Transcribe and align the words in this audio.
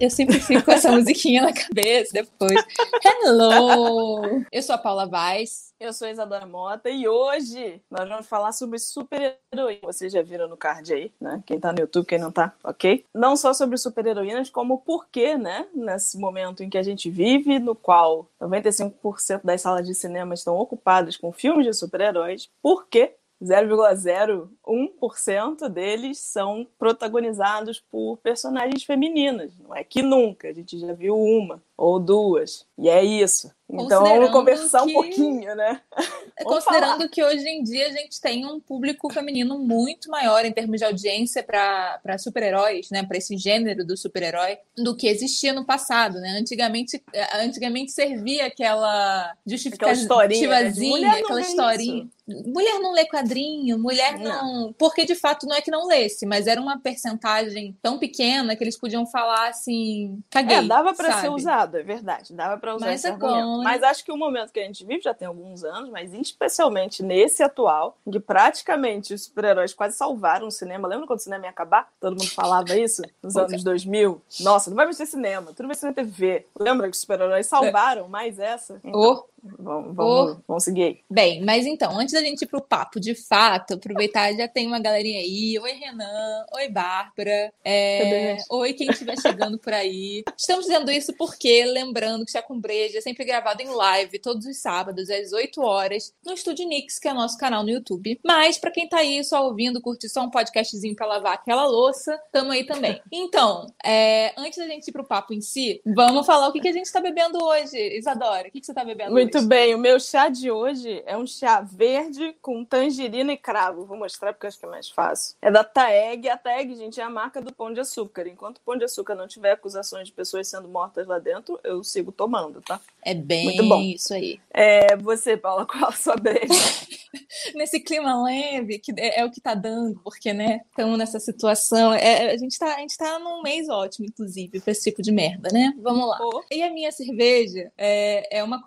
Eu 0.00 0.08
sempre 0.08 0.40
fico 0.40 0.64
com 0.64 0.72
essa 0.72 0.90
musiquinha 0.96 1.42
na 1.42 1.52
cabeça 1.52 2.10
depois. 2.14 2.64
Hello! 3.04 4.42
Eu 4.50 4.62
sou 4.62 4.74
a 4.74 4.78
Paula 4.78 5.06
Vaz. 5.06 5.74
Eu 5.78 5.92
sou 5.92 6.08
a 6.08 6.10
Isadora 6.10 6.46
Mota 6.46 6.88
e 6.88 7.06
hoje 7.06 7.82
nós 7.90 8.08
vamos 8.08 8.26
falar 8.26 8.52
sobre 8.52 8.78
super-heroína. 8.78 9.80
Vocês 9.82 10.12
já 10.12 10.22
viram 10.22 10.48
no 10.48 10.56
card 10.56 10.92
aí, 10.92 11.12
né? 11.20 11.42
Quem 11.46 11.60
tá 11.60 11.72
no 11.72 11.80
YouTube, 11.80 12.06
quem 12.06 12.18
não 12.18 12.30
tá, 12.30 12.54
ok? 12.64 13.04
Não 13.14 13.36
só 13.36 13.52
sobre 13.54 13.76
super-heroínas, 13.78 14.50
como 14.50 14.74
o 14.74 14.78
porquê, 14.78 15.36
né? 15.36 15.66
Nesse 15.74 16.18
momento 16.18 16.62
em 16.62 16.68
que 16.68 16.78
a 16.78 16.82
gente 16.82 17.10
vive, 17.10 17.58
no 17.58 17.74
qual 17.74 18.26
95% 18.40 19.40
das 19.42 19.62
salas 19.62 19.86
de 19.86 19.94
cinema 19.94 20.34
estão 20.34 20.56
ocupadas 20.56 21.16
com 21.16 21.32
filmes 21.32 21.66
de 21.66 21.72
super-heróis, 21.72 22.50
por 22.62 22.86
quê? 22.86 23.14
0,01% 23.42 25.68
deles 25.68 26.18
são 26.18 26.64
protagonizados 26.78 27.80
por 27.80 28.18
personagens 28.18 28.84
femininas. 28.84 29.58
Não 29.58 29.74
é 29.74 29.82
que 29.82 30.02
nunca, 30.02 30.48
a 30.48 30.52
gente 30.52 30.78
já 30.78 30.92
viu 30.92 31.16
uma 31.16 31.62
ou 31.80 31.98
duas. 31.98 32.66
E 32.76 32.90
é 32.90 33.02
isso. 33.02 33.50
Então 33.72 34.02
vamos 34.02 34.30
conversar 34.30 34.84
que... 34.84 34.90
um 34.90 34.92
pouquinho, 34.92 35.54
né? 35.54 35.80
Considerando 36.42 36.96
falar. 36.96 37.08
que 37.08 37.22
hoje 37.22 37.46
em 37.46 37.62
dia 37.62 37.86
a 37.86 37.90
gente 37.90 38.20
tem 38.20 38.46
um 38.46 38.58
público 38.58 39.12
feminino 39.12 39.58
muito 39.58 40.10
maior 40.10 40.44
em 40.44 40.52
termos 40.52 40.78
de 40.78 40.84
audiência 40.84 41.42
para 41.42 42.18
super-heróis, 42.18 42.88
né? 42.90 43.04
Para 43.04 43.18
esse 43.18 43.36
gênero 43.36 43.86
do 43.86 43.96
super-herói, 43.96 44.58
do 44.76 44.96
que 44.96 45.06
existia 45.06 45.52
no 45.52 45.64
passado, 45.64 46.18
né? 46.20 46.38
Antigamente, 46.40 47.02
eh, 47.12 47.44
antigamente 47.44 47.92
servia 47.92 48.46
aquela 48.46 49.34
justificativazinha, 49.46 51.00
né? 51.00 51.20
aquela 51.20 51.40
historinha. 51.40 52.08
Mulher 52.46 52.78
não 52.78 52.92
lê 52.92 53.04
quadrinho, 53.06 53.78
mulher 53.78 54.18
não. 54.18 54.64
não. 54.64 54.72
Porque 54.72 55.04
de 55.04 55.14
fato 55.14 55.46
não 55.46 55.56
é 55.56 55.60
que 55.60 55.70
não 55.70 55.86
lesse, 55.86 56.24
mas 56.24 56.46
era 56.46 56.60
uma 56.60 56.78
percentagem 56.78 57.76
tão 57.82 57.98
pequena 57.98 58.54
que 58.56 58.64
eles 58.64 58.78
podiam 58.78 59.04
falar 59.04 59.48
assim. 59.48 60.18
Caguei. 60.30 60.58
É, 60.58 60.62
dava 60.62 60.94
para 60.94 61.20
ser 61.20 61.28
usado, 61.28 61.69
é 61.78 61.82
verdade. 61.82 62.32
Dava 62.34 62.58
para 62.58 62.74
usar 62.74 62.86
mas 62.86 63.00
esse 63.00 63.08
argumento. 63.08 63.62
Mas 63.62 63.82
acho 63.82 64.04
que 64.04 64.12
o 64.12 64.16
momento 64.16 64.52
que 64.52 64.60
a 64.60 64.64
gente 64.64 64.84
vive 64.84 65.02
já 65.02 65.14
tem 65.14 65.28
alguns 65.28 65.64
anos, 65.64 65.90
mas 65.90 66.12
especialmente 66.12 67.02
nesse 67.02 67.42
atual, 67.42 67.96
que 68.10 68.20
praticamente 68.20 69.14
os 69.14 69.24
super-heróis 69.24 69.74
quase 69.74 69.96
salvaram 69.96 70.46
o 70.46 70.50
cinema. 70.50 70.88
Lembra 70.88 71.06
quando 71.06 71.18
o 71.18 71.22
cinema 71.22 71.44
ia 71.44 71.50
acabar? 71.50 71.90
Todo 72.00 72.12
mundo 72.12 72.30
falava 72.30 72.76
isso 72.76 73.02
nos 73.22 73.36
anos 73.36 73.62
2000. 73.62 74.20
Nossa, 74.40 74.70
não 74.70 74.76
vai 74.76 74.86
mais 74.86 74.96
ter 74.96 75.06
cinema, 75.06 75.52
tudo 75.52 75.66
vai 75.66 75.76
ser 75.76 75.86
na 75.86 75.92
TV. 75.92 76.46
Lembra 76.58 76.88
que 76.88 76.94
os 76.94 77.00
super-heróis 77.00 77.46
salvaram 77.46 78.08
mais 78.08 78.38
essa? 78.38 78.80
Então, 78.84 79.00
oh. 79.00 79.30
Vamos, 79.42 79.94
vamos, 79.94 80.30
oh. 80.32 80.42
vamos 80.46 80.64
seguir. 80.64 81.00
Bem, 81.08 81.42
mas 81.42 81.66
então, 81.66 81.98
antes 81.98 82.12
da 82.12 82.20
gente 82.20 82.42
ir 82.42 82.46
pro 82.46 82.60
papo 82.60 83.00
de 83.00 83.14
fato, 83.14 83.74
aproveitar, 83.74 84.32
já 84.34 84.46
tem 84.46 84.66
uma 84.66 84.78
galerinha 84.78 85.20
aí. 85.20 85.58
Oi, 85.58 85.72
Renan. 85.72 86.46
Oi, 86.54 86.68
Bárbara. 86.68 87.52
É... 87.64 88.36
Oi, 88.50 88.72
quem 88.74 88.88
estiver 88.90 89.18
chegando 89.18 89.58
por 89.58 89.72
aí. 89.72 90.22
Estamos 90.36 90.66
dizendo 90.66 90.90
isso 90.90 91.14
porque, 91.14 91.64
lembrando 91.64 92.24
que 92.24 92.32
Chá 92.32 92.42
com 92.42 92.60
Breja 92.60 92.98
é 92.98 93.00
sempre 93.00 93.24
gravado 93.24 93.62
em 93.62 93.68
live, 93.68 94.18
todos 94.18 94.44
os 94.46 94.58
sábados, 94.58 95.08
às 95.08 95.32
8 95.32 95.60
horas, 95.62 96.14
no 96.24 96.32
Estúdio 96.32 96.66
Nix, 96.68 96.98
que 96.98 97.08
é 97.08 97.14
nosso 97.14 97.38
canal 97.38 97.62
no 97.62 97.70
YouTube. 97.70 98.20
Mas, 98.24 98.58
para 98.58 98.70
quem 98.70 98.88
tá 98.88 98.98
aí 98.98 99.22
só 99.24 99.44
ouvindo, 99.46 99.80
curtir 99.80 100.08
só 100.08 100.22
um 100.22 100.30
podcastzinho 100.30 100.94
pra 100.94 101.06
lavar 101.06 101.34
aquela 101.34 101.66
louça, 101.66 102.20
tamo 102.30 102.52
aí 102.52 102.64
também. 102.64 103.00
Então, 103.12 103.66
é... 103.84 104.32
antes 104.36 104.58
da 104.58 104.66
gente 104.66 104.88
ir 104.88 104.92
pro 104.92 105.04
papo 105.04 105.32
em 105.32 105.40
si, 105.40 105.80
vamos 105.84 106.26
falar 106.26 106.48
o 106.48 106.52
que, 106.52 106.60
que 106.60 106.68
a 106.68 106.72
gente 106.72 106.90
tá 106.90 107.00
bebendo 107.00 107.42
hoje. 107.42 107.76
Isadora, 107.96 108.48
o 108.48 108.50
que, 108.50 108.60
que 108.60 108.66
você 108.66 108.74
tá 108.74 108.84
bebendo 108.84 109.12
Muito 109.12 109.29
hoje? 109.38 109.46
bem, 109.46 109.74
o 109.74 109.78
meu 109.78 109.98
chá 110.00 110.28
de 110.28 110.50
hoje 110.50 111.02
é 111.06 111.16
um 111.16 111.26
chá 111.26 111.60
verde 111.60 112.34
com 112.40 112.64
tangerina 112.64 113.32
e 113.32 113.36
cravo. 113.36 113.84
Vou 113.84 113.96
mostrar 113.96 114.32
porque 114.32 114.46
acho 114.46 114.58
que 114.58 114.66
é 114.66 114.68
mais 114.68 114.88
fácil. 114.88 115.36
É 115.40 115.50
da 115.50 115.64
Taeg. 115.64 116.28
A 116.28 116.36
Taeg, 116.36 116.74
gente, 116.74 117.00
é 117.00 117.04
a 117.04 117.10
marca 117.10 117.40
do 117.40 117.52
Pão 117.52 117.72
de 117.72 117.80
Açúcar. 117.80 118.26
Enquanto 118.26 118.58
o 118.58 118.60
Pão 118.60 118.76
de 118.76 118.84
Açúcar 118.84 119.14
não 119.14 119.28
tiver 119.28 119.52
acusações 119.52 120.08
de 120.08 120.12
pessoas 120.12 120.48
sendo 120.48 120.68
mortas 120.68 121.06
lá 121.06 121.18
dentro, 121.18 121.58
eu 121.64 121.82
sigo 121.82 122.12
tomando, 122.12 122.60
tá? 122.60 122.80
É 123.02 123.14
bem 123.14 123.44
Muito 123.44 123.68
bom. 123.68 123.80
isso 123.80 124.12
aí. 124.14 124.40
É, 124.52 124.96
você, 124.96 125.36
Paula, 125.36 125.66
qual 125.66 125.88
a 125.88 125.92
sua 125.92 126.16
breja? 126.16 126.48
Nesse 127.54 127.80
clima 127.80 128.22
leve, 128.22 128.78
que 128.78 128.92
é, 128.96 129.20
é, 129.20 129.24
o 129.24 129.30
que 129.30 129.40
tá 129.40 129.54
dando, 129.54 130.00
porque, 130.04 130.32
né, 130.32 130.60
estamos 130.70 130.96
nessa 130.96 131.18
situação. 131.18 131.92
É, 131.92 132.32
a, 132.32 132.36
gente 132.36 132.58
tá, 132.58 132.74
a 132.74 132.78
gente 132.78 132.96
tá 132.96 133.18
num 133.18 133.42
mês 133.42 133.68
ótimo, 133.68 134.06
inclusive, 134.06 134.60
pra 134.60 134.70
esse 134.70 134.90
tipo 134.90 135.02
de 135.02 135.10
merda, 135.10 135.48
né? 135.52 135.72
Vamos 135.78 136.06
lá. 136.08 136.18
Oh. 136.20 136.42
E 136.50 136.62
a 136.62 136.70
minha 136.70 136.92
cerveja 136.92 137.72
é, 137.76 138.38
é 138.38 138.44
uma 138.44 138.62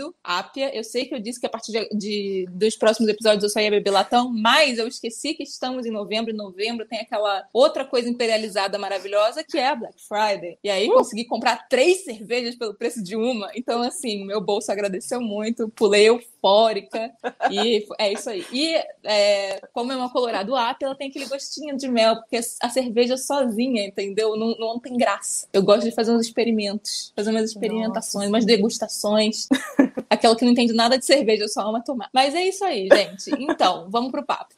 Colorado 0.00 0.14
Ápia. 0.24 0.74
Eu 0.74 0.82
sei 0.82 1.04
que 1.04 1.14
eu 1.14 1.20
disse 1.20 1.38
que 1.38 1.46
a 1.46 1.50
partir 1.50 1.72
de, 1.72 1.88
de, 1.96 2.46
dos 2.50 2.76
próximos 2.76 3.08
episódios 3.10 3.42
eu 3.42 3.50
só 3.50 3.60
ia 3.60 3.70
beber 3.70 3.90
latão, 3.90 4.32
mas 4.32 4.78
eu 4.78 4.88
esqueci 4.88 5.34
que 5.34 5.42
estamos 5.42 5.84
em 5.84 5.90
novembro. 5.90 6.32
Em 6.32 6.36
novembro 6.36 6.86
tem 6.86 7.00
aquela 7.00 7.46
outra 7.52 7.84
coisa 7.84 8.08
imperializada 8.08 8.78
maravilhosa 8.78 9.44
que 9.44 9.58
é 9.58 9.68
a 9.68 9.76
Black 9.76 9.96
Friday. 10.08 10.58
E 10.64 10.70
aí 10.70 10.88
uh. 10.88 10.94
consegui 10.94 11.24
comprar 11.24 11.68
três 11.68 12.04
cervejas 12.04 12.56
pelo 12.56 12.74
preço 12.74 13.02
de 13.02 13.16
uma. 13.16 13.50
Então, 13.54 13.82
assim, 13.82 14.24
meu 14.24 14.40
bolso 14.40 14.72
agradeceu 14.72 15.20
muito, 15.20 15.68
pulei 15.68 16.08
eufórica. 16.08 17.12
e 17.50 17.86
é 17.98 18.12
isso 18.12 18.30
aí. 18.30 18.46
E 18.52 18.74
é, 19.04 19.60
como 19.72 19.92
é 19.92 19.96
uma 19.96 20.10
Colorado 20.10 20.56
Ápia, 20.56 20.86
ela 20.86 20.94
tem 20.94 21.08
aquele 21.08 21.26
gostinho 21.26 21.76
de 21.76 21.88
mel, 21.88 22.16
porque 22.16 22.40
a 22.60 22.68
cerveja 22.68 23.16
sozinha, 23.16 23.86
entendeu? 23.86 24.36
Não, 24.36 24.56
não 24.58 24.78
tem 24.78 24.96
graça. 24.96 25.46
Eu 25.52 25.62
gosto 25.62 25.84
de 25.84 25.92
fazer 25.92 26.12
uns 26.12 26.26
experimentos, 26.26 27.12
fazer 27.14 27.30
umas 27.30 27.50
experimentações, 27.50 28.24
Nossa. 28.24 28.28
umas 28.28 28.44
degustações. 28.44 29.48
Aquela 30.10 30.34
que 30.34 30.44
não 30.44 30.50
entende 30.50 30.72
nada 30.72 30.98
de 30.98 31.06
cerveja, 31.06 31.46
só 31.46 31.60
ama 31.68 31.82
tomar. 31.84 32.10
Mas 32.12 32.34
é 32.34 32.42
isso 32.42 32.64
aí, 32.64 32.88
gente. 32.92 33.30
Então, 33.38 33.86
vamos 33.88 34.10
pro 34.10 34.26
papo. 34.26 34.54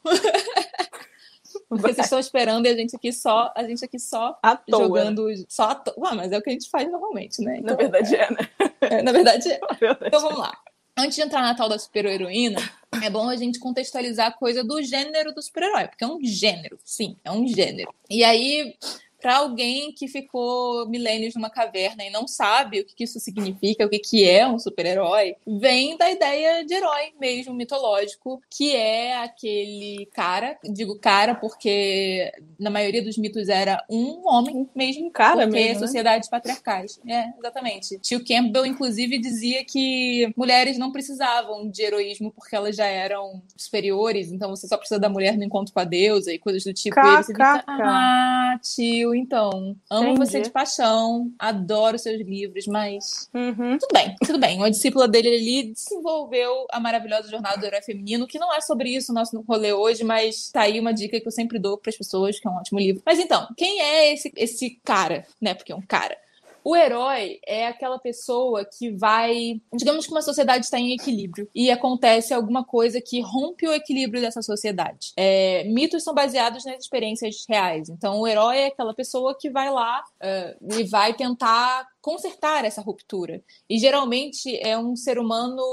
Porque 1.69 1.93
vocês 1.93 1.99
estão 1.99 2.17
esperando 2.19 2.65
e 2.65 2.69
a 2.69 2.75
gente 2.75 2.95
aqui 2.95 3.13
só, 3.13 3.53
a 3.55 3.63
gente 3.63 3.85
aqui 3.85 3.99
só 3.99 4.37
toa, 4.67 4.83
jogando 4.83 5.27
né? 5.27 5.43
só 5.47 5.69
à 5.69 5.75
toa. 5.75 5.93
Ué, 5.97 6.15
mas 6.15 6.31
é 6.31 6.37
o 6.37 6.41
que 6.41 6.49
a 6.49 6.53
gente 6.53 6.69
faz 6.69 6.91
normalmente, 6.91 7.41
né? 7.43 7.59
Então, 7.59 7.75
na 7.75 7.75
verdade 7.75 8.15
é, 8.15 8.31
né? 8.31 8.49
É, 8.81 9.01
na 9.03 9.11
verdade 9.11 9.51
é. 9.51 9.59
Verdade 9.79 10.07
então 10.07 10.21
vamos 10.21 10.39
lá. 10.39 10.57
Antes 10.97 11.15
de 11.15 11.21
entrar 11.21 11.41
na 11.41 11.55
tal 11.55 11.69
da 11.69 11.79
super-heroína, 11.79 12.59
é 13.03 13.09
bom 13.09 13.27
a 13.27 13.35
gente 13.35 13.59
contextualizar 13.59 14.27
a 14.27 14.31
coisa 14.31 14.63
do 14.63 14.81
gênero 14.81 15.33
do 15.33 15.41
super-herói, 15.41 15.87
porque 15.87 16.03
é 16.03 16.07
um 16.07 16.19
gênero, 16.23 16.77
sim, 16.83 17.17
é 17.23 17.31
um 17.31 17.47
gênero. 17.47 17.93
E 18.09 18.23
aí, 18.23 18.75
para 19.23 19.37
alguém 19.37 19.93
que 19.93 20.05
ficou 20.05 20.85
milênios 20.89 21.33
numa 21.33 21.49
caverna 21.49 22.03
e 22.03 22.09
não 22.09 22.27
sabe 22.27 22.81
o 22.81 22.85
que, 22.85 23.05
isso 23.05 23.21
significa, 23.21 23.85
o 23.85 23.89
que, 23.89 23.97
que 23.97 24.29
é 24.29 24.45
um 24.45 24.59
super-herói, 24.59 25.37
vem 25.47 25.95
da 25.95 26.11
ideia 26.11 26.65
de 26.65 26.73
herói 26.73 27.13
mesmo, 27.17 27.53
mitológico, 27.53 28.41
que 28.49 28.75
é 28.75 29.15
aquele 29.19 30.09
cara, 30.13 30.57
digo 30.61 30.99
cara 30.99 31.35
porque 31.35 32.33
na 32.59 32.69
maioria 32.69 33.01
dos 33.01 33.17
mitos 33.17 33.47
era 33.47 33.81
um 33.89 34.27
homem 34.27 34.69
mesmo, 34.75 35.09
cara 35.09 35.43
porque 35.43 35.51
mesmo, 35.51 35.79
né? 35.79 35.87
sociedades 35.87 36.27
patriarcais. 36.27 36.99
É, 37.07 37.29
exatamente. 37.39 37.99
Tio 37.99 38.25
Campbell, 38.25 38.65
inclusive, 38.65 39.17
dizia 39.19 39.63
que 39.63 40.33
mulheres 40.35 40.77
não 40.77 40.91
precisavam 40.91 41.69
de 41.69 41.81
heroísmo 41.81 42.29
porque 42.29 42.57
elas 42.57 42.75
já 42.75 42.87
eram 42.87 43.41
superiores, 43.55 44.33
então 44.33 44.49
você 44.49 44.67
só 44.67 44.75
precisa 44.75 44.99
da 44.99 45.07
mulher 45.07 45.37
no 45.37 45.45
encontro 45.45 45.73
com 45.73 45.79
a 45.79 45.85
deusa 45.85 46.33
e 46.33 46.37
coisas 46.37 46.65
do 46.65 46.73
tipo. 46.73 46.95
Ká, 46.95 47.21
e 47.21 47.23
fica, 47.23 47.63
ah, 47.65 48.59
tio, 48.61 49.12
então. 49.15 49.75
Amo 49.89 50.09
Entendi. 50.09 50.19
você 50.19 50.41
de 50.41 50.49
paixão, 50.49 51.31
adoro 51.37 51.97
seus 51.97 52.21
livros, 52.21 52.65
mas. 52.67 53.29
Uhum. 53.33 53.77
Tudo 53.77 53.93
bem, 53.93 54.15
tudo 54.25 54.39
bem. 54.39 54.57
Uma 54.57 54.71
discípula 54.71 55.07
dele 55.07 55.29
ali 55.29 55.73
desenvolveu 55.73 56.65
a 56.71 56.79
maravilhosa 56.79 57.29
jornada 57.29 57.57
do 57.57 57.65
herói 57.65 57.81
feminino, 57.81 58.27
que 58.27 58.39
não 58.39 58.53
é 58.53 58.61
sobre 58.61 58.89
isso 58.89 59.11
o 59.11 59.15
nosso 59.15 59.39
rolê 59.41 59.73
hoje, 59.73 60.03
mas 60.03 60.49
tá 60.51 60.61
aí 60.61 60.79
uma 60.79 60.93
dica 60.93 61.19
que 61.19 61.27
eu 61.27 61.31
sempre 61.31 61.59
dou 61.59 61.77
para 61.77 61.89
as 61.89 61.97
pessoas, 61.97 62.39
que 62.39 62.47
é 62.47 62.51
um 62.51 62.55
ótimo 62.55 62.79
livro. 62.79 63.01
Mas 63.05 63.19
então, 63.19 63.47
quem 63.57 63.81
é 63.81 64.13
esse, 64.13 64.31
esse 64.35 64.79
cara, 64.83 65.25
né? 65.41 65.53
Porque 65.53 65.71
é 65.71 65.75
um 65.75 65.81
cara. 65.81 66.17
O 66.63 66.75
herói 66.75 67.39
é 67.45 67.67
aquela 67.67 67.99
pessoa 67.99 68.65
que 68.65 68.91
vai. 68.91 69.61
Digamos 69.73 70.05
que 70.05 70.11
uma 70.11 70.21
sociedade 70.21 70.65
está 70.65 70.79
em 70.79 70.93
equilíbrio 70.93 71.49
e 71.53 71.69
acontece 71.69 72.33
alguma 72.33 72.63
coisa 72.63 73.01
que 73.01 73.21
rompe 73.21 73.67
o 73.67 73.73
equilíbrio 73.73 74.21
dessa 74.21 74.41
sociedade. 74.41 75.11
É, 75.17 75.63
mitos 75.65 76.03
são 76.03 76.13
baseados 76.13 76.65
nas 76.65 76.79
experiências 76.79 77.45
reais. 77.47 77.89
Então, 77.89 78.19
o 78.19 78.27
herói 78.27 78.57
é 78.57 78.67
aquela 78.67 78.93
pessoa 78.93 79.35
que 79.37 79.49
vai 79.49 79.69
lá 79.69 80.01
uh, 80.01 80.79
e 80.79 80.83
vai 80.83 81.13
tentar 81.13 81.87
consertar 82.03 82.65
essa 82.65 82.81
ruptura. 82.81 83.41
E 83.69 83.79
geralmente 83.79 84.59
é 84.61 84.77
um 84.77 84.93
ser 84.93 85.17
humano 85.17 85.63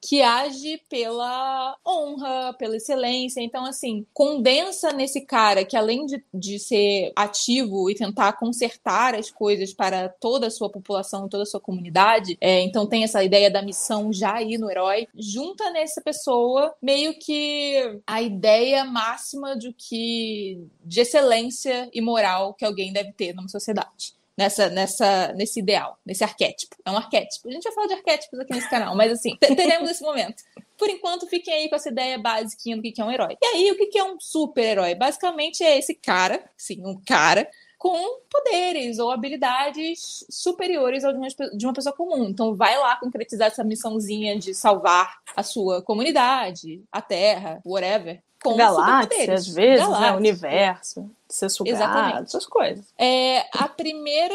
que 0.00 0.22
age 0.22 0.80
pela 0.88 1.76
honra, 1.84 2.54
pela 2.56 2.76
excelência. 2.76 3.40
Então, 3.40 3.64
assim, 3.66 4.06
condensa 4.14 4.92
nesse 4.92 5.22
cara 5.22 5.64
que, 5.64 5.76
além 5.76 6.06
de, 6.06 6.24
de 6.32 6.60
ser 6.60 7.12
ativo 7.16 7.90
e 7.90 7.96
tentar 7.96 8.34
consertar 8.34 9.16
as 9.16 9.28
coisas 9.28 9.74
para 9.74 10.08
toda 10.08 10.46
a 10.46 10.50
sua 10.50 10.70
população, 10.70 11.28
toda 11.28 11.42
a 11.42 11.46
sua 11.46 11.60
comunidade, 11.60 12.38
é, 12.40 12.60
então 12.60 12.86
tem 12.86 13.02
essa 13.02 13.24
ideia 13.24 13.50
da 13.50 13.60
missão 13.60 14.12
já 14.12 14.34
aí 14.34 14.56
no 14.56 14.70
herói, 14.70 15.08
junta 15.16 15.68
nessa 15.72 16.00
pessoa 16.00 16.72
meio 16.80 17.18
que 17.18 18.00
a 18.06 18.22
ideia 18.22 18.84
máxima 18.84 19.56
de 19.56 19.72
que 19.72 20.64
de 20.84 21.00
excelência 21.00 21.90
e 21.92 22.00
moral 22.00 22.54
que 22.54 22.64
alguém 22.64 22.92
deve 22.92 23.12
ter 23.12 23.34
numa 23.34 23.48
sociedade 23.48 24.21
nessa, 24.42 24.68
nessa, 24.68 25.32
nesse 25.34 25.60
ideal, 25.60 25.98
nesse 26.04 26.24
arquétipo. 26.24 26.76
É 26.84 26.90
um 26.90 26.96
arquétipo. 26.96 27.48
A 27.48 27.52
gente 27.52 27.62
vai 27.62 27.72
falar 27.72 27.86
de 27.86 27.94
arquétipos 27.94 28.38
aqui 28.40 28.52
nesse 28.52 28.68
canal, 28.68 28.96
mas 28.96 29.12
assim, 29.12 29.36
teremos 29.38 29.90
esse 29.90 30.02
momento. 30.02 30.42
Por 30.76 30.88
enquanto, 30.88 31.28
fiquem 31.28 31.54
aí 31.54 31.68
com 31.68 31.76
essa 31.76 31.90
ideia 31.90 32.18
básica 32.18 32.76
do 32.76 32.82
que 32.82 33.00
é 33.00 33.04
um 33.04 33.10
herói. 33.10 33.36
E 33.40 33.46
aí, 33.46 33.70
o 33.70 33.76
que 33.76 33.98
é 33.98 34.04
um 34.04 34.18
super-herói? 34.18 34.94
Basicamente 34.94 35.62
é 35.62 35.78
esse 35.78 35.94
cara, 35.94 36.44
sim, 36.56 36.84
um 36.84 37.00
cara 37.06 37.48
com 37.78 38.20
poderes 38.30 38.98
ou 38.98 39.10
habilidades 39.10 40.24
superiores 40.30 41.04
ao 41.04 41.12
de 41.12 41.18
uma, 41.18 41.28
de 41.28 41.66
uma 41.66 41.72
pessoa 41.72 41.94
comum. 41.94 42.28
Então, 42.28 42.54
vai 42.54 42.76
lá 42.78 42.96
concretizar 42.96 43.48
essa 43.48 43.64
missãozinha 43.64 44.38
de 44.38 44.54
salvar 44.54 45.18
a 45.36 45.42
sua 45.42 45.82
comunidade, 45.82 46.82
a 46.90 47.02
Terra, 47.02 47.60
whatever. 47.64 48.22
Com 48.42 48.56
galáxia, 48.56 49.34
às 49.34 49.46
vezes, 49.46 49.80
né? 49.80 49.92
galáxia. 49.92 50.10
né? 50.10 50.16
Universo, 50.16 51.10
ser 51.28 51.48
sugado, 51.48 51.76
Exatamente. 51.76 52.22
essas 52.24 52.46
coisas. 52.46 52.84
É, 52.98 53.46
a 53.52 53.68
primeira, 53.68 54.34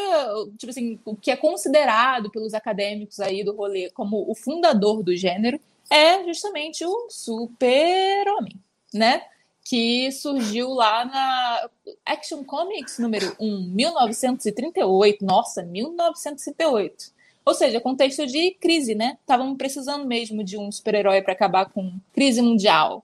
tipo 0.56 0.70
assim, 0.70 0.98
o 1.04 1.14
que 1.14 1.30
é 1.30 1.36
considerado 1.36 2.30
pelos 2.30 2.54
acadêmicos 2.54 3.20
aí 3.20 3.44
do 3.44 3.54
rolê 3.54 3.90
como 3.90 4.24
o 4.30 4.34
fundador 4.34 5.02
do 5.02 5.14
gênero 5.16 5.60
é 5.90 6.24
justamente 6.24 6.84
o 6.84 7.08
super-homem, 7.10 8.56
né? 8.92 9.22
Que 9.64 10.10
surgiu 10.12 10.70
lá 10.70 11.04
na 11.04 11.68
Action 12.06 12.42
Comics 12.42 12.98
número 12.98 13.36
1, 13.38 13.70
1938. 13.70 15.24
Nossa, 15.24 15.62
1938. 15.62 17.18
Ou 17.44 17.54
seja, 17.54 17.80
contexto 17.80 18.26
de 18.26 18.50
crise, 18.52 18.94
né? 18.94 19.16
Estavam 19.20 19.56
precisando 19.56 20.04
mesmo 20.06 20.44
de 20.44 20.58
um 20.58 20.70
super-herói 20.70 21.22
para 21.22 21.32
acabar 21.32 21.66
com 21.66 21.98
crise 22.12 22.42
mundial 22.42 23.02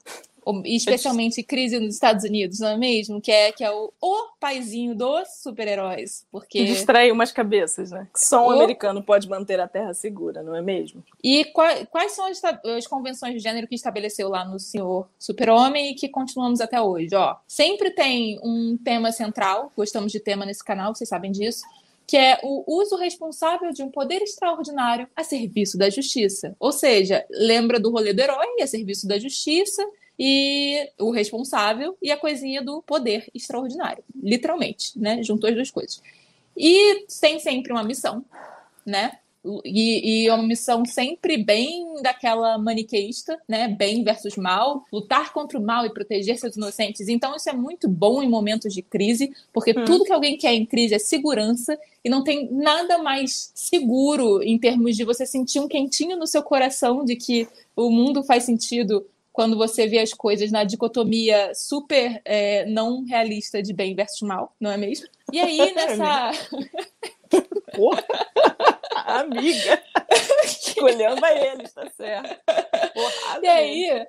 especialmente 0.64 1.42
crise 1.42 1.78
nos 1.78 1.94
Estados 1.94 2.24
Unidos, 2.24 2.60
não 2.60 2.68
é 2.68 2.76
mesmo? 2.76 3.20
Que 3.20 3.30
é, 3.30 3.52
que 3.52 3.64
é 3.64 3.70
o, 3.70 3.92
o 4.00 4.28
paizinho 4.38 4.94
dos 4.94 5.28
super-heróis. 5.42 6.26
Porque... 6.30 6.64
Distrai 6.64 7.10
umas 7.10 7.32
cabeças, 7.32 7.90
né? 7.90 8.06
Só 8.14 8.46
um 8.46 8.48
o... 8.48 8.50
americano 8.52 9.02
pode 9.02 9.28
manter 9.28 9.60
a 9.60 9.68
terra 9.68 9.94
segura, 9.94 10.42
não 10.42 10.54
é 10.54 10.62
mesmo? 10.62 11.02
E 11.22 11.44
quais, 11.46 11.86
quais 11.90 12.12
são 12.12 12.26
as, 12.26 12.42
as, 12.44 12.86
convenções 12.86 13.34
de 13.34 13.40
gênero 13.40 13.66
que 13.66 13.74
estabeleceu 13.74 14.28
lá 14.28 14.44
no 14.44 14.58
Senhor 14.58 15.08
Super-Homem 15.18 15.90
e 15.90 15.94
que 15.94 16.08
continuamos 16.08 16.60
até 16.60 16.80
hoje? 16.80 17.14
Ó, 17.14 17.36
sempre 17.46 17.90
tem 17.90 18.38
um 18.42 18.76
tema 18.76 19.12
central, 19.12 19.72
gostamos 19.76 20.12
de 20.12 20.20
tema 20.20 20.44
nesse 20.44 20.64
canal, 20.64 20.94
vocês 20.94 21.08
sabem 21.08 21.32
disso 21.32 21.64
que 22.06 22.16
é 22.16 22.38
o 22.42 22.64
uso 22.66 22.96
responsável 22.96 23.72
de 23.72 23.82
um 23.82 23.90
poder 23.90 24.22
extraordinário 24.22 25.08
a 25.16 25.24
serviço 25.24 25.78
da 25.78 25.88
justiça. 25.88 26.54
Ou 26.58 26.70
seja, 26.70 27.24
lembra 27.30 27.80
do 27.80 27.90
rolê 27.90 28.12
do 28.12 28.20
herói 28.20 28.60
a 28.60 28.66
serviço 28.66 29.06
da 29.08 29.18
justiça, 29.18 29.84
e 30.18 30.90
o 30.98 31.10
responsável 31.10 31.96
e 32.00 32.10
a 32.10 32.16
coisinha 32.16 32.62
do 32.62 32.82
poder 32.82 33.28
extraordinário, 33.34 34.04
literalmente, 34.14 34.98
né? 34.98 35.22
Juntou 35.22 35.48
as 35.48 35.56
duas 35.56 35.70
coisas. 35.70 36.00
E 36.56 37.06
tem 37.20 37.38
sempre 37.40 37.72
uma 37.72 37.82
missão, 37.82 38.24
né? 38.86 39.18
E, 39.62 40.22
e, 40.22 40.28
é 40.28 40.32
uma 40.32 40.42
missão 40.42 40.86
sempre 40.86 41.36
bem 41.36 42.00
daquela 42.00 42.56
maniqueísta, 42.56 43.38
né? 43.46 43.68
Bem 43.68 44.02
versus 44.02 44.36
mal, 44.36 44.86
lutar 44.90 45.34
contra 45.34 45.58
o 45.58 45.62
mal 45.62 45.84
e 45.84 45.92
proteger 45.92 46.38
seus 46.38 46.56
inocentes. 46.56 47.08
Então, 47.08 47.36
isso 47.36 47.50
é 47.50 47.52
muito 47.52 47.86
bom 47.86 48.22
em 48.22 48.28
momentos 48.28 48.72
de 48.72 48.80
crise, 48.80 49.34
porque 49.52 49.72
hum. 49.72 49.84
tudo 49.84 50.04
que 50.04 50.12
alguém 50.12 50.38
quer 50.38 50.54
em 50.54 50.64
crise 50.64 50.94
é 50.94 50.98
segurança, 50.98 51.78
e 52.02 52.08
não 52.08 52.24
tem 52.24 52.50
nada 52.52 52.98
mais 52.98 53.50
seguro 53.54 54.42
em 54.42 54.58
termos 54.58 54.96
de 54.96 55.04
você 55.04 55.26
sentir 55.26 55.60
um 55.60 55.68
quentinho 55.68 56.16
no 56.16 56.26
seu 56.26 56.42
coração 56.42 57.04
de 57.04 57.14
que 57.14 57.46
o 57.76 57.90
mundo 57.90 58.22
faz 58.22 58.44
sentido 58.44 59.06
quando 59.34 59.58
você 59.58 59.88
vê 59.88 59.98
as 59.98 60.14
coisas 60.14 60.52
na 60.52 60.62
dicotomia 60.62 61.52
super 61.56 62.22
é, 62.24 62.64
não 62.66 63.04
realista 63.04 63.60
de 63.60 63.72
bem 63.72 63.92
versus 63.92 64.22
mal, 64.22 64.54
não 64.60 64.70
é 64.70 64.76
mesmo? 64.76 65.08
E 65.32 65.40
aí, 65.40 65.58
nessa. 65.74 66.30
Porra! 67.74 68.04
Amiga! 68.94 69.82
Escolhendo 70.44 71.26
a 71.26 71.32
eles, 71.32 71.72
tá 71.72 71.90
certo. 71.90 72.40
Porra, 72.94 73.40
e 73.42 73.46
aí, 73.48 74.06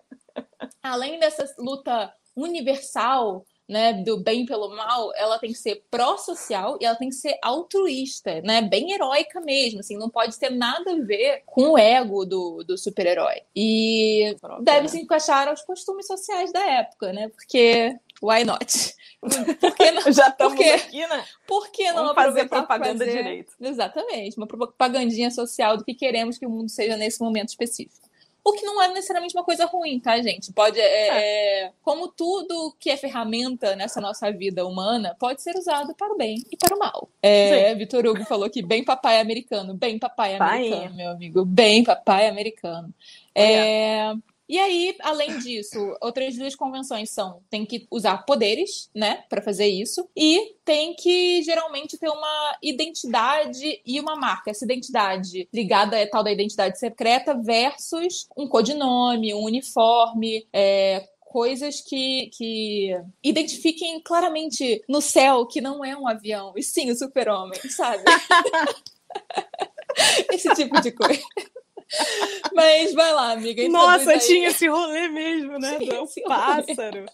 além 0.83 1.17
dessa 1.17 1.51
luta 1.57 2.13
universal 2.35 3.43
né, 3.67 3.93
do 3.93 4.17
bem 4.17 4.45
pelo 4.45 4.75
mal, 4.75 5.11
ela 5.15 5.39
tem 5.39 5.51
que 5.51 5.57
ser 5.57 5.83
pró-social 5.89 6.77
e 6.79 6.85
ela 6.85 6.95
tem 6.95 7.09
que 7.09 7.15
ser 7.15 7.37
altruísta, 7.41 8.41
né, 8.41 8.61
bem 8.61 8.91
heróica 8.91 9.41
mesmo, 9.41 9.79
assim, 9.79 9.97
não 9.97 10.09
pode 10.09 10.37
ter 10.37 10.51
nada 10.51 10.91
a 10.91 11.01
ver 11.01 11.43
com 11.45 11.71
o 11.71 11.77
ego 11.77 12.25
do, 12.25 12.63
do 12.63 12.77
super-herói. 12.77 13.41
E 13.55 14.35
Pronto, 14.39 14.63
deve 14.63 14.81
né? 14.83 14.87
se 14.87 15.01
encaixar 15.01 15.47
aos 15.47 15.61
costumes 15.61 16.05
sociais 16.05 16.51
da 16.51 16.63
época, 16.63 17.11
né, 17.11 17.29
porque 17.29 17.95
why 18.21 18.43
not? 18.43 18.93
Por 19.59 19.75
que 19.75 19.91
não, 19.91 20.01
Já 20.13 20.29
estamos 20.29 20.53
porque, 20.53 20.69
aqui, 20.69 21.07
né? 21.07 21.25
Por 21.47 21.71
que 21.71 21.91
não 21.91 22.03
Vamos 22.03 22.15
fazer 22.15 22.47
propaganda 22.47 23.05
fazer... 23.05 23.23
direito? 23.23 23.53
Exatamente, 23.59 24.37
uma 24.37 24.45
propagandinha 24.45 25.31
social 25.31 25.77
do 25.77 25.83
que 25.83 25.95
queremos 25.95 26.37
que 26.37 26.45
o 26.45 26.49
mundo 26.49 26.69
seja 26.69 26.95
nesse 26.95 27.19
momento 27.21 27.49
específico. 27.49 28.04
O 28.45 28.53
que 28.53 28.63
não 28.63 28.79
é 28.79 28.87
necessariamente 28.89 29.35
uma 29.35 29.43
coisa 29.43 29.65
ruim, 29.65 29.99
tá, 29.99 30.21
gente? 30.21 30.53
Pode. 30.53 30.79
É, 30.79 30.83
é. 30.83 31.63
É, 31.63 31.71
como 31.81 32.07
tudo 32.07 32.75
que 32.79 32.91
é 32.91 32.95
ferramenta 32.95 33.75
nessa 33.75 33.99
nossa 33.99 34.31
vida 34.31 34.63
humana, 34.67 35.15
pode 35.19 35.41
ser 35.41 35.55
usado 35.57 35.95
para 35.95 36.13
o 36.13 36.15
bem 36.15 36.35
e 36.51 36.55
para 36.55 36.75
o 36.75 36.77
mal. 36.77 37.09
É, 37.23 37.73
Vitor 37.73 38.05
Hugo 38.05 38.23
falou 38.23 38.47
que 38.47 38.61
bem 38.61 38.85
papai 38.85 39.19
americano, 39.19 39.73
bem 39.73 39.97
papai 39.97 40.35
americano, 40.35 40.95
meu 40.95 41.09
amigo. 41.09 41.43
Bem 41.43 41.83
papai 41.83 42.27
americano. 42.27 42.93
É. 43.33 44.13
E 44.47 44.59
aí, 44.59 44.95
além 45.01 45.39
disso, 45.39 45.95
outras 46.01 46.35
duas 46.35 46.55
convenções 46.55 47.11
são: 47.11 47.41
tem 47.49 47.65
que 47.65 47.87
usar 47.89 48.19
poderes, 48.19 48.89
né, 48.93 49.23
para 49.29 49.41
fazer 49.41 49.67
isso, 49.67 50.07
e 50.15 50.55
tem 50.63 50.95
que 50.95 51.41
geralmente 51.43 51.97
ter 51.97 52.09
uma 52.09 52.57
identidade 52.61 53.81
e 53.85 53.99
uma 53.99 54.15
marca. 54.15 54.51
Essa 54.51 54.65
identidade 54.65 55.47
ligada 55.53 55.97
é 55.97 56.05
tal 56.05 56.23
da 56.23 56.31
identidade 56.31 56.79
secreta 56.79 57.33
versus 57.33 58.27
um 58.37 58.47
codinome, 58.47 59.33
um 59.33 59.43
uniforme, 59.43 60.47
é, 60.53 61.07
coisas 61.19 61.81
que, 61.81 62.29
que 62.33 62.91
identifiquem 63.23 63.99
claramente 64.01 64.83
no 64.87 65.01
céu 65.01 65.45
que 65.45 65.59
não 65.59 65.83
é 65.83 65.97
um 65.97 66.07
avião, 66.07 66.53
e 66.55 66.63
sim 66.63 66.89
o 66.91 66.95
super-homem, 66.95 67.59
sabe? 67.69 68.03
Esse 70.31 70.49
tipo 70.53 70.79
de 70.81 70.91
coisa. 70.91 71.21
Mas 72.53 72.93
vai 72.93 73.13
lá, 73.13 73.31
amiga. 73.31 73.67
Nossa, 73.69 74.11
aí. 74.11 74.19
tinha 74.19 74.47
esse 74.47 74.67
rolê 74.67 75.07
mesmo, 75.07 75.59
né? 75.59 75.77
Tinha 75.77 76.01
Do 76.01 76.07
pássaro. 76.27 77.05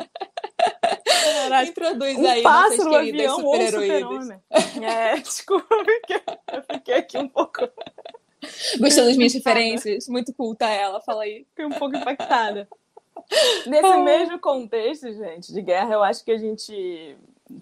Caraca, 1.06 1.70
introduz 1.70 2.18
um 2.18 2.28
aí 2.28 2.44
pássaro, 2.44 2.96
avião 2.96 3.44
ou 3.44 3.62
super-homem. 3.62 4.40
É, 4.82 5.18
desculpa, 5.22 5.75
eu 6.54 6.63
fiquei 6.72 6.96
aqui 6.96 7.18
um 7.18 7.28
pouco... 7.28 7.68
Gostou 8.80 9.06
das 9.06 9.18
minhas 9.18 9.34
referências? 9.34 10.08
Muito 10.08 10.34
culta 10.34 10.68
ela, 10.68 11.00
fala 11.01 11.24
aí. 11.24 11.46
Fiquei 11.50 11.66
um 11.66 11.72
pouco 11.72 11.96
impactada. 11.96 12.68
Nesse 13.68 13.98
mesmo 13.98 14.40
contexto, 14.40 15.12
gente, 15.13 15.54
de 15.54 15.62
guerra, 15.62 15.94
eu 15.94 16.04
acho 16.04 16.24
que 16.24 16.32
a 16.32 16.38
gente 16.38 17.16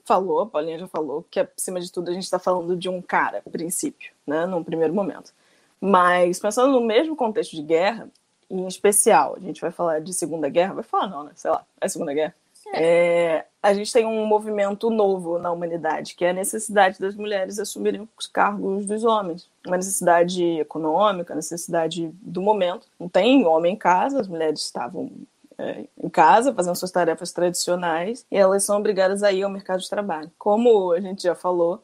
falou, 0.06 0.42
a 0.42 0.46
Paulinha 0.46 0.80
já 0.80 0.88
falou, 0.88 1.26
que 1.30 1.40
acima 1.40 1.80
de 1.80 1.92
tudo 1.92 2.10
a 2.10 2.14
gente 2.14 2.24
está 2.24 2.40
falando 2.40 2.76
de 2.78 2.88
um 2.88 3.02
cara, 3.02 3.42
a 3.46 3.50
princípio, 3.50 4.12
né, 4.26 4.46
num 4.46 4.64
primeiro 4.64 4.94
momento. 4.94 5.34
Mas 5.80 6.40
pensando 6.40 6.72
no 6.72 6.82
mesmo 6.82 7.16
contexto 7.16 7.56
de 7.56 7.62
guerra, 7.62 8.10
em 8.50 8.68
especial, 8.68 9.36
a 9.38 9.40
gente 9.40 9.62
vai 9.62 9.72
falar 9.72 10.02
de 10.02 10.14
Segunda 10.14 10.50
Guerra, 10.50 10.74
vai 10.74 10.84
falar 10.84 11.08
não, 11.08 11.24
né? 11.24 11.32
Sei 11.36 11.50
lá, 11.50 11.64
é 11.80 11.88
Segunda 11.88 12.14
Guerra. 12.14 12.36
É. 12.74 13.36
É, 13.38 13.46
a 13.64 13.74
gente 13.74 13.92
tem 13.92 14.06
um 14.06 14.26
movimento 14.26 14.90
novo 14.90 15.40
na 15.40 15.52
humanidade, 15.52 16.16
que 16.16 16.26
é 16.26 16.32
a 16.32 16.34
necessidade 16.34 17.00
das 17.00 17.16
mulheres 17.16 17.60
assumirem 17.60 18.08
os 18.18 18.28
cargos 18.28 18.86
dos 18.86 19.04
homens. 19.04 19.50
Uma 19.66 19.78
necessidade 19.78 20.44
econômica, 20.60 21.36
necessidade 21.36 22.10
do 22.22 22.42
momento. 22.42 22.88
Não 23.00 23.08
tem 23.08 23.46
homem 23.46 23.74
em 23.74 23.78
casa, 23.78 24.20
as 24.20 24.28
mulheres 24.28 24.62
estavam 24.62 25.12
é, 25.58 25.86
em 26.02 26.10
casa, 26.10 26.54
fazendo 26.54 26.76
suas 26.76 26.92
tarefas 26.92 27.32
tradicionais, 27.32 28.26
e 28.32 28.38
elas 28.38 28.64
são 28.64 28.78
obrigadas 28.78 29.24
a 29.24 29.32
ir 29.32 29.44
ao 29.44 29.50
mercado 29.50 29.82
de 29.82 29.90
trabalho. 29.90 30.32
Como 30.38 30.92
a 30.92 31.00
gente 31.00 31.24
já 31.24 31.36
falou, 31.36 31.84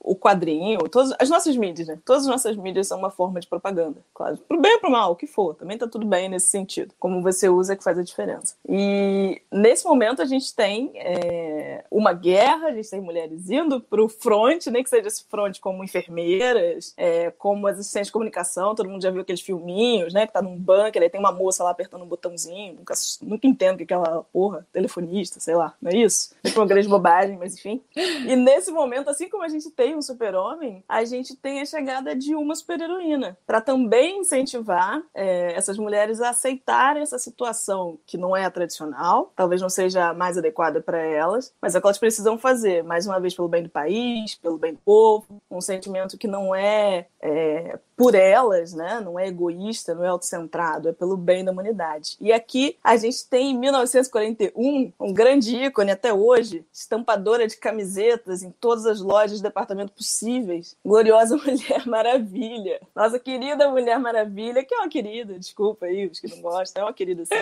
o 0.00 0.14
quadrinho, 0.14 0.78
todas 0.88 1.14
as 1.18 1.28
nossas 1.28 1.56
mídias, 1.56 1.88
né? 1.88 1.98
Todas 2.04 2.22
as 2.22 2.28
nossas 2.28 2.56
mídias 2.56 2.88
são 2.88 2.98
uma 2.98 3.10
forma 3.10 3.40
de 3.40 3.46
propaganda, 3.46 4.00
claro. 4.14 4.36
Pro 4.38 4.60
bem 4.60 4.74
ou 4.74 4.80
pro 4.80 4.90
mal, 4.90 5.12
o 5.12 5.16
que 5.16 5.26
for, 5.26 5.54
também 5.54 5.78
tá 5.78 5.86
tudo 5.86 6.06
bem 6.06 6.28
nesse 6.28 6.48
sentido. 6.48 6.94
Como 6.98 7.22
você 7.22 7.48
usa 7.48 7.72
é 7.72 7.76
que 7.76 7.84
faz 7.84 7.98
a 7.98 8.02
diferença. 8.02 8.54
E 8.68 9.40
nesse 9.50 9.84
momento 9.84 10.20
a 10.20 10.24
gente 10.24 10.54
tem 10.54 10.92
é, 10.94 11.84
uma 11.90 12.12
guerra, 12.12 12.68
a 12.68 12.72
gente 12.72 12.90
tem 12.90 13.00
mulheres 13.00 13.50
indo 13.50 13.80
pro 13.80 14.08
front, 14.08 14.66
nem 14.66 14.82
que 14.82 14.90
seja 14.90 15.08
esse 15.08 15.24
front 15.24 15.58
como 15.60 15.82
enfermeiras, 15.82 16.92
é, 16.96 17.30
como 17.30 17.66
assistentes 17.66 18.08
de 18.08 18.12
comunicação, 18.12 18.74
todo 18.74 18.88
mundo 18.88 19.02
já 19.02 19.10
viu 19.10 19.22
aqueles 19.22 19.40
filminhos, 19.40 20.12
né? 20.12 20.26
Que 20.26 20.32
tá 20.32 20.42
num 20.42 20.58
bunker, 20.58 21.02
aí 21.02 21.10
tem 21.10 21.20
uma 21.20 21.32
moça 21.32 21.64
lá 21.64 21.70
apertando 21.70 22.02
um 22.02 22.08
botãozinho, 22.08 22.74
nunca, 22.74 22.94
nunca 23.22 23.46
entendo 23.46 23.78
que 23.78 23.84
aquela 23.84 24.22
porra, 24.32 24.66
telefonista, 24.72 25.40
sei 25.40 25.54
lá, 25.54 25.74
não 25.80 25.90
é 25.90 25.96
isso? 25.96 26.34
É 26.44 26.50
uma 26.56 26.66
grande 26.66 26.88
bobagem, 26.88 27.36
mas 27.36 27.54
enfim. 27.54 27.82
E 27.96 28.36
nesse 28.36 28.70
momento, 28.70 29.08
assim 29.08 29.28
como 29.28 29.45
a 29.46 29.48
gente 29.48 29.70
tem 29.70 29.96
um 29.96 30.02
super-homem, 30.02 30.84
a 30.88 31.04
gente 31.04 31.36
tem 31.36 31.60
a 31.60 31.64
chegada 31.64 32.14
de 32.14 32.34
uma 32.34 32.54
super-heroína, 32.54 33.38
para 33.46 33.60
também 33.60 34.20
incentivar 34.20 35.00
é, 35.14 35.52
essas 35.54 35.78
mulheres 35.78 36.20
a 36.20 36.30
aceitarem 36.30 37.02
essa 37.02 37.18
situação 37.18 37.98
que 38.04 38.18
não 38.18 38.36
é 38.36 38.44
a 38.44 38.50
tradicional, 38.50 39.32
talvez 39.36 39.62
não 39.62 39.68
seja 39.68 40.12
mais 40.12 40.36
adequada 40.36 40.80
para 40.80 40.98
elas, 40.98 41.54
mas 41.62 41.74
é 41.74 41.80
que 41.80 41.86
elas 41.86 41.98
precisam 41.98 42.36
fazer, 42.36 42.82
mais 42.82 43.06
uma 43.06 43.20
vez 43.20 43.34
pelo 43.34 43.48
bem 43.48 43.62
do 43.62 43.70
país, 43.70 44.34
pelo 44.34 44.58
bem 44.58 44.74
do 44.74 44.80
povo, 44.84 45.40
um 45.50 45.60
sentimento 45.60 46.18
que 46.18 46.26
não 46.26 46.54
é, 46.54 47.06
é 47.26 47.78
por 47.96 48.14
elas, 48.14 48.74
né? 48.74 49.00
Não 49.00 49.18
é 49.18 49.26
egoísta, 49.26 49.94
não 49.94 50.04
é 50.04 50.08
autocentrado, 50.08 50.88
é 50.88 50.92
pelo 50.92 51.16
bem 51.16 51.44
da 51.44 51.50
humanidade. 51.50 52.16
E 52.20 52.32
aqui 52.32 52.76
a 52.84 52.96
gente 52.96 53.26
tem 53.26 53.52
em 53.52 53.58
1941 53.58 54.92
um 55.00 55.12
grande 55.12 55.56
ícone 55.56 55.90
até 55.90 56.12
hoje, 56.12 56.64
estampadora 56.72 57.48
de 57.48 57.56
camisetas 57.56 58.42
em 58.42 58.50
todas 58.50 58.86
as 58.86 59.00
lojas 59.00 59.38
de 59.38 59.42
departamento 59.42 59.92
possíveis, 59.92 60.76
gloriosa 60.84 61.36
Mulher 61.40 61.86
Maravilha. 61.86 62.80
Nossa 62.94 63.18
querida 63.18 63.70
Mulher 63.70 63.98
Maravilha, 63.98 64.62
que 64.62 64.74
é 64.74 64.78
uma 64.78 64.88
querida, 64.88 65.38
desculpa 65.38 65.86
aí 65.86 66.06
os 66.06 66.20
que 66.20 66.28
não 66.28 66.42
gostam, 66.42 66.82
é 66.82 66.86
uma 66.86 66.92
querida 66.92 67.24
sim, 67.24 67.34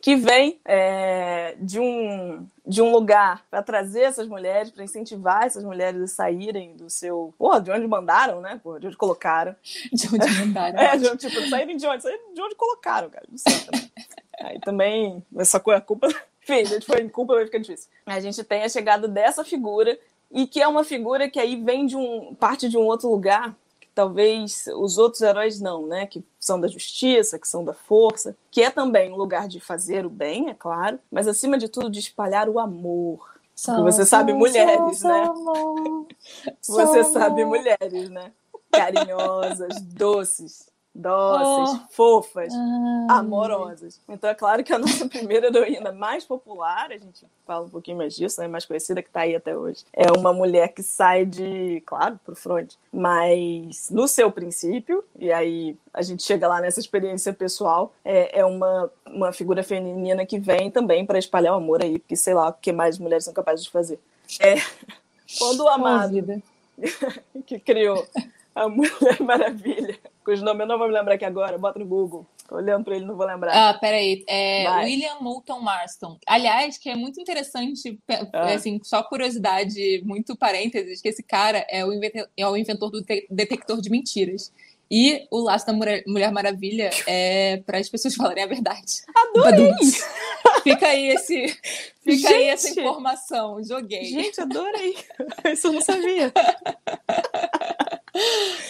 que 0.00 0.16
vem 0.16 0.58
é, 0.64 1.54
de 1.60 1.78
um 1.78 2.46
de 2.66 2.80
um 2.80 2.92
lugar 2.92 3.44
para 3.50 3.62
trazer 3.62 4.02
essas 4.02 4.28
mulheres, 4.28 4.70
para 4.70 4.84
incentivar 4.84 5.44
essas 5.44 5.64
mulheres 5.64 6.00
a 6.00 6.06
saírem 6.06 6.76
do 6.76 6.88
seu. 6.88 7.34
Porra, 7.36 7.60
de 7.60 7.70
onde 7.70 7.86
mandaram, 7.86 8.40
né? 8.40 8.60
Porra, 8.62 8.78
de 8.80 8.86
onde 8.86 8.96
colocaram. 8.96 9.54
De 9.92 10.06
onde 10.06 10.30
mandaram. 10.38 10.78
é, 10.78 10.96
de, 10.96 11.16
tipo, 11.16 11.48
saírem 11.48 11.76
de 11.76 11.86
onde? 11.86 12.02
Saírem 12.02 12.34
de 12.34 12.40
onde 12.40 12.54
colocaram, 12.54 13.10
cara. 13.10 13.26
Não 13.28 13.38
sei 13.38 13.58
também. 13.60 13.92
Aí 14.40 14.60
também, 14.60 15.24
essa 15.36 15.60
coisa, 15.60 15.78
a 15.78 15.80
culpa. 15.82 16.08
Enfim, 16.42 16.60
a 16.60 16.64
gente 16.64 16.86
foi 16.86 17.00
em 17.00 17.08
culpa, 17.08 17.34
vai 17.34 17.44
ficar 17.44 17.58
difícil. 17.58 17.88
A 18.04 18.18
gente 18.18 18.42
tem 18.42 18.64
a 18.64 18.68
chegada 18.68 19.06
dessa 19.06 19.44
figura, 19.44 19.96
e 20.32 20.46
que 20.46 20.60
é 20.60 20.66
uma 20.66 20.82
figura 20.82 21.30
que 21.30 21.38
aí 21.38 21.62
vem 21.62 21.86
de 21.86 21.96
um. 21.96 22.34
parte 22.34 22.68
de 22.68 22.76
um 22.76 22.80
outro 22.80 23.08
lugar, 23.08 23.54
talvez 23.94 24.66
os 24.76 24.98
outros 24.98 25.22
heróis 25.22 25.60
não, 25.60 25.86
né? 25.86 26.06
Que 26.06 26.24
são 26.38 26.60
da 26.60 26.68
justiça, 26.68 27.38
que 27.38 27.48
são 27.48 27.64
da 27.64 27.74
força, 27.74 28.36
que 28.50 28.62
é 28.62 28.70
também 28.70 29.12
um 29.12 29.16
lugar 29.16 29.48
de 29.48 29.60
fazer 29.60 30.06
o 30.06 30.10
bem, 30.10 30.48
é 30.48 30.54
claro, 30.54 30.98
mas 31.10 31.28
acima 31.28 31.58
de 31.58 31.68
tudo 31.68 31.90
de 31.90 32.00
espalhar 32.00 32.48
o 32.48 32.58
amor. 32.58 33.32
Só, 33.54 33.82
você 33.82 34.04
sabe 34.04 34.32
mulheres, 34.32 34.98
só, 34.98 35.08
né? 35.08 35.30
Você 36.66 37.04
sabe 37.04 37.44
mulheres, 37.44 38.08
né? 38.08 38.32
Carinhosas, 38.70 39.82
doces, 39.82 40.71
doces, 40.94 41.74
oh. 41.74 41.86
fofas, 41.90 42.52
amorosas. 43.08 44.00
Então 44.08 44.28
é 44.28 44.34
claro 44.34 44.62
que 44.62 44.72
a 44.72 44.78
nossa 44.78 45.08
primeira 45.08 45.46
heroína 45.46 45.90
mais 45.92 46.24
popular, 46.24 46.90
a 46.90 46.98
gente 46.98 47.24
fala 47.46 47.64
um 47.64 47.70
pouquinho 47.70 47.96
mais 47.96 48.14
disso, 48.14 48.40
né, 48.40 48.46
mais 48.46 48.66
conhecida 48.66 49.02
que 49.02 49.08
está 49.08 49.20
aí 49.20 49.34
até 49.34 49.56
hoje, 49.56 49.84
é 49.92 50.10
uma 50.12 50.32
mulher 50.32 50.68
que 50.68 50.82
sai 50.82 51.24
de, 51.24 51.82
claro, 51.86 52.20
pro 52.24 52.36
front, 52.36 52.74
mas 52.92 53.88
no 53.90 54.06
seu 54.06 54.30
princípio, 54.30 55.02
e 55.18 55.32
aí 55.32 55.76
a 55.94 56.02
gente 56.02 56.22
chega 56.22 56.46
lá 56.46 56.60
nessa 56.60 56.80
experiência 56.80 57.32
pessoal, 57.32 57.92
é, 58.04 58.40
é 58.40 58.44
uma, 58.44 58.90
uma 59.06 59.32
figura 59.32 59.62
feminina 59.62 60.26
que 60.26 60.38
vem 60.38 60.70
também 60.70 61.06
para 61.06 61.18
espalhar 61.18 61.54
o 61.54 61.56
amor 61.56 61.82
aí, 61.82 61.98
porque 61.98 62.16
sei 62.16 62.34
lá 62.34 62.48
o 62.48 62.52
que 62.52 62.72
mais 62.72 62.98
mulheres 62.98 63.24
são 63.24 63.32
capazes 63.32 63.64
de 63.64 63.70
fazer. 63.70 63.98
É, 64.40 64.56
quando 65.38 65.60
o 65.60 65.68
amado 65.68 66.42
que 67.46 67.58
criou 67.58 68.06
a 68.54 68.68
Mulher 68.68 69.20
Maravilha 69.20 69.98
cujo 70.24 70.44
nome 70.44 70.62
eu 70.62 70.66
não 70.66 70.78
vou 70.78 70.88
me 70.88 70.94
lembrar 70.94 71.14
aqui 71.14 71.24
agora, 71.24 71.58
bota 71.58 71.78
no 71.78 71.86
Google. 71.86 72.26
Olhando 72.50 72.84
para 72.84 72.96
ele, 72.96 73.06
não 73.06 73.16
vou 73.16 73.26
lembrar. 73.26 73.52
Ah, 73.54 73.74
peraí. 73.74 74.24
É 74.28 74.68
William 74.84 75.16
Moulton 75.20 75.60
Marston. 75.60 76.18
Aliás, 76.26 76.76
que 76.76 76.90
é 76.90 76.94
muito 76.94 77.20
interessante, 77.20 77.98
ah. 78.32 78.52
assim, 78.52 78.78
só 78.82 79.02
curiosidade, 79.02 80.02
muito 80.04 80.36
parênteses, 80.36 81.00
que 81.00 81.08
esse 81.08 81.22
cara 81.22 81.64
é 81.70 81.84
o 81.84 81.92
inventor, 81.92 82.28
é 82.36 82.46
o 82.46 82.56
inventor 82.56 82.90
do 82.90 83.02
detector 83.30 83.80
de 83.80 83.90
mentiras. 83.90 84.52
E 84.90 85.26
o 85.30 85.38
laço 85.38 85.66
da 85.66 85.72
Mulher 85.72 86.30
Maravilha 86.32 86.90
é 87.06 87.62
para 87.64 87.78
as 87.78 87.88
pessoas 87.88 88.14
falarem 88.14 88.44
a 88.44 88.46
verdade. 88.46 89.00
Adorei! 89.16 89.72
Fica 90.62 90.88
aí 90.88 91.08
esse, 91.08 91.46
fica 92.02 92.28
gente, 92.28 92.34
aí 92.34 92.48
essa 92.48 92.68
informação. 92.68 93.64
Joguei. 93.64 94.04
Gente, 94.04 94.40
adorei. 94.40 94.94
Isso 95.50 95.68
eu 95.68 95.72
não 95.72 95.80
sabia. 95.80 96.30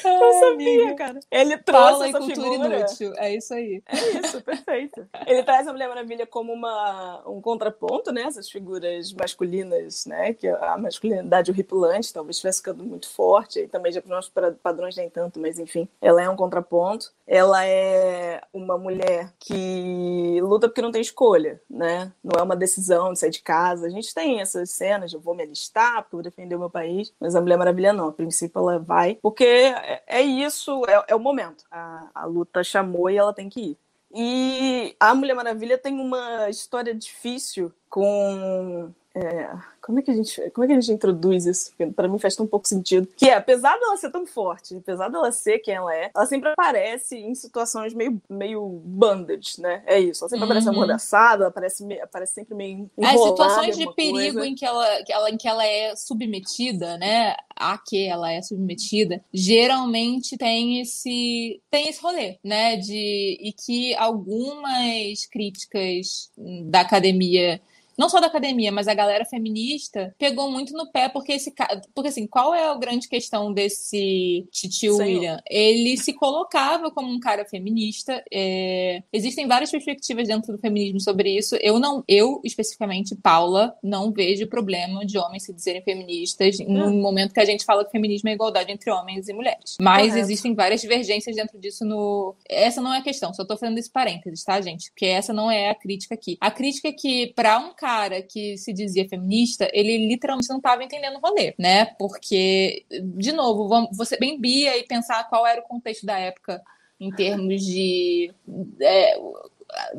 Não 0.05 0.41
sabia, 0.41 0.83
amiga. 0.83 0.95
cara. 0.95 1.21
Ele 1.31 1.57
trouxe 1.59 1.91
Paula 1.91 2.09
essa 2.09 2.19
cultura 2.19 2.51
figura. 2.51 2.79
inútil. 2.79 3.13
É 3.17 3.35
isso 3.35 3.55
aí. 3.55 3.83
É 3.87 4.19
isso, 4.21 4.41
perfeito. 4.43 5.07
Ele 5.27 5.43
traz 5.43 5.67
a 5.67 5.73
Mulher 5.73 5.89
Maravilha 5.89 6.27
como 6.27 6.53
uma, 6.53 7.23
um 7.27 7.41
contraponto, 7.41 8.13
né? 8.13 8.23
Essas 8.23 8.51
figuras 8.51 9.13
masculinas, 9.13 10.07
né? 10.07 10.33
Que 10.35 10.49
a 10.49 10.77
masculinidade 10.79 11.51
horripilante 11.51 12.13
talvez 12.13 12.37
estivesse 12.37 12.59
ficando 12.59 12.85
muito 12.85 13.09
forte. 13.09 13.61
E 13.61 13.69
também 13.69 13.93
já 13.93 14.01
para 14.01 14.09
os 14.09 14.15
nossos 14.31 14.33
padrões 14.63 14.97
nem 14.97 15.09
tanto, 15.11 15.41
mas 15.41 15.59
enfim. 15.59 15.89
Ela 16.01 16.23
é 16.23 16.29
um 16.29 16.37
contraponto. 16.37 17.13
Ela 17.27 17.65
é 17.65 18.41
uma 18.53 18.77
mulher 18.79 19.33
que 19.39 20.39
luta 20.43 20.69
porque 20.69 20.83
não 20.83 20.93
tem 20.93 21.01
escolha, 21.01 21.61
né? 21.69 22.13
Não 22.23 22.39
é 22.39 22.43
uma 22.43 22.57
decisão 22.57 23.13
de 23.13 23.19
sair 23.19 23.31
de 23.31 23.43
casa. 23.43 23.87
A 23.87 23.91
gente 23.91 24.13
tem 24.15 24.41
essas 24.41 24.71
cenas, 24.71 25.13
eu 25.13 25.21
vou 25.21 25.35
me 25.35 25.43
alistar 25.43 26.03
porque 26.03 26.15
eu 26.15 26.19
vou 26.19 26.23
defender 26.23 26.55
o 26.57 26.59
meu 26.59 26.71
país. 26.71 27.13
Mas 27.21 27.35
a 27.35 27.41
Mulher 27.41 27.57
Maravilha 27.57 27.93
não. 27.93 28.09
A 28.09 28.13
princípio 28.13 28.59
ela 28.59 28.79
vai 28.79 29.19
porque 29.33 29.45
é, 29.45 30.03
é 30.07 30.21
isso, 30.21 30.83
é, 30.87 31.05
é, 31.09 31.15
o 31.15 31.19
momento. 31.19 31.65
A, 31.71 32.11
a 32.15 32.25
luta 32.27 32.63
chamou 32.63 33.09
e 33.09 33.17
ela 33.17 33.33
tem 33.33 33.49
que 33.49 33.61
ir. 33.61 33.79
E 34.15 34.95
a 35.01 35.15
Mulher 35.15 35.35
Maravilha 35.35 35.79
tem 35.79 35.99
uma 35.99 36.51
história 36.51 36.95
difícil 36.95 37.73
com 37.89 38.93
é, 39.15 39.51
como 39.83 39.99
é 39.99 40.03
que 40.03 40.11
a 40.11 40.15
gente 40.15 40.51
como 40.51 40.65
é 40.65 40.69
que 40.69 40.73
a 40.73 40.81
gente 40.81 40.93
introduz 40.93 41.45
isso? 41.45 41.73
Para 41.95 42.07
mim 42.07 42.19
faz 42.19 42.37
tão 42.37 42.47
pouco 42.47 42.69
sentido. 42.69 43.09
Que 43.17 43.29
é 43.29 43.35
apesar 43.35 43.79
dela 43.79 43.97
ser 43.97 44.11
tão 44.11 44.25
forte 44.25 44.77
apesar 44.77 45.09
dela 45.09 45.33
ser 45.33 45.59
quem 45.59 45.75
ela 45.75 45.95
é 45.95 46.11
ela 46.15 46.27
sempre 46.27 46.51
aparece 46.51 47.17
em 47.17 47.35
situações 47.35 47.93
meio 47.93 48.23
meio 48.31 48.81
banded 48.85 49.61
né? 49.61 49.83
É 49.87 49.99
isso 49.99 50.25
ela 50.25 50.31
sempre 50.31 50.45
uhum. 50.45 50.51
aparece 50.51 50.69
amordaçada 50.69 51.43
ela 51.43 51.49
aparece 51.49 52.01
aparece 52.01 52.35
sempre 52.35 52.55
meio 52.55 52.89
as 53.03 53.21
situações 53.21 53.77
de 53.77 53.93
perigo 53.95 54.39
coisa. 54.39 54.47
em 54.47 54.55
que 54.55 54.65
ela, 54.65 55.03
que 55.03 55.13
ela 55.13 55.31
em 55.31 55.37
que 55.37 55.49
ela 55.49 55.67
é 55.67 55.97
submetida 55.97 56.97
né? 56.97 57.37
A 57.57 57.77
que 57.77 58.07
ela 58.07 58.33
é 58.33 58.41
submetida 58.41 59.23
geralmente 59.33 60.37
tem 60.37 60.81
esse 60.81 61.61
tem 61.71 61.89
esse 61.89 62.01
rolê 62.01 62.39
né? 62.45 62.77
De 62.77 63.39
e 63.41 63.53
que 63.53 63.95
algumas 63.97 65.27
críticas 65.27 66.31
da 66.67 66.81
academia 66.81 67.61
não 67.99 68.09
só 68.09 68.21
da 68.21 68.27
academia, 68.27 68.73
mas 68.73 68.89
a 68.89 68.95
galera 68.95 69.25
feminista 69.25 70.15
pegou 70.19 70.51
muito 70.51 70.73
no 70.73 70.91
pé, 70.91 71.09
porque 71.09 71.33
esse 71.33 71.53
porque 71.95 72.09
assim, 72.09 72.27
qual 72.27 72.55
é 72.55 72.69
a 72.69 72.75
grande 72.75 73.09
questão 73.09 73.53
desse 73.53 74.47
titio 74.51 74.97
William? 74.97 75.39
Ele 75.49 75.97
se 75.97 76.13
colocava 76.13 76.91
como 76.91 77.09
um 77.09 77.21
cara 77.21 77.45
feminista. 77.45 78.23
É... 78.33 79.03
Existem 79.13 79.47
várias 79.47 79.71
perspectivas 79.71 80.29
dentro 80.29 80.53
do 80.53 80.59
feminismo 80.59 81.01
sobre 81.01 81.37
isso. 81.37 81.57
Eu 81.57 81.79
não, 81.79 82.03
eu 82.09 82.41
especificamente, 82.45 83.15
Paula, 83.15 83.75
não 83.83 84.13
vejo 84.13 84.47
problema 84.47 85.05
de 85.05 85.19
homens 85.19 85.45
se 85.45 85.53
dizerem 85.53 85.83
feministas 85.83 86.59
hum. 86.61 86.67
no 86.69 86.91
momento 86.93 87.33
que 87.33 87.41
a 87.41 87.45
gente 87.45 87.65
fala 87.65 87.85
que 87.85 87.91
feminismo 87.91 88.29
é 88.29 88.33
igualdade 88.33 88.73
entre 88.73 88.91
homens 88.91 89.29
e 89.29 89.33
mulheres. 89.33 89.77
Mas 89.81 90.09
Correto. 90.09 90.19
existem 90.19 90.55
várias 90.55 90.81
divergências 90.81 91.37
dentro 91.37 91.59
disso 91.59 91.85
no. 91.85 92.35
Essa 92.49 92.81
não 92.81 92.93
é 92.93 92.99
a 92.99 93.03
questão, 93.03 93.33
só 93.35 93.45
tô 93.45 93.57
fazendo 93.57 93.79
esse 93.79 93.91
parênteses, 93.91 94.45
tá, 94.45 94.61
gente? 94.61 94.91
Porque 94.91 95.07
essa 95.07 95.33
não 95.33 95.51
é 95.51 95.71
a 95.71 95.75
crítica 95.75 96.15
aqui. 96.15 96.37
A 96.41 96.51
crítica 96.51 96.89
é 96.89 96.93
que, 96.93 97.33
para 97.35 97.59
um 97.59 97.75
cara 97.83 98.23
que 98.23 98.57
se 98.57 98.73
dizia 98.73 99.09
feminista, 99.09 99.69
ele 99.73 100.07
literalmente 100.07 100.49
não 100.49 100.59
estava 100.59 100.85
entendendo 100.85 101.17
o 101.17 101.21
rolê, 101.21 101.53
né? 101.59 101.87
Porque, 101.99 102.87
de 103.17 103.33
novo, 103.33 103.67
vamos, 103.67 103.97
você 103.97 104.17
bem 104.17 104.41
bia 104.41 104.79
e 104.79 104.85
pensar 104.85 105.29
qual 105.29 105.45
era 105.45 105.61
o 105.61 105.65
contexto 105.65 106.07
da 106.07 106.17
época 106.17 106.63
em 107.01 107.11
termos 107.11 107.61
de 107.65 108.33
é, 108.81 109.19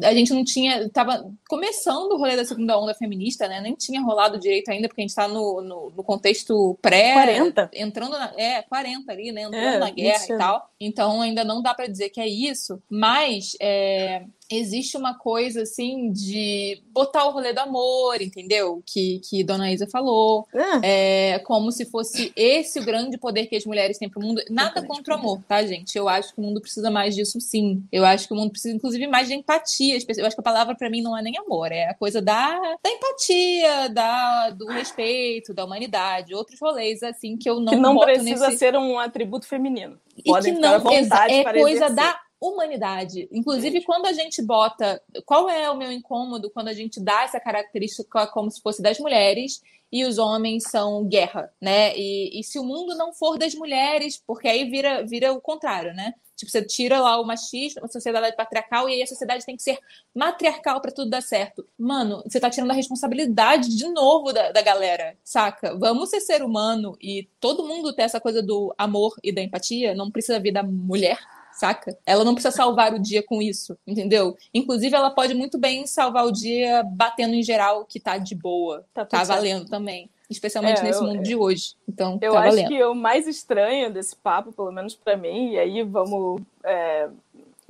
a 0.03 0.13
gente 0.13 0.33
não 0.33 0.43
tinha. 0.43 0.89
Tava 0.89 1.29
começando 1.49 2.11
o 2.11 2.17
rolê 2.17 2.35
da 2.35 2.45
segunda 2.45 2.77
onda 2.77 2.93
feminista, 2.93 3.47
né? 3.47 3.59
Nem 3.59 3.75
tinha 3.75 4.01
rolado 4.01 4.39
direito 4.39 4.69
ainda, 4.69 4.87
porque 4.87 5.01
a 5.01 5.03
gente 5.03 5.15
tá 5.15 5.27
no, 5.27 5.61
no, 5.61 5.89
no 5.95 6.03
contexto 6.03 6.77
pré. 6.81 7.13
40. 7.13 7.71
Entrando 7.73 8.11
na. 8.11 8.33
É, 8.37 8.61
40 8.61 9.11
ali, 9.11 9.31
né? 9.31 9.41
Entrando 9.43 9.75
é, 9.75 9.79
na 9.79 9.89
guerra 9.89 10.23
e 10.23 10.37
tal. 10.37 10.69
Então 10.79 11.21
ainda 11.21 11.43
não 11.43 11.61
dá 11.61 11.73
para 11.73 11.87
dizer 11.87 12.09
que 12.09 12.21
é 12.21 12.27
isso. 12.27 12.81
Mas 12.89 13.57
é, 13.59 14.23
existe 14.49 14.97
uma 14.97 15.17
coisa 15.17 15.61
assim 15.61 16.11
de 16.11 16.81
botar 16.91 17.25
o 17.25 17.31
rolê 17.31 17.53
do 17.53 17.59
amor, 17.59 18.21
entendeu? 18.21 18.81
Que, 18.85 19.19
que 19.19 19.43
Dona 19.43 19.71
Isa 19.71 19.87
falou. 19.87 20.47
É. 20.81 21.33
é 21.33 21.39
como 21.39 21.71
se 21.71 21.85
fosse 21.85 22.31
esse 22.35 22.79
o 22.79 22.85
grande 22.85 23.17
poder 23.17 23.47
que 23.47 23.55
as 23.55 23.65
mulheres 23.65 23.97
têm 23.97 24.09
pro 24.09 24.21
mundo. 24.21 24.41
Nada 24.49 24.81
contra 24.85 25.15
o 25.15 25.17
amor, 25.17 25.41
tá, 25.47 25.63
gente? 25.63 25.97
Eu 25.97 26.07
acho 26.07 26.33
que 26.33 26.39
o 26.39 26.43
mundo 26.43 26.61
precisa 26.61 26.89
mais 26.89 27.15
disso, 27.15 27.39
sim. 27.39 27.83
Eu 27.91 28.05
acho 28.05 28.27
que 28.27 28.33
o 28.33 28.37
mundo 28.37 28.51
precisa, 28.51 28.75
inclusive, 28.75 29.07
mais 29.07 29.27
de 29.27 29.33
empatia. 29.33 29.97
Eu 30.17 30.25
acho 30.25 30.35
que 30.35 30.41
a 30.41 30.43
palavra 30.43 30.75
para 30.75 30.89
mim 30.89 31.01
não 31.01 31.17
é 31.17 31.21
nem 31.21 31.37
amor, 31.37 31.71
é 31.71 31.89
a 31.89 31.93
coisa 31.93 32.21
da, 32.21 32.59
da 32.83 32.89
empatia, 32.89 33.89
da, 33.89 34.49
do 34.51 34.67
respeito, 34.67 35.53
da 35.53 35.65
humanidade, 35.65 36.35
outros 36.35 36.59
rolês, 36.59 37.03
assim, 37.03 37.37
que 37.37 37.49
eu 37.49 37.59
não 37.59 37.73
Que 37.73 37.79
não 37.79 37.97
precisa 37.97 38.47
nesse... 38.47 38.59
ser 38.59 38.75
um 38.75 38.99
atributo 38.99 39.47
feminino. 39.47 39.97
Podem 40.25 40.53
e 40.53 40.55
que 40.55 40.61
não, 40.61 40.75
é, 40.91 41.39
é 41.39 41.53
coisa 41.53 41.89
da 41.89 42.19
humanidade. 42.43 43.27
Inclusive, 43.31 43.83
quando 43.83 44.05
a 44.05 44.13
gente 44.13 44.41
bota. 44.41 45.01
Qual 45.25 45.49
é 45.49 45.69
o 45.69 45.77
meu 45.77 45.91
incômodo 45.91 46.49
quando 46.49 46.67
a 46.67 46.73
gente 46.73 46.99
dá 46.99 47.23
essa 47.23 47.39
característica 47.39 48.27
como 48.27 48.51
se 48.51 48.61
fosse 48.61 48.81
das 48.81 48.99
mulheres 48.99 49.61
e 49.91 50.03
os 50.05 50.17
homens 50.17 50.63
são 50.63 51.05
guerra, 51.05 51.53
né? 51.61 51.95
E, 51.95 52.39
e 52.39 52.43
se 52.43 52.57
o 52.57 52.63
mundo 52.63 52.95
não 52.95 53.13
for 53.13 53.37
das 53.37 53.53
mulheres, 53.53 54.17
porque 54.25 54.47
aí 54.47 54.67
vira, 54.67 55.05
vira 55.05 55.31
o 55.31 55.39
contrário, 55.39 55.93
né? 55.93 56.15
Tipo, 56.35 56.51
você 56.51 56.63
tira 56.65 56.99
lá 56.99 57.21
o 57.21 57.23
machismo, 57.23 57.85
a 57.85 57.87
sociedade 57.87 58.35
patriarcal, 58.35 58.89
e 58.89 58.93
aí 58.93 59.03
a 59.03 59.07
sociedade 59.07 59.45
tem 59.45 59.55
que 59.55 59.61
ser 59.61 59.77
matriarcal 60.13 60.81
para 60.81 60.91
tudo 60.91 61.11
dar 61.11 61.21
certo. 61.21 61.63
Mano, 61.77 62.23
você 62.25 62.39
tá 62.39 62.49
tirando 62.49 62.71
a 62.71 62.73
responsabilidade 62.73 63.69
de 63.77 63.87
novo 63.87 64.33
da, 64.33 64.51
da 64.51 64.63
galera, 64.63 65.15
saca? 65.23 65.77
Vamos 65.77 66.09
ser 66.09 66.21
ser 66.21 66.41
humano 66.41 66.97
e 66.99 67.29
todo 67.39 67.63
mundo 67.63 67.93
ter 67.93 68.01
essa 68.01 68.19
coisa 68.19 68.41
do 68.41 68.73
amor 68.75 69.15
e 69.23 69.31
da 69.31 69.43
empatia, 69.43 69.93
não 69.93 70.09
precisa 70.09 70.39
vir 70.39 70.51
da 70.51 70.63
mulher 70.63 71.19
saca? 71.53 71.97
Ela 72.05 72.23
não 72.23 72.33
precisa 72.33 72.55
salvar 72.55 72.93
o 72.93 72.99
dia 72.99 73.23
com 73.23 73.41
isso, 73.41 73.77
entendeu? 73.85 74.35
Inclusive, 74.53 74.95
ela 74.95 75.11
pode 75.11 75.33
muito 75.33 75.57
bem 75.57 75.85
salvar 75.87 76.25
o 76.25 76.31
dia 76.31 76.83
batendo 76.83 77.33
em 77.33 77.43
geral 77.43 77.85
que 77.85 77.99
tá 77.99 78.17
de 78.17 78.35
boa. 78.35 78.85
Tá, 78.93 79.05
tá 79.05 79.23
valendo 79.23 79.59
certo. 79.59 79.69
também. 79.69 80.09
Especialmente 80.29 80.79
é, 80.79 80.83
nesse 80.83 80.99
eu, 80.99 81.07
mundo 81.07 81.21
de 81.21 81.35
hoje. 81.35 81.75
Então, 81.87 82.17
eu 82.21 82.33
tá 82.33 82.39
acho 82.39 82.49
valendo. 82.49 82.67
que 82.67 82.83
o 82.83 82.95
mais 82.95 83.27
estranho 83.27 83.91
desse 83.91 84.15
papo, 84.15 84.51
pelo 84.51 84.71
menos 84.71 84.95
para 84.95 85.15
mim, 85.15 85.51
e 85.51 85.59
aí 85.59 85.83
vamos 85.83 86.41
é, 86.63 87.09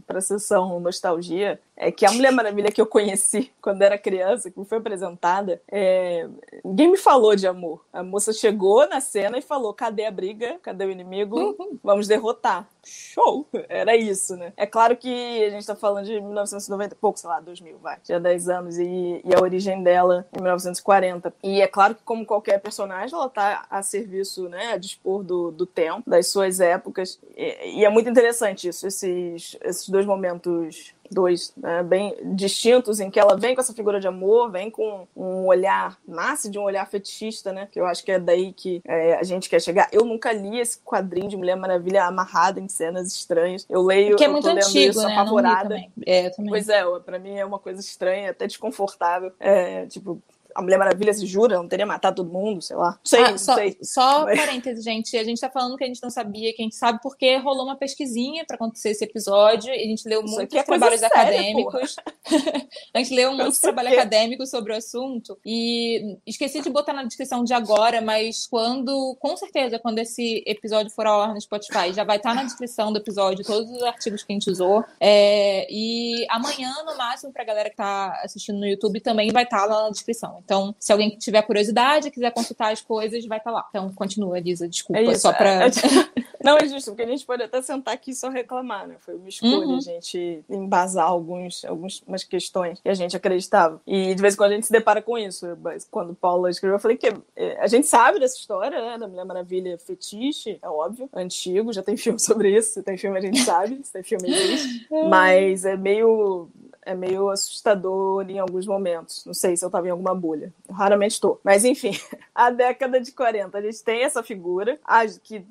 para 0.05 0.19
a 0.19 0.21
sessão 0.21 0.79
nostalgia, 0.79 1.59
é 1.75 1.91
que 1.91 2.05
a 2.05 2.11
Mulher 2.11 2.31
Maravilha 2.31 2.71
que 2.71 2.81
eu 2.81 2.85
conheci 2.85 3.51
quando 3.61 3.81
era 3.81 3.97
criança, 3.97 4.51
que 4.51 4.59
me 4.59 4.65
foi 4.65 4.77
apresentada, 4.77 5.61
é... 5.69 6.27
ninguém 6.63 6.91
me 6.91 6.97
falou 6.97 7.35
de 7.35 7.47
amor. 7.47 7.83
A 7.91 8.03
moça 8.03 8.31
chegou 8.31 8.87
na 8.87 9.01
cena 9.01 9.37
e 9.37 9.41
falou: 9.41 9.73
cadê 9.73 10.05
a 10.05 10.11
briga? 10.11 10.57
Cadê 10.61 10.85
o 10.85 10.91
inimigo? 10.91 11.39
Uhum. 11.39 11.79
Vamos 11.83 12.07
derrotar. 12.07 12.67
Show! 12.85 13.47
Era 13.69 13.95
isso, 13.95 14.35
né? 14.35 14.53
É 14.57 14.65
claro 14.65 14.95
que 14.97 15.43
a 15.43 15.49
gente 15.49 15.65
tá 15.65 15.75
falando 15.75 16.05
de 16.05 16.19
1990 16.19 16.93
e 16.93 16.97
pouco, 16.97 17.17
sei 17.17 17.29
lá, 17.29 17.39
2000, 17.39 17.77
vai. 17.79 17.97
Tinha 18.03 18.19
10 18.19 18.49
anos 18.49 18.77
e, 18.77 19.21
e, 19.23 19.33
a 19.33 19.41
origem 19.41 19.81
dela 19.81 20.27
em 20.37 20.41
1940. 20.41 21.33
E 21.41 21.61
é 21.61 21.67
claro 21.67 21.95
que, 21.95 22.03
como 22.03 22.25
qualquer 22.25 22.59
personagem, 22.59 23.15
ela 23.15 23.29
tá 23.29 23.65
a 23.69 23.81
serviço, 23.81 24.49
né, 24.49 24.73
a 24.73 24.77
dispor 24.77 25.23
do, 25.23 25.51
do 25.51 25.65
tempo, 25.65 26.09
das 26.09 26.27
suas 26.27 26.59
épocas. 26.59 27.19
E, 27.35 27.79
e 27.79 27.85
é 27.85 27.89
muito 27.89 28.09
interessante 28.09 28.67
isso, 28.67 28.85
esses, 28.85 29.57
esses 29.63 29.89
dois 29.89 30.05
momentos 30.05 30.93
dois 31.13 31.53
né, 31.55 31.83
bem 31.83 32.15
distintos, 32.35 32.99
em 32.99 33.09
que 33.09 33.19
ela 33.19 33.37
vem 33.37 33.55
com 33.55 33.61
essa 33.61 33.73
figura 33.73 33.99
de 33.99 34.07
amor, 34.07 34.51
vem 34.51 34.69
com 34.69 35.07
um 35.15 35.45
olhar, 35.45 35.97
nasce 36.07 36.49
de 36.49 36.57
um 36.57 36.63
olhar 36.63 36.85
fetichista, 36.87 37.53
né? 37.53 37.67
Que 37.71 37.79
eu 37.79 37.85
acho 37.85 38.03
que 38.03 38.11
é 38.11 38.19
daí 38.19 38.51
que 38.53 38.81
é, 38.85 39.15
a 39.15 39.23
gente 39.23 39.49
quer 39.49 39.61
chegar. 39.61 39.87
Eu 39.91 40.05
nunca 40.05 40.31
li 40.31 40.59
esse 40.59 40.79
quadrinho 40.79 41.29
de 41.29 41.37
Mulher 41.37 41.55
Maravilha 41.55 42.05
amarrada 42.05 42.59
em 42.59 42.67
cenas 42.67 43.13
estranhas. 43.13 43.65
Eu 43.69 43.81
leio, 43.81 44.15
que 44.15 44.23
é 44.23 44.27
eu 44.27 44.31
muito 44.31 44.47
antigo, 44.47 44.91
isso 44.91 45.07
né? 45.07 45.13
apavorada. 45.13 45.77
É, 46.05 46.29
também. 46.29 46.49
Pois 46.49 46.69
é, 46.69 46.83
pra 46.99 47.19
mim 47.19 47.35
é 47.35 47.45
uma 47.45 47.59
coisa 47.59 47.79
estranha, 47.79 48.31
até 48.31 48.47
desconfortável. 48.47 49.31
É, 49.39 49.85
tipo, 49.85 50.21
a 50.55 50.61
Mulher 50.61 50.77
Maravilha 50.77 51.13
se 51.13 51.25
jura, 51.25 51.57
não 51.57 51.67
teria 51.67 51.85
matado 51.85 52.17
todo 52.17 52.31
mundo, 52.31 52.61
sei 52.61 52.75
lá. 52.75 52.99
Sei, 53.03 53.21
ah, 53.21 53.37
só, 53.37 53.55
sei. 53.55 53.77
Só 53.81 54.25
Mas... 54.25 54.39
parênteses, 54.39 54.83
gente. 54.83 55.17
A 55.17 55.23
gente 55.23 55.39
tá 55.39 55.49
falando 55.49 55.77
que 55.77 55.83
a 55.83 55.87
gente 55.87 56.01
não 56.01 56.09
sabia, 56.09 56.53
que 56.53 56.61
a 56.61 56.65
gente 56.65 56.75
sabe 56.75 56.99
porque 57.01 57.37
rolou 57.37 57.65
uma 57.65 57.75
pesquisinha 57.75 58.45
para 58.45 58.55
acontecer 58.55 58.89
esse 58.89 59.03
episódio 59.03 59.73
e 59.73 59.77
a 59.77 59.87
gente 59.87 60.07
leu 60.07 60.23
Isso 60.23 60.35
muitos 60.35 60.55
é 60.55 60.63
trabalhos 60.63 60.99
séria, 60.99 61.15
acadêmicos. 61.15 61.95
a 62.93 62.97
gente 62.99 63.13
leu 63.13 63.33
muitos 63.33 63.59
trabalhos 63.59 63.93
acadêmicos 63.93 64.49
sobre 64.49 64.73
o 64.73 64.75
assunto 64.75 65.37
e 65.45 66.17
esqueci 66.25 66.61
de 66.61 66.69
botar 66.69 66.93
na 66.93 67.03
descrição 67.03 67.43
de 67.43 67.53
agora, 67.53 68.01
mas 68.01 68.47
quando, 68.47 69.15
com 69.19 69.35
certeza, 69.35 69.79
quando 69.79 69.99
esse 69.99 70.43
episódio 70.45 70.91
for 70.91 71.05
ao 71.05 71.21
ar 71.21 71.33
no 71.33 71.41
Spotify, 71.41 71.93
já 71.93 72.03
vai 72.03 72.17
estar 72.17 72.29
tá 72.29 72.35
na 72.35 72.43
descrição 72.43 72.91
do 72.91 72.99
episódio 72.99 73.45
todos 73.45 73.69
os 73.71 73.83
artigos 73.83 74.23
que 74.23 74.31
a 74.31 74.35
gente 74.35 74.49
usou. 74.49 74.83
É, 74.99 75.67
e 75.69 76.25
amanhã, 76.29 76.71
no 76.85 76.97
máximo, 76.97 77.31
pra 77.31 77.43
galera 77.43 77.69
que 77.69 77.75
tá 77.75 78.19
assistindo 78.23 78.59
no 78.59 78.67
YouTube, 78.67 78.99
também 78.99 79.31
vai 79.31 79.43
estar 79.43 79.59
tá 79.59 79.65
lá 79.65 79.83
na 79.83 79.89
descrição. 79.89 80.42
Então, 80.43 80.75
se 80.79 80.91
alguém 80.91 81.17
tiver 81.17 81.41
curiosidade, 81.41 82.11
quiser 82.11 82.31
consultar 82.31 82.71
as 82.71 82.81
coisas, 82.81 83.25
vai 83.25 83.37
estar 83.37 83.51
tá 83.51 83.57
lá. 83.57 83.65
Então, 83.69 83.91
continua, 83.93 84.39
Lisa, 84.39 84.67
desculpa, 84.67 85.01
é 85.01 85.15
só 85.15 85.31
para 85.31 85.65
é, 85.65 85.67
é, 85.67 85.69
Não, 86.43 86.57
é 86.57 86.67
justo, 86.67 86.91
porque 86.91 87.03
a 87.03 87.07
gente 87.07 87.25
pode 87.25 87.41
até 87.41 87.61
sentar 87.61 87.93
aqui 87.93 88.11
e 88.11 88.15
só 88.15 88.27
reclamar, 88.27 88.85
né? 88.85 88.95
Foi 88.99 89.15
uma 89.15 89.29
escolha 89.29 89.65
uhum. 89.65 89.77
a 89.77 89.79
gente 89.79 90.43
embasar 90.49 91.05
alguns, 91.05 91.63
algumas 91.63 92.23
questões 92.25 92.81
que 92.81 92.89
a 92.89 92.93
gente 92.93 93.15
acreditava. 93.15 93.81
E 93.87 94.13
de 94.13 94.21
vez 94.21 94.33
em 94.33 94.37
quando 94.37 94.51
a 94.51 94.55
gente 94.55 94.65
se 94.65 94.71
depara 94.71 95.01
com 95.01 95.17
isso. 95.17 95.47
Quando 95.89 96.13
Paula 96.13 96.49
escreveu, 96.49 96.75
eu 96.75 96.81
falei 96.81 96.97
que 96.97 97.07
é, 97.35 97.59
a 97.61 97.67
gente 97.67 97.87
sabe 97.87 98.19
dessa 98.19 98.37
história, 98.37 98.77
né? 98.77 98.97
Da 98.97 99.07
Mulher 99.07 99.23
Maravilha 99.23 99.77
fetiche, 99.77 100.59
é 100.61 100.67
óbvio, 100.67 101.09
antigo, 101.13 101.71
já 101.71 101.81
tem 101.81 101.95
filme 101.97 102.19
sobre 102.19 102.53
isso. 102.53 102.73
Se 102.73 102.83
tem 102.83 102.97
filme, 102.97 103.17
a 103.17 103.21
gente 103.21 103.39
sabe, 103.39 103.79
se 103.81 103.93
tem 103.93 104.03
filme, 104.03 104.29
existe. 104.29 104.85
Mas 105.09 105.63
é 105.63 105.77
meio 105.77 106.49
é 106.85 106.93
meio 106.95 107.29
assustador 107.29 108.29
em 108.29 108.39
alguns 108.39 108.65
momentos. 108.65 109.23
Não 109.25 109.33
sei 109.33 109.55
se 109.55 109.63
eu 109.63 109.67
estava 109.67 109.87
em 109.87 109.91
alguma 109.91 110.13
bolha. 110.13 110.53
Eu 110.67 110.75
raramente 110.75 111.13
estou. 111.13 111.39
Mas, 111.43 111.65
enfim, 111.65 111.91
a 112.33 112.49
década 112.49 112.99
de 112.99 113.11
40, 113.11 113.57
a 113.57 113.61
gente 113.61 113.83
tem 113.83 114.03
essa 114.03 114.23
figura 114.23 114.79
que, 115.23 115.45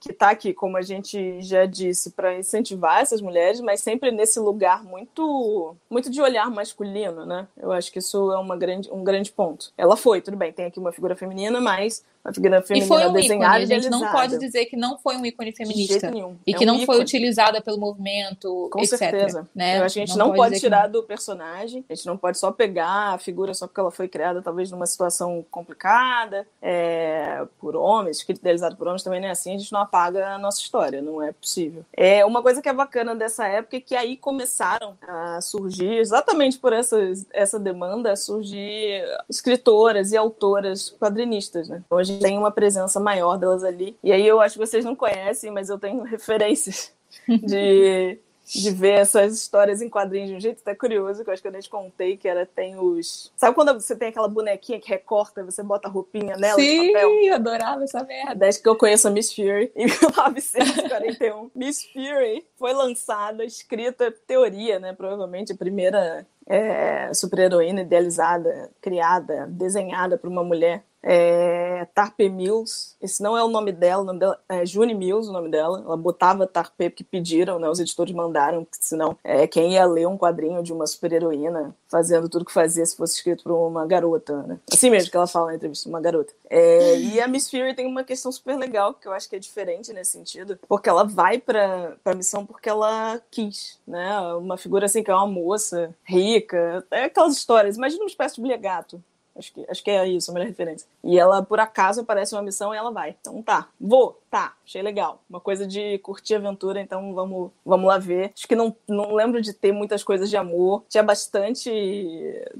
que 0.00 0.12
tá 0.12 0.30
aqui, 0.30 0.52
como 0.52 0.76
a 0.76 0.82
gente 0.82 1.40
já 1.42 1.66
disse, 1.66 2.10
para 2.10 2.38
incentivar 2.38 3.00
essas 3.00 3.20
mulheres, 3.20 3.60
mas 3.60 3.80
sempre 3.80 4.10
nesse 4.10 4.38
lugar 4.40 4.84
muito 4.84 5.76
muito 5.88 6.10
de 6.10 6.20
olhar 6.20 6.50
masculino, 6.50 7.24
né? 7.24 7.46
Eu 7.56 7.72
acho 7.72 7.92
que 7.92 7.98
isso 7.98 8.32
é 8.32 8.38
uma 8.38 8.56
grande, 8.56 8.90
um 8.90 9.04
grande 9.04 9.30
ponto. 9.32 9.72
Ela 9.76 9.96
foi, 9.96 10.20
tudo 10.20 10.36
bem, 10.36 10.52
tem 10.52 10.66
aqui 10.66 10.78
uma 10.78 10.92
figura 10.92 11.16
feminina, 11.16 11.60
mas 11.60 12.04
a 12.26 12.32
figura 12.32 12.60
feminina 12.60 12.84
e 12.84 12.88
foi 12.88 13.06
um 13.06 13.12
desenhada 13.12 13.60
ícone, 13.60 13.74
a 13.74 13.78
gente 13.78 13.90
não 13.90 14.10
pode 14.10 14.38
dizer 14.38 14.64
que 14.66 14.76
não 14.76 14.98
foi 14.98 15.16
um 15.16 15.24
ícone 15.24 15.52
feminista 15.52 16.10
e 16.44 16.52
é 16.52 16.56
que 16.56 16.64
um 16.64 16.66
não 16.66 16.74
ícone. 16.74 16.86
foi 16.86 17.00
utilizada 17.00 17.60
pelo 17.60 17.78
movimento, 17.78 18.68
Com 18.72 18.80
etc, 18.80 18.98
certeza. 18.98 19.48
Né? 19.54 19.78
Eu 19.78 19.84
acho 19.84 19.94
que 19.94 20.00
a 20.00 20.06
gente 20.06 20.18
não, 20.18 20.28
não 20.28 20.34
pode, 20.34 20.50
pode 20.50 20.60
tirar 20.60 20.88
do 20.88 21.02
personagem, 21.04 21.84
a 21.88 21.94
gente 21.94 22.06
não 22.06 22.16
pode 22.16 22.38
só 22.38 22.50
pegar 22.50 23.14
a 23.14 23.18
figura 23.18 23.54
só 23.54 23.68
porque 23.68 23.80
ela 23.80 23.92
foi 23.92 24.08
criada 24.08 24.42
talvez 24.42 24.70
numa 24.72 24.86
situação 24.86 25.44
complicada, 25.50 26.46
é, 26.60 27.46
por 27.60 27.76
homens, 27.76 28.18
escrito 28.18 28.40
idealizado 28.40 28.76
por 28.76 28.88
homens 28.88 29.04
também 29.04 29.20
não 29.20 29.28
é 29.28 29.30
assim, 29.30 29.54
a 29.54 29.58
gente 29.58 29.72
não 29.72 29.80
apaga 29.80 30.30
a 30.30 30.38
nossa 30.38 30.60
história, 30.60 31.00
não 31.00 31.22
é 31.22 31.30
possível. 31.32 31.84
É 31.92 32.24
uma 32.24 32.42
coisa 32.42 32.60
que 32.60 32.68
é 32.68 32.72
bacana 32.72 33.14
dessa 33.14 33.46
época 33.46 33.76
é 33.76 33.80
que 33.80 33.94
aí 33.94 34.16
começaram 34.16 34.94
a 35.06 35.40
surgir, 35.40 35.98
exatamente 35.98 36.58
por 36.58 36.72
essa, 36.72 36.98
essa 37.32 37.58
demanda, 37.58 38.12
a 38.12 38.16
surgir 38.16 39.04
escritoras 39.28 40.12
e 40.12 40.16
autoras 40.16 40.90
quadrinistas, 40.98 41.68
né? 41.68 41.82
Hoje 41.88 42.15
tem 42.16 42.38
uma 42.38 42.50
presença 42.50 42.98
maior 43.00 43.36
delas 43.36 43.64
ali. 43.64 43.96
E 44.02 44.12
aí 44.12 44.26
eu 44.26 44.40
acho 44.40 44.58
que 44.58 44.66
vocês 44.66 44.84
não 44.84 44.96
conhecem, 44.96 45.50
mas 45.50 45.68
eu 45.68 45.78
tenho 45.78 46.02
referências 46.04 46.92
de, 47.28 48.18
de 48.44 48.70
ver 48.70 49.00
essas 49.00 49.34
histórias 49.34 49.82
em 49.82 49.88
quadrinhos 49.88 50.30
de 50.30 50.36
um 50.36 50.40
jeito 50.40 50.60
até 50.60 50.74
curioso, 50.74 51.24
que 51.24 51.30
eu 51.30 51.32
acho 51.32 51.42
que 51.42 51.48
eu 51.48 51.52
nem 51.52 51.60
te 51.60 51.68
contei, 51.68 52.16
que 52.16 52.28
era, 52.28 52.46
tem 52.46 52.78
os... 52.78 53.32
Sabe 53.36 53.54
quando 53.54 53.74
você 53.74 53.96
tem 53.96 54.08
aquela 54.08 54.28
bonequinha 54.28 54.80
que 54.80 54.88
recorta, 54.88 55.42
você 55.42 55.62
bota 55.62 55.88
a 55.88 55.90
roupinha 55.90 56.36
nela 56.36 56.54
Sim? 56.54 56.92
Sim, 56.96 57.28
adorava 57.30 57.84
essa 57.84 58.04
merda. 58.04 58.34
Desde 58.34 58.62
que 58.62 58.68
eu 58.68 58.76
conheço 58.76 59.08
a 59.08 59.10
Miss 59.10 59.34
Fury, 59.34 59.72
em 59.74 59.86
1941. 59.86 61.50
Miss 61.54 61.84
Fury 61.92 62.46
foi 62.56 62.72
lançada, 62.72 63.44
escrita, 63.44 64.14
teoria, 64.26 64.78
né, 64.78 64.92
provavelmente 64.92 65.52
a 65.52 65.56
primeira 65.56 66.26
é, 66.46 67.12
super-heroína 67.12 67.80
idealizada, 67.82 68.70
criada, 68.80 69.46
desenhada 69.48 70.16
por 70.16 70.30
uma 70.30 70.44
mulher 70.44 70.84
é, 71.08 71.86
Tarpe 71.94 72.28
Mills. 72.28 72.96
Esse 73.00 73.22
não 73.22 73.38
é 73.38 73.44
o 73.44 73.48
nome 73.48 73.70
dela, 73.70 74.02
o 74.02 74.04
nome 74.04 74.18
dela 74.18 74.40
é 74.48 74.66
June 74.66 74.92
Mills, 74.92 75.30
o 75.30 75.32
nome 75.32 75.48
dela. 75.48 75.80
Ela 75.86 75.96
botava 75.96 76.48
Tarpe 76.48 76.90
porque 76.90 77.04
pediram, 77.04 77.60
né? 77.60 77.70
Os 77.70 77.78
editores 77.78 78.12
mandaram, 78.12 78.66
senão 78.72 79.16
é, 79.22 79.46
quem 79.46 79.74
ia 79.74 79.86
ler 79.86 80.08
um 80.08 80.18
quadrinho 80.18 80.62
de 80.64 80.72
uma 80.72 80.84
super-heroína 80.84 81.74
fazendo 81.88 82.28
tudo 82.28 82.44
que 82.44 82.52
fazia 82.52 82.84
se 82.84 82.96
fosse 82.96 83.14
escrito 83.14 83.44
por 83.44 83.52
uma 83.52 83.86
garota, 83.86 84.42
né? 84.42 84.58
Assim 84.72 84.90
mesmo 84.90 85.08
que 85.08 85.16
ela 85.16 85.28
fala 85.28 85.46
na 85.46 85.54
entrevista, 85.54 85.88
uma 85.88 86.00
garota. 86.00 86.32
É, 86.50 86.98
e 86.98 87.20
a 87.20 87.28
Miss 87.28 87.48
Fury 87.48 87.74
tem 87.74 87.86
uma 87.86 88.02
questão 88.02 88.32
super 88.32 88.56
legal, 88.56 88.92
que 88.92 89.06
eu 89.06 89.12
acho 89.12 89.28
que 89.28 89.36
é 89.36 89.38
diferente 89.38 89.92
nesse 89.92 90.10
sentido, 90.10 90.58
porque 90.68 90.88
ela 90.88 91.04
vai 91.04 91.38
pra, 91.38 91.92
pra 92.02 92.14
missão 92.16 92.44
porque 92.44 92.68
ela 92.68 93.20
quis, 93.30 93.78
né? 93.86 94.20
Uma 94.34 94.56
figura 94.56 94.86
assim 94.86 95.04
que 95.04 95.10
é 95.10 95.14
uma 95.14 95.26
moça 95.26 95.94
rica, 96.04 96.84
é 96.90 97.04
aquelas 97.04 97.36
histórias. 97.36 97.76
Imagina 97.76 98.02
uma 98.02 98.08
espécie 98.08 98.34
de 98.34 98.40
mulher 98.40 98.58
gato, 98.58 99.00
Acho 99.36 99.52
que, 99.52 99.66
acho 99.68 99.84
que 99.84 99.90
é 99.90 100.06
isso, 100.08 100.30
a 100.30 100.34
melhor 100.34 100.46
referência. 100.46 100.88
E 101.04 101.18
ela, 101.18 101.42
por 101.42 101.60
acaso, 101.60 102.00
aparece 102.00 102.34
uma 102.34 102.42
missão 102.42 102.74
e 102.74 102.76
ela 102.76 102.90
vai. 102.90 103.16
Então 103.20 103.42
tá, 103.42 103.68
vou, 103.80 104.20
tá, 104.30 104.54
achei 104.64 104.82
legal. 104.82 105.22
Uma 105.28 105.40
coisa 105.40 105.66
de 105.66 105.98
curtir 105.98 106.34
aventura, 106.34 106.80
então 106.80 107.14
vamos, 107.14 107.50
vamos 107.64 107.86
lá 107.86 107.98
ver. 107.98 108.32
Acho 108.34 108.46
que 108.46 108.56
não, 108.56 108.74
não 108.88 109.14
lembro 109.14 109.40
de 109.40 109.52
ter 109.52 109.72
muitas 109.72 110.02
coisas 110.02 110.28
de 110.28 110.36
amor. 110.36 110.84
Tinha 110.88 111.02
bastante. 111.02 111.70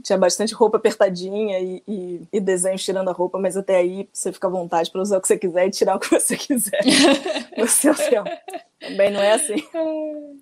Tinha 0.03 0.19
bastante 0.19 0.55
roupa 0.55 0.77
apertadinha 0.77 1.59
e, 1.59 1.83
e, 1.87 2.23
e 2.33 2.41
desenhos 2.41 2.85
tirando 2.85 3.09
a 3.09 3.13
roupa, 3.13 3.39
mas 3.39 3.57
até 3.57 3.77
aí 3.77 4.09
você 4.13 4.33
fica 4.33 4.47
à 4.47 4.51
vontade 4.51 4.91
para 4.91 5.01
usar 5.01 5.19
o 5.19 5.21
que 5.21 5.29
você 5.29 5.39
quiser 5.39 5.67
e 5.67 5.71
tirar 5.71 5.97
o 5.97 6.01
que 6.01 6.11
você 6.11 6.37
quiser 6.37 6.81
no 7.57 7.67
seu 7.67 7.95
tempo. 7.95 8.31
Também 8.79 9.11
não 9.11 9.21
é 9.21 9.33
assim. 9.33 9.57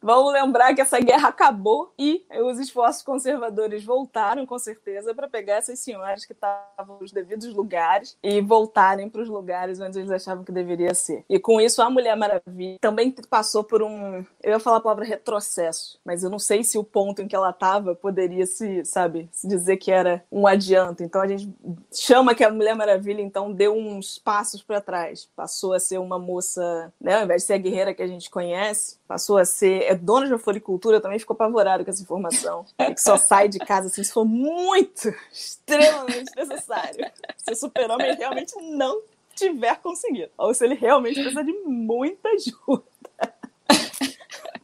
Vamos 0.02 0.32
lembrar 0.32 0.74
que 0.74 0.80
essa 0.80 0.98
guerra 1.00 1.28
acabou 1.28 1.94
e 1.98 2.24
os 2.42 2.58
esforços 2.58 3.02
conservadores 3.02 3.84
voltaram, 3.84 4.44
com 4.44 4.58
certeza, 4.58 5.14
para 5.14 5.28
pegar 5.28 5.54
essas 5.54 5.78
senhoras 5.78 6.24
que 6.24 6.32
estavam 6.32 6.98
nos 7.00 7.12
devidos 7.12 7.54
lugares 7.54 8.18
e 8.22 8.40
voltarem 8.40 9.08
para 9.08 9.22
os 9.22 9.28
lugares 9.28 9.80
onde 9.80 9.98
eles 9.98 10.10
achavam 10.10 10.44
que 10.44 10.52
deveria 10.52 10.94
ser. 10.94 11.13
E 11.28 11.38
com 11.38 11.60
isso, 11.60 11.82
a 11.82 11.90
Mulher 11.90 12.16
Maravilha 12.16 12.78
também 12.80 13.10
passou 13.28 13.62
por 13.62 13.82
um. 13.82 14.24
Eu 14.42 14.52
ia 14.52 14.58
falar 14.58 14.78
a 14.78 14.80
palavra 14.80 15.04
retrocesso, 15.04 15.98
mas 16.04 16.22
eu 16.22 16.30
não 16.30 16.38
sei 16.38 16.64
se 16.64 16.78
o 16.78 16.84
ponto 16.84 17.22
em 17.22 17.28
que 17.28 17.36
ela 17.36 17.50
estava 17.50 17.94
poderia 17.94 18.46
se, 18.46 18.84
sabe, 18.84 19.28
se 19.32 19.46
dizer 19.46 19.76
que 19.76 19.90
era 19.90 20.24
um 20.30 20.46
adianto. 20.46 21.02
Então 21.02 21.20
a 21.20 21.26
gente 21.26 21.52
chama 21.92 22.34
que 22.34 22.44
a 22.44 22.50
Mulher 22.50 22.74
Maravilha, 22.74 23.20
então, 23.20 23.52
deu 23.52 23.74
uns 23.74 24.18
passos 24.18 24.62
para 24.62 24.80
trás. 24.80 25.28
Passou 25.36 25.72
a 25.72 25.80
ser 25.80 25.98
uma 25.98 26.18
moça, 26.18 26.92
né, 27.00 27.16
ao 27.16 27.24
invés 27.24 27.42
de 27.42 27.46
ser 27.46 27.54
a 27.54 27.58
guerreira 27.58 27.94
que 27.94 28.02
a 28.02 28.06
gente 28.06 28.30
conhece, 28.30 28.98
passou 29.06 29.38
a 29.38 29.44
ser 29.44 29.82
é 29.82 29.94
dona 29.94 30.26
de 30.26 30.38
floricultura, 30.38 31.00
também 31.00 31.18
ficou 31.18 31.34
apavorado 31.34 31.84
com 31.84 31.90
essa 31.90 32.02
informação. 32.02 32.64
que 32.76 33.00
só 33.00 33.16
sai 33.16 33.48
de 33.48 33.58
casa 33.58 33.88
assim, 33.88 34.02
se 34.02 34.12
for 34.12 34.24
muito, 34.24 35.14
extremamente 35.32 36.30
necessário. 36.36 37.10
Se 37.38 37.52
o 37.52 37.56
super-homem 37.56 38.14
realmente 38.14 38.54
não 38.60 39.02
tiver 39.34 39.80
conseguido. 39.80 40.30
Ou 40.38 40.54
se 40.54 40.64
ele 40.64 40.74
realmente 40.74 41.14
precisa 41.14 41.44
de 41.44 41.52
muita 41.64 42.28
ajuda. 42.28 43.33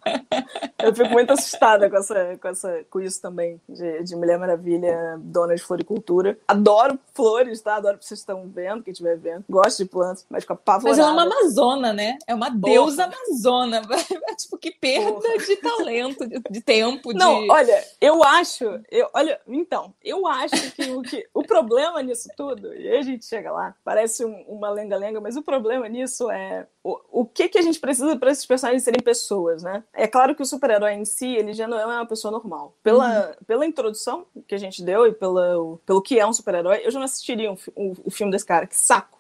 Eu 0.83 0.95
fico 0.95 1.11
muito 1.11 1.33
assustada 1.33 1.91
com, 1.91 1.97
essa, 1.97 2.39
com, 2.41 2.49
essa, 2.49 2.85
com 2.89 3.01
isso 3.01 3.21
também, 3.21 3.61
de, 3.69 4.03
de 4.03 4.17
Mulher 4.17 4.39
Maravilha, 4.39 5.19
dona 5.19 5.55
de 5.55 5.63
floricultura. 5.63 6.39
Adoro 6.49 6.99
flores, 7.13 7.61
tá? 7.61 7.77
Adoro 7.77 7.99
que 7.99 8.05
vocês 8.05 8.21
estão 8.21 8.49
vendo, 8.49 8.83
quem 8.83 8.93
estiver 8.93 9.17
vendo. 9.17 9.45
Gosto 9.49 9.85
de 9.85 9.89
plantas, 9.89 10.25
mas 10.31 10.43
fico 10.43 10.55
apavorada. 10.55 10.89
Mas 10.89 10.99
ela 10.99 11.11
é 11.11 11.13
uma 11.13 11.23
amazona, 11.23 11.93
né? 11.93 12.19
É 12.27 12.35
uma 12.35 12.47
Porra. 12.47 12.61
deusa 12.61 13.05
amazona. 13.05 13.83
tipo, 14.39 14.57
que 14.57 14.71
perda 14.71 15.13
Porra. 15.13 15.39
de 15.39 15.57
talento, 15.57 16.27
de, 16.27 16.41
de 16.51 16.61
tempo. 16.61 17.13
Não, 17.13 17.47
olha, 17.49 17.85
eu 18.01 18.23
acho... 18.23 18.65
Eu, 18.91 19.09
olha, 19.15 19.39
então, 19.47 19.95
eu 20.03 20.27
acho 20.27 20.73
que 20.73 20.91
o, 20.91 21.03
que 21.03 21.29
o 21.35 21.43
problema 21.43 22.03
nisso 22.03 22.29
tudo, 22.37 22.75
e 22.75 22.89
aí 22.89 22.99
a 22.99 23.03
gente 23.03 23.25
chega 23.25 23.53
lá, 23.53 23.75
parece 23.85 24.25
um, 24.25 24.45
uma 24.49 24.71
lenga-lenga, 24.71 25.21
mas 25.21 25.37
o 25.37 25.43
problema 25.43 25.89
nisso 25.89 26.31
é 26.31 26.67
o, 26.83 26.99
o 27.21 27.27
que, 27.27 27.49
que 27.49 27.59
a 27.59 27.63
gente 27.63 27.79
precisa 27.79 28.17
para 28.17 28.31
esses 28.31 28.47
personagens 28.47 28.83
serem 28.83 29.03
pessoas, 29.03 29.63
né? 29.63 29.85
É 29.93 30.07
claro 30.07 30.35
que 30.35 30.43
o 30.43 30.47
super-herói 30.47 30.95
em 30.95 31.05
si, 31.05 31.27
ele 31.27 31.53
já 31.53 31.67
não 31.67 31.79
é 31.79 31.85
uma 31.85 32.07
pessoa 32.07 32.31
normal. 32.31 32.77
Pela, 32.83 33.29
uhum. 33.29 33.45
pela 33.47 33.67
introdução 33.67 34.27
que 34.47 34.55
a 34.55 34.59
gente 34.59 34.83
deu 34.83 35.07
e 35.07 35.13
pela, 35.13 35.57
pelo 35.85 36.01
que 36.01 36.19
é 36.19 36.27
um 36.27 36.33
super-herói, 36.33 36.81
eu 36.85 36.91
já 36.91 36.99
não 36.99 37.07
assistiria 37.07 37.51
o 37.51 37.55
um, 37.55 37.59
um, 37.77 37.95
um 38.07 38.11
filme 38.11 38.33
desse 38.33 38.47
cara. 38.47 38.67
Que 38.67 38.77
saco! 38.77 39.20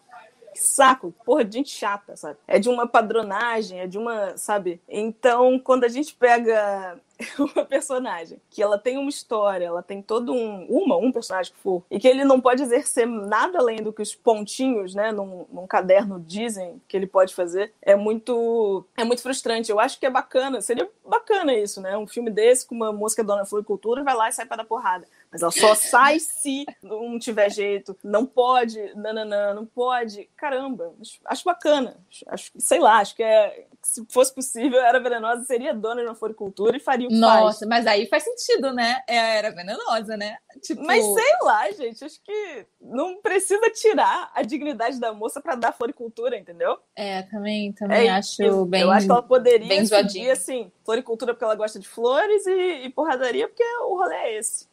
Que 0.52 0.60
saco, 0.60 1.14
porra, 1.24 1.44
de 1.44 1.54
gente 1.58 1.70
chata, 1.70 2.16
sabe? 2.16 2.38
É 2.46 2.58
de 2.58 2.68
uma 2.68 2.86
padronagem, 2.86 3.80
é 3.80 3.86
de 3.86 3.98
uma, 3.98 4.36
sabe? 4.36 4.80
Então, 4.88 5.58
quando 5.58 5.84
a 5.84 5.88
gente 5.88 6.14
pega 6.14 6.98
uma 7.38 7.64
personagem 7.64 8.40
que 8.50 8.62
ela 8.62 8.78
tem 8.78 8.98
uma 8.98 9.08
história, 9.08 9.66
ela 9.66 9.82
tem 9.82 10.02
todo 10.02 10.32
um 10.32 10.66
uma 10.68 10.96
um 10.96 11.12
personagem 11.12 11.52
que 11.52 11.58
for 11.58 11.82
e 11.90 11.98
que 11.98 12.08
ele 12.08 12.24
não 12.24 12.40
pode 12.40 12.62
exercer 12.62 13.06
nada 13.06 13.58
além 13.58 13.82
do 13.82 13.92
que 13.92 14.02
os 14.02 14.14
pontinhos, 14.14 14.94
né, 14.94 15.12
num, 15.12 15.46
num 15.52 15.66
caderno 15.66 16.18
dizem 16.20 16.80
que 16.88 16.96
ele 16.96 17.06
pode 17.06 17.34
fazer, 17.34 17.72
é 17.80 17.94
muito 17.94 18.84
é 18.96 19.04
muito 19.04 19.22
frustrante. 19.22 19.70
Eu 19.70 19.78
acho 19.78 19.98
que 20.00 20.06
é 20.06 20.10
bacana, 20.10 20.60
seria 20.60 20.88
bacana 21.06 21.54
isso, 21.54 21.80
né? 21.80 21.96
Um 21.96 22.06
filme 22.06 22.30
desse 22.30 22.66
com 22.66 22.74
uma 22.74 22.92
música 22.92 23.22
dona 23.22 23.44
floricultura 23.44 24.02
vai 24.02 24.14
lá 24.16 24.28
e 24.28 24.32
sai 24.32 24.46
para 24.46 24.58
dar 24.58 24.64
porrada. 24.64 25.06
Mas 25.30 25.42
ela 25.42 25.52
só 25.52 25.74
sai 25.74 26.18
se 26.18 26.66
não 26.82 27.18
tiver 27.18 27.50
jeito. 27.50 27.96
Não 28.02 28.26
pode, 28.26 28.94
nananã, 28.96 29.54
não 29.54 29.64
pode. 29.64 30.28
Caramba, 30.36 30.92
acho 31.24 31.44
bacana. 31.44 31.96
Acho, 32.26 32.50
sei 32.58 32.80
lá, 32.80 32.98
acho 32.98 33.14
que 33.14 33.22
é 33.22 33.66
se 33.82 34.04
fosse 34.10 34.34
possível, 34.34 34.80
a 34.80 34.88
Era 34.88 35.00
Venenosa 35.00 35.44
seria 35.44 35.72
dona 35.72 36.02
de 36.02 36.08
uma 36.08 36.14
floricultura 36.14 36.76
e 36.76 36.80
faria 36.80 37.06
o 37.06 37.10
que 37.10 37.16
Nossa, 37.16 37.60
faz. 37.60 37.68
mas 37.68 37.86
aí 37.86 38.06
faz 38.06 38.24
sentido, 38.24 38.72
né? 38.72 39.02
É 39.06 39.18
a 39.18 39.26
Era 39.34 39.50
Venenosa, 39.50 40.16
né? 40.16 40.36
Tipo... 40.60 40.84
Mas 40.84 41.04
sei 41.04 41.32
lá, 41.42 41.70
gente, 41.72 42.04
acho 42.04 42.20
que 42.22 42.66
não 42.80 43.20
precisa 43.22 43.70
tirar 43.70 44.30
a 44.34 44.42
dignidade 44.42 45.00
da 45.00 45.12
moça 45.12 45.40
para 45.40 45.54
dar 45.54 45.72
floricultura, 45.72 46.36
entendeu? 46.36 46.78
É, 46.94 47.22
também, 47.22 47.72
também 47.72 48.08
é, 48.08 48.10
acho 48.10 48.42
eu, 48.42 48.66
bem 48.66 48.82
Eu 48.82 48.90
acho 48.90 49.06
que 49.06 49.12
ela 49.12 49.22
poderia 49.22 49.86
seguir, 49.86 50.30
assim, 50.30 50.70
floricultura 50.84 51.32
porque 51.32 51.44
ela 51.44 51.54
gosta 51.54 51.78
de 51.78 51.88
flores 51.88 52.46
e, 52.46 52.84
e 52.84 52.90
porradaria 52.90 53.48
porque 53.48 53.64
o 53.84 53.96
rolê 53.96 54.14
é 54.14 54.38
esse. 54.38 54.69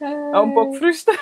É 0.00 0.40
um 0.40 0.52
pouco 0.52 0.74
frustrante. 0.74 1.20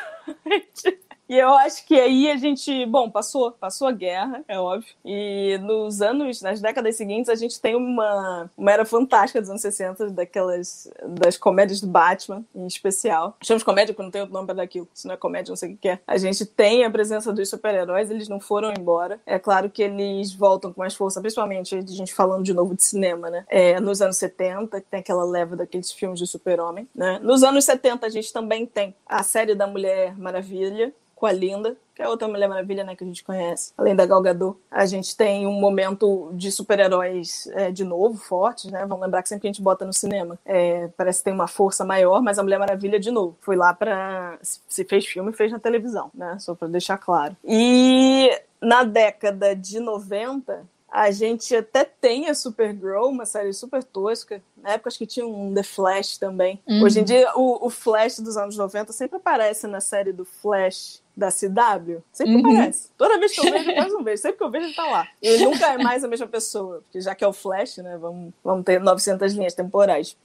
E 1.31 1.39
eu 1.39 1.51
acho 1.51 1.87
que 1.87 1.95
aí 1.95 2.29
a 2.29 2.37
gente, 2.37 2.85
bom, 2.87 3.09
passou, 3.09 3.53
passou 3.53 3.87
a 3.87 3.93
guerra, 3.93 4.43
é 4.49 4.59
óbvio. 4.59 4.93
E 5.05 5.57
nos 5.59 6.03
anos, 6.03 6.43
nas 6.43 6.61
décadas 6.61 6.97
seguintes, 6.97 7.29
a 7.29 7.37
gente 7.37 7.61
tem 7.61 7.77
uma, 7.77 8.51
uma 8.59 8.73
era 8.73 8.85
fantástica 8.85 9.41
dos 9.41 9.49
anos 9.49 9.63
60, 9.63 10.11
daquelas, 10.11 10.91
das 11.07 11.37
comédias 11.37 11.81
do 11.81 11.87
Batman, 11.87 12.45
em 12.53 12.67
especial. 12.67 13.37
Chamamos 13.45 13.63
comédia 13.63 13.95
porque 13.95 14.03
não 14.03 14.11
tem 14.11 14.23
outro 14.23 14.35
nome 14.35 14.53
daquilo. 14.53 14.89
Se 14.93 15.07
não 15.07 15.15
é 15.15 15.17
comédia, 15.17 15.53
não 15.53 15.57
sei 15.57 15.75
o 15.75 15.77
que 15.77 15.91
é. 15.91 16.01
A 16.05 16.19
gente 16.19 16.45
tem 16.45 16.85
a 16.85 16.91
presença 16.91 17.33
dos 17.33 17.49
super-heróis, 17.49 18.11
eles 18.11 18.29
não 18.29 18.41
foram 18.41 18.73
embora. 18.77 19.21
É 19.25 19.39
claro 19.39 19.71
que 19.71 19.85
eles 19.85 20.35
voltam 20.35 20.73
com 20.73 20.81
mais 20.81 20.97
força, 20.97 21.21
principalmente 21.21 21.77
a 21.77 21.81
gente 21.81 22.13
falando 22.13 22.43
de 22.43 22.53
novo 22.53 22.75
de 22.75 22.83
cinema, 22.83 23.31
né? 23.31 23.45
É, 23.49 23.79
nos 23.79 24.03
anos 24.03 24.17
70, 24.17 24.81
que 24.81 24.87
tem 24.89 24.99
aquela 24.99 25.23
leva 25.23 25.55
daqueles 25.55 25.93
filmes 25.93 26.19
de 26.19 26.27
super-homem, 26.27 26.89
né? 26.93 27.21
Nos 27.23 27.45
anos 27.45 27.65
70, 27.67 28.05
a 28.05 28.11
gente 28.11 28.33
também 28.33 28.67
tem 28.67 28.97
a 29.07 29.23
série 29.23 29.55
da 29.55 29.69
Mulher 29.69 30.19
Maravilha, 30.19 30.93
com 31.21 31.27
a 31.27 31.33
Linda, 31.33 31.77
que 31.95 32.01
é 32.01 32.09
outra 32.09 32.27
Mulher 32.27 32.49
Maravilha, 32.49 32.83
né, 32.83 32.97
que 32.97 33.05
a 33.05 33.07
gente 33.07 33.23
conhece, 33.23 33.75
além 33.77 33.95
da 33.95 34.07
Gal 34.07 34.23
Gadot. 34.23 34.59
A 34.71 34.87
gente 34.87 35.15
tem 35.15 35.47
um 35.47 35.53
momento 35.53 36.31
de 36.33 36.51
super-heróis 36.51 37.47
é, 37.53 37.71
de 37.71 37.85
novo, 37.85 38.17
fortes, 38.17 38.71
né? 38.71 38.87
Vamos 38.87 39.05
lembrar 39.05 39.23
que 39.23 39.29
sempre 39.29 39.43
que 39.43 39.49
a 39.49 39.53
gente 39.53 39.63
bota 39.63 39.85
no 39.85 39.93
cinema, 39.93 40.39
é, 40.47 40.89
parece 40.97 41.19
que 41.19 41.27
tem 41.27 41.35
uma 41.35 41.47
força 41.47 41.85
maior, 41.85 42.23
mas 42.23 42.39
a 42.39 42.43
Mulher 42.43 42.59
Maravilha, 42.59 42.99
de 42.99 43.11
novo, 43.11 43.37
foi 43.43 43.55
lá 43.55 43.75
para 43.75 44.39
se 44.41 44.83
fez 44.85 45.05
filme, 45.05 45.31
fez 45.33 45.53
na 45.53 45.59
televisão, 45.59 46.11
né? 46.15 46.39
Só 46.39 46.55
para 46.55 46.69
deixar 46.69 46.97
claro. 46.97 47.37
E 47.45 48.31
na 48.59 48.83
década 48.83 49.55
de 49.55 49.79
90, 49.79 50.67
a 50.91 51.11
gente 51.11 51.55
até 51.55 51.85
tem 51.85 52.29
a 52.29 52.35
Supergirl, 52.35 53.09
uma 53.09 53.25
série 53.25 53.53
super 53.53 53.85
tosca. 53.85 54.43
Na 54.63 54.71
época 54.71 54.89
acho 54.89 54.99
que 54.99 55.07
tinha 55.07 55.27
um 55.27 55.53
The 55.55 55.63
Flash 55.63 56.19
também. 56.19 56.61
Uhum. 56.67 56.83
Hoje 56.83 57.01
em 57.01 57.05
dia, 57.05 57.31
o, 57.35 57.67
o, 57.67 57.71
Flash 57.71 58.19
dos 58.21 58.37
anos 58.37 58.57
90 58.57 58.93
sempre 58.93 59.17
aparece 59.17 59.67
na 59.67 59.81
série 59.81 60.13
do 60.13 60.25
Flash 60.25 61.03
da 61.17 61.29
CW. 61.29 62.03
Sempre 62.13 62.37
uhum. 62.37 62.53
aparece. 62.53 62.91
Toda 62.97 63.19
vez 63.19 63.33
que 63.33 63.47
eu 63.47 63.51
vejo, 63.51 63.75
quase 63.75 63.91
não 63.91 64.05
vejo. 64.05 64.23
Sempre 64.23 64.39
que 64.39 64.45
eu 64.45 64.51
vejo, 64.51 64.67
ele 64.67 64.75
tá 64.75 64.87
lá. 64.87 65.09
Ele 65.23 65.45
nunca 65.45 65.73
é 65.73 65.79
mais 65.79 66.05
a 66.05 66.09
mesma 66.09 66.27
pessoa. 66.27 66.83
Porque 66.83 67.01
já 67.01 67.15
que 67.15 67.25
é 67.25 67.27
o 67.27 67.33
Flash, 67.33 67.79
né? 67.79 67.97
Vamos, 67.99 68.33
vamos 68.43 68.65
ter 68.65 68.81
900 68.81 69.33
linhas 69.35 69.55
temporais. 69.55 70.17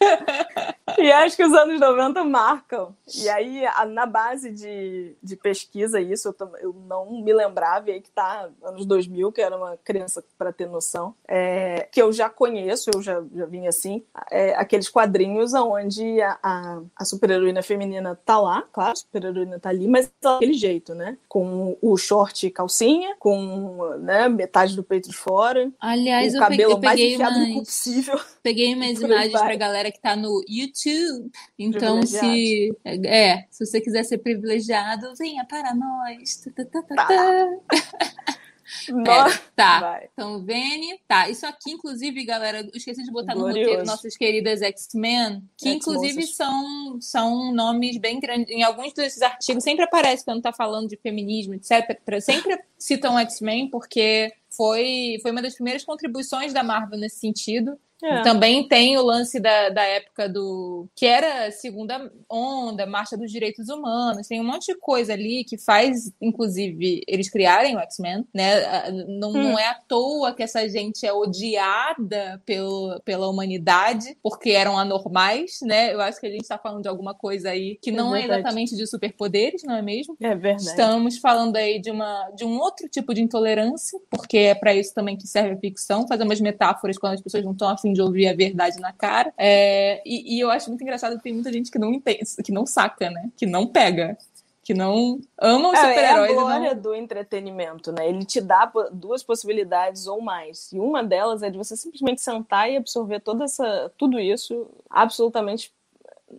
e 0.98 1.12
acho 1.12 1.36
que 1.36 1.44
os 1.44 1.52
anos 1.52 1.80
90 1.80 2.24
marcam. 2.24 2.94
E 3.14 3.28
aí, 3.28 3.62
na 3.88 4.06
base 4.06 4.50
de, 4.50 5.14
de 5.22 5.36
pesquisa, 5.36 6.00
isso 6.00 6.28
eu, 6.28 6.50
eu 6.60 6.76
não 6.86 7.22
me 7.22 7.32
lembrava, 7.32 7.90
e 7.90 7.94
aí 7.94 8.00
que 8.00 8.10
tá, 8.10 8.48
anos 8.62 8.86
2000, 8.86 9.32
que 9.32 9.40
era 9.40 9.56
uma 9.56 9.76
criança 9.78 10.24
para 10.38 10.52
ter 10.52 10.68
noção, 10.68 11.14
é, 11.26 11.88
que 11.92 12.00
eu 12.00 12.12
já 12.12 12.28
conheço, 12.28 12.90
eu 12.94 13.02
já, 13.02 13.22
já 13.34 13.46
vim 13.46 13.66
assim, 13.66 14.02
é, 14.30 14.54
aqueles 14.54 14.88
quadrinhos 14.88 15.54
onde 15.54 16.20
a, 16.20 16.38
a, 16.42 16.80
a 16.96 17.04
super-heroína 17.04 17.62
feminina 17.62 18.18
tá 18.24 18.40
lá, 18.40 18.64
claro, 18.72 18.92
a 18.92 18.96
super-heroína 18.96 19.58
tá 19.58 19.68
ali, 19.68 19.86
mas 19.86 20.10
daquele 20.20 20.54
jeito, 20.54 20.94
né? 20.94 21.16
Com 21.28 21.76
o 21.80 21.96
short 21.96 22.46
e 22.46 22.50
calcinha, 22.50 23.14
com 23.18 23.96
né, 24.00 24.28
metade 24.28 24.74
do 24.74 24.82
peito 24.82 25.08
de 25.08 25.16
fora, 25.16 25.70
Aliás, 25.80 26.34
o 26.34 26.38
cabelo 26.38 26.72
eu 26.72 26.78
peguei, 26.78 27.14
eu 27.14 27.18
peguei 27.18 27.18
mais 27.18 27.36
enfiado 27.36 27.58
possível. 27.64 28.20
Peguei 28.42 28.74
umas 28.74 29.00
imagens 29.00 29.40
pra 29.40 29.56
galera 29.56 29.89
que 29.90 30.00
tá 30.00 30.16
no 30.16 30.42
YouTube. 30.48 31.30
Então, 31.58 32.02
se 32.06 32.72
é, 32.84 33.46
se 33.50 33.66
você 33.66 33.80
quiser 33.80 34.04
ser 34.04 34.18
privilegiado, 34.18 35.14
venha 35.18 35.44
para 35.44 35.74
nós. 35.74 36.36
Tá. 36.36 36.50
tá, 36.64 36.64
tá, 36.64 36.82
tá, 36.82 37.06
tá. 37.06 38.40
Pera, 39.04 39.40
tá. 39.56 39.80
Vai. 39.80 40.08
Então, 40.12 40.44
Vene. 40.44 41.00
Tá, 41.06 41.28
isso 41.28 41.44
aqui, 41.46 41.72
inclusive, 41.72 42.24
galera, 42.24 42.68
esqueci 42.74 43.02
de 43.02 43.10
botar 43.10 43.34
Glorioso. 43.34 43.58
no 43.58 43.64
roteiro 43.64 43.86
nossas 43.86 44.16
queridas 44.16 44.62
X-Men, 44.62 45.42
que 45.56 45.70
inclusive 45.70 46.26
são, 46.26 47.00
são 47.00 47.52
nomes 47.52 47.96
bem 47.96 48.20
grandes. 48.20 48.54
Em 48.54 48.62
alguns 48.62 48.92
desses 48.92 49.22
artigos 49.22 49.64
sempre 49.64 49.84
aparece 49.84 50.24
quando 50.24 50.42
tá 50.42 50.52
falando 50.52 50.88
de 50.88 50.96
feminismo, 50.96 51.54
etc. 51.54 51.98
Sempre 52.20 52.60
citam 52.78 53.18
X-Men, 53.18 53.68
porque 53.70 54.32
foi, 54.48 55.18
foi 55.22 55.30
uma 55.30 55.42
das 55.42 55.54
primeiras 55.54 55.84
contribuições 55.84 56.52
da 56.52 56.62
Marvel 56.62 56.98
nesse 56.98 57.18
sentido. 57.18 57.78
É. 58.02 58.22
Também 58.22 58.66
tem 58.66 58.96
o 58.98 59.02
lance 59.02 59.38
da, 59.38 59.68
da 59.68 59.82
época 59.82 60.28
do. 60.28 60.88
que 60.94 61.06
era 61.06 61.50
segunda 61.50 62.10
onda, 62.28 62.86
marcha 62.86 63.16
dos 63.16 63.30
direitos 63.30 63.68
humanos, 63.68 64.26
tem 64.26 64.40
um 64.40 64.44
monte 64.44 64.72
de 64.72 64.78
coisa 64.78 65.12
ali 65.12 65.44
que 65.44 65.58
faz, 65.58 66.12
inclusive, 66.20 67.02
eles 67.06 67.30
criarem 67.30 67.76
o 67.76 67.80
X-Men, 67.80 68.26
né? 68.34 68.90
Não, 69.08 69.30
hum. 69.30 69.42
não 69.42 69.58
é 69.58 69.68
à 69.68 69.74
toa 69.74 70.34
que 70.34 70.42
essa 70.42 70.68
gente 70.68 71.04
é 71.06 71.12
odiada 71.12 72.42
pelo, 72.46 73.00
pela 73.04 73.28
humanidade, 73.28 74.16
porque 74.22 74.50
eram 74.50 74.78
anormais, 74.78 75.58
né? 75.62 75.92
Eu 75.92 76.00
acho 76.00 76.20
que 76.20 76.26
a 76.26 76.30
gente 76.30 76.42
está 76.42 76.58
falando 76.58 76.82
de 76.82 76.88
alguma 76.88 77.14
coisa 77.14 77.50
aí 77.50 77.78
que 77.82 77.90
é 77.90 77.92
não 77.92 78.14
é, 78.14 78.22
é 78.22 78.24
exatamente 78.24 78.76
de 78.76 78.86
superpoderes, 78.86 79.62
não 79.62 79.76
é 79.76 79.82
mesmo? 79.82 80.16
É 80.20 80.34
verdade. 80.34 80.68
Estamos 80.68 81.18
falando 81.18 81.56
aí 81.56 81.80
de, 81.80 81.90
uma, 81.90 82.30
de 82.30 82.44
um 82.44 82.58
outro 82.58 82.88
tipo 82.88 83.14
de 83.14 83.22
intolerância, 83.22 83.98
porque 84.10 84.38
é 84.38 84.54
para 84.54 84.74
isso 84.74 84.94
também 84.94 85.16
que 85.16 85.26
serve 85.26 85.54
a 85.54 85.58
ficção, 85.58 86.06
fazer 86.06 86.24
umas 86.24 86.40
metáforas 86.40 86.98
quando 86.98 87.14
as 87.14 87.20
pessoas 87.20 87.44
não 87.44 87.52
estão 87.52 87.68
afim 87.68 87.89
de 87.92 88.02
ouvir 88.02 88.28
a 88.28 88.34
verdade 88.34 88.78
na 88.80 88.92
cara. 88.92 89.32
É, 89.36 90.02
e, 90.04 90.36
e, 90.36 90.40
eu 90.40 90.50
acho 90.50 90.68
muito 90.68 90.82
engraçado 90.82 91.16
que 91.16 91.22
tem 91.22 91.32
muita 91.32 91.52
gente 91.52 91.70
que 91.70 91.78
não 91.78 91.92
entende, 91.92 92.24
que 92.44 92.52
não 92.52 92.66
saca, 92.66 93.10
né? 93.10 93.30
Que 93.36 93.46
não 93.46 93.66
pega. 93.66 94.16
Que 94.62 94.74
não 94.74 95.20
ama 95.38 95.70
os 95.70 95.78
é, 95.78 95.88
super-heróis. 95.88 96.30
É 96.30 96.32
a 96.32 96.36
glória 96.36 96.74
não... 96.74 96.82
do 96.82 96.94
entretenimento, 96.94 97.92
né? 97.92 98.08
Ele 98.08 98.24
te 98.24 98.40
dá 98.40 98.70
duas 98.92 99.22
possibilidades 99.22 100.06
ou 100.06 100.20
mais. 100.20 100.70
E 100.72 100.78
uma 100.78 101.02
delas 101.02 101.42
é 101.42 101.50
de 101.50 101.58
você 101.58 101.76
simplesmente 101.76 102.20
sentar 102.20 102.70
e 102.70 102.76
absorver 102.76 103.20
toda 103.20 103.44
essa, 103.44 103.90
tudo 103.96 104.20
isso 104.20 104.68
absolutamente 104.88 105.72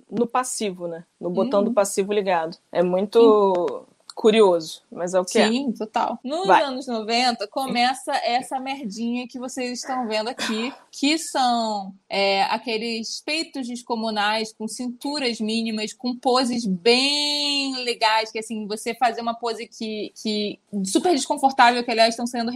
no 0.10 0.26
passivo, 0.26 0.88
né? 0.88 1.04
No 1.20 1.30
botão 1.30 1.60
uhum. 1.60 1.66
do 1.66 1.74
passivo 1.74 2.14
ligado. 2.14 2.58
É 2.72 2.82
muito 2.82 3.86
curioso, 4.14 4.82
mas 4.92 5.14
é 5.14 5.20
o 5.20 5.26
que 5.26 5.32
Sim, 5.32 5.40
é. 5.40 5.48
Sim, 5.48 5.72
total. 5.72 6.20
Nos 6.24 6.48
Vai. 6.48 6.64
anos 6.64 6.88
90 6.88 7.48
começa 7.48 8.12
essa 8.24 8.60
merdinha 8.60 9.28
que 9.28 9.40
vocês 9.40 9.80
estão 9.80 10.08
vendo 10.08 10.30
aqui, 10.30 10.74
que 10.92 11.18
são 11.18 11.94
é, 12.10 12.44
aqueles 12.44 13.22
peitos 13.22 13.68
descomunais 13.68 14.54
com 14.54 14.68
cinturas 14.68 15.40
mínimas, 15.40 15.94
com 15.94 16.16
poses 16.16 16.66
bem 16.66 17.76
legais, 17.84 18.32
que 18.32 18.40
assim, 18.40 18.68
você 18.68 18.94
fazer 18.94 19.22
uma 19.22 19.34
pose 19.34 19.68
que, 19.68 20.12
que 20.22 20.60
super 20.86 21.14
desconfortável, 21.14 21.84
que 21.84 21.92
aliás 21.92 22.14
estão 22.14 22.28
sendo 22.28 22.52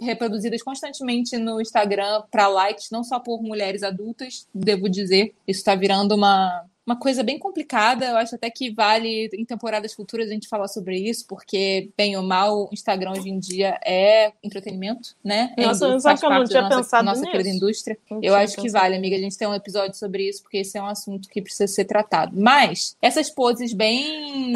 reproduzidas 0.00 0.62
constantemente 0.62 1.36
no 1.38 1.60
Instagram 1.60 2.22
para 2.30 2.48
likes, 2.48 2.90
não 2.90 3.02
só 3.02 3.18
por 3.18 3.42
mulheres 3.42 3.82
adultas, 3.82 4.46
devo 4.54 4.88
dizer. 4.88 5.34
Isso 5.46 5.60
está 5.60 5.74
virando 5.74 6.14
uma, 6.14 6.64
uma 6.86 6.96
coisa 6.96 7.22
bem 7.22 7.38
complicada. 7.38 8.06
Eu 8.06 8.16
acho 8.16 8.34
até 8.34 8.50
que 8.50 8.72
vale 8.72 9.30
em 9.32 9.44
temporadas 9.44 9.92
futuras 9.94 10.28
a 10.28 10.32
gente 10.32 10.48
falar 10.48 10.68
sobre 10.68 10.98
isso, 10.98 11.26
porque, 11.26 11.90
bem 11.96 12.16
ou 12.16 12.22
mal, 12.22 12.64
o 12.64 12.70
Instagram 12.72 13.12
hoje 13.12 13.28
em 13.28 13.38
dia 13.38 13.78
é 13.84 14.32
entretenimento, 14.42 15.14
né? 15.24 15.54
É 15.56 15.64
nossa, 15.64 16.00
faz 16.00 16.20
que 16.20 16.26
eu 16.26 16.30
não 16.30 16.44
tinha 16.44 16.62
nossa, 16.62 16.76
pensado 16.76 17.04
nossa 17.04 17.26
querida 17.26 17.48
indústria. 17.48 17.96
eu 18.20 18.34
acho 18.34 18.56
que 18.56 18.68
vale, 18.68 18.96
amiga. 18.96 19.16
A 19.16 19.20
gente 19.20 19.38
tem 19.38 19.46
um 19.46 19.54
episódio 19.54 19.96
sobre 19.96 20.28
isso, 20.28 20.42
porque 20.42 20.58
esse 20.58 20.76
é 20.76 20.82
um 20.82 20.86
assunto 20.86 21.28
que 21.28 21.40
precisa 21.40 21.66
ser 21.66 21.84
tratado. 21.84 22.38
Mas, 22.38 22.96
essas 23.00 23.30
poses 23.30 23.72
bem 23.72 24.52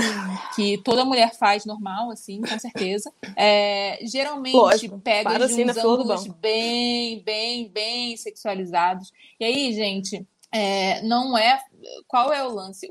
que 0.54 0.78
toda 0.78 1.04
mulher 1.04 1.34
faz 1.34 1.64
normal, 1.64 2.10
assim, 2.10 2.40
com 2.40 2.58
certeza, 2.58 3.12
é, 3.36 3.98
geralmente 4.02 4.56
Lógico, 4.56 4.98
pega 4.98 5.36
de 5.36 5.44
assim 5.44 5.64
uns 5.64 5.76
ângulos 5.76 6.26
bem, 6.26 7.22
bem, 7.22 7.68
bem 7.68 8.16
sexualizados. 8.16 9.12
E 9.38 9.44
aí, 9.44 9.72
gente, 9.72 10.26
é, 10.52 11.02
não 11.02 11.36
é. 11.36 11.60
Qual 12.07 12.33
é 12.33 12.44
o 12.44 12.53
lance? 12.53 12.88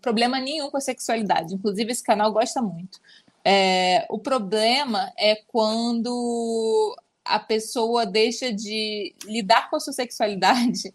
Problema 0.00 0.38
nenhum 0.38 0.70
com 0.70 0.76
a 0.76 0.80
sexualidade. 0.80 1.54
Inclusive, 1.54 1.92
esse 1.92 2.02
canal 2.02 2.32
gosta 2.32 2.60
muito. 2.62 3.00
É, 3.44 4.06
o 4.10 4.18
problema 4.18 5.12
é 5.18 5.36
quando 5.46 6.96
a 7.24 7.38
pessoa 7.38 8.06
deixa 8.06 8.52
de 8.52 9.14
lidar 9.24 9.68
com 9.70 9.76
a 9.76 9.80
sua 9.80 9.92
sexualidade 9.92 10.94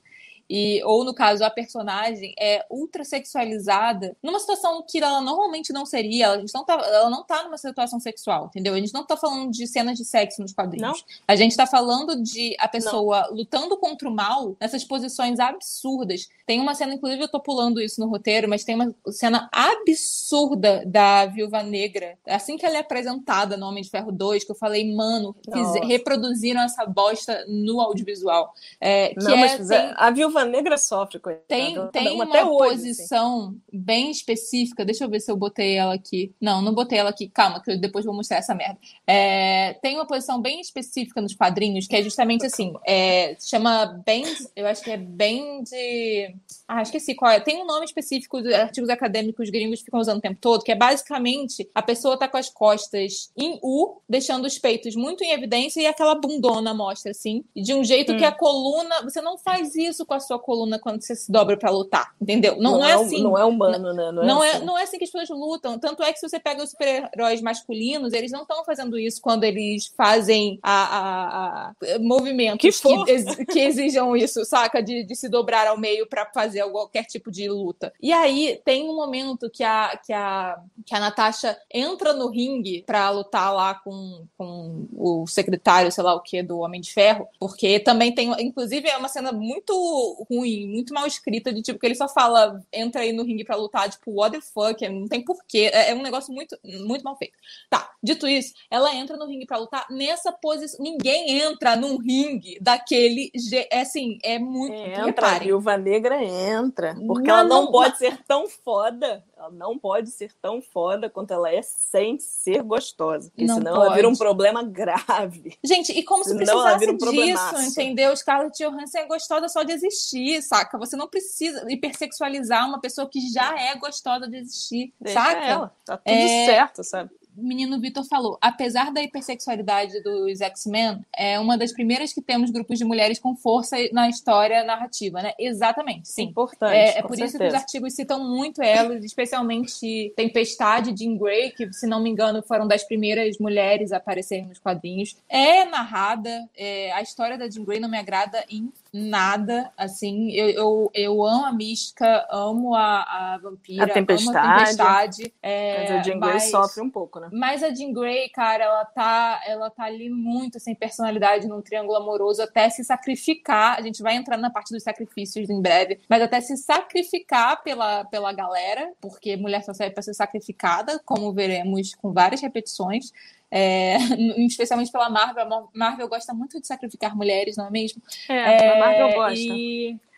e, 0.53 0.83
ou 0.83 1.05
no 1.05 1.13
caso, 1.13 1.45
a 1.45 1.49
personagem 1.49 2.33
é 2.37 2.65
ultra 2.69 3.05
sexualizada 3.05 4.17
numa 4.21 4.37
situação 4.37 4.83
que 4.85 4.97
ela 4.97 5.21
normalmente 5.21 5.71
não 5.71 5.85
seria. 5.85 6.25
Ela 6.25 6.43
não 6.53 6.65
tá, 6.65 6.73
ela 6.73 7.09
não 7.09 7.23
tá 7.23 7.43
numa 7.43 7.57
situação 7.57 8.01
sexual, 8.01 8.47
entendeu? 8.47 8.73
A 8.73 8.77
gente 8.77 8.93
não 8.93 9.05
tá 9.05 9.15
falando 9.15 9.49
de 9.49 9.65
cenas 9.65 9.97
de 9.97 10.03
sexo 10.03 10.41
nos 10.41 10.51
quadrinhos. 10.51 10.91
Não? 10.91 11.05
A 11.25 11.37
gente 11.37 11.55
tá 11.55 11.65
falando 11.65 12.21
de 12.21 12.53
a 12.59 12.67
pessoa 12.67 13.27
não. 13.29 13.37
lutando 13.37 13.77
contra 13.77 14.09
o 14.09 14.13
mal 14.13 14.57
nessas 14.59 14.83
posições 14.83 15.39
absurdas. 15.39 16.27
Tem 16.45 16.59
uma 16.59 16.75
cena, 16.75 16.95
inclusive, 16.95 17.23
eu 17.23 17.31
tô 17.31 17.39
pulando 17.39 17.79
isso 17.79 18.01
no 18.01 18.09
roteiro, 18.09 18.49
mas 18.49 18.65
tem 18.65 18.75
uma 18.75 18.93
cena 19.09 19.49
absurda 19.53 20.83
da 20.85 21.27
Viúva 21.27 21.63
Negra. 21.63 22.17
Assim 22.27 22.57
que 22.57 22.65
ela 22.65 22.75
é 22.75 22.81
apresentada 22.81 23.55
no 23.55 23.67
Homem 23.67 23.83
de 23.83 23.89
Ferro 23.89 24.11
2, 24.11 24.43
que 24.43 24.51
eu 24.51 24.55
falei, 24.55 24.93
mano, 24.93 25.33
fiz, 25.45 25.87
reproduziram 25.87 26.59
essa 26.59 26.85
bosta 26.85 27.45
no 27.47 27.79
audiovisual. 27.79 28.53
É, 28.81 29.13
não, 29.15 29.37
é, 29.37 29.57
tem... 29.57 29.93
a 29.95 30.11
Viúva 30.11 30.40
Viúva 30.41 30.45
Negra 30.45 30.77
sofre, 30.77 31.19
coitada. 31.19 31.45
Tem, 31.47 31.87
tem 31.91 32.11
uma, 32.11 32.25
uma 32.25 32.51
hoje, 32.51 32.73
assim. 32.73 32.87
posição 32.87 33.47
assim. 33.47 33.61
bem 33.71 34.11
específica. 34.11 34.85
Deixa 34.85 35.03
eu 35.03 35.09
ver 35.09 35.19
se 35.19 35.31
eu 35.31 35.37
botei 35.37 35.75
ela 35.75 35.93
aqui. 35.93 36.33
Não, 36.39 36.61
não 36.61 36.73
botei 36.73 36.97
ela 36.97 37.09
aqui. 37.09 37.29
Calma, 37.29 37.61
que 37.61 37.71
eu 37.71 37.79
depois 37.79 38.05
vou 38.05 38.13
mostrar 38.13 38.37
essa 38.37 38.55
merda. 38.55 38.77
É, 39.05 39.73
tem 39.81 39.95
uma 39.95 40.05
posição 40.05 40.41
bem 40.41 40.59
específica 40.59 41.21
nos 41.21 41.35
quadrinhos, 41.35 41.87
que 41.87 41.95
é 41.95 42.03
justamente 42.03 42.45
assim. 42.45 42.73
É, 42.85 43.35
chama 43.39 44.01
bem. 44.05 44.23
Eu 44.55 44.67
acho 44.67 44.83
que 44.83 44.91
é 44.91 44.97
bem 44.97 45.63
de. 45.63 46.35
Ah, 46.67 46.81
esqueci 46.81 47.15
qual 47.15 47.31
é. 47.31 47.39
Tem 47.39 47.61
um 47.61 47.65
nome 47.65 47.85
específico 47.85 48.41
de 48.41 48.53
artigos 48.53 48.89
acadêmicos 48.89 49.49
gringos 49.49 49.81
ficam 49.81 49.99
usando 49.99 50.17
o 50.17 50.21
tempo 50.21 50.37
todo, 50.39 50.63
que 50.63 50.71
é 50.71 50.75
basicamente 50.75 51.69
a 51.73 51.81
pessoa 51.81 52.17
tá 52.17 52.27
com 52.27 52.37
as 52.37 52.49
costas 52.49 53.31
em 53.37 53.59
U, 53.61 54.01
deixando 54.07 54.45
os 54.45 54.57
peitos 54.57 54.95
muito 54.95 55.23
em 55.23 55.31
evidência 55.31 55.81
e 55.81 55.85
aquela 55.85 56.15
bundona 56.15 56.73
mostra, 56.73 57.11
assim. 57.11 57.43
De 57.55 57.73
um 57.73 57.83
jeito 57.83 58.13
hum. 58.13 58.17
que 58.17 58.25
a 58.25 58.31
coluna. 58.31 59.03
Você 59.03 59.21
não 59.21 59.37
faz 59.37 59.75
isso 59.75 60.05
com 60.05 60.13
a 60.13 60.19
sua 60.19 60.30
coluna 60.39 60.79
quando 60.79 61.01
você 61.01 61.15
se 61.15 61.31
dobra 61.31 61.57
para 61.57 61.69
lutar, 61.69 62.13
entendeu? 62.19 62.55
Não, 62.57 62.71
não, 62.71 62.79
não 62.79 62.85
é, 62.85 62.91
é 62.91 62.93
assim. 62.93 63.23
Não 63.23 63.37
é 63.37 63.45
humano, 63.45 63.93
né? 63.93 64.11
Não, 64.11 64.23
é, 64.23 64.25
não 64.25 64.43
é, 64.43 64.51
assim. 64.51 64.65
não 64.65 64.77
é 64.77 64.83
assim 64.83 64.97
que 64.97 65.03
as 65.03 65.09
pessoas 65.09 65.39
lutam. 65.39 65.79
Tanto 65.79 66.03
é 66.03 66.11
que 66.11 66.19
se 66.19 66.27
você 66.27 66.39
pega 66.39 66.63
os 66.63 66.71
super-heróis 66.71 67.41
masculinos, 67.41 68.13
eles 68.13 68.31
não 68.31 68.41
estão 68.41 68.63
fazendo 68.63 68.97
isso 68.97 69.21
quando 69.21 69.43
eles 69.43 69.91
fazem 69.95 70.59
a, 70.61 70.83
a, 70.83 71.69
a 71.69 71.99
movimentos 71.99 72.79
que, 72.79 73.05
que, 73.05 73.45
que, 73.45 73.59
exijam 73.59 74.15
isso, 74.15 74.43
saca? 74.45 74.81
De, 74.81 75.03
de 75.03 75.15
se 75.15 75.29
dobrar 75.29 75.67
ao 75.67 75.77
meio 75.77 76.07
para 76.07 76.25
fazer 76.27 76.63
qualquer 76.69 77.05
tipo 77.05 77.31
de 77.31 77.47
luta. 77.47 77.93
E 78.01 78.11
aí 78.11 78.59
tem 78.63 78.89
um 78.89 78.95
momento 78.95 79.49
que 79.49 79.63
a, 79.63 79.99
que 80.05 80.13
a, 80.13 80.59
que 80.85 80.95
a 80.95 80.99
Natasha 80.99 81.57
entra 81.71 82.13
no 82.13 82.27
ringue 82.27 82.83
para 82.85 83.09
lutar 83.09 83.53
lá 83.53 83.75
com, 83.75 84.25
com 84.37 84.87
o 84.93 85.27
secretário, 85.27 85.91
sei 85.91 86.03
lá 86.03 86.13
o 86.13 86.21
que, 86.21 86.41
do 86.41 86.59
Homem 86.59 86.81
de 86.81 86.93
Ferro, 86.93 87.27
porque 87.39 87.79
também 87.79 88.13
tem, 88.13 88.31
inclusive, 88.39 88.87
é 88.87 88.97
uma 88.97 89.07
cena 89.07 89.31
muito 89.31 90.20
ruim, 90.29 90.67
muito 90.67 90.93
mal 90.93 91.05
escrita, 91.05 91.53
de 91.53 91.61
tipo, 91.61 91.79
que 91.79 91.85
ele 91.85 91.95
só 91.95 92.07
fala, 92.07 92.61
entra 92.71 93.01
aí 93.01 93.11
no 93.11 93.23
ringue 93.23 93.43
pra 93.43 93.55
lutar, 93.55 93.89
tipo, 93.89 94.11
what 94.11 94.37
the 94.37 94.41
fuck, 94.41 94.87
não 94.89 95.07
tem 95.07 95.23
porquê. 95.23 95.69
É, 95.73 95.91
é 95.91 95.95
um 95.95 96.01
negócio 96.01 96.33
muito, 96.33 96.57
muito 96.63 97.03
mal 97.03 97.15
feito. 97.17 97.37
Tá, 97.69 97.91
dito 98.01 98.27
isso, 98.27 98.53
ela 98.69 98.93
entra 98.95 99.17
no 99.17 99.25
ringue 99.25 99.45
pra 99.45 99.57
lutar 99.57 99.85
nessa 99.89 100.31
posição. 100.31 100.83
Ninguém 100.83 101.41
entra 101.41 101.75
num 101.75 101.97
ringue 101.97 102.57
daquele. 102.59 103.31
É 103.69 103.81
assim, 103.81 104.17
é 104.23 104.39
muito. 104.39 104.73
Entra, 104.73 105.35
a 105.35 105.39
viúva 105.39 105.77
negra 105.77 106.23
entra. 106.23 106.95
Porque 107.07 107.29
não, 107.29 107.37
ela 107.37 107.43
não, 107.43 107.63
não 107.63 107.71
pode 107.71 107.97
ser 107.97 108.17
tão 108.25 108.47
foda 108.47 109.23
ela 109.41 109.49
não 109.49 109.77
pode 109.77 110.11
ser 110.11 110.31
tão 110.39 110.61
foda 110.61 111.09
quanto 111.09 111.31
ela 111.31 111.51
é 111.51 111.63
sem 111.63 112.19
ser 112.19 112.61
gostosa. 112.61 113.29
Porque 113.31 113.45
não 113.45 113.55
senão 113.55 113.73
pode. 113.73 113.85
ela 113.87 113.95
vira 113.95 114.07
um 114.07 114.15
problema 114.15 114.63
grave. 114.63 115.57
Gente, 115.63 115.91
e 115.91 116.03
como 116.03 116.23
se 116.23 116.35
precisasse 116.35 116.89
um 116.89 116.95
disso, 116.95 117.61
entendeu? 117.61 118.15
Scarlett 118.15 118.63
Johansson 118.63 118.99
é 118.99 119.05
gostosa 119.07 119.49
só 119.49 119.63
de 119.63 119.71
existir, 119.73 120.43
saca? 120.43 120.77
Você 120.77 120.95
não 120.95 121.07
precisa 121.07 121.65
hipersexualizar 121.67 122.67
uma 122.67 122.79
pessoa 122.79 123.09
que 123.09 123.19
já 123.31 123.59
é 123.59 123.75
gostosa 123.75 124.27
de 124.27 124.37
existir, 124.37 124.93
Deixa 125.01 125.19
saca? 125.19 125.43
Ela. 125.43 125.75
Tá 125.83 125.97
tudo 125.97 126.15
é... 126.15 126.45
certo, 126.45 126.83
sabe? 126.83 127.09
Menino 127.35 127.79
Vitor 127.79 128.03
falou, 128.05 128.37
apesar 128.41 128.91
da 128.91 129.01
hipersexualidade 129.01 130.01
dos 130.01 130.41
X-Men, 130.41 131.01
é 131.15 131.39
uma 131.39 131.57
das 131.57 131.71
primeiras 131.71 132.13
que 132.13 132.21
temos 132.21 132.49
grupos 132.49 132.77
de 132.77 132.85
mulheres 132.85 133.19
com 133.19 133.35
força 133.35 133.77
na 133.91 134.09
história 134.09 134.63
narrativa, 134.63 135.21
né? 135.21 135.33
Exatamente, 135.39 136.09
sim. 136.09 136.23
Importante. 136.23 136.75
É, 136.75 136.99
é 136.99 137.01
por 137.01 137.15
certeza. 137.15 137.25
isso 137.25 137.37
que 137.37 137.47
os 137.47 137.53
artigos 137.53 137.93
citam 137.93 138.27
muito 138.27 138.61
elas, 138.61 139.03
especialmente 139.03 140.13
Tempestade, 140.15 140.95
Jean 140.95 141.17
Grey, 141.17 141.51
que, 141.51 141.71
se 141.73 141.87
não 141.87 142.01
me 142.01 142.09
engano, 142.09 142.41
foram 142.43 142.67
das 142.67 142.83
primeiras 142.83 143.37
mulheres 143.37 143.91
a 143.91 143.97
aparecerem 143.97 144.47
nos 144.47 144.59
quadrinhos. 144.59 145.15
É 145.29 145.65
narrada, 145.65 146.49
é, 146.55 146.91
a 146.93 147.01
história 147.01 147.37
da 147.37 147.49
Jean 147.49 147.63
Grey 147.63 147.79
não 147.79 147.89
me 147.89 147.97
agrada 147.97 148.43
em 148.49 148.71
nada, 148.93 149.71
assim, 149.77 150.31
eu, 150.31 150.49
eu, 150.49 150.91
eu 150.93 151.25
amo 151.25 151.45
a 151.45 151.53
mística, 151.53 152.27
amo 152.29 152.75
a, 152.75 153.33
a 153.33 153.37
vampira, 153.37 153.85
a 153.85 153.87
tempestade, 153.87 154.37
amo 154.37 154.47
a 154.47 154.57
tempestade. 154.57 155.33
É, 155.41 155.79
mas 155.79 155.91
a 155.91 156.03
Jean 156.03 156.19
Grey 156.19 156.39
sofre 156.41 156.81
um 156.81 156.89
pouco, 156.89 157.19
né? 157.19 157.29
Mas 157.31 157.63
a 157.63 157.73
Jean 157.73 157.93
Grey, 157.93 158.29
cara, 158.29 158.65
ela 158.65 158.85
tá, 158.85 159.41
ela 159.47 159.69
tá 159.69 159.83
ali 159.83 160.09
muito 160.09 160.59
sem 160.59 160.75
personalidade 160.75 161.47
num 161.47 161.61
triângulo 161.61 161.97
amoroso, 161.97 162.41
até 162.41 162.69
se 162.69 162.83
sacrificar, 162.83 163.79
a 163.79 163.81
gente 163.81 164.03
vai 164.03 164.15
entrar 164.15 164.37
na 164.37 164.49
parte 164.49 164.73
dos 164.73 164.83
sacrifícios 164.83 165.49
em 165.49 165.61
breve, 165.61 165.99
mas 166.09 166.21
até 166.21 166.41
se 166.41 166.57
sacrificar 166.57 167.63
pela, 167.63 168.03
pela 168.05 168.33
galera, 168.33 168.91
porque 168.99 169.37
mulher 169.37 169.63
só 169.63 169.73
serve 169.73 169.93
para 169.93 170.03
ser 170.03 170.13
sacrificada, 170.13 170.99
como 171.05 171.31
veremos 171.31 171.95
com 171.95 172.11
várias 172.11 172.41
repetições, 172.41 173.11
É, 173.51 173.97
especialmente 174.47 174.91
pela 174.91 175.09
Marvel. 175.09 175.43
A 175.43 175.67
Marvel 175.73 176.07
gosta 176.07 176.33
muito 176.33 176.59
de 176.59 176.65
sacrificar 176.65 177.15
mulheres, 177.15 177.57
não 177.57 177.67
é 177.67 177.71
mesmo? 177.71 178.01
É, 178.29 178.33
é 178.33 178.69
a 178.69 178.79
Marvel 178.79 179.13
gosta. 179.13 179.53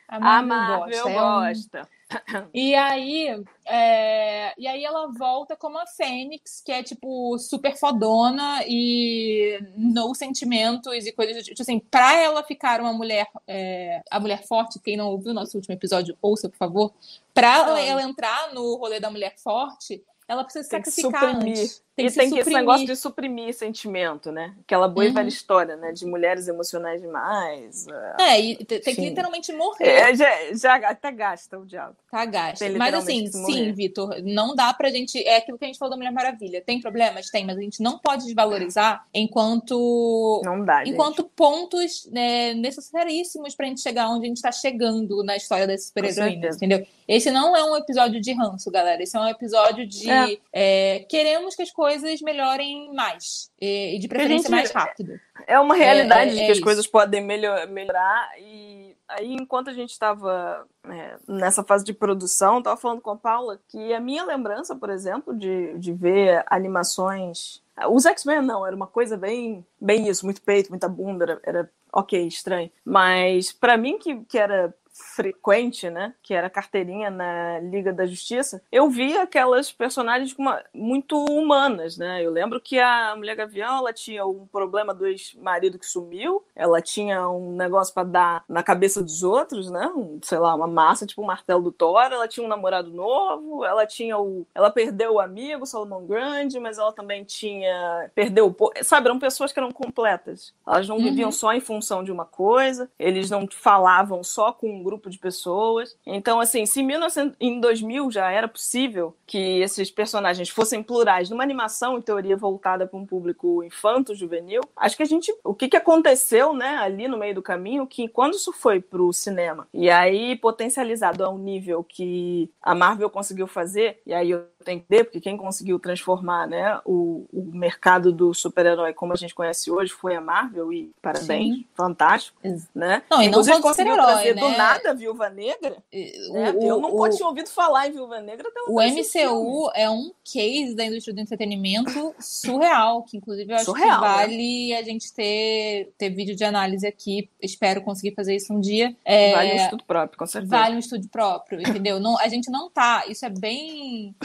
A 0.07 0.19
Marvel, 0.19 0.53
a 0.53 0.69
Marvel 0.79 1.03
gosta. 1.03 1.13
gosta. 1.13 1.77
É 1.79 1.81
um... 1.81 2.03
E 2.53 2.75
aí, 2.75 3.43
é, 3.65 4.53
e 4.57 4.67
aí 4.67 4.83
ela 4.83 5.07
volta 5.07 5.55
como 5.55 5.79
a 5.79 5.87
Fênix, 5.87 6.61
que 6.63 6.71
é 6.71 6.83
tipo 6.83 7.37
super 7.39 7.75
fodona 7.75 8.63
e 8.67 9.59
no 9.75 10.13
sentimentos 10.13 11.05
e 11.05 11.11
coisas 11.11 11.43
tipo 11.43 11.61
assim, 11.61 11.79
pra 11.79 12.15
ela 12.15 12.43
ficar 12.43 12.79
uma 12.81 12.93
mulher, 12.93 13.27
é, 13.47 14.01
a 14.11 14.19
mulher 14.19 14.43
forte, 14.43 14.79
quem 14.79 14.95
não 14.97 15.07
ouviu 15.07 15.31
o 15.31 15.33
nosso 15.33 15.57
último 15.57 15.73
episódio, 15.73 16.17
ouça, 16.21 16.49
por 16.49 16.57
favor. 16.57 16.93
Pra 17.33 17.79
ela 17.79 18.03
entrar 18.03 18.53
no 18.53 18.75
rolê 18.75 18.99
da 18.99 19.09
mulher 19.09 19.33
forte, 19.37 20.03
ela 20.33 20.43
precisa 20.43 20.67
tem 20.67 20.83
sacrificar 20.83 21.35
antes. 21.35 21.83
Tem 21.95 22.07
e 22.07 22.09
que 22.09 22.17
tem 22.17 22.29
que 22.31 22.39
esse 22.39 22.49
negócio 22.49 22.87
de 22.87 22.95
suprimir 22.95 23.53
sentimento, 23.53 24.31
né? 24.31 24.55
Aquela 24.61 24.87
boa 24.87 25.05
uhum. 25.05 25.11
e 25.11 25.13
velha 25.13 25.27
história, 25.27 25.75
né? 25.75 25.91
De 25.91 26.07
mulheres 26.07 26.47
emocionais 26.47 26.99
demais. 26.99 27.85
É, 28.19 28.41
e 28.41 28.55
tem 28.65 28.95
que 28.95 29.01
literalmente 29.01 29.53
morrer. 29.53 29.87
É, 29.87 30.15
já, 30.15 30.27
já 30.53 30.75
até 30.89 31.11
gasta 31.11 31.59
o 31.59 31.65
diabo. 31.65 31.95
Tá, 32.09 32.25
gasta. 32.25 32.67
Mas 32.71 32.95
assim, 32.95 33.27
sim, 33.27 33.71
Vitor, 33.73 34.15
não 34.23 34.55
dá 34.55 34.73
pra 34.73 34.89
gente. 34.89 35.23
É 35.23 35.37
aquilo 35.37 35.57
que 35.57 35.65
a 35.65 35.67
gente 35.67 35.77
falou 35.77 35.91
da 35.91 35.97
Mulher 35.97 36.11
Maravilha. 36.11 36.63
Tem 36.65 36.81
problemas? 36.81 37.29
Tem, 37.29 37.45
mas 37.45 37.57
a 37.57 37.61
gente 37.61 37.81
não 37.81 37.99
pode 37.99 38.25
desvalorizar 38.25 39.05
enquanto. 39.13 40.41
Não 40.43 40.65
dá. 40.65 40.83
Enquanto 40.87 41.21
gente. 41.21 41.31
pontos 41.35 42.09
né, 42.11 42.55
necessaríssimos 42.55 43.53
pra 43.53 43.67
gente 43.67 43.81
chegar 43.81 44.09
onde 44.09 44.25
a 44.25 44.29
gente 44.29 44.41
tá 44.41 44.51
chegando 44.51 45.23
na 45.23 45.37
história 45.37 45.67
das 45.67 45.85
super-heroínas, 45.85 46.55
entendeu? 46.55 46.83
Esse 47.07 47.29
não 47.29 47.55
é 47.55 47.63
um 47.63 47.75
episódio 47.75 48.19
de 48.19 48.33
ranço, 48.33 48.71
galera. 48.71 49.03
Esse 49.03 49.15
é 49.15 49.19
um 49.19 49.27
episódio 49.27 49.85
de. 49.85 50.09
É. 50.09 50.22
É, 50.51 51.05
queremos 51.09 51.55
que 51.55 51.61
as 51.61 51.71
coisas 51.71 52.21
melhorem 52.21 52.93
mais. 52.93 53.51
E, 53.59 53.97
de 53.99 54.07
preferência 54.07 54.49
gente, 54.49 54.51
mais 54.51 54.71
rápido. 54.71 55.19
É 55.47 55.59
uma 55.59 55.75
realidade 55.75 56.31
é, 56.31 56.33
é, 56.33 56.35
de 56.35 56.45
que 56.45 56.51
as 56.51 56.59
coisas 56.59 56.87
podem 56.87 57.21
melhor, 57.21 57.67
melhorar. 57.67 58.31
E 58.39 58.95
aí, 59.07 59.33
enquanto 59.33 59.69
a 59.69 59.73
gente 59.73 59.91
estava 59.91 60.65
é, 60.87 61.15
nessa 61.27 61.63
fase 61.63 61.83
de 61.83 61.93
produção, 61.93 62.59
estava 62.59 62.77
falando 62.77 63.01
com 63.01 63.11
a 63.11 63.17
Paula 63.17 63.59
que 63.69 63.93
a 63.93 63.99
minha 63.99 64.23
lembrança, 64.23 64.75
por 64.75 64.89
exemplo, 64.89 65.35
de, 65.35 65.77
de 65.77 65.93
ver 65.93 66.43
animações. 66.47 67.61
Os 67.89 68.05
X-Men 68.05 68.41
não, 68.41 68.65
era 68.65 68.75
uma 68.75 68.87
coisa 68.87 69.17
bem, 69.17 69.65
bem 69.79 70.07
isso, 70.07 70.25
muito 70.25 70.41
peito, 70.41 70.69
muita 70.69 70.87
bunda, 70.87 71.23
era, 71.25 71.41
era 71.43 71.71
ok, 71.91 72.27
estranho. 72.27 72.71
Mas 72.85 73.51
para 73.51 73.77
mim, 73.77 73.97
que, 73.97 74.23
que 74.25 74.37
era 74.37 74.73
frequente, 74.93 75.89
né, 75.89 76.13
que 76.21 76.33
era 76.33 76.49
carteirinha 76.49 77.09
na 77.09 77.59
Liga 77.59 77.91
da 77.91 78.05
Justiça, 78.05 78.61
eu 78.71 78.89
via 78.89 79.23
aquelas 79.23 79.71
personagens 79.71 80.35
uma, 80.37 80.63
muito 80.73 81.17
humanas, 81.25 81.97
né? 81.97 82.23
Eu 82.23 82.31
lembro 82.31 82.61
que 82.61 82.79
a 82.79 83.15
Mulher 83.15 83.35
Gavião, 83.35 83.77
ela 83.77 83.91
tinha 83.91 84.25
um 84.25 84.45
problema 84.45 84.93
do 84.93 85.07
ex-marido 85.07 85.79
que 85.79 85.85
sumiu, 85.85 86.43
ela 86.55 86.81
tinha 86.81 87.27
um 87.27 87.55
negócio 87.55 87.93
para 87.93 88.03
dar 88.03 88.43
na 88.47 88.61
cabeça 88.61 89.01
dos 89.01 89.23
outros, 89.23 89.69
né? 89.71 89.87
Um, 89.95 90.19
sei 90.21 90.37
lá, 90.37 90.53
uma 90.53 90.67
massa, 90.67 91.07
tipo 91.07 91.21
o 91.21 91.23
um 91.23 91.27
martelo 91.27 91.63
do 91.63 91.71
Thor, 91.71 92.11
ela 92.11 92.27
tinha 92.27 92.45
um 92.45 92.49
namorado 92.49 92.91
novo, 92.91 93.65
ela 93.65 93.85
tinha 93.87 94.17
o 94.17 94.45
ela 94.53 94.69
perdeu 94.69 95.13
o 95.13 95.19
amigo, 95.19 95.65
Solomon 95.65 96.05
Grande, 96.05 96.59
mas 96.59 96.77
ela 96.77 96.91
também 96.93 97.23
tinha 97.23 98.11
perdeu 98.13 98.47
o, 98.47 98.83
sabe, 98.83 99.07
eram 99.07 99.19
pessoas 99.19 99.51
que 99.51 99.59
eram 99.59 99.71
completas. 99.71 100.53
Elas 100.65 100.87
não 100.87 100.97
uhum. 100.97 101.03
viviam 101.03 101.31
só 101.31 101.53
em 101.53 101.59
função 101.59 102.03
de 102.03 102.11
uma 102.11 102.25
coisa, 102.25 102.89
eles 102.99 103.29
não 103.29 103.47
falavam 103.49 104.23
só 104.23 104.51
com 104.51 104.82
grupo 104.83 105.09
de 105.09 105.17
pessoas. 105.17 105.97
Então, 106.05 106.39
assim, 106.39 106.65
se 106.65 106.81
em, 106.81 106.85
1900, 106.85 107.35
em 107.39 107.59
2000 107.59 108.11
já 108.11 108.31
era 108.31 108.47
possível 108.47 109.15
que 109.25 109.61
esses 109.61 109.89
personagens 109.89 110.49
fossem 110.49 110.83
plurais 110.83 111.29
numa 111.29 111.43
animação, 111.43 111.97
em 111.97 112.01
teoria, 112.01 112.37
voltada 112.37 112.85
para 112.85 112.99
um 112.99 113.05
público 113.05 113.63
infanto-juvenil, 113.63 114.61
acho 114.75 114.97
que 114.97 115.03
a 115.03 115.07
gente. 115.07 115.33
O 115.43 115.53
que, 115.53 115.69
que 115.69 115.77
aconteceu, 115.77 116.53
né, 116.53 116.77
ali 116.77 117.07
no 117.07 117.17
meio 117.17 117.35
do 117.35 117.41
caminho, 117.41 117.87
que 117.87 118.07
quando 118.07 118.35
isso 118.35 118.51
foi 118.51 118.79
para 118.79 119.01
o 119.01 119.13
cinema, 119.13 119.67
e 119.73 119.89
aí 119.89 120.35
potencializado 120.35 121.23
a 121.23 121.29
um 121.29 121.37
nível 121.37 121.83
que 121.83 122.51
a 122.61 122.75
Marvel 122.75 123.09
conseguiu 123.09 123.47
fazer, 123.47 124.01
e 124.05 124.13
aí 124.13 124.31
eu 124.31 124.45
ver, 124.89 125.05
porque 125.05 125.19
quem 125.19 125.35
conseguiu 125.35 125.79
transformar 125.79 126.47
né, 126.47 126.79
o, 126.85 127.25
o 127.33 127.51
mercado 127.53 128.11
do 128.11 128.33
super-herói 128.33 128.93
como 128.93 129.13
a 129.13 129.15
gente 129.15 129.33
conhece 129.33 129.71
hoje 129.71 129.91
foi 129.91 130.15
a 130.15 130.21
Marvel, 130.21 130.71
e 130.71 130.91
parabéns, 131.01 131.55
Sim. 131.55 131.65
fantástico. 131.75 132.37
Né? 132.73 133.01
Não, 133.09 133.21
e 133.21 133.25
não 133.25 133.29
Inclusive, 133.29 133.61
conseguiu 133.61 133.95
trazer 133.95 134.35
né? 134.35 134.41
do 134.41 134.49
nada 134.49 134.93
Viúva 134.93 135.29
Negra. 135.29 135.77
O, 135.91 136.33
né? 136.33 136.51
o, 136.51 136.63
eu 136.63 136.79
não 136.79 136.95
o, 136.95 137.09
tinha 137.09 137.27
ouvido 137.27 137.49
falar 137.49 137.87
em 137.87 137.91
Viúva 137.91 138.19
Negra 138.21 138.47
até 138.47 138.61
O 138.67 138.79
MCU 138.81 139.71
é 139.73 139.89
um 139.89 140.11
case 140.23 140.75
da 140.75 140.85
indústria 140.85 141.13
do 141.13 141.21
entretenimento 141.21 142.15
surreal, 142.19 143.03
que 143.03 143.17
inclusive 143.17 143.51
eu 143.51 143.55
acho 143.55 143.65
surreal, 143.65 144.01
que 144.01 144.07
né? 144.07 144.13
vale 144.13 144.69
né? 144.69 144.77
a 144.77 144.83
gente 144.83 145.11
ter, 145.13 145.91
ter 145.97 146.09
vídeo 146.09 146.35
de 146.35 146.43
análise 146.43 146.85
aqui. 146.85 147.29
Espero 147.41 147.81
conseguir 147.81 148.13
fazer 148.13 148.35
isso 148.35 148.53
um 148.53 148.59
dia. 148.59 148.95
É, 149.03 149.33
vale 149.33 149.53
um 149.53 149.55
estudo 149.55 149.83
próprio, 149.85 150.19
com 150.19 150.27
certeza. 150.27 150.55
Vale 150.55 150.75
um 150.75 150.79
estudo 150.79 151.07
próprio, 151.07 151.59
entendeu? 151.59 151.99
não, 151.99 152.19
a 152.19 152.27
gente 152.27 152.51
não 152.51 152.69
tá. 152.69 153.05
Isso 153.07 153.25
é 153.25 153.29
bem 153.29 154.15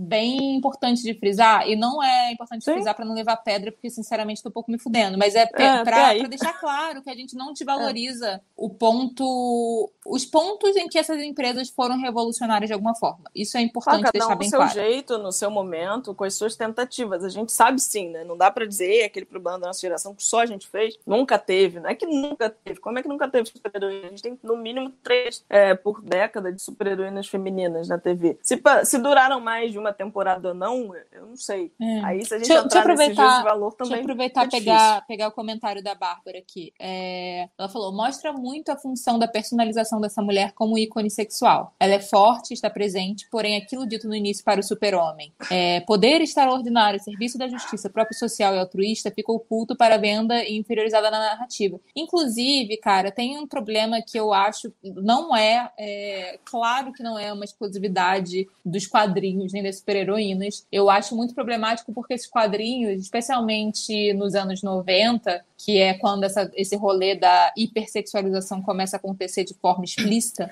bem 0.00 0.54
importante 0.54 1.02
de 1.02 1.12
frisar, 1.12 1.68
e 1.68 1.74
não 1.74 2.00
é 2.00 2.30
importante 2.32 2.64
Sim. 2.64 2.74
frisar 2.74 2.94
para 2.94 3.04
não 3.04 3.14
levar 3.14 3.36
pedra, 3.38 3.72
porque 3.72 3.90
sinceramente 3.90 4.36
estou 4.36 4.50
um 4.50 4.52
pouco 4.52 4.70
me 4.70 4.78
fudendo, 4.78 5.18
mas 5.18 5.34
é, 5.34 5.42
é 5.42 5.82
para 5.82 6.28
deixar 6.28 6.52
claro 6.60 7.02
que 7.02 7.10
a 7.10 7.14
gente 7.14 7.34
não 7.34 7.52
desvaloriza 7.52 8.28
é. 8.28 8.40
o 8.56 8.70
ponto, 8.70 9.90
os 10.06 10.24
pontos 10.24 10.76
em 10.76 10.88
que 10.88 10.98
essas 10.98 11.20
empresas 11.20 11.68
foram 11.68 12.00
revolucionárias 12.00 12.68
de 12.68 12.74
alguma 12.74 12.94
forma. 12.94 13.24
Isso 13.34 13.58
é 13.58 13.60
importante 13.60 14.06
ah, 14.06 14.10
deixar 14.12 14.36
bem 14.36 14.48
claro. 14.48 14.64
No 14.66 14.70
seu 14.70 14.82
jeito, 14.82 15.18
no 15.18 15.32
seu 15.32 15.50
momento, 15.50 16.14
com 16.14 16.22
as 16.22 16.34
suas 16.34 16.54
tentativas. 16.54 17.24
A 17.24 17.28
gente 17.28 17.50
sabe 17.50 17.80
sim, 17.80 18.10
né? 18.10 18.22
Não 18.22 18.36
dá 18.36 18.50
para 18.50 18.66
dizer 18.66 19.04
aquele 19.04 19.26
problema 19.26 19.58
da 19.58 19.66
nossa 19.68 19.80
geração 19.80 20.14
que 20.14 20.22
só 20.22 20.40
a 20.40 20.46
gente 20.46 20.68
fez. 20.68 20.96
Nunca 21.04 21.38
teve, 21.38 21.80
não 21.80 21.90
é 21.90 21.94
que 21.94 22.06
nunca 22.06 22.48
teve. 22.50 22.78
Como 22.78 22.98
é 22.98 23.02
que 23.02 23.08
nunca 23.08 23.28
teve 23.28 23.48
super-heroína? 23.48 24.06
A 24.06 24.10
gente 24.10 24.22
tem 24.22 24.38
no 24.42 24.56
mínimo 24.56 24.92
três 25.02 25.44
é, 25.48 25.74
por 25.74 26.00
década 26.00 26.52
de 26.52 26.62
super-heroínas 26.62 27.26
femininas 27.26 27.88
na 27.88 27.98
TV. 27.98 28.38
Se, 28.42 28.60
se 28.84 28.98
duraram 28.98 29.40
mais 29.40 29.72
de 29.72 29.78
uma 29.78 29.87
temporada 29.92 30.48
ou 30.48 30.54
não, 30.54 30.94
eu 31.12 31.26
não 31.26 31.36
sei. 31.36 31.72
É. 31.80 32.00
Aí 32.04 32.24
se 32.24 32.34
a 32.34 32.38
gente 32.38 32.48
deixa, 32.48 32.64
entrar 32.64 32.86
deixa 32.86 32.96
nesses 32.96 33.16
de 33.16 33.42
valor 33.42 33.72
também. 33.72 33.90
Deixa 33.90 33.96
eu 33.96 34.00
aproveitar 34.02 34.46
e 34.46 34.50
pegar, 34.50 35.06
pegar 35.06 35.28
o 35.28 35.32
comentário 35.32 35.82
da 35.82 35.94
Bárbara 35.94 36.38
aqui. 36.38 36.72
É, 36.78 37.48
ela 37.58 37.68
falou: 37.68 37.92
mostra 37.92 38.32
muito 38.32 38.70
a 38.70 38.76
função 38.76 39.18
da 39.18 39.28
personalização 39.28 40.00
dessa 40.00 40.22
mulher 40.22 40.52
como 40.52 40.78
ícone 40.78 41.10
sexual. 41.10 41.74
Ela 41.78 41.94
é 41.94 42.00
forte, 42.00 42.54
está 42.54 42.70
presente, 42.70 43.28
porém 43.30 43.56
aquilo 43.56 43.86
dito 43.86 44.08
no 44.08 44.14
início 44.14 44.44
para 44.44 44.60
o 44.60 44.62
super-homem. 44.62 45.32
É, 45.50 45.80
poder 45.80 46.20
extraordinário, 46.20 47.00
serviço 47.00 47.38
da 47.38 47.48
justiça, 47.48 47.90
próprio 47.90 48.18
social 48.18 48.54
e 48.54 48.58
altruísta, 48.58 49.10
fica 49.10 49.32
oculto 49.32 49.76
para 49.76 49.96
a 49.96 49.98
venda 49.98 50.42
e 50.44 50.56
inferiorizada 50.56 51.10
na 51.10 51.18
narrativa. 51.18 51.80
Inclusive, 51.94 52.76
cara, 52.78 53.10
tem 53.10 53.38
um 53.38 53.46
problema 53.46 54.02
que 54.02 54.18
eu 54.18 54.32
acho 54.32 54.72
não 54.82 55.36
é, 55.36 55.70
é 55.78 56.38
claro 56.44 56.92
que 56.92 57.02
não 57.02 57.18
é 57.18 57.32
uma 57.32 57.44
exclusividade 57.44 58.48
dos 58.64 58.86
quadrinhos 58.86 59.52
nem 59.52 59.62
desse 59.62 59.77
super-heroínas. 59.78 60.66
Eu 60.70 60.90
acho 60.90 61.16
muito 61.16 61.34
problemático 61.34 61.92
porque 61.92 62.14
esses 62.14 62.26
quadrinhos, 62.26 63.02
especialmente 63.02 64.12
nos 64.14 64.34
anos 64.34 64.62
90, 64.62 65.44
que 65.56 65.78
é 65.78 65.94
quando 65.94 66.24
essa, 66.24 66.50
esse 66.54 66.76
rolê 66.76 67.14
da 67.14 67.52
hipersexualização 67.56 68.62
começa 68.62 68.96
a 68.96 68.98
acontecer 68.98 69.44
de 69.44 69.54
forma 69.54 69.84
explícita, 69.84 70.50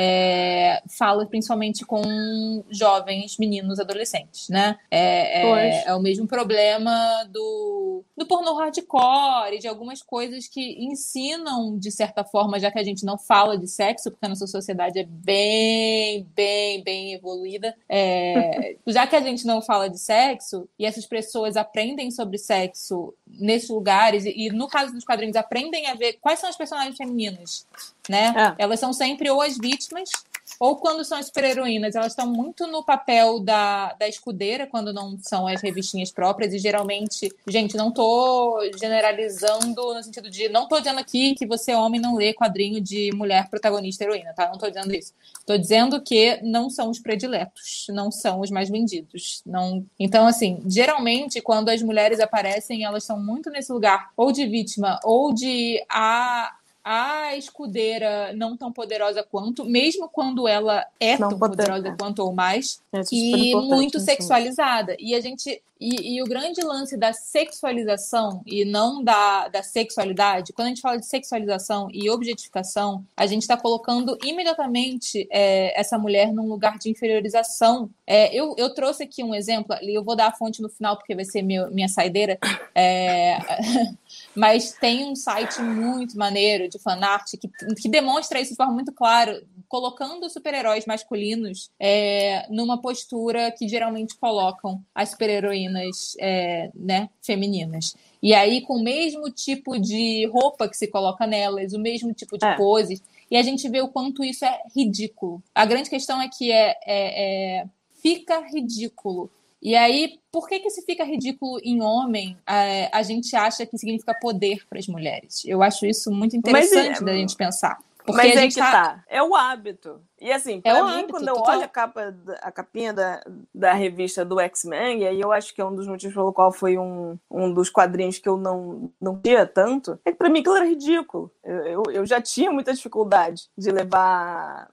é, 0.00 0.80
fala 0.96 1.26
principalmente 1.26 1.84
com 1.84 2.62
jovens 2.70 3.36
meninos 3.36 3.80
adolescentes, 3.80 4.48
né? 4.48 4.78
É, 4.88 5.42
é, 5.42 5.84
é, 5.86 5.94
o 5.94 5.98
mesmo 5.98 6.24
problema 6.24 7.24
do, 7.28 8.04
do 8.16 8.24
pornô 8.24 8.54
hardcore 8.54 9.56
e 9.56 9.58
de 9.58 9.66
algumas 9.66 10.00
coisas 10.00 10.46
que 10.46 10.84
ensinam, 10.84 11.76
de 11.76 11.90
certa 11.90 12.22
forma, 12.22 12.60
já 12.60 12.70
que 12.70 12.78
a 12.78 12.84
gente 12.84 13.04
não 13.04 13.18
fala 13.18 13.58
de 13.58 13.66
sexo, 13.66 14.12
porque 14.12 14.24
a 14.24 14.28
nossa 14.28 14.46
sociedade 14.46 15.00
é 15.00 15.04
bem, 15.04 16.24
bem, 16.32 16.80
bem 16.84 17.14
evoluída, 17.14 17.74
é, 17.88 18.76
já 18.86 19.04
que 19.04 19.16
a 19.16 19.20
gente 19.20 19.44
não 19.44 19.60
fala 19.60 19.90
de 19.90 19.98
sexo 19.98 20.68
e 20.78 20.86
essas 20.86 21.06
pessoas 21.06 21.56
aprendem 21.56 22.12
sobre 22.12 22.38
sexo 22.38 23.12
nesses 23.26 23.68
lugares, 23.68 24.24
e, 24.24 24.46
e 24.46 24.50
no 24.50 24.68
caso 24.68 24.92
dos 24.92 25.04
quadrinhos, 25.04 25.34
aprendem 25.34 25.88
a 25.88 25.94
ver 25.94 26.18
quais 26.20 26.38
são 26.38 26.48
as 26.48 26.56
personagens 26.56 26.96
femininas 26.96 27.66
né? 28.08 28.34
É. 28.58 28.62
Elas 28.62 28.80
são 28.80 28.92
sempre 28.92 29.30
ou 29.30 29.40
as 29.40 29.56
vítimas 29.56 30.10
ou 30.58 30.76
quando 30.76 31.04
são 31.04 31.18
as 31.18 31.26
super-heroínas, 31.26 31.94
elas 31.94 32.12
estão 32.12 32.26
muito 32.26 32.66
no 32.66 32.82
papel 32.82 33.40
da, 33.40 33.92
da 33.94 34.08
escudeira, 34.08 34.66
quando 34.66 34.92
não 34.92 35.18
são 35.20 35.46
as 35.46 35.60
revistinhas 35.60 36.10
próprias, 36.10 36.52
e 36.52 36.58
geralmente, 36.58 37.30
gente, 37.46 37.76
não 37.76 37.92
tô 37.92 38.60
generalizando 38.78 39.94
no 39.94 40.02
sentido 40.02 40.30
de, 40.30 40.48
não 40.48 40.66
tô 40.66 40.78
dizendo 40.78 40.98
aqui 40.98 41.34
que 41.34 41.46
você, 41.46 41.74
homem, 41.74 42.00
não 42.00 42.16
lê 42.16 42.32
quadrinho 42.32 42.80
de 42.80 43.10
mulher 43.14 43.48
protagonista 43.48 44.04
heroína, 44.04 44.32
tá? 44.34 44.48
Não 44.48 44.58
tô 44.58 44.68
dizendo 44.68 44.94
isso. 44.94 45.12
Tô 45.46 45.56
dizendo 45.56 46.00
que 46.00 46.40
não 46.42 46.68
são 46.70 46.90
os 46.90 46.98
prediletos, 46.98 47.86
não 47.90 48.10
são 48.10 48.40
os 48.40 48.50
mais 48.50 48.68
vendidos. 48.68 49.42
Não... 49.46 49.84
Então, 49.98 50.26
assim, 50.26 50.60
geralmente, 50.66 51.40
quando 51.40 51.68
as 51.68 51.82
mulheres 51.82 52.20
aparecem, 52.20 52.84
elas 52.84 53.04
estão 53.04 53.20
muito 53.20 53.50
nesse 53.50 53.72
lugar 53.72 54.10
ou 54.16 54.32
de 54.32 54.46
vítima 54.46 54.98
ou 55.04 55.32
de 55.32 55.82
a 55.88 56.57
a 56.90 57.36
escudeira 57.36 58.32
não 58.32 58.56
tão 58.56 58.72
poderosa 58.72 59.22
quanto, 59.22 59.62
mesmo 59.62 60.08
quando 60.08 60.48
ela 60.48 60.86
é 60.98 61.18
não 61.18 61.28
tão 61.28 61.38
poderosa 61.38 61.94
quanto 62.00 62.20
ou 62.20 62.32
mais, 62.32 62.80
é 62.90 63.02
e 63.12 63.54
muito 63.54 64.00
sexualizada. 64.00 64.96
E 64.98 65.14
a 65.14 65.20
gente 65.20 65.62
e, 65.80 66.16
e, 66.16 66.22
o 66.22 66.24
grande 66.24 66.60
lance 66.60 66.96
da 66.96 67.12
sexualização 67.12 68.42
e 68.44 68.64
não 68.64 69.04
da, 69.04 69.46
da 69.46 69.62
sexualidade, 69.62 70.52
quando 70.52 70.66
a 70.66 70.68
gente 70.70 70.80
fala 70.80 70.98
de 70.98 71.06
sexualização 71.06 71.88
e 71.92 72.10
objetificação, 72.10 73.04
a 73.16 73.26
gente 73.26 73.42
está 73.42 73.56
colocando 73.56 74.18
imediatamente 74.24 75.28
é, 75.30 75.78
essa 75.78 75.96
mulher 75.96 76.32
num 76.32 76.48
lugar 76.48 76.78
de 76.78 76.90
inferiorização. 76.90 77.88
É, 78.04 78.34
eu, 78.34 78.56
eu 78.58 78.74
trouxe 78.74 79.04
aqui 79.04 79.22
um 79.22 79.34
exemplo, 79.34 79.76
eu 79.82 80.02
vou 80.02 80.16
dar 80.16 80.28
a 80.28 80.32
fonte 80.32 80.60
no 80.60 80.68
final 80.68 80.96
porque 80.96 81.14
vai 81.14 81.24
ser 81.24 81.42
meu, 81.42 81.70
minha 81.70 81.88
saideira. 81.88 82.38
É, 82.74 83.38
mas 84.34 84.72
tem 84.72 85.04
um 85.04 85.16
site 85.16 85.60
muito 85.60 86.16
maneiro 86.16 86.68
de 86.68 86.78
fanart 86.78 87.30
que, 87.40 87.48
que 87.76 87.88
demonstra 87.88 88.40
isso 88.40 88.52
de 88.52 88.56
forma 88.56 88.72
muito 88.72 88.92
clara, 88.92 89.42
colocando 89.68 90.28
super-heróis 90.30 90.86
masculinos 90.86 91.70
é, 91.78 92.46
numa 92.50 92.80
postura 92.80 93.50
que 93.50 93.68
geralmente 93.68 94.16
colocam 94.16 94.82
as 94.94 95.10
super-heroínas 95.10 96.14
é, 96.18 96.70
né, 96.74 97.10
femininas. 97.20 97.94
E 98.22 98.34
aí, 98.34 98.62
com 98.62 98.74
o 98.74 98.82
mesmo 98.82 99.30
tipo 99.30 99.78
de 99.78 100.26
roupa 100.26 100.68
que 100.68 100.76
se 100.76 100.88
coloca 100.88 101.26
nelas, 101.26 101.72
o 101.72 101.78
mesmo 101.78 102.12
tipo 102.12 102.38
de 102.38 102.46
é. 102.46 102.56
poses, 102.56 103.02
e 103.30 103.36
a 103.36 103.42
gente 103.42 103.68
vê 103.68 103.80
o 103.80 103.88
quanto 103.88 104.24
isso 104.24 104.44
é 104.44 104.62
ridículo. 104.74 105.42
A 105.54 105.66
grande 105.66 105.90
questão 105.90 106.20
é 106.20 106.28
que 106.28 106.50
é, 106.50 106.76
é, 106.86 107.58
é 107.60 107.66
fica 108.02 108.40
ridículo. 108.40 109.30
E 109.60 109.74
aí, 109.74 110.20
por 110.30 110.48
que, 110.48 110.60
que 110.60 110.70
se 110.70 110.82
fica 110.82 111.04
ridículo 111.04 111.58
em 111.64 111.82
homem? 111.82 112.36
A, 112.46 112.98
a 112.98 113.02
gente 113.02 113.34
acha 113.34 113.66
que 113.66 113.76
significa 113.76 114.14
poder 114.14 114.64
para 114.68 114.78
as 114.78 114.86
mulheres. 114.86 115.44
Eu 115.44 115.62
acho 115.62 115.84
isso 115.84 116.10
muito 116.10 116.36
interessante 116.36 116.90
Mas, 116.90 117.00
da 117.00 117.12
gente 117.12 117.36
pensar. 117.36 117.78
Porque 118.08 118.26
Mas 118.26 118.36
é 118.36 118.48
que 118.48 118.54
tá... 118.54 118.72
tá... 118.72 119.04
É 119.06 119.22
o 119.22 119.34
hábito. 119.34 120.00
E 120.20 120.32
assim, 120.32 120.60
pra 120.60 120.78
é 120.78 120.82
mim, 120.82 120.90
hábito, 120.90 121.10
quando 121.10 121.28
eu 121.28 121.36
olho 121.36 121.62
a 121.62 121.68
capa, 121.68 122.14
a 122.40 122.50
capinha 122.50 122.92
da, 122.92 123.22
da 123.54 123.72
revista 123.74 124.24
do 124.24 124.40
X-Men, 124.40 125.02
e 125.02 125.06
aí 125.06 125.20
eu 125.20 125.30
acho 125.30 125.54
que 125.54 125.60
é 125.60 125.64
um 125.64 125.74
dos 125.74 125.86
motivos 125.86 126.14
pelo 126.14 126.32
qual 126.32 126.50
foi 126.50 126.78
um, 126.78 127.18
um 127.30 127.52
dos 127.52 127.68
quadrinhos 127.68 128.18
que 128.18 128.28
eu 128.28 128.36
não, 128.36 128.90
não 129.00 129.20
tinha 129.20 129.46
tanto, 129.46 130.00
é 130.04 130.10
que 130.10 130.16
pra 130.16 130.30
mim 130.30 130.40
aquilo 130.40 130.56
era 130.56 130.64
ridículo. 130.64 131.30
Eu, 131.44 131.56
eu, 131.64 131.82
eu 131.92 132.06
já 132.06 132.20
tinha 132.20 132.50
muita 132.50 132.72
dificuldade 132.72 133.48
de 133.56 133.70
levar 133.70 134.68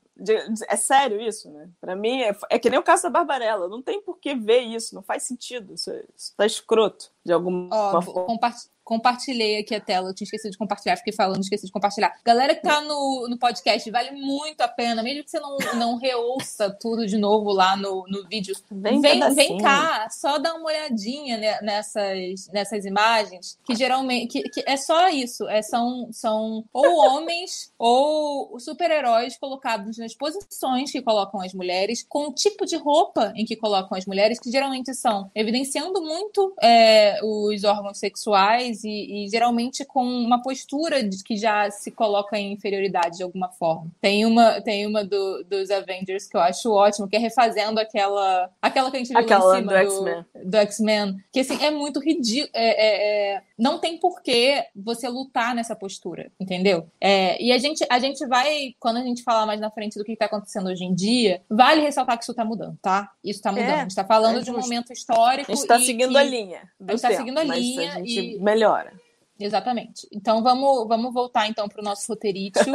é 0.69 0.75
sério 0.77 1.19
isso, 1.19 1.51
né? 1.51 1.69
Pra 1.81 1.93
mim, 1.93 2.21
é, 2.21 2.33
é, 2.49 2.57
que 2.57 2.69
nem 2.69 2.79
o 2.79 2.83
caso 2.83 3.03
da 3.03 3.09
Barbarella. 3.09 3.67
Não 3.67 3.81
tem 3.81 4.01
por 4.01 4.17
que 4.17 4.33
ver 4.33 4.61
isso, 4.61 4.95
não 4.95 5.03
faz 5.03 5.23
sentido. 5.23 5.73
Isso, 5.73 5.91
isso 6.15 6.33
tá 6.37 6.45
escroto, 6.45 7.11
de 7.23 7.33
alguma 7.33 7.67
Ó, 7.71 8.01
forma 8.01 8.39
compartilhei 8.85 9.57
aqui 9.57 9.73
a 9.73 9.81
tela, 9.81 10.09
eu 10.09 10.13
tinha 10.13 10.25
esquecido 10.25 10.51
de 10.51 10.57
compartilhar, 10.57 10.95
fiquei 10.95 11.11
falando, 11.11 11.41
esqueci 11.41 11.65
de 11.65 11.71
compartilhar. 11.71 12.15
Galera 12.23 12.53
que 12.53 12.61
tá 12.61 12.81
no, 12.81 13.27
no 13.27 13.37
podcast, 13.37 13.89
vale 13.89 14.11
muito 14.11 14.61
a 14.61 14.67
pena, 14.67 15.01
mesmo 15.01 15.23
que 15.23 15.31
você 15.31 15.39
não, 15.39 15.57
não 15.75 15.95
reouça 15.97 16.69
tudo 16.69 17.07
de 17.07 17.17
novo 17.17 17.51
lá 17.51 17.75
no, 17.75 18.05
no 18.07 18.27
vídeo. 18.29 18.55
Vem, 18.69 19.01
vem, 19.01 19.33
vem 19.33 19.57
cá, 19.57 20.07
só 20.11 20.37
dá 20.37 20.53
uma 20.53 20.67
olhadinha 20.67 21.59
nessas, 21.63 22.47
nessas 22.53 22.85
imagens, 22.85 23.57
que 23.65 23.75
geralmente 23.75 24.27
que, 24.27 24.43
que 24.43 24.63
é 24.65 24.77
só 24.77 25.09
isso, 25.09 25.47
é, 25.47 25.63
são, 25.63 26.09
são 26.11 26.63
ou 26.71 26.97
homens 26.97 27.73
ou 27.79 28.59
super-heróis 28.59 29.35
colocados 29.37 29.97
nas 29.97 30.13
posições 30.13 30.91
que 30.91 31.01
colocam 31.01 31.41
as 31.41 31.53
mulheres, 31.53 32.05
com 32.07 32.27
o 32.27 32.33
tipo 32.33 32.65
de 32.65 32.75
roupa 32.75 33.33
em 33.35 33.45
que 33.45 33.55
colocam 33.55 33.97
as 33.97 34.05
mulheres, 34.05 34.39
que 34.39 34.51
geralmente 34.51 34.93
são 34.93 35.31
evidenciando 35.33 36.01
muito 36.03 36.53
é, 36.61 37.19
os 37.23 37.63
órgãos 37.63 37.97
sexuais 37.97 38.74
e, 38.83 39.25
e, 39.25 39.29
geralmente 39.29 39.85
com 39.85 40.03
uma 40.03 40.41
postura 40.41 41.03
de 41.03 41.23
que 41.23 41.37
já 41.37 41.69
se 41.71 41.91
coloca 41.91 42.37
em 42.37 42.53
inferioridade 42.53 43.17
de 43.17 43.23
alguma 43.23 43.49
forma. 43.49 43.87
Tem 44.01 44.25
uma, 44.25 44.61
tem 44.61 44.85
uma 44.85 45.03
do, 45.03 45.43
dos 45.43 45.71
Avengers 45.71 46.27
que 46.27 46.35
eu 46.35 46.41
acho 46.41 46.71
ótimo, 46.71 47.07
que 47.07 47.15
é 47.15 47.19
refazendo 47.19 47.79
aquela, 47.79 48.49
aquela 48.61 48.89
que 48.89 48.97
a 48.97 48.99
gente 48.99 49.09
viu 49.09 49.17
aquela 49.17 49.57
em 49.57 49.61
cima 49.61 49.71
do 49.71 49.77
X-Men. 49.77 50.25
Do 50.43 50.57
X-Men. 50.57 51.17
Que 51.31 51.39
assim, 51.41 51.63
é 51.63 51.71
muito 51.71 51.99
ridículo. 51.99 52.49
É, 52.53 52.65
é, 52.65 53.35
é, 53.35 53.41
não 53.57 53.79
tem 53.79 53.97
porquê 53.97 54.65
você 54.75 55.07
lutar 55.07 55.55
nessa 55.55 55.75
postura, 55.75 56.31
entendeu? 56.39 56.87
É, 56.99 57.41
e 57.41 57.51
a 57.51 57.57
gente, 57.57 57.85
a 57.89 57.99
gente 57.99 58.25
vai, 58.27 58.75
quando 58.79 58.97
a 58.97 59.03
gente 59.03 59.23
falar 59.23 59.45
mais 59.45 59.59
na 59.59 59.71
frente 59.71 59.97
do 59.97 60.03
que 60.03 60.13
está 60.13 60.25
acontecendo 60.25 60.67
hoje 60.67 60.83
em 60.83 60.93
dia, 60.93 61.41
vale 61.49 61.81
ressaltar 61.81 62.17
que 62.17 62.23
isso 62.23 62.31
está 62.31 62.43
mudando, 62.43 62.77
tá? 62.81 63.11
Isso 63.23 63.39
está 63.39 63.51
mudando. 63.51 63.69
É, 63.69 63.73
a 63.75 63.79
gente 63.81 63.91
está 63.91 64.03
falando 64.03 64.43
de 64.43 64.51
um 64.51 64.59
momento 64.59 64.91
histórico. 64.91 65.51
A 65.51 65.55
gente 65.55 65.63
está 65.63 65.79
seguindo 65.79 66.17
a 66.17 66.23
linha. 66.23 66.69
A 66.79 66.91
gente 66.91 66.95
está 66.95 67.13
seguindo 67.13 67.37
a 67.37 67.43
linha. 67.43 67.93
A 67.93 67.97
gente 67.97 68.15
e 68.15 68.39
melhora. 68.65 68.93
Exatamente. 69.37 70.07
Então 70.13 70.41
vamos, 70.41 70.87
vamos 70.87 71.13
voltar 71.13 71.47
então 71.47 71.67
para 71.67 71.81
o 71.81 71.83
nosso 71.83 72.07
roteirito. 72.07 72.59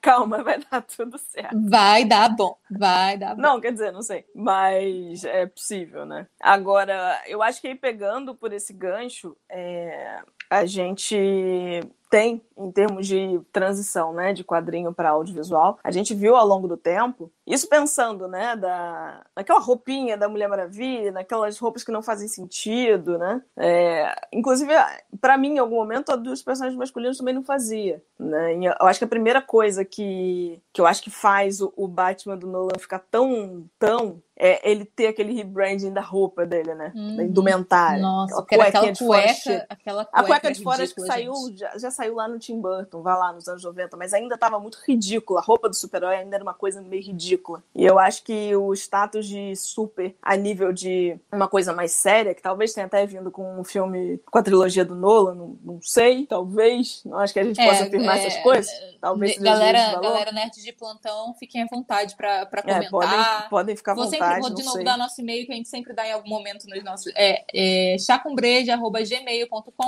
Calma, 0.00 0.44
vai 0.44 0.60
dar 0.60 0.80
tudo 0.82 1.18
certo. 1.18 1.56
Vai 1.68 2.04
dar 2.04 2.28
bom, 2.28 2.56
vai 2.70 3.18
dar 3.18 3.34
bom. 3.34 3.42
Não, 3.42 3.60
quer 3.60 3.72
dizer, 3.72 3.92
não 3.92 4.02
sei, 4.02 4.24
mas 4.32 5.24
é 5.24 5.46
possível, 5.46 6.06
né? 6.06 6.28
Agora, 6.40 7.20
eu 7.26 7.42
acho 7.42 7.60
que 7.60 7.66
aí 7.66 7.74
pegando 7.74 8.32
por 8.34 8.52
esse 8.52 8.72
gancho, 8.72 9.36
é, 9.48 10.20
a 10.48 10.64
gente 10.64 11.80
tem 12.14 12.40
em 12.56 12.70
termos 12.70 13.08
de 13.08 13.40
transição, 13.52 14.12
né, 14.12 14.32
de 14.32 14.44
quadrinho 14.44 14.94
para 14.94 15.10
audiovisual. 15.10 15.80
A 15.82 15.90
gente 15.90 16.14
viu 16.14 16.36
ao 16.36 16.46
longo 16.46 16.68
do 16.68 16.76
tempo, 16.76 17.28
isso 17.44 17.68
pensando, 17.68 18.28
né, 18.28 18.54
da 18.54 19.26
naquela 19.34 19.58
roupinha 19.58 20.16
da 20.16 20.28
Mulher 20.28 20.48
Maravilha, 20.48 21.10
naquelas 21.10 21.58
roupas 21.58 21.82
que 21.82 21.90
não 21.90 22.02
fazem 22.02 22.28
sentido, 22.28 23.18
né? 23.18 23.42
É, 23.56 24.14
inclusive, 24.32 24.72
para 25.20 25.36
mim, 25.36 25.56
em 25.56 25.58
algum 25.58 25.74
momento, 25.74 26.12
a 26.12 26.16
dos 26.16 26.40
personagens 26.40 26.78
masculinos 26.78 27.18
também 27.18 27.34
não 27.34 27.42
fazia, 27.42 28.00
né? 28.16 28.58
E 28.58 28.64
eu 28.64 28.86
acho 28.86 29.00
que 29.00 29.04
a 29.04 29.08
primeira 29.08 29.42
coisa 29.42 29.84
que, 29.84 30.62
que 30.72 30.80
eu 30.80 30.86
acho 30.86 31.02
que 31.02 31.10
faz 31.10 31.60
o, 31.60 31.72
o 31.76 31.88
Batman 31.88 32.36
do 32.36 32.46
Nolan 32.46 32.78
ficar 32.78 33.00
tão, 33.10 33.68
tão 33.76 34.22
é 34.36 34.68
ele 34.68 34.84
ter 34.84 35.06
aquele 35.06 35.32
rebranding 35.32 35.92
da 35.92 36.00
roupa 36.00 36.44
dele, 36.44 36.74
né? 36.74 36.92
Uhum. 36.94 37.16
Da 37.16 37.24
indumentária. 37.24 38.02
Nossa, 38.02 38.40
aquela, 38.40 38.64
aquela 38.64 38.92
cueca, 38.96 39.34
fora, 39.34 39.66
aquela 39.68 40.04
cueca, 40.04 40.20
a 40.20 40.24
cueca 40.24 40.52
de 40.52 40.62
fora 40.62 40.82
acho 40.82 40.94
que 40.94 41.00
saiu, 41.02 41.32
já, 41.54 41.78
já, 41.78 41.90
saiu 41.90 42.16
lá 42.16 42.26
no 42.26 42.38
Tim 42.38 42.60
Burton, 42.60 43.02
vai 43.02 43.16
lá 43.16 43.32
nos 43.32 43.48
anos 43.48 43.62
90, 43.62 43.96
mas 43.96 44.12
ainda 44.12 44.34
estava 44.34 44.58
muito 44.58 44.78
ridícula. 44.86 45.40
A 45.40 45.42
roupa 45.42 45.68
do 45.68 45.74
super-herói 45.74 46.16
ainda 46.16 46.36
era 46.36 46.42
uma 46.42 46.54
coisa 46.54 46.82
meio 46.82 47.02
ridícula. 47.02 47.62
E 47.74 47.84
eu 47.84 47.98
acho 47.98 48.24
que 48.24 48.54
o 48.56 48.72
status 48.74 49.26
de 49.26 49.54
super 49.54 50.14
a 50.20 50.36
nível 50.36 50.72
de 50.72 51.16
uma 51.30 51.46
coisa 51.46 51.72
mais 51.72 51.92
séria, 51.92 52.34
que 52.34 52.42
talvez 52.42 52.72
tenha 52.72 52.86
até 52.86 53.06
vindo 53.06 53.30
com 53.30 53.60
um 53.60 53.64
filme 53.64 54.18
com 54.30 54.38
a 54.38 54.42
trilogia 54.42 54.84
do 54.84 54.96
Nolan, 54.96 55.34
não, 55.34 55.58
não 55.62 55.80
sei, 55.80 56.26
talvez. 56.26 57.02
Não 57.04 57.18
acho 57.18 57.32
que 57.32 57.38
a 57.38 57.44
gente 57.44 57.60
é, 57.60 57.68
possa 57.68 57.84
afirmar 57.84 58.18
é, 58.18 58.26
essas 58.26 58.42
coisas. 58.42 58.70
Talvez 59.00 59.38
galera, 59.38 60.00
galera 60.00 60.32
nerd 60.32 60.60
de 60.60 60.72
plantão, 60.72 61.34
fiquem 61.34 61.62
à 61.62 61.66
vontade 61.66 62.16
para 62.16 62.46
comentar. 62.46 62.84
É, 62.84 62.90
podem, 62.90 63.48
podem 63.48 63.76
ficar 63.76 63.92
à 63.92 63.94
vontade 63.94 64.23
sempre, 64.28 64.40
vou 64.40 64.50
de 64.54 64.62
novo 64.62 64.76
sei. 64.76 64.84
dar 64.84 64.98
nosso 64.98 65.20
e-mail, 65.20 65.46
que 65.46 65.52
a 65.52 65.56
gente 65.56 65.68
sempre 65.68 65.92
dá 65.92 66.06
em 66.06 66.12
algum 66.12 66.28
momento 66.28 66.66
nos 66.68 66.82
nossos. 66.82 67.12
É, 67.16 67.44
é. 67.54 67.96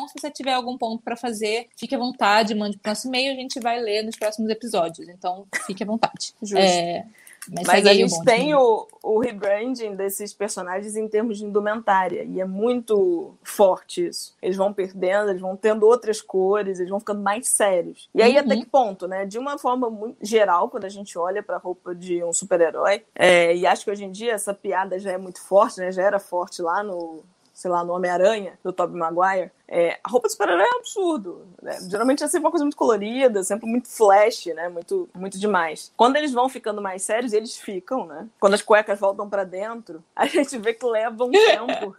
Se 0.08 0.20
você 0.20 0.30
tiver 0.30 0.52
algum 0.52 0.76
ponto 0.76 1.02
para 1.02 1.16
fazer, 1.16 1.68
fique 1.76 1.94
à 1.94 1.98
vontade, 1.98 2.54
mande 2.54 2.78
para 2.78 2.90
o 2.90 2.92
nosso 2.92 3.08
e-mail, 3.08 3.32
a 3.32 3.36
gente 3.36 3.60
vai 3.60 3.80
ler 3.80 4.02
nos 4.02 4.16
próximos 4.16 4.50
episódios. 4.50 5.08
Então, 5.08 5.46
fique 5.66 5.82
à 5.82 5.86
vontade. 5.86 6.34
Justo. 6.42 6.58
É, 6.58 7.04
mas, 7.50 7.66
Mas 7.66 7.86
a 7.86 7.94
gente 7.94 8.24
tem 8.24 8.54
o, 8.54 8.86
o 9.02 9.18
rebranding 9.18 9.94
desses 9.94 10.32
personagens 10.32 10.96
em 10.96 11.08
termos 11.08 11.38
de 11.38 11.44
indumentária. 11.44 12.24
E 12.24 12.40
é 12.40 12.44
muito 12.44 13.34
forte 13.42 14.06
isso. 14.06 14.34
Eles 14.42 14.56
vão 14.56 14.72
perdendo, 14.72 15.30
eles 15.30 15.40
vão 15.40 15.56
tendo 15.56 15.86
outras 15.86 16.20
cores, 16.20 16.78
eles 16.78 16.90
vão 16.90 16.98
ficando 16.98 17.22
mais 17.22 17.48
sérios. 17.48 18.08
E 18.14 18.22
aí, 18.22 18.34
uhum. 18.34 18.40
até 18.40 18.56
que 18.56 18.66
ponto, 18.66 19.06
né? 19.06 19.24
De 19.24 19.38
uma 19.38 19.58
forma 19.58 19.88
muito 19.88 20.18
geral, 20.20 20.68
quando 20.68 20.84
a 20.84 20.88
gente 20.88 21.16
olha 21.18 21.42
pra 21.42 21.58
roupa 21.58 21.94
de 21.94 22.22
um 22.24 22.32
super-herói, 22.32 23.04
é, 23.14 23.54
e 23.54 23.66
acho 23.66 23.84
que 23.84 23.90
hoje 23.90 24.04
em 24.04 24.10
dia 24.10 24.32
essa 24.32 24.52
piada 24.52 24.98
já 24.98 25.12
é 25.12 25.18
muito 25.18 25.40
forte, 25.40 25.80
né? 25.80 25.92
Já 25.92 26.02
era 26.02 26.18
forte 26.18 26.62
lá 26.62 26.82
no, 26.82 27.22
sei 27.56 27.70
lá, 27.70 27.82
no 27.82 27.94
Homem-Aranha, 27.94 28.58
do 28.62 28.70
Tobey 28.70 28.98
Maguire, 28.98 29.50
é, 29.66 29.98
a 30.04 30.10
roupa 30.10 30.28
de 30.28 30.32
super-herói 30.32 30.66
é 30.66 30.74
um 30.74 30.78
absurdo. 30.78 31.48
Né? 31.62 31.78
Geralmente 31.88 32.22
é 32.22 32.28
sempre 32.28 32.44
uma 32.44 32.50
coisa 32.50 32.66
muito 32.66 32.76
colorida, 32.76 33.42
sempre 33.42 33.66
muito 33.66 33.88
flash, 33.88 34.44
né? 34.54 34.68
Muito, 34.68 35.08
muito 35.14 35.38
demais. 35.38 35.90
Quando 35.96 36.16
eles 36.16 36.34
vão 36.34 36.50
ficando 36.50 36.82
mais 36.82 37.02
sérios, 37.02 37.32
eles 37.32 37.56
ficam, 37.56 38.04
né? 38.04 38.28
Quando 38.38 38.52
as 38.52 38.60
cuecas 38.60 39.00
voltam 39.00 39.26
para 39.26 39.42
dentro, 39.42 40.04
a 40.14 40.26
gente 40.26 40.58
vê 40.58 40.74
que 40.74 40.84
leva 40.84 41.24
um 41.24 41.30
tempo. 41.30 41.94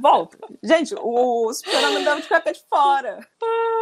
Volta. 0.00 0.38
Gente, 0.62 0.94
o 0.96 1.52
super-homem 1.52 2.02
andava 2.02 2.20
de 2.20 2.28
cueca 2.28 2.52
de 2.52 2.62
fora. 2.70 3.18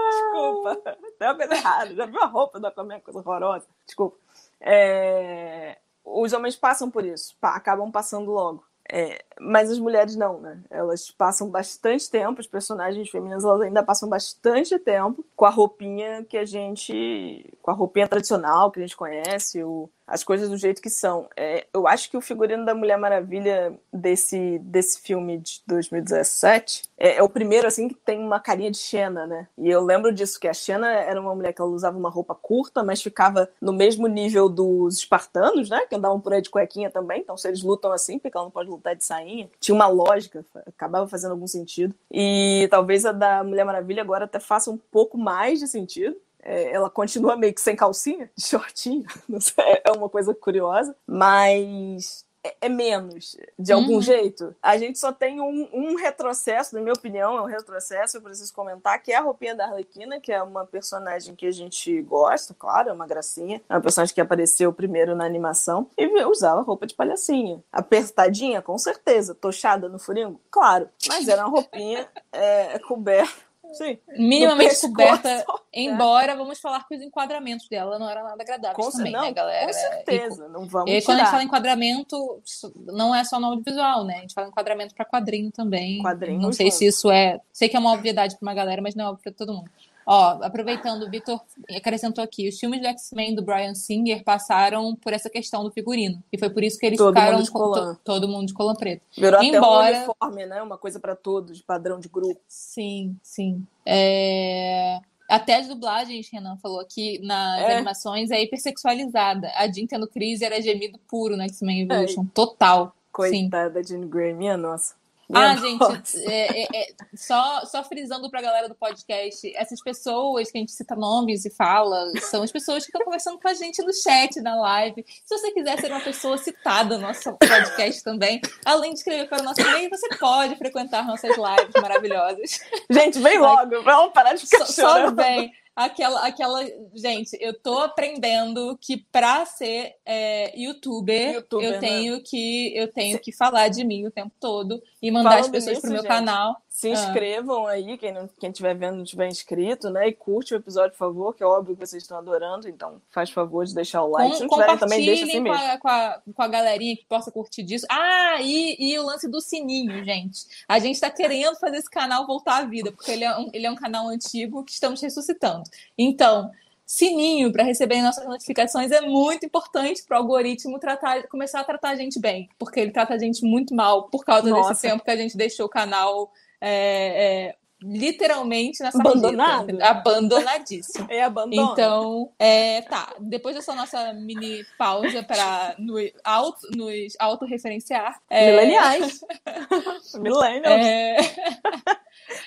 Desculpa. 0.08 0.80
Deu 1.20 1.36
coisa 1.36 1.54
errada. 1.54 1.94
Já 1.94 2.06
viu 2.06 2.22
a 2.22 2.26
roupa 2.26 2.58
do 2.58 2.66
Aquaman, 2.68 3.00
coisa 3.00 3.18
horrorosa? 3.18 3.66
Desculpa. 3.84 4.16
É... 4.62 5.76
Os 6.02 6.32
homens 6.32 6.56
passam 6.56 6.90
por 6.90 7.04
isso. 7.04 7.36
Pá, 7.38 7.54
acabam 7.54 7.92
passando 7.92 8.30
logo. 8.30 8.64
É, 8.90 9.22
mas 9.38 9.70
as 9.70 9.78
mulheres 9.78 10.16
não, 10.16 10.40
né? 10.40 10.62
Elas 10.70 11.10
passam 11.10 11.50
bastante 11.50 12.10
tempo, 12.10 12.40
as 12.40 12.46
personagens 12.46 13.10
femininas 13.10 13.44
elas 13.44 13.60
ainda 13.60 13.82
passam 13.82 14.08
bastante 14.08 14.78
tempo 14.78 15.24
com 15.36 15.44
a 15.44 15.50
roupinha 15.50 16.24
que 16.24 16.38
a 16.38 16.44
gente. 16.44 17.52
com 17.60 17.70
a 17.70 17.74
roupinha 17.74 18.08
tradicional 18.08 18.70
que 18.70 18.80
a 18.80 18.82
gente 18.82 18.96
conhece, 18.96 19.62
o, 19.62 19.90
as 20.08 20.24
coisas 20.24 20.48
do 20.48 20.56
jeito 20.56 20.80
que 20.80 20.88
são. 20.90 21.28
É, 21.36 21.66
eu 21.72 21.86
acho 21.86 22.10
que 22.10 22.16
o 22.16 22.20
figurino 22.20 22.64
da 22.64 22.74
Mulher 22.74 22.96
Maravilha 22.96 23.78
desse, 23.92 24.58
desse 24.60 25.00
filme 25.00 25.38
de 25.38 25.62
2017 25.66 26.88
é, 26.96 27.16
é, 27.16 27.22
o 27.22 27.28
primeiro, 27.28 27.66
assim, 27.66 27.88
que 27.88 27.94
tem 27.94 28.18
uma 28.18 28.40
carinha 28.40 28.70
de 28.70 28.78
Xena, 28.78 29.26
né? 29.26 29.46
E 29.56 29.70
eu 29.70 29.80
lembro 29.80 30.12
disso, 30.12 30.40
que 30.40 30.48
a 30.48 30.52
Xena 30.52 30.90
era 30.90 31.20
uma 31.20 31.34
mulher 31.34 31.52
que 31.52 31.60
ela 31.60 31.70
usava 31.70 31.96
uma 31.96 32.10
roupa 32.10 32.34
curta, 32.34 32.82
mas 32.82 33.00
ficava 33.00 33.48
no 33.60 33.72
mesmo 33.72 34.08
nível 34.08 34.48
dos 34.48 34.96
espartanos, 34.98 35.70
né? 35.70 35.86
Que 35.86 35.94
andavam 35.94 36.20
por 36.20 36.32
aí 36.32 36.42
de 36.42 36.50
cuequinha 36.50 36.90
também. 36.90 37.20
Então, 37.20 37.36
se 37.36 37.46
eles 37.46 37.62
lutam 37.62 37.92
assim, 37.92 38.18
porque 38.18 38.36
ela 38.36 38.46
não 38.46 38.50
pode 38.50 38.68
lutar 38.68 38.96
de 38.96 39.04
sainha, 39.04 39.48
tinha 39.60 39.74
uma 39.74 39.86
lógica, 39.86 40.44
acabava 40.66 41.06
fazendo 41.06 41.32
algum 41.32 41.46
sentido. 41.46 41.94
E 42.10 42.66
talvez 42.70 43.06
a 43.06 43.12
da 43.12 43.44
Mulher 43.44 43.64
Maravilha 43.64 44.02
agora 44.02 44.24
até 44.24 44.40
faça 44.40 44.70
um 44.70 44.76
pouco 44.76 45.16
mais 45.16 45.60
de 45.60 45.68
sentido. 45.68 46.16
É, 46.48 46.72
ela 46.72 46.88
continua 46.88 47.36
meio 47.36 47.52
que 47.52 47.60
sem 47.60 47.76
calcinha, 47.76 48.30
de 48.34 48.46
shortinho, 48.46 49.04
é 49.84 49.92
uma 49.92 50.08
coisa 50.08 50.34
curiosa, 50.34 50.96
mas 51.06 52.24
é, 52.42 52.56
é 52.62 52.68
menos, 52.70 53.36
de 53.58 53.70
algum 53.70 53.96
uhum. 53.96 54.02
jeito. 54.02 54.56
A 54.62 54.78
gente 54.78 54.98
só 54.98 55.12
tem 55.12 55.42
um, 55.42 55.68
um, 55.72 55.94
retrocesso, 55.96 56.74
na 56.74 56.80
minha 56.80 56.94
opinião, 56.94 57.36
é 57.36 57.42
um 57.42 57.46
retrocesso, 57.46 58.16
eu 58.16 58.22
preciso 58.22 58.54
comentar, 58.54 59.02
que 59.02 59.12
é 59.12 59.16
a 59.16 59.20
roupinha 59.20 59.54
da 59.54 59.66
Arlequina, 59.66 60.18
que 60.20 60.32
é 60.32 60.42
uma 60.42 60.64
personagem 60.64 61.34
que 61.34 61.46
a 61.46 61.52
gente 61.52 62.00
gosta, 62.00 62.54
claro, 62.58 62.88
é 62.88 62.92
uma 62.92 63.06
gracinha. 63.06 63.60
É 63.68 63.74
uma 63.74 63.82
personagem 63.82 64.14
que 64.14 64.20
apareceu 64.20 64.72
primeiro 64.72 65.14
na 65.14 65.26
animação 65.26 65.90
e 65.98 66.24
usava 66.24 66.62
roupa 66.62 66.86
de 66.86 66.94
palhacinha. 66.94 67.62
Apertadinha, 67.70 68.62
com 68.62 68.78
certeza. 68.78 69.34
Tochada 69.34 69.86
no 69.86 69.98
furingo? 69.98 70.40
Claro. 70.50 70.88
Mas 71.08 71.28
era 71.28 71.46
uma 71.46 71.50
roupinha 71.50 72.08
é, 72.32 72.78
coberta 72.78 73.47
Sim. 73.72 73.98
minimamente 74.16 74.80
coberta, 74.80 75.44
embora 75.72 76.34
vamos 76.36 76.58
falar 76.58 76.86
que 76.86 76.94
os 76.96 77.02
enquadramentos 77.02 77.68
dela 77.68 77.98
não 77.98 78.08
eram 78.08 78.24
nada 78.24 78.42
agradáveis 78.42 78.86
com 78.86 78.90
também, 78.90 79.12
não, 79.12 79.22
né, 79.22 79.32
galera? 79.32 79.66
Com 79.66 79.72
certeza, 79.72 80.46
e, 80.46 80.48
não 80.48 80.66
vamos 80.66 80.90
E 80.90 81.02
quando 81.02 81.18
a 81.18 81.20
gente 81.20 81.30
fala 81.30 81.42
enquadramento, 81.42 82.42
não 82.86 83.14
é 83.14 83.24
só 83.24 83.38
no 83.38 83.48
audiovisual, 83.48 84.04
né? 84.04 84.16
A 84.16 84.20
gente 84.20 84.34
fala 84.34 84.48
enquadramento 84.48 84.94
para 84.94 85.04
quadrinho 85.04 85.50
também. 85.50 86.02
Quadrinho 86.02 86.40
não 86.40 86.52
sei 86.52 86.70
se 86.70 86.86
isso 86.86 87.10
é... 87.10 87.40
Sei 87.52 87.68
que 87.68 87.76
é 87.76 87.78
uma 87.80 87.92
obviedade 87.92 88.36
para 88.36 88.46
uma 88.46 88.54
galera, 88.54 88.80
mas 88.80 88.94
não 88.94 89.04
é 89.04 89.08
óbvio 89.08 89.22
para 89.22 89.32
todo 89.32 89.52
mundo. 89.52 89.70
Ó, 90.10 90.38
aproveitando, 90.42 91.02
o 91.02 91.10
Vitor 91.10 91.38
acrescentou 91.76 92.24
aqui, 92.24 92.48
os 92.48 92.58
filmes 92.58 92.80
do 92.80 92.86
X-Men 92.86 93.34
do 93.34 93.42
Brian 93.42 93.74
Singer 93.74 94.24
passaram 94.24 94.96
por 94.96 95.12
essa 95.12 95.28
questão 95.28 95.62
do 95.62 95.70
figurino. 95.70 96.24
E 96.32 96.38
foi 96.38 96.48
por 96.48 96.64
isso 96.64 96.78
que 96.78 96.86
eles 96.86 96.96
todo 96.96 97.14
ficaram 97.14 97.36
mundo 97.36 97.52
com 97.52 97.72
to, 97.72 98.00
todo 98.02 98.26
mundo 98.26 98.46
de 98.46 98.54
colã 98.54 98.74
preto. 98.74 99.02
Virou 99.14 99.42
Embora... 99.42 99.88
até 99.88 99.98
um 99.98 100.04
uniforme, 100.04 100.46
né? 100.46 100.62
Uma 100.62 100.78
coisa 100.78 100.98
para 100.98 101.14
todos, 101.14 101.60
padrão 101.60 102.00
de 102.00 102.08
grupo. 102.08 102.40
Sim, 102.48 103.18
sim. 103.22 103.66
É... 103.84 104.98
Até 105.28 105.56
as 105.56 105.68
dublagens, 105.68 106.30
Renan 106.32 106.56
falou 106.56 106.80
aqui, 106.80 107.18
nas 107.22 107.60
é. 107.60 107.74
animações 107.76 108.30
é 108.30 108.42
hipersexualizada. 108.42 109.52
A 109.56 109.70
Jean 109.70 109.86
tendo 109.86 110.08
crise 110.08 110.42
era 110.42 110.62
gemido 110.62 110.98
puro 111.06 111.36
no 111.36 111.42
X-Men 111.42 111.82
Evolution. 111.82 112.22
É. 112.22 112.26
Total. 112.32 112.94
Coitada 113.12 113.68
da 113.68 113.82
Jean 113.82 114.08
Grey, 114.08 114.32
minha 114.32 114.56
nossa. 114.56 114.94
Ah, 115.32 115.56
gente, 115.56 115.84
é, 116.26 116.62
é, 116.62 116.66
é, 116.74 116.86
só, 117.14 117.64
só 117.66 117.84
frisando 117.84 118.30
pra 118.30 118.40
galera 118.40 118.68
do 118.68 118.74
podcast, 118.74 119.54
essas 119.54 119.82
pessoas 119.82 120.50
que 120.50 120.56
a 120.56 120.60
gente 120.60 120.72
cita 120.72 120.96
nomes 120.96 121.44
e 121.44 121.50
fala, 121.50 122.10
são 122.20 122.42
as 122.42 122.50
pessoas 122.50 122.84
que 122.84 122.90
estão 122.90 123.04
conversando 123.04 123.38
com 123.38 123.46
a 123.46 123.52
gente 123.52 123.82
no 123.82 123.92
chat, 123.92 124.40
na 124.40 124.56
live. 124.56 125.04
Se 125.06 125.38
você 125.38 125.50
quiser 125.50 125.78
ser 125.80 125.90
uma 125.90 126.00
pessoa 126.00 126.38
citada 126.38 126.96
no 126.96 127.06
nosso 127.06 127.36
podcast 127.36 128.02
também, 128.02 128.40
além 128.64 128.92
de 128.92 129.00
escrever 129.00 129.28
para 129.28 129.42
o 129.42 129.44
nosso 129.44 129.60
e-mail, 129.60 129.90
você 129.90 130.08
pode 130.16 130.56
frequentar 130.56 131.06
nossas 131.06 131.36
lives 131.36 131.74
maravilhosas. 131.80 132.60
Gente, 132.90 133.18
vem 133.18 133.38
logo, 133.38 133.82
vamos 133.82 134.12
parar 134.14 134.32
de 134.32 134.46
ficar 134.46 134.64
só, 134.64 135.06
Só 135.06 135.10
vem 135.10 135.52
aquela, 135.78 136.26
aquela. 136.26 136.64
Gente, 136.94 137.38
eu 137.40 137.54
tô 137.54 137.78
aprendendo 137.78 138.76
que 138.80 138.96
pra 138.96 139.46
ser 139.46 139.94
é, 140.04 140.58
youtuber, 140.58 141.34
YouTuber, 141.34 141.66
eu 141.66 141.72
né? 141.72 141.78
tenho 141.78 142.22
que 142.22 142.76
eu 142.76 142.92
tenho 142.92 143.18
que 143.20 143.30
falar 143.30 143.68
de 143.68 143.84
mim 143.84 144.04
o 144.06 144.10
tempo 144.10 144.32
todo 144.40 144.82
e 145.00 145.10
mandar 145.10 145.30
Falando 145.30 145.44
as 145.44 145.50
pessoas 145.50 145.76
nisso, 145.76 145.82
pro 145.82 145.90
meu 145.90 146.02
gente, 146.02 146.08
canal. 146.08 146.56
Se 146.78 146.86
ah. 146.86 146.92
inscrevam 146.92 147.66
ah. 147.66 147.72
aí, 147.72 147.98
quem 147.98 148.12
não, 148.12 148.30
quem 148.38 148.50
estiver 148.50 148.72
vendo 148.72 148.98
não 148.98 149.02
estiver 149.02 149.26
inscrito, 149.26 149.90
né? 149.90 150.06
E 150.06 150.12
curte 150.12 150.54
o 150.54 150.58
episódio, 150.58 150.92
por 150.92 150.98
favor, 150.98 151.34
que 151.34 151.42
é 151.42 151.46
óbvio 151.46 151.74
que 151.74 151.84
vocês 151.84 152.04
estão 152.04 152.16
adorando, 152.16 152.68
então 152.68 153.02
faz 153.10 153.30
favor 153.30 153.66
de 153.66 153.74
deixar 153.74 154.04
o 154.04 154.10
like. 154.10 154.30
Com, 154.30 154.36
Se 154.36 154.42
não 154.44 154.50
tiverem 154.50 154.78
também, 154.78 155.04
deixa 155.04 155.24
assim 155.24 155.42
com 155.42 155.52
a, 155.52 155.78
com, 155.78 155.88
a, 155.88 156.22
com 156.36 156.42
a 156.42 156.46
galerinha 156.46 156.96
que 156.96 157.04
possa 157.06 157.32
curtir 157.32 157.64
disso. 157.64 157.84
Ah, 157.90 158.36
e, 158.40 158.76
e 158.78 158.96
o 158.96 159.02
lance 159.02 159.28
do 159.28 159.40
sininho, 159.40 160.04
gente. 160.04 160.46
A 160.68 160.78
gente 160.78 161.00
tá 161.00 161.10
querendo 161.10 161.56
fazer 161.56 161.78
esse 161.78 161.90
canal 161.90 162.24
voltar 162.28 162.58
à 162.58 162.64
vida, 162.64 162.92
porque 162.92 163.10
ele 163.10 163.24
é 163.24 163.36
um, 163.36 163.50
ele 163.52 163.66
é 163.66 163.70
um 163.72 163.74
canal 163.74 164.06
antigo 164.06 164.62
que 164.62 164.70
estamos 164.70 165.00
ressuscitando. 165.00 165.64
Então, 165.98 166.48
sininho 166.86 167.50
para 167.50 167.64
receber 167.64 168.00
nossas 168.02 168.24
notificações 168.24 168.92
é 168.92 169.00
muito 169.00 169.44
importante 169.44 170.04
para 170.04 170.16
o 170.16 170.20
algoritmo 170.20 170.78
tratar, 170.78 171.26
começar 171.26 171.58
a 171.58 171.64
tratar 171.64 171.90
a 171.90 171.96
gente 171.96 172.20
bem, 172.20 172.48
porque 172.56 172.78
ele 172.78 172.92
trata 172.92 173.14
a 173.14 173.18
gente 173.18 173.44
muito 173.44 173.74
mal 173.74 174.04
por 174.04 174.24
causa 174.24 174.48
Nossa. 174.48 174.68
desse 174.68 174.82
tempo 174.82 175.02
que 175.02 175.10
a 175.10 175.16
gente 175.16 175.36
deixou 175.36 175.66
o 175.66 175.68
canal 175.68 176.30
é, 176.60 177.48
é, 177.48 177.56
literalmente 177.82 178.82
nessa 178.82 178.98
Abandonado? 178.98 179.80
Abandonadíssimo. 179.82 181.06
É 181.10 181.22
abandono. 181.22 181.72
Então, 181.72 182.32
é, 182.38 182.82
tá. 182.82 183.14
Depois 183.20 183.54
dessa 183.54 183.74
nossa 183.74 184.12
mini 184.12 184.64
pausa 184.76 185.22
para 185.22 185.74
nos, 185.78 186.10
auto, 186.24 186.66
nos 186.76 187.14
autorreferenciar. 187.18 188.20
É... 188.28 188.50
Mileniais. 188.50 189.20
Millennials. 190.18 190.86
É... 190.86 191.16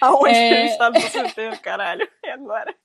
Aonde 0.02 0.36
é... 0.36 0.50
que 0.50 0.54
a 0.54 0.68
gente 0.68 1.36
tá 1.36 1.50
no 1.50 1.60
caralho? 1.60 2.08
E 2.24 2.30
agora? 2.30 2.76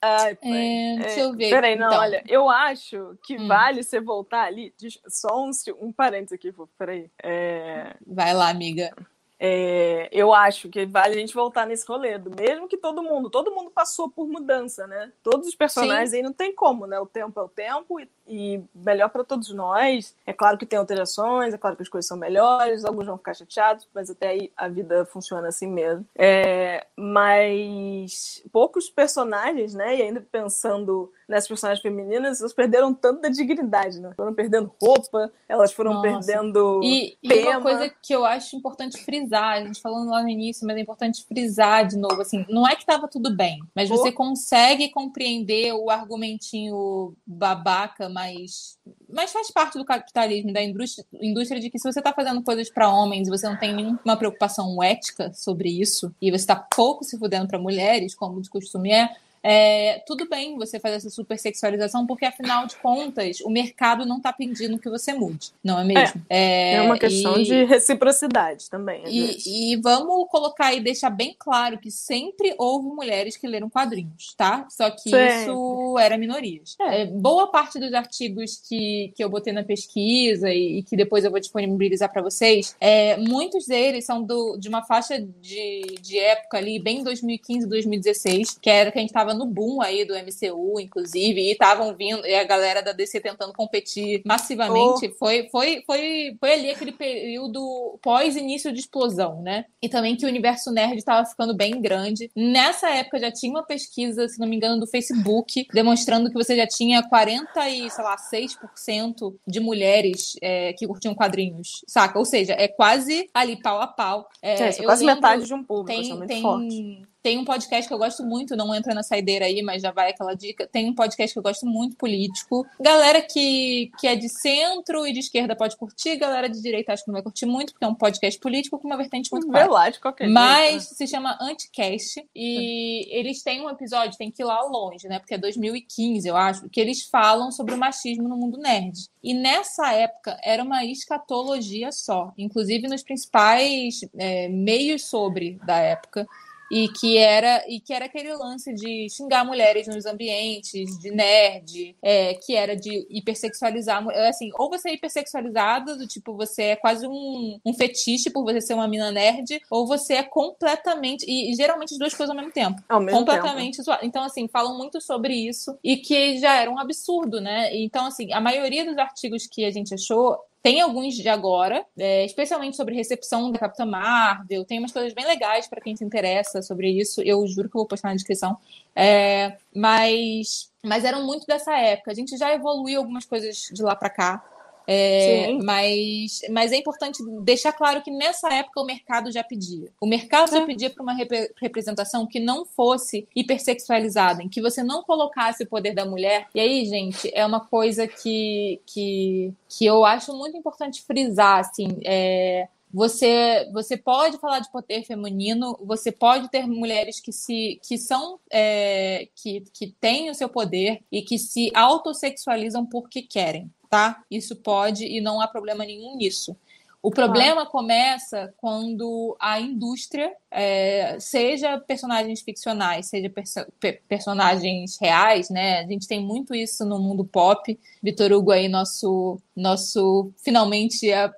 Ai. 0.00 0.38
É, 0.42 0.96
deixa 1.00 1.20
eu 1.20 1.34
ver. 1.34 1.50
Peraí, 1.50 1.74
não, 1.74 1.88
então. 1.88 2.00
olha, 2.00 2.22
eu 2.28 2.48
acho 2.48 3.18
que 3.24 3.36
hum. 3.36 3.48
vale 3.48 3.82
você 3.82 4.00
voltar 4.00 4.44
ali. 4.44 4.72
Só 5.08 5.42
um, 5.42 5.50
um 5.80 5.92
parênteses 5.92 6.34
aqui, 6.34 6.54
peraí. 6.78 7.10
É... 7.22 7.96
Vai 8.06 8.32
lá, 8.32 8.48
amiga. 8.48 8.94
É, 9.40 10.08
eu 10.10 10.34
acho 10.34 10.68
que 10.68 10.84
vale 10.84 11.14
a 11.14 11.18
gente 11.18 11.32
voltar 11.32 11.64
nesse 11.64 11.86
rolê, 11.86 12.18
do 12.18 12.30
mesmo 12.34 12.66
que 12.66 12.76
todo 12.76 13.02
mundo, 13.02 13.30
todo 13.30 13.52
mundo 13.52 13.70
passou 13.70 14.10
por 14.10 14.26
mudança, 14.26 14.86
né? 14.86 15.12
Todos 15.22 15.46
os 15.46 15.54
personagens 15.54 16.10
Sim. 16.10 16.16
aí 16.16 16.22
não 16.22 16.32
tem 16.32 16.52
como, 16.52 16.86
né? 16.86 16.98
O 16.98 17.06
tempo 17.06 17.38
é 17.38 17.42
o 17.44 17.48
tempo 17.48 18.00
e, 18.00 18.08
e 18.28 18.62
melhor 18.74 19.08
para 19.08 19.24
todos 19.24 19.50
nós. 19.50 20.14
É 20.26 20.32
claro 20.32 20.58
que 20.58 20.66
tem 20.66 20.78
alterações, 20.78 21.54
é 21.54 21.58
claro 21.58 21.76
que 21.76 21.82
as 21.82 21.88
coisas 21.88 22.06
são 22.06 22.16
melhores, 22.16 22.84
alguns 22.84 23.06
vão 23.06 23.18
ficar 23.18 23.34
chateados, 23.34 23.88
mas 23.94 24.10
até 24.10 24.28
aí 24.28 24.52
a 24.56 24.68
vida 24.68 25.04
funciona 25.06 25.48
assim 25.48 25.66
mesmo. 25.66 26.04
É, 26.16 26.86
mas 26.96 28.42
poucos 28.52 28.88
personagens, 28.90 29.74
né? 29.74 29.96
E 29.96 30.02
ainda 30.02 30.20
pensando 30.20 31.10
nessas 31.28 31.48
personagens 31.48 31.82
femininas, 31.82 32.40
elas 32.40 32.54
perderam 32.54 32.94
tanta 32.94 33.30
dignidade, 33.30 34.00
né? 34.00 34.12
Foram 34.16 34.32
perdendo 34.32 34.72
roupa, 34.80 35.30
elas 35.46 35.72
foram 35.72 35.94
Nossa. 35.94 36.26
perdendo. 36.26 36.80
E, 36.82 37.18
e, 37.22 37.48
uma 37.48 37.60
coisa 37.60 37.92
que 38.02 38.14
eu 38.14 38.24
acho 38.24 38.56
importante 38.56 39.02
frisar, 39.04 39.58
a 39.58 39.64
gente 39.64 39.80
falando 39.80 40.10
lá 40.10 40.22
no 40.22 40.28
início, 40.28 40.66
mas 40.66 40.76
é 40.76 40.80
importante 40.80 41.24
frisar 41.26 41.86
de 41.86 41.98
novo, 41.98 42.22
assim, 42.22 42.46
não 42.48 42.66
é 42.66 42.74
que 42.74 42.82
estava 42.82 43.06
tudo 43.06 43.30
bem, 43.30 43.60
mas 43.74 43.90
você 43.90 44.10
consegue 44.10 44.88
compreender 44.88 45.74
o 45.74 45.90
argumentinho 45.90 47.14
babaca, 47.26 48.08
mas, 48.18 48.76
mas 49.08 49.32
faz 49.32 49.48
parte 49.50 49.78
do 49.78 49.84
capitalismo, 49.84 50.52
da 50.52 50.60
indústria, 50.60 51.06
indústria 51.22 51.60
de 51.60 51.70
que 51.70 51.78
se 51.78 51.90
você 51.90 52.00
está 52.00 52.12
fazendo 52.12 52.42
coisas 52.42 52.68
para 52.68 52.90
homens 52.90 53.28
e 53.28 53.30
você 53.30 53.48
não 53.48 53.56
tem 53.56 53.72
nenhuma 53.72 54.16
preocupação 54.16 54.82
ética 54.82 55.32
sobre 55.32 55.68
isso, 55.68 56.12
e 56.20 56.30
você 56.30 56.42
está 56.42 56.56
pouco 56.56 57.04
se 57.04 57.16
fudendo 57.16 57.46
para 57.46 57.60
mulheres, 57.60 58.16
como 58.16 58.42
de 58.42 58.50
costume 58.50 58.90
é, 58.90 59.08
é, 59.42 60.02
tudo 60.06 60.28
bem 60.28 60.56
você 60.56 60.78
fazer 60.78 60.96
essa 60.96 61.10
supersexualização, 61.10 62.06
porque 62.06 62.24
afinal 62.24 62.66
de 62.66 62.76
contas, 62.76 63.40
o 63.40 63.50
mercado 63.50 64.04
não 64.04 64.18
está 64.18 64.32
pedindo 64.32 64.78
que 64.78 64.88
você 64.88 65.12
mude, 65.12 65.52
não 65.62 65.78
é 65.78 65.84
mesmo? 65.84 66.22
É, 66.28 66.38
é, 66.38 66.74
é 66.74 66.82
uma 66.82 66.98
questão 66.98 67.38
e, 67.38 67.44
de 67.44 67.64
reciprocidade 67.64 68.68
também. 68.70 69.02
E, 69.06 69.72
e, 69.72 69.76
vamos 69.76 70.28
colocar 70.28 70.74
e 70.74 70.80
deixar 70.80 71.10
bem 71.10 71.34
claro 71.38 71.78
que 71.78 71.90
sempre 71.90 72.54
houve 72.58 72.88
mulheres 72.88 73.36
que 73.36 73.46
leram 73.46 73.70
quadrinhos, 73.70 74.34
tá? 74.36 74.66
Só 74.70 74.90
que 74.90 75.10
sempre. 75.10 75.42
isso 75.42 75.98
era 75.98 76.18
minorias. 76.18 76.76
É. 76.80 77.02
é. 77.02 77.06
boa 77.06 77.50
parte 77.50 77.78
dos 77.78 77.92
artigos 77.92 78.60
que, 78.68 79.12
que 79.16 79.22
eu 79.22 79.28
botei 79.28 79.52
na 79.52 79.64
pesquisa 79.64 80.50
e, 80.50 80.78
e 80.78 80.82
que 80.82 80.96
depois 80.96 81.24
eu 81.24 81.30
vou 81.30 81.40
disponibilizar 81.40 82.10
para 82.12 82.22
vocês, 82.22 82.76
é, 82.80 83.16
muitos 83.16 83.66
deles 83.66 84.04
são 84.04 84.22
do, 84.22 84.56
de 84.56 84.68
uma 84.68 84.82
faixa 84.84 85.20
de, 85.20 85.96
de 86.00 86.18
época 86.18 86.58
ali, 86.58 86.78
bem 86.78 87.02
2015, 87.02 87.66
2016, 87.66 88.58
que 88.60 88.70
era 88.70 88.90
que 88.90 88.98
a 88.98 89.00
gente 89.00 89.10
estava 89.10 89.34
no 89.38 89.46
boom 89.46 89.80
aí 89.80 90.04
do 90.04 90.14
MCU, 90.14 90.80
inclusive, 90.80 91.40
e 91.40 91.52
estavam 91.52 91.94
vindo, 91.94 92.26
e 92.26 92.34
a 92.34 92.44
galera 92.44 92.82
da 92.82 92.92
DC 92.92 93.20
tentando 93.20 93.52
competir 93.52 94.22
massivamente. 94.24 95.06
Oh. 95.06 95.18
Foi, 95.18 95.48
foi, 95.50 95.82
foi, 95.86 96.36
foi 96.38 96.52
ali 96.52 96.70
aquele 96.70 96.92
período 96.92 97.98
pós-início 98.02 98.72
de 98.72 98.80
explosão, 98.80 99.40
né? 99.42 99.64
E 99.80 99.88
também 99.88 100.16
que 100.16 100.26
o 100.26 100.28
universo 100.28 100.70
nerd 100.70 100.98
estava 100.98 101.26
ficando 101.26 101.54
bem 101.54 101.80
grande. 101.80 102.30
Nessa 102.34 102.90
época 102.90 103.18
já 103.18 103.30
tinha 103.30 103.52
uma 103.52 103.64
pesquisa, 103.64 104.28
se 104.28 104.38
não 104.38 104.48
me 104.48 104.56
engano, 104.56 104.80
do 104.80 104.86
Facebook, 104.86 105.66
demonstrando 105.72 106.28
que 106.28 106.34
você 106.34 106.56
já 106.56 106.66
tinha 106.66 107.02
40 107.08 107.68
e, 107.68 107.90
sei 107.90 108.04
lá, 108.04 108.16
6% 108.16 109.34
de 109.46 109.60
mulheres 109.60 110.36
é, 110.42 110.72
que 110.72 110.86
curtiam 110.86 111.14
quadrinhos, 111.14 111.84
saca? 111.86 112.18
Ou 112.18 112.24
seja, 112.24 112.54
é 112.54 112.68
quase 112.68 113.28
ali 113.32 113.60
pau 113.60 113.80
a 113.80 113.86
pau. 113.86 114.28
É, 114.42 114.54
é 114.54 114.72
quase 114.82 115.04
lembro, 115.04 115.22
metade 115.22 115.46
de 115.46 115.54
um 115.54 115.62
público, 115.62 116.00
tem, 116.00 116.26
tem, 116.26 116.42
forte 116.42 117.07
tem 117.22 117.38
um 117.38 117.44
podcast 117.44 117.86
que 117.88 117.92
eu 117.92 117.98
gosto 117.98 118.24
muito, 118.24 118.56
não 118.56 118.74
entra 118.74 118.94
na 118.94 119.02
saideira 119.02 119.44
aí, 119.44 119.62
mas 119.62 119.82
já 119.82 119.90
vai 119.90 120.10
aquela 120.10 120.34
dica. 120.34 120.66
Tem 120.66 120.88
um 120.88 120.94
podcast 120.94 121.32
que 121.32 121.38
eu 121.38 121.42
gosto 121.42 121.66
muito, 121.66 121.96
político. 121.96 122.64
Galera 122.80 123.20
que, 123.20 123.90
que 123.98 124.06
é 124.06 124.14
de 124.14 124.28
centro 124.28 125.06
e 125.06 125.12
de 125.12 125.20
esquerda 125.20 125.56
pode 125.56 125.76
curtir, 125.76 126.16
galera 126.16 126.48
de 126.48 126.60
direita 126.62 126.92
acho 126.92 127.04
que 127.04 127.08
não 127.08 127.14
vai 127.14 127.22
curtir 127.22 127.46
muito, 127.46 127.72
porque 127.72 127.84
é 127.84 127.88
um 127.88 127.94
podcast 127.94 128.38
político 128.38 128.78
com 128.78 128.86
uma 128.86 128.96
vertente 128.96 129.30
muito 129.32 129.48
clara. 129.48 129.70
lá 129.70 129.90
de 129.90 130.00
qualquer 130.00 130.28
Mas 130.28 130.84
jeito. 130.84 130.94
se 130.94 131.06
chama 131.06 131.36
Anticast 131.40 132.24
e 132.34 133.06
eles 133.10 133.42
têm 133.42 133.60
um 133.60 133.70
episódio, 133.70 134.16
tem 134.16 134.30
que 134.30 134.42
ir 134.42 134.46
lá 134.46 134.62
longe, 134.62 135.08
né? 135.08 135.18
Porque 135.18 135.34
é 135.34 135.38
2015, 135.38 136.28
eu 136.28 136.36
acho, 136.36 136.68
que 136.68 136.80
eles 136.80 137.04
falam 137.04 137.50
sobre 137.50 137.74
o 137.74 137.78
machismo 137.78 138.28
no 138.28 138.36
mundo 138.36 138.58
nerd. 138.58 139.08
E 139.22 139.34
nessa 139.34 139.92
época 139.92 140.38
era 140.42 140.62
uma 140.62 140.84
escatologia 140.84 141.90
só, 141.90 142.32
inclusive 142.38 142.86
nos 142.86 143.02
principais 143.02 144.00
é, 144.16 144.48
meios 144.48 145.04
sobre 145.04 145.58
da 145.64 145.78
época 145.78 146.26
e 146.70 146.88
que 146.88 147.16
era 147.16 147.64
e 147.68 147.80
que 147.80 147.92
era 147.92 148.04
aquele 148.04 148.32
lance 148.34 148.72
de 148.74 149.08
xingar 149.10 149.44
mulheres 149.44 149.86
nos 149.86 150.06
ambientes, 150.06 150.98
de 150.98 151.10
nerd, 151.10 151.96
é, 152.02 152.34
que 152.34 152.54
era 152.54 152.76
de 152.76 153.06
hipersexualizar, 153.10 154.06
assim, 154.28 154.50
ou 154.58 154.68
você 154.68 154.90
é 154.90 154.94
hipersexualizada, 154.94 155.96
do 155.96 156.06
tipo, 156.06 156.34
você 156.34 156.62
é 156.62 156.76
quase 156.76 157.06
um, 157.06 157.58
um 157.64 157.74
fetiche 157.74 158.30
por 158.30 158.44
você 158.44 158.60
ser 158.60 158.74
uma 158.74 158.88
mina 158.88 159.10
nerd, 159.10 159.60
ou 159.70 159.86
você 159.86 160.14
é 160.14 160.22
completamente, 160.22 161.24
e, 161.26 161.52
e 161.52 161.54
geralmente 161.54 161.92
as 161.92 161.98
duas 161.98 162.14
coisas 162.14 162.30
ao 162.30 162.36
mesmo 162.36 162.52
tempo. 162.52 162.82
Ao 162.88 163.00
mesmo 163.00 163.18
completamente 163.18 163.82
tempo. 163.82 163.98
Então, 164.02 164.22
assim, 164.22 164.48
falam 164.48 164.76
muito 164.76 165.00
sobre 165.00 165.34
isso 165.34 165.78
e 165.82 165.96
que 165.96 166.38
já 166.38 166.56
era 166.56 166.70
um 166.70 166.78
absurdo, 166.78 167.40
né? 167.40 167.74
Então, 167.76 168.06
assim, 168.06 168.32
a 168.32 168.40
maioria 168.40 168.84
dos 168.84 168.98
artigos 168.98 169.46
que 169.46 169.64
a 169.64 169.70
gente 169.70 169.94
achou 169.94 170.38
tem 170.68 170.82
alguns 170.82 171.14
de 171.14 171.26
agora, 171.30 171.82
é, 171.98 172.26
especialmente 172.26 172.76
sobre 172.76 172.94
recepção 172.94 173.50
da 173.50 173.58
Capitã 173.58 173.86
Marvel. 173.86 174.66
Tem 174.66 174.78
umas 174.78 174.92
coisas 174.92 175.14
bem 175.14 175.26
legais 175.26 175.66
para 175.66 175.80
quem 175.80 175.96
se 175.96 176.04
interessa 176.04 176.60
sobre 176.60 176.90
isso. 176.90 177.22
Eu 177.22 177.46
juro 177.46 177.70
que 177.70 177.76
eu 177.76 177.80
vou 177.80 177.88
postar 177.88 178.08
na 178.08 178.14
descrição. 178.14 178.54
É, 178.94 179.56
mas, 179.74 180.70
mas 180.84 181.04
eram 181.04 181.24
muito 181.24 181.46
dessa 181.46 181.74
época. 181.78 182.10
A 182.10 182.14
gente 182.14 182.36
já 182.36 182.52
evoluiu 182.52 183.00
algumas 183.00 183.24
coisas 183.24 183.70
de 183.72 183.82
lá 183.82 183.96
para 183.96 184.10
cá. 184.10 184.44
É, 184.90 185.52
mas, 185.62 186.40
mas 186.48 186.72
é 186.72 186.76
importante 186.76 187.22
deixar 187.42 187.74
claro 187.74 188.00
que 188.00 188.10
nessa 188.10 188.48
época 188.54 188.80
o 188.80 188.86
mercado 188.86 189.30
já 189.30 189.44
pedia. 189.44 189.92
O 190.00 190.06
mercado 190.06 190.50
já 190.50 190.64
pedia 190.64 190.88
para 190.88 191.02
uma 191.02 191.12
rep 191.12 191.52
representação 191.60 192.26
que 192.26 192.40
não 192.40 192.64
fosse 192.64 193.28
hipersexualizada, 193.36 194.42
em 194.42 194.48
que 194.48 194.62
você 194.62 194.82
não 194.82 195.02
colocasse 195.02 195.62
o 195.62 195.68
poder 195.68 195.94
da 195.94 196.06
mulher. 196.06 196.46
E 196.54 196.60
aí, 196.60 196.86
gente, 196.86 197.30
é 197.34 197.44
uma 197.44 197.60
coisa 197.60 198.08
que, 198.08 198.80
que, 198.86 199.52
que 199.68 199.84
eu 199.84 200.06
acho 200.06 200.32
muito 200.32 200.56
importante 200.56 201.02
frisar, 201.02 201.58
assim, 201.58 202.00
é, 202.02 202.66
você, 202.90 203.68
você 203.70 203.94
pode 203.94 204.38
falar 204.38 204.60
de 204.60 204.72
poder 204.72 205.04
feminino, 205.04 205.78
você 205.82 206.10
pode 206.10 206.48
ter 206.48 206.66
mulheres 206.66 207.20
que 207.20 207.30
se 207.30 207.78
que 207.86 207.98
são 207.98 208.40
é, 208.50 209.28
que, 209.34 209.64
que 209.74 209.88
têm 210.00 210.30
o 210.30 210.34
seu 210.34 210.48
poder 210.48 211.02
e 211.12 211.20
que 211.20 211.38
se 211.38 211.70
autossexualizam 211.74 212.86
porque 212.86 213.20
querem 213.20 213.70
tá? 213.88 214.22
Isso 214.30 214.56
pode 214.56 215.04
e 215.04 215.20
não 215.20 215.40
há 215.40 215.48
problema 215.48 215.84
nenhum 215.84 216.16
nisso. 216.16 216.56
O 217.00 217.10
problema 217.10 217.64
começa 217.64 218.52
quando 218.56 219.36
a 219.38 219.60
indústria, 219.60 220.34
é, 220.50 221.18
seja 221.20 221.78
personagens 221.78 222.40
ficcionais, 222.40 223.06
seja 223.06 223.28
perso 223.28 223.66
personagens 224.08 224.96
reais, 225.00 225.50
né? 225.50 225.80
A 225.80 225.86
gente 225.86 226.08
tem 226.08 226.20
muito 226.20 226.54
isso 226.54 226.84
no 226.84 226.98
mundo 226.98 227.24
pop. 227.24 227.78
Vitor 228.02 228.32
Hugo 228.32 228.50
aí, 228.50 228.68
nosso, 228.68 229.38
nosso 229.54 230.32
finalmente, 230.42 231.12
a, 231.12 231.32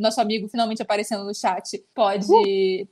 nosso 0.00 0.20
amigo 0.20 0.48
finalmente 0.48 0.82
aparecendo 0.82 1.24
no 1.24 1.34
chat, 1.34 1.82
pode, 1.94 2.26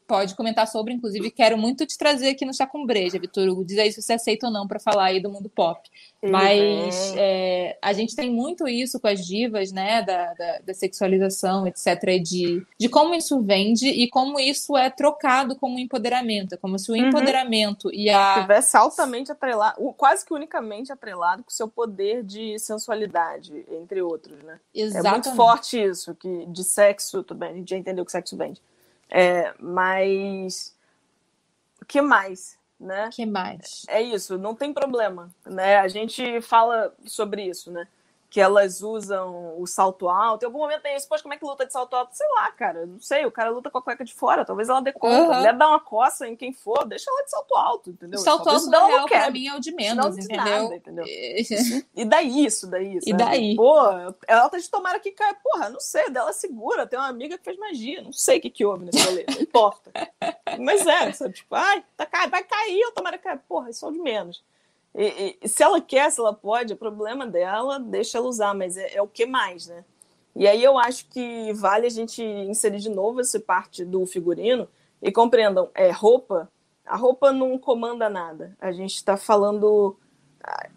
pode 0.06 0.34
comentar 0.36 0.68
sobre. 0.68 0.94
Inclusive, 0.94 1.30
quero 1.30 1.58
muito 1.58 1.84
te 1.86 1.98
trazer 1.98 2.28
aqui 2.28 2.44
no 2.44 2.54
Chá 2.54 2.66
com 2.66 2.86
Breja, 2.86 3.18
Vitor 3.18 3.48
Hugo. 3.48 3.64
Diz 3.64 3.78
aí 3.78 3.92
se 3.92 4.00
você 4.00 4.12
aceita 4.12 4.46
ou 4.46 4.52
não 4.52 4.68
para 4.68 4.78
falar 4.78 5.06
aí 5.06 5.20
do 5.20 5.30
mundo 5.30 5.48
pop. 5.48 5.80
Mas 6.22 7.12
é, 7.16 7.76
a 7.82 7.92
gente 7.92 8.16
tem 8.16 8.30
muito 8.30 8.66
isso 8.66 8.98
com 8.98 9.08
as 9.08 9.26
divas, 9.26 9.72
né? 9.72 10.02
Da, 10.02 10.32
da, 10.34 10.58
da, 10.66 10.74
sexualização, 10.74 11.66
etc. 11.66 12.22
De, 12.22 12.64
de 12.78 12.88
como 12.88 13.14
isso 13.14 13.42
vende 13.42 13.88
e 13.88 14.08
como 14.08 14.40
isso 14.40 14.76
é 14.76 14.88
trocado 14.88 15.56
como 15.64 15.78
empoderamento. 15.78 16.54
É 16.54 16.58
como 16.58 16.78
se 16.78 16.90
o 16.90 16.94
uhum. 16.94 17.08
empoderamento 17.08 17.90
e 17.90 18.10
a. 18.10 18.42
Tivesse 18.42 18.76
altamente 18.76 19.32
atrelado, 19.32 19.80
quase 19.94 20.26
que 20.26 20.34
unicamente 20.34 20.92
atrelado 20.92 21.42
com 21.42 21.48
o 21.48 21.52
seu 21.52 21.66
poder 21.66 22.22
de 22.22 22.58
sensualidade, 22.58 23.64
entre 23.70 24.02
outros, 24.02 24.42
né? 24.42 24.60
Exatamente. 24.74 25.06
É 25.06 25.30
muito 25.30 25.34
forte 25.34 25.82
isso, 25.82 26.14
que 26.14 26.44
de 26.44 26.62
sexo, 26.62 27.22
tudo 27.22 27.38
bem, 27.38 27.50
a 27.50 27.54
gente 27.54 27.70
já 27.70 27.78
entendeu 27.78 28.04
que 28.04 28.12
sexo 28.12 28.36
vende. 28.36 28.60
É, 29.08 29.54
mas. 29.58 30.76
O 31.80 31.86
que 31.86 32.02
mais? 32.02 32.58
né? 32.78 33.08
que 33.10 33.24
mais? 33.24 33.86
É 33.88 34.02
isso, 34.02 34.36
não 34.36 34.54
tem 34.54 34.70
problema, 34.70 35.30
né? 35.46 35.78
A 35.78 35.88
gente 35.88 36.42
fala 36.42 36.92
sobre 37.06 37.42
isso, 37.42 37.70
né? 37.70 37.86
Que 38.34 38.40
elas 38.40 38.82
usam 38.82 39.54
o 39.60 39.64
salto 39.64 40.08
alto. 40.08 40.42
Em 40.42 40.46
algum 40.46 40.58
momento 40.58 40.82
tem 40.82 40.96
isso, 40.96 41.06
como 41.08 41.32
é 41.32 41.36
que 41.36 41.44
luta 41.44 41.64
de 41.64 41.72
salto 41.72 41.94
alto? 41.94 42.16
Sei 42.16 42.26
lá, 42.30 42.50
cara, 42.50 42.84
não 42.84 42.98
sei, 42.98 43.24
o 43.24 43.30
cara 43.30 43.48
luta 43.48 43.70
com 43.70 43.78
a 43.78 43.82
cueca 43.82 44.04
de 44.04 44.12
fora, 44.12 44.44
talvez 44.44 44.68
ela 44.68 44.82
dê 44.82 44.92
conta. 44.92 45.30
Uhum. 45.30 45.36
Mulher 45.36 45.56
dá 45.56 45.68
uma 45.68 45.78
coça 45.78 46.26
em 46.26 46.34
quem 46.34 46.52
for, 46.52 46.84
deixa 46.84 47.08
ela 47.08 47.22
de 47.22 47.30
salto 47.30 47.54
alto, 47.54 47.90
entendeu? 47.90 48.18
O 48.18 48.22
salto 48.24 48.42
talvez 48.42 48.64
alto, 48.64 48.72
na 48.72 48.86
real, 48.88 49.06
pra 49.06 49.30
mim 49.30 49.46
é 49.46 49.54
o 49.54 49.60
de 49.60 49.70
menos, 49.70 50.18
entendeu? 50.18 50.44
Nada, 50.44 50.74
entendeu? 50.74 51.04
e 51.94 52.04
daí 52.04 52.44
isso, 52.44 52.66
daí 52.66 52.96
isso. 52.96 53.08
E 53.08 53.12
daí? 53.12 53.54
Pô, 53.54 53.78
ela 54.26 54.48
tá 54.48 54.58
de 54.58 54.68
tomara 54.68 54.98
que 54.98 55.12
caia. 55.12 55.36
Porra, 55.40 55.70
não 55.70 55.78
sei, 55.78 56.10
dela 56.10 56.32
segura, 56.32 56.88
tem 56.88 56.98
uma 56.98 57.06
amiga 57.06 57.38
que 57.38 57.44
fez 57.44 57.56
magia, 57.56 58.02
não 58.02 58.10
sei 58.10 58.38
o 58.38 58.40
que 58.40 58.50
que 58.50 58.64
houve 58.64 58.86
nesse 58.86 59.00
rolê, 59.00 59.24
não 59.32 59.42
importa. 59.42 59.92
Mas 60.58 60.84
é, 60.84 61.12
sabe, 61.12 61.34
tipo, 61.34 61.54
ai, 61.54 61.84
tá, 61.96 62.08
vai 62.28 62.42
cair, 62.42 62.80
eu 62.80 62.90
tomara 62.90 63.16
que 63.16 63.22
caia. 63.22 63.40
Porra, 63.48 63.70
isso 63.70 63.86
é 63.86 63.88
o 63.88 63.92
de 63.92 64.00
menos. 64.00 64.42
E, 64.94 65.36
e, 65.42 65.48
se 65.48 65.62
ela 65.62 65.80
quer, 65.80 66.10
se 66.10 66.20
ela 66.20 66.32
pode, 66.32 66.72
é 66.72 66.76
problema 66.76 67.26
dela, 67.26 67.80
deixa 67.80 68.18
ela 68.18 68.28
usar, 68.28 68.54
mas 68.54 68.76
é, 68.76 68.94
é, 68.94 69.02
o 69.02 69.08
que 69.08 69.26
mais, 69.26 69.66
né? 69.66 69.84
E 70.36 70.46
aí 70.46 70.62
eu 70.62 70.78
acho 70.78 71.06
que 71.06 71.52
vale 71.52 71.86
a 71.86 71.90
gente 71.90 72.22
inserir 72.22 72.78
de 72.78 72.88
novo 72.88 73.20
essa 73.20 73.38
parte 73.40 73.84
do 73.84 74.04
figurino 74.06 74.68
e 75.02 75.12
compreendam, 75.12 75.68
é 75.74 75.90
roupa, 75.90 76.50
a 76.84 76.96
roupa 76.96 77.32
não 77.32 77.58
comanda 77.58 78.08
nada. 78.08 78.56
A 78.60 78.72
gente 78.72 78.94
está 78.94 79.16
falando 79.16 79.96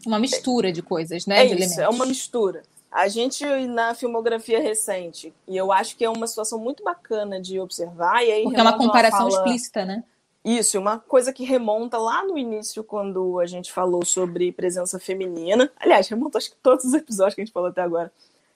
uma 0.05 0.19
mistura 0.19 0.71
de 0.71 0.81
coisas, 0.81 1.25
né? 1.25 1.39
É 1.39 1.45
isso, 1.45 1.53
elementos. 1.53 1.77
é 1.77 1.89
uma 1.89 2.05
mistura. 2.05 2.63
A 2.91 3.07
gente 3.07 3.45
na 3.67 3.93
filmografia 3.93 4.59
recente, 4.59 5.33
e 5.47 5.57
eu 5.57 5.71
acho 5.71 5.95
que 5.97 6.05
é 6.05 6.09
uma 6.09 6.25
situação 6.25 6.57
muito 6.57 6.83
bacana 6.83 7.39
de 7.39 7.59
observar. 7.59 8.23
E 8.25 8.31
aí 8.31 8.43
Porque 8.43 8.59
é 8.59 8.63
uma 8.63 8.77
comparação 8.77 9.29
fala... 9.29 9.31
explícita, 9.31 9.85
né? 9.85 10.03
Isso, 10.43 10.79
uma 10.79 10.97
coisa 10.99 11.33
que 11.33 11.43
remonta 11.43 11.97
lá 11.97 12.23
no 12.23 12.37
início, 12.37 12.83
quando 12.83 13.39
a 13.39 13.45
gente 13.45 13.71
falou 13.71 14.05
sobre 14.05 14.51
presença 14.51 14.99
feminina. 14.99 15.71
Aliás, 15.77 16.07
remonta 16.07 16.37
acho 16.37 16.51
que 16.51 16.57
todos 16.57 16.85
os 16.85 16.93
episódios 16.93 17.35
que 17.35 17.41
a 17.41 17.45
gente 17.45 17.53
falou 17.53 17.69
até 17.69 17.81
agora. 17.81 18.11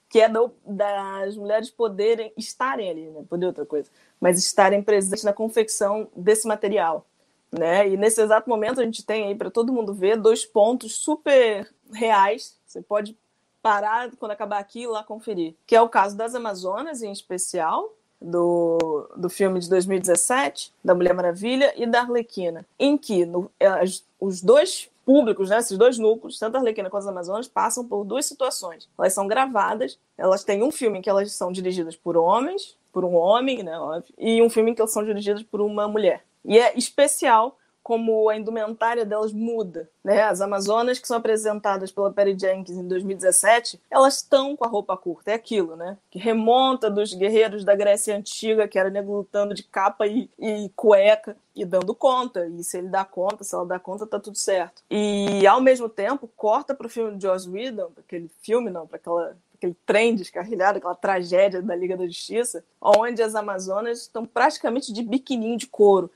Que 0.08 0.20
é 0.20 0.28
do, 0.28 0.52
das 0.64 1.36
mulheres 1.36 1.70
poderem 1.70 2.32
estarem 2.36 2.90
ali, 2.90 3.10
né? 3.10 3.24
Poder 3.28 3.46
outra 3.46 3.66
coisa. 3.66 3.90
Mas 4.20 4.38
estarem 4.38 4.82
presentes 4.82 5.24
na 5.24 5.32
confecção 5.32 6.08
desse 6.16 6.46
material. 6.46 7.06
Né? 7.50 7.90
E 7.90 7.96
nesse 7.98 8.22
exato 8.22 8.48
momento 8.48 8.80
a 8.80 8.84
gente 8.84 9.04
tem 9.04 9.26
aí 9.26 9.34
para 9.34 9.50
todo 9.50 9.72
mundo 9.72 9.92
ver 9.92 10.16
dois 10.16 10.44
pontos 10.44 10.96
super 10.96 11.70
reais. 11.92 12.58
Você 12.66 12.80
pode 12.80 13.16
parar 13.60 14.10
quando 14.16 14.32
acabar 14.32 14.58
aqui 14.58 14.82
e 14.82 14.86
lá 14.86 15.04
conferir. 15.04 15.54
Que 15.66 15.76
é 15.76 15.80
o 15.80 15.88
caso 15.88 16.16
das 16.16 16.34
Amazonas, 16.34 17.02
em 17.02 17.12
especial, 17.12 17.94
do, 18.22 19.08
do 19.16 19.28
filme 19.28 19.58
de 19.60 19.68
2017, 19.68 20.72
da 20.84 20.94
Mulher 20.94 21.14
Maravilha, 21.14 21.72
e 21.76 21.86
da 21.86 22.00
Arlequina, 22.00 22.64
em 22.78 22.96
que 22.96 23.26
no, 23.26 23.50
as, 23.60 24.04
os 24.20 24.40
dois 24.40 24.90
públicos, 25.04 25.50
né, 25.50 25.58
esses 25.58 25.76
dois 25.76 25.98
núcleos, 25.98 26.38
tanto 26.38 26.56
a 26.56 26.60
Arlequina 26.60 26.88
quanto 26.88 27.02
as 27.02 27.08
Amazonas, 27.08 27.48
passam 27.48 27.86
por 27.86 28.04
duas 28.04 28.26
situações. 28.26 28.88
Elas 28.98 29.12
são 29.12 29.26
gravadas, 29.26 29.98
elas 30.16 30.44
têm 30.44 30.62
um 30.62 30.70
filme 30.70 30.98
em 30.98 31.02
que 31.02 31.10
elas 31.10 31.32
são 31.32 31.50
dirigidas 31.50 31.96
por 31.96 32.16
homens, 32.16 32.76
por 32.92 33.04
um 33.04 33.14
homem, 33.14 33.62
né, 33.62 33.78
óbvio, 33.78 34.14
e 34.18 34.42
um 34.42 34.50
filme 34.50 34.70
em 34.70 34.74
que 34.74 34.80
elas 34.80 34.92
são 34.92 35.04
dirigidas 35.04 35.42
por 35.42 35.60
uma 35.60 35.88
mulher. 35.88 36.24
E 36.44 36.58
é 36.58 36.76
especial 36.76 37.56
como 37.82 38.28
a 38.28 38.36
indumentária 38.36 39.04
delas 39.04 39.32
muda. 39.32 39.88
Né? 40.04 40.22
As 40.22 40.40
Amazonas, 40.40 40.98
que 40.98 41.08
são 41.08 41.16
apresentadas 41.16 41.90
pela 41.90 42.12
Perry 42.12 42.36
Jenkins 42.38 42.76
em 42.76 42.86
2017, 42.86 43.80
elas 43.90 44.16
estão 44.16 44.56
com 44.56 44.64
a 44.64 44.68
roupa 44.68 44.96
curta. 44.96 45.32
É 45.32 45.34
aquilo, 45.34 45.76
né? 45.76 45.98
Que 46.10 46.18
remonta 46.18 46.90
dos 46.90 47.12
guerreiros 47.12 47.64
da 47.64 47.74
Grécia 47.74 48.16
Antiga, 48.16 48.68
que 48.68 48.78
era 48.78 48.90
nego 48.90 49.16
lutando 49.16 49.54
de 49.54 49.62
capa 49.62 50.06
e, 50.06 50.30
e 50.38 50.70
cueca 50.76 51.36
e 51.54 51.64
dando 51.64 51.94
conta. 51.94 52.46
E 52.46 52.62
se 52.62 52.78
ele 52.78 52.88
dá 52.88 53.04
conta, 53.04 53.44
se 53.44 53.54
ela 53.54 53.66
dá 53.66 53.78
conta, 53.78 54.06
tá 54.06 54.18
tudo 54.18 54.38
certo. 54.38 54.82
E, 54.90 55.46
ao 55.46 55.60
mesmo 55.60 55.88
tempo, 55.88 56.30
corta 56.36 56.74
para 56.74 56.86
o 56.86 56.90
filme 56.90 57.16
de 57.16 57.26
Joss 57.26 57.48
Whedon, 57.48 57.90
aquele 57.98 58.30
filme, 58.42 58.70
não, 58.70 58.86
para 58.86 58.96
aquela 58.96 59.36
aquele 59.62 59.76
trem 59.86 60.16
descarrilhado, 60.16 60.78
aquela 60.78 60.94
tragédia 60.96 61.62
da 61.62 61.76
Liga 61.76 61.96
da 61.96 62.04
Justiça, 62.04 62.64
onde 62.80 63.22
as 63.22 63.36
Amazonas 63.36 64.00
estão 64.00 64.26
praticamente 64.26 64.92
de 64.92 65.04
biquininho 65.04 65.56
de 65.56 65.68
couro 65.68 66.10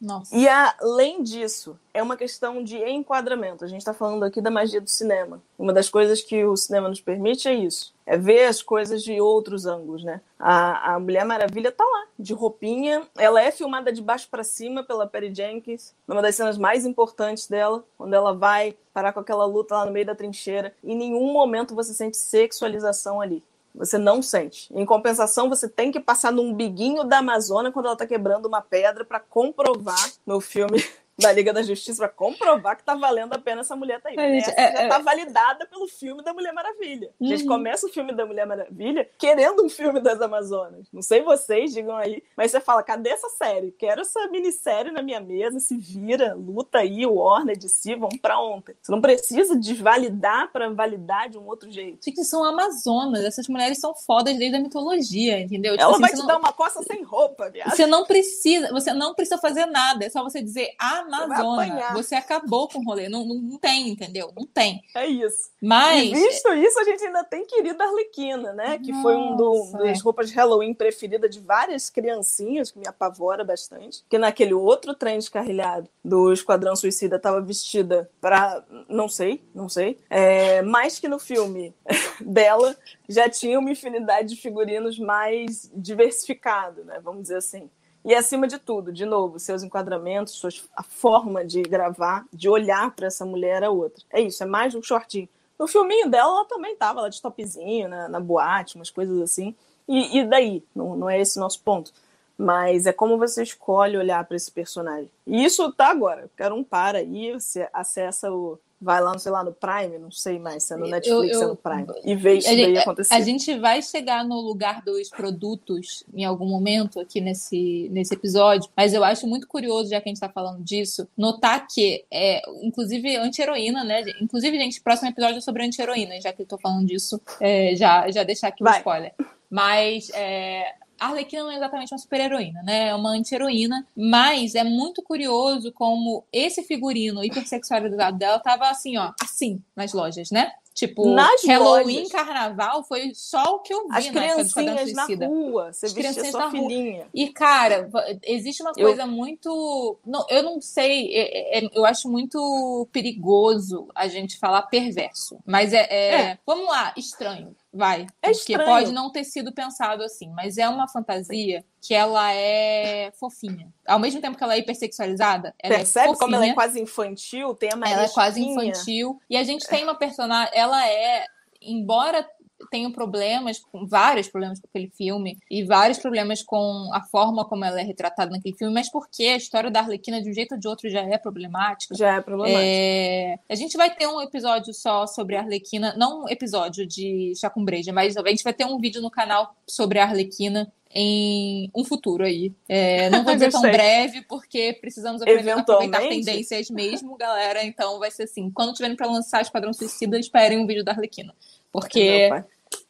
Nossa. 0.00 0.36
E 0.36 0.46
além 0.48 1.22
disso, 1.24 1.78
é 1.92 2.00
uma 2.00 2.16
questão 2.16 2.62
de 2.62 2.76
enquadramento. 2.76 3.64
A 3.64 3.68
gente 3.68 3.80
está 3.80 3.92
falando 3.92 4.22
aqui 4.24 4.40
da 4.40 4.50
magia 4.50 4.80
do 4.80 4.88
cinema. 4.88 5.42
Uma 5.58 5.72
das 5.72 5.88
coisas 5.88 6.22
que 6.22 6.44
o 6.44 6.56
cinema 6.56 6.88
nos 6.88 7.00
permite 7.00 7.48
é 7.48 7.54
isso. 7.54 7.92
É 8.06 8.16
ver 8.16 8.44
as 8.44 8.62
coisas 8.62 9.02
de 9.02 9.20
outros 9.20 9.66
ângulos, 9.66 10.04
né? 10.04 10.20
A, 10.38 10.94
a 10.94 11.00
Mulher 11.00 11.24
Maravilha 11.24 11.72
tá 11.72 11.84
lá, 11.84 12.06
de 12.16 12.32
roupinha. 12.32 13.02
Ela 13.16 13.42
é 13.42 13.50
filmada 13.50 13.92
de 13.92 14.00
baixo 14.00 14.28
para 14.30 14.44
cima 14.44 14.84
pela 14.84 15.06
Perry 15.06 15.34
Jenkins, 15.34 15.92
numa 16.06 16.22
das 16.22 16.36
cenas 16.36 16.56
mais 16.56 16.86
importantes 16.86 17.48
dela, 17.48 17.84
quando 17.98 18.14
ela 18.14 18.32
vai 18.32 18.76
parar 18.94 19.12
com 19.12 19.20
aquela 19.20 19.44
luta 19.44 19.74
lá 19.74 19.84
no 19.84 19.92
meio 19.92 20.06
da 20.06 20.14
trincheira. 20.14 20.72
Em 20.82 20.96
nenhum 20.96 21.32
momento 21.32 21.74
você 21.74 21.92
sente 21.92 22.16
sexualização 22.16 23.20
ali. 23.20 23.42
Você 23.74 23.98
não 23.98 24.22
sente. 24.22 24.68
Em 24.74 24.84
compensação, 24.84 25.48
você 25.48 25.68
tem 25.68 25.92
que 25.92 26.00
passar 26.00 26.32
num 26.32 26.52
biguinho 26.52 27.04
da 27.04 27.18
Amazônia 27.18 27.70
quando 27.70 27.86
ela 27.86 27.94
está 27.94 28.06
quebrando 28.06 28.46
uma 28.46 28.60
pedra 28.60 29.04
para 29.04 29.20
comprovar 29.20 30.12
no 30.26 30.40
filme 30.40 30.84
da 31.18 31.32
Liga 31.32 31.52
da 31.52 31.62
Justiça 31.62 31.98
para 31.98 32.08
comprovar 32.08 32.76
que 32.76 32.84
tá 32.84 32.94
valendo 32.94 33.32
a 33.32 33.38
pena 33.38 33.62
essa 33.62 33.74
mulher 33.74 34.00
tá 34.00 34.08
aí. 34.10 34.16
É, 34.16 34.38
essa 34.38 34.50
é, 34.52 34.76
já 34.76 34.82
é... 34.82 34.88
tá 34.88 34.98
validada 34.98 35.66
pelo 35.66 35.88
filme 35.88 36.22
da 36.22 36.32
Mulher 36.32 36.52
Maravilha. 36.52 37.10
Uhum. 37.18 37.26
A 37.26 37.30
gente 37.30 37.42
uhum. 37.42 37.48
começa 37.48 37.86
o 37.86 37.88
filme 37.88 38.12
da 38.12 38.24
Mulher 38.24 38.46
Maravilha 38.46 39.08
querendo 39.18 39.64
um 39.64 39.68
filme 39.68 40.00
das 40.00 40.20
Amazonas. 40.20 40.86
Não 40.92 41.02
sei 41.02 41.22
vocês, 41.22 41.72
digam 41.72 41.96
aí, 41.96 42.22
mas 42.36 42.50
você 42.50 42.60
fala, 42.60 42.82
cadê 42.82 43.10
essa 43.10 43.28
série? 43.30 43.72
Quero 43.72 44.02
essa 44.02 44.28
minissérie 44.28 44.92
na 44.92 45.02
minha 45.02 45.20
mesa, 45.20 45.58
se 45.58 45.76
vira, 45.76 46.34
luta 46.34 46.78
aí, 46.78 47.04
o 47.04 47.14
Warner 47.14 47.56
de 47.56 47.68
si, 47.68 47.94
vamos 47.94 48.18
pra 48.18 48.40
ontem. 48.40 48.76
Você 48.80 48.92
não 48.92 49.00
precisa 49.00 49.56
desvalidar 49.56 50.52
para 50.52 50.70
validar 50.70 51.28
de 51.28 51.38
um 51.38 51.46
outro 51.46 51.70
jeito. 51.70 52.04
Gente, 52.04 52.24
são 52.24 52.44
Amazonas, 52.44 53.24
essas 53.24 53.48
mulheres 53.48 53.80
são 53.80 53.94
fodas 53.94 54.36
desde 54.36 54.56
a 54.56 54.60
mitologia, 54.60 55.40
entendeu? 55.40 55.72
Tipo, 55.72 55.82
Ela 55.82 55.92
assim, 55.92 56.00
vai 56.00 56.10
te 56.10 56.18
não... 56.18 56.26
dar 56.26 56.38
uma 56.38 56.52
coça 56.52 56.82
sem 56.82 57.02
roupa, 57.02 57.50
viado. 57.50 57.70
Você 57.70 57.86
não 57.86 58.04
precisa, 58.04 58.70
você 58.70 58.92
não 58.92 59.14
precisa 59.14 59.38
fazer 59.38 59.66
nada, 59.66 60.04
é 60.04 60.10
só 60.10 60.22
você 60.22 60.40
dizer, 60.42 60.74
ah, 60.78 61.04
Amazônia. 61.16 61.92
Você, 61.94 62.14
acabou 62.14 62.68
com 62.68 62.78
o 62.78 62.84
rolê. 62.84 63.08
Não, 63.08 63.24
não, 63.24 63.58
tem, 63.58 63.88
entendeu? 63.88 64.32
Não 64.36 64.46
tem. 64.46 64.82
É 64.94 65.06
isso. 65.06 65.50
Mas. 65.60 66.10
E 66.10 66.14
visto 66.14 66.52
isso, 66.54 66.78
a 66.78 66.84
gente 66.84 67.04
ainda 67.04 67.24
tem 67.24 67.46
querida 67.46 67.84
Arlequina, 67.84 68.52
né? 68.52 68.78
Que 68.78 68.90
Nossa, 68.90 69.02
foi 69.02 69.16
um 69.16 69.36
do, 69.36 69.72
das 69.72 69.98
é. 69.98 70.02
roupas 70.02 70.28
de 70.28 70.34
Halloween 70.34 70.74
preferida 70.74 71.28
de 71.28 71.40
várias 71.40 71.90
criancinhas, 71.90 72.70
que 72.70 72.78
me 72.78 72.86
apavora 72.86 73.44
bastante. 73.44 74.04
Que 74.08 74.18
naquele 74.18 74.54
outro 74.54 74.94
trem 74.94 75.18
descarrilhado 75.18 75.88
do 76.04 76.32
Esquadrão 76.32 76.76
Suicida 76.76 77.16
estava 77.16 77.40
vestida 77.40 78.10
para 78.20 78.64
Não 78.88 79.08
sei, 79.08 79.42
não 79.54 79.68
sei. 79.68 79.98
É, 80.10 80.62
mais 80.62 80.98
que 80.98 81.08
no 81.08 81.18
filme 81.18 81.74
dela 82.20 82.76
já 83.08 83.28
tinha 83.28 83.58
uma 83.58 83.70
infinidade 83.70 84.30
de 84.30 84.40
figurinos 84.40 84.98
mais 84.98 85.70
diversificado, 85.74 86.84
né? 86.84 87.00
Vamos 87.02 87.22
dizer 87.22 87.36
assim. 87.36 87.70
E 88.08 88.14
acima 88.14 88.48
de 88.48 88.58
tudo, 88.58 88.90
de 88.90 89.04
novo, 89.04 89.38
seus 89.38 89.62
enquadramentos, 89.62 90.32
suas, 90.32 90.66
a 90.74 90.82
forma 90.82 91.44
de 91.44 91.60
gravar, 91.60 92.24
de 92.32 92.48
olhar 92.48 92.90
para 92.92 93.08
essa 93.08 93.22
mulher 93.22 93.62
é 93.62 93.68
outra. 93.68 94.02
É 94.10 94.18
isso, 94.18 94.42
é 94.42 94.46
mais 94.46 94.74
um 94.74 94.82
shortinho. 94.82 95.28
No 95.58 95.68
filminho 95.68 96.08
dela, 96.08 96.38
ela 96.38 96.44
também 96.46 96.74
tava 96.74 97.02
lá 97.02 97.10
de 97.10 97.20
topzinho, 97.20 97.86
na, 97.86 98.08
na 98.08 98.18
boate, 98.18 98.76
umas 98.76 98.88
coisas 98.88 99.20
assim. 99.20 99.54
E, 99.86 100.20
e 100.20 100.24
daí? 100.24 100.64
Não, 100.74 100.96
não 100.96 101.10
é 101.10 101.20
esse 101.20 101.38
nosso 101.38 101.60
ponto. 101.60 101.92
Mas 102.38 102.86
é 102.86 102.94
como 102.94 103.18
você 103.18 103.42
escolhe 103.42 103.98
olhar 103.98 104.24
para 104.24 104.38
esse 104.38 104.50
personagem. 104.50 105.10
E 105.26 105.44
isso 105.44 105.70
tá 105.72 105.88
agora. 105.88 106.30
Quero 106.34 106.54
um 106.54 106.64
para 106.64 107.00
aí, 107.00 107.34
você 107.34 107.68
acessa 107.74 108.32
o 108.32 108.58
vai 108.80 109.00
lá, 109.00 109.18
sei 109.18 109.32
lá, 109.32 109.42
no 109.42 109.52
Prime, 109.52 109.98
não 109.98 110.10
sei 110.10 110.38
mais 110.38 110.62
se 110.62 110.74
é 110.74 110.76
no 110.76 110.88
Netflix, 110.88 111.36
ou 111.36 111.42
é 111.42 111.46
no 111.46 111.56
Prime, 111.56 111.86
e 112.04 112.14
vê 112.14 112.34
isso 112.34 112.48
daí 112.48 112.78
acontecer. 112.78 113.14
A 113.14 113.20
gente 113.20 113.58
vai 113.58 113.82
chegar 113.82 114.24
no 114.24 114.40
lugar 114.40 114.82
dos 114.82 115.10
produtos 115.10 116.04
em 116.14 116.24
algum 116.24 116.46
momento 116.46 117.00
aqui 117.00 117.20
nesse, 117.20 117.88
nesse 117.90 118.14
episódio, 118.14 118.70
mas 118.76 118.94
eu 118.94 119.02
acho 119.02 119.26
muito 119.26 119.46
curioso, 119.48 119.90
já 119.90 120.00
que 120.00 120.08
a 120.08 120.12
gente 120.12 120.20
tá 120.20 120.28
falando 120.28 120.62
disso, 120.62 121.08
notar 121.16 121.66
que, 121.66 122.04
é, 122.10 122.40
inclusive, 122.62 123.16
anti-heroína, 123.16 123.82
né? 123.82 124.04
Inclusive, 124.20 124.56
gente, 124.56 124.80
próximo 124.80 125.08
episódio 125.08 125.38
é 125.38 125.40
sobre 125.40 125.64
anti-heroína, 125.64 126.20
já 126.20 126.32
que 126.32 126.42
eu 126.42 126.46
tô 126.46 126.56
falando 126.56 126.86
disso, 126.86 127.20
é, 127.40 127.74
já, 127.74 128.10
já 128.10 128.22
deixar 128.22 128.48
aqui 128.48 128.62
o 128.62 128.66
um 128.66 128.70
spoiler. 128.70 129.12
Mas 129.50 130.10
é, 130.10 130.74
a 130.98 131.06
Arlequina 131.06 131.44
não 131.44 131.50
é 131.50 131.56
exatamente 131.56 131.92
uma 131.92 131.98
super-heroína, 131.98 132.62
né? 132.62 132.88
É 132.88 132.94
uma 132.94 133.10
anti-heroína, 133.10 133.86
mas 133.96 134.54
é 134.54 134.64
muito 134.64 135.02
curioso 135.02 135.72
como 135.72 136.24
esse 136.32 136.62
figurino 136.62 137.24
hipersexualizado 137.24 138.18
dela 138.18 138.38
tava 138.38 138.68
assim, 138.68 138.96
ó, 138.96 139.12
assim, 139.22 139.62
nas 139.76 139.92
lojas, 139.92 140.30
né? 140.30 140.52
Tipo, 140.78 141.12
Nas 141.12 141.44
Halloween, 141.44 142.04
lojas. 142.04 142.12
Carnaval 142.12 142.84
foi 142.84 143.10
só 143.12 143.56
o 143.56 143.58
que 143.58 143.74
eu 143.74 143.88
vi 143.88 143.96
As 143.96 144.10
na 144.12 144.36
do 144.36 145.18
na 145.18 145.26
rua, 145.26 145.72
você 145.72 145.86
As 145.86 145.92
vestia 145.92 146.30
sua 146.30 146.52
filhinha. 146.52 146.98
Rua. 146.98 147.06
E, 147.12 147.30
cara, 147.30 147.90
existe 148.22 148.62
uma 148.62 148.72
coisa 148.72 149.02
eu... 149.02 149.08
muito... 149.08 149.98
Não, 150.06 150.24
eu 150.30 150.40
não 150.44 150.60
sei, 150.60 151.12
é, 151.12 151.58
é, 151.58 151.70
eu 151.74 151.84
acho 151.84 152.08
muito 152.08 152.86
perigoso 152.92 153.88
a 153.92 154.06
gente 154.06 154.38
falar 154.38 154.62
perverso. 154.62 155.40
Mas 155.44 155.72
é, 155.72 155.84
é... 155.90 156.14
é. 156.14 156.38
Vamos 156.46 156.68
lá, 156.68 156.94
estranho. 156.96 157.56
Vai. 157.78 158.08
É 158.20 158.32
porque 158.32 158.54
estranho. 158.54 158.64
pode 158.64 158.90
não 158.90 159.12
ter 159.12 159.22
sido 159.22 159.52
pensado 159.52 160.02
assim, 160.02 160.28
mas 160.30 160.58
é 160.58 160.68
uma 160.68 160.88
fantasia 160.88 161.64
que 161.80 161.94
ela 161.94 162.32
é 162.32 163.12
fofinha. 163.20 163.72
Ao 163.86 164.00
mesmo 164.00 164.20
tempo 164.20 164.36
que 164.36 164.42
ela 164.42 164.54
é 164.54 164.58
hipersexualizada, 164.58 165.54
ela 165.62 165.74
é 165.74 165.78
Percebe 165.78 166.10
é 166.10 166.16
como 166.16 166.34
ela 166.34 166.46
é 166.46 166.54
quase 166.54 166.80
infantil? 166.80 167.54
Tem 167.54 167.70
a 167.72 167.88
Ela 167.88 168.06
é 168.06 168.08
quase 168.08 168.40
infantil. 168.40 169.20
E 169.30 169.36
a 169.36 169.44
gente 169.44 169.64
tem 169.68 169.84
uma 169.84 169.94
personagem, 169.94 170.50
ela 170.58 170.88
é, 170.88 171.24
embora 171.62 172.28
tenho 172.70 172.92
problemas, 172.92 173.60
vários 173.86 174.28
problemas 174.28 174.60
com 174.60 174.66
aquele 174.68 174.88
filme, 174.88 175.38
e 175.50 175.64
vários 175.64 175.98
problemas 175.98 176.42
com 176.42 176.90
a 176.92 177.02
forma 177.02 177.44
como 177.44 177.64
ela 177.64 177.80
é 177.80 177.84
retratada 177.84 178.30
naquele 178.30 178.56
filme, 178.56 178.72
mas 178.72 178.90
porque 178.90 179.24
a 179.24 179.36
história 179.36 179.70
da 179.70 179.80
Arlequina, 179.80 180.22
de 180.22 180.30
um 180.30 180.32
jeito 180.32 180.52
ou 180.54 180.60
de 180.60 180.68
outro, 180.68 180.88
já 180.88 181.02
é 181.02 181.18
problemática. 181.18 181.94
Já 181.94 182.16
é 182.16 182.20
problemática. 182.20 182.64
É... 182.64 183.38
A 183.48 183.54
gente 183.54 183.76
vai 183.76 183.94
ter 183.94 184.06
um 184.06 184.20
episódio 184.20 184.72
só 184.74 185.06
sobre 185.06 185.36
a 185.36 185.40
Arlequina, 185.40 185.94
não 185.96 186.24
um 186.24 186.28
episódio 186.28 186.86
de 186.86 187.32
Chá 187.36 187.50
com 187.50 187.64
Breja, 187.64 187.92
mas 187.92 188.16
a 188.16 188.28
gente 188.28 188.44
vai 188.44 188.52
ter 188.52 188.64
um 188.64 188.78
vídeo 188.78 189.00
no 189.00 189.10
canal 189.10 189.54
sobre 189.66 189.98
a 189.98 190.04
Arlequina 190.04 190.72
em 190.94 191.70
um 191.74 191.84
futuro 191.84 192.24
aí. 192.24 192.52
É, 192.68 193.10
não 193.10 193.24
vou 193.24 193.34
dizer 193.34 193.50
tão 193.50 193.62
breve, 193.62 194.22
porque 194.22 194.76
precisamos 194.80 195.22
aproveitar 195.22 196.00
tendências 196.00 196.70
mesmo, 196.70 197.16
galera. 197.16 197.64
Então 197.64 197.98
vai 197.98 198.10
ser 198.10 198.24
assim: 198.24 198.50
quando 198.50 198.74
tiverem 198.74 198.96
para 198.96 199.06
lançar 199.06 199.42
Esquadrão 199.42 199.72
Suicida, 199.72 200.18
esperem 200.18 200.58
um 200.58 200.66
vídeo 200.66 200.84
da 200.84 200.92
Arlequina. 200.92 201.34
Porque 201.70 202.30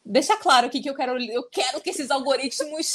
deixa 0.05 0.35
claro 0.37 0.67
aqui 0.67 0.81
que 0.81 0.89
eu 0.89 0.95
quero, 0.95 1.19
eu 1.19 1.43
quero 1.49 1.81
que 1.81 1.89
esses 1.89 2.09
algoritmos 2.09 2.91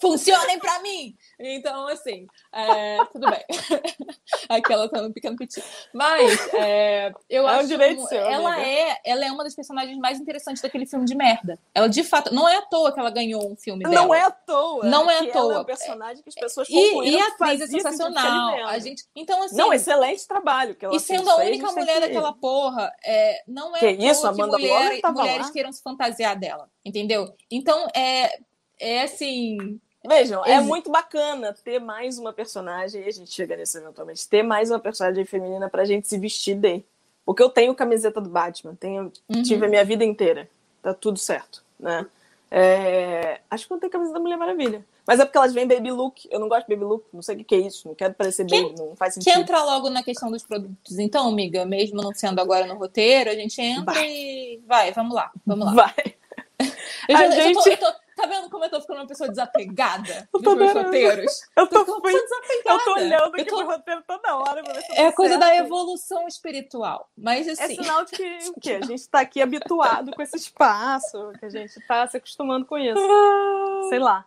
funcionem 0.00 0.58
para 0.58 0.80
mim. 0.80 1.16
Então, 1.38 1.86
assim, 1.88 2.26
é, 2.52 2.98
tudo 3.12 3.28
bem. 3.30 3.44
Aquela 4.48 4.88
tá 4.88 5.02
no 5.02 5.12
pequeno 5.12 5.36
petit. 5.36 5.62
Mas 5.92 6.54
é, 6.54 7.12
eu 7.28 7.48
é 7.48 7.54
acho 7.56 7.74
um 7.74 8.06
seu, 8.06 8.18
ela 8.18 8.60
é, 8.60 8.98
ela 9.04 9.24
é 9.24 9.30
uma 9.30 9.44
das 9.44 9.54
personagens 9.54 9.96
mais 9.98 10.18
interessantes 10.18 10.62
daquele 10.62 10.86
filme 10.86 11.04
de 11.04 11.14
merda. 11.14 11.58
Ela 11.74 11.88
de 11.88 12.02
fato, 12.02 12.34
não 12.34 12.48
é 12.48 12.56
à 12.56 12.62
toa 12.62 12.92
que 12.92 13.00
ela 13.00 13.10
ganhou 13.10 13.50
um 13.50 13.56
filme 13.56 13.84
dela. 13.84 13.94
Não 13.94 14.14
é 14.14 14.22
à 14.22 14.30
toa. 14.30 14.84
Não 14.84 15.10
é 15.10 15.18
à 15.18 15.32
toa. 15.32 15.52
Ela 15.52 15.54
é 15.54 15.58
um 15.58 15.64
personagem 15.64 16.22
que 16.22 16.28
as 16.28 16.34
pessoas 16.34 16.68
e, 16.68 17.10
e 17.10 17.20
a 17.20 17.28
atriz 17.28 17.60
é 17.60 17.66
sensacional. 17.66 18.66
A 18.66 18.78
gente, 18.78 19.04
então 19.14 19.42
assim, 19.42 19.56
Não, 19.56 19.72
excelente 19.72 20.26
trabalho 20.26 20.74
que 20.74 20.84
ela 20.84 20.94
E 20.94 21.00
sendo 21.00 21.28
a 21.30 21.36
única 21.36 21.68
a 21.68 21.72
mulher 21.72 22.00
daquela 22.00 22.32
porra, 22.32 22.92
é, 23.04 23.42
não 23.46 23.76
é 23.76 23.80
que 23.80 23.90
isso, 23.90 24.26
Amanda 24.26 24.56
que 24.56 24.62
mulher, 24.62 25.00
mulheres 25.12 25.46
lá. 25.46 25.52
queiram 25.52 25.72
se 25.72 25.82
fantasiar 25.82 26.38
dela, 26.38 26.68
entendeu? 26.84 27.34
Então 27.50 27.88
é 27.94 28.38
é 28.78 29.02
assim, 29.02 29.80
Vejam, 30.06 30.44
é 30.44 30.60
muito 30.60 30.90
bacana 30.90 31.52
ter 31.64 31.80
mais 31.80 32.18
uma 32.18 32.32
personagem, 32.32 33.02
e 33.02 33.08
a 33.08 33.10
gente 33.10 33.32
chega 33.32 33.56
nisso 33.56 33.76
eventualmente, 33.76 34.28
ter 34.28 34.42
mais 34.42 34.70
uma 34.70 34.78
personagem 34.78 35.24
feminina 35.24 35.68
pra 35.68 35.84
gente 35.84 36.06
se 36.06 36.16
vestir 36.18 36.54
de. 36.54 36.82
Porque 37.24 37.42
eu 37.42 37.50
tenho 37.50 37.74
camiseta 37.74 38.20
do 38.20 38.30
Batman, 38.30 38.76
tenho, 38.78 39.12
uhum. 39.28 39.42
tive 39.42 39.66
a 39.66 39.68
minha 39.68 39.84
vida 39.84 40.04
inteira. 40.04 40.48
Tá 40.80 40.94
tudo 40.94 41.18
certo, 41.18 41.64
né? 41.78 42.06
É... 42.48 43.40
Acho 43.50 43.66
que 43.66 43.72
não 43.72 43.80
tem 43.80 43.90
camisa 43.90 44.12
da 44.12 44.20
Mulher 44.20 44.36
Maravilha. 44.36 44.84
Mas 45.04 45.18
é 45.18 45.24
porque 45.24 45.36
elas 45.36 45.52
vêm 45.52 45.66
baby 45.66 45.90
look. 45.90 46.28
Eu 46.30 46.38
não 46.38 46.48
gosto 46.48 46.68
de 46.68 46.74
baby 46.74 46.84
look. 46.84 47.04
Não 47.12 47.22
sei 47.22 47.36
o 47.36 47.44
que 47.44 47.54
é 47.54 47.58
isso. 47.58 47.88
Não 47.88 47.94
quero 47.94 48.14
parecer 48.14 48.44
baby. 48.44 48.74
Não 48.78 48.94
faz 48.94 49.14
sentido. 49.14 49.32
Quer 49.32 49.40
entrar 49.40 49.64
logo 49.64 49.90
na 49.90 50.04
questão 50.04 50.30
dos 50.30 50.44
produtos, 50.44 50.98
então, 50.98 51.28
amiga? 51.28 51.64
Mesmo 51.64 52.00
não 52.00 52.14
sendo 52.14 52.40
agora 52.40 52.66
no 52.66 52.76
roteiro, 52.76 53.30
a 53.30 53.34
gente 53.34 53.60
entra 53.60 53.94
vai. 53.94 54.08
e. 54.08 54.62
Vai, 54.64 54.92
vamos 54.92 55.14
lá. 55.14 55.32
Vamos 55.44 55.66
lá. 55.66 55.72
Vai. 55.74 56.14
Eu, 57.08 57.16
já, 57.16 57.26
a 57.26 57.30
gente... 57.30 57.56
eu, 57.56 57.62
tô, 57.62 57.70
eu, 57.70 57.76
tô, 57.76 58.05
Tá 58.16 58.26
vendo 58.26 58.48
como 58.48 58.64
eu 58.64 58.70
tô 58.70 58.80
ficando 58.80 59.00
uma 59.00 59.06
pessoa 59.06 59.28
desapegada 59.28 60.26
eu 60.32 60.40
tô 60.40 60.54
dos 60.54 60.56
meus 60.56 60.72
roteiros? 60.72 61.42
Eu 61.54 61.66
tô, 61.66 61.84
tô 61.84 62.00
desapegada. 62.00 62.70
Eu 62.70 62.78
tô 62.78 62.92
olhando 62.94 63.34
aqui 63.34 63.44
tô... 63.44 63.56
pro 63.58 63.66
roteiro 63.66 64.02
toda 64.06 64.36
hora 64.36 64.62
É 64.92 65.12
coisa 65.12 65.36
da 65.36 65.54
evolução 65.54 66.26
espiritual. 66.26 67.10
Mas 67.16 67.46
assim. 67.46 67.62
É 67.62 67.82
sinal 67.82 68.04
de 68.06 68.12
que, 68.12 68.38
o 68.48 68.60
quê? 68.60 68.80
a 68.82 68.86
gente 68.86 69.06
tá 69.06 69.20
aqui 69.20 69.42
habituado 69.42 70.12
com 70.12 70.22
esse 70.22 70.36
espaço, 70.36 71.30
que 71.38 71.44
a 71.44 71.50
gente 71.50 71.78
tá 71.86 72.08
se 72.08 72.16
acostumando 72.16 72.64
com 72.64 72.78
isso. 72.78 72.98
Ah. 72.98 73.88
Sei 73.90 73.98
lá. 73.98 74.24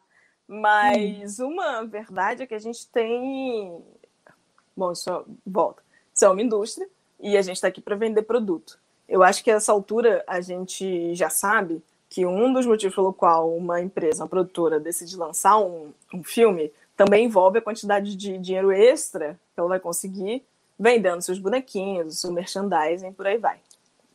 Mas 0.47 1.39
hum. 1.39 1.47
uma 1.47 1.83
verdade 1.83 2.43
é 2.43 2.45
que 2.45 2.53
a 2.53 2.59
gente 2.59 2.87
tem. 2.87 3.83
Bom, 4.77 4.91
isso 4.91 5.25
volta. 5.45 5.81
Isso 6.13 6.25
é 6.25 6.29
uma 6.29 6.41
indústria 6.41 6.87
e 7.19 7.35
a 7.35 7.41
gente 7.41 7.55
está 7.55 7.67
aqui 7.67 7.81
para 7.81 7.95
vender 7.95 8.21
produto. 8.21 8.79
Eu 9.07 9.23
acho 9.23 9.43
que 9.43 9.49
a 9.49 9.55
essa 9.55 9.71
altura 9.71 10.23
a 10.27 10.39
gente 10.41 11.15
já 11.15 11.29
sabe 11.29 11.81
que 12.09 12.25
um 12.25 12.51
dos 12.51 12.65
motivos 12.65 12.95
pelo 12.95 13.13
qual 13.13 13.55
uma 13.55 13.79
empresa, 13.79 14.23
uma 14.23 14.29
produtora, 14.29 14.79
decide 14.79 15.15
lançar 15.15 15.59
um, 15.59 15.93
um 16.13 16.23
filme 16.23 16.71
também 16.97 17.25
envolve 17.25 17.59
a 17.59 17.61
quantidade 17.61 18.15
de 18.15 18.37
dinheiro 18.37 18.71
extra 18.71 19.39
que 19.53 19.59
ela 19.59 19.69
vai 19.69 19.79
conseguir 19.79 20.43
vendendo 20.77 21.21
seus 21.21 21.39
bonequinhos, 21.39 22.19
seu 22.19 22.31
merchandising, 22.31 23.13
por 23.13 23.27
aí 23.27 23.37
vai. 23.37 23.57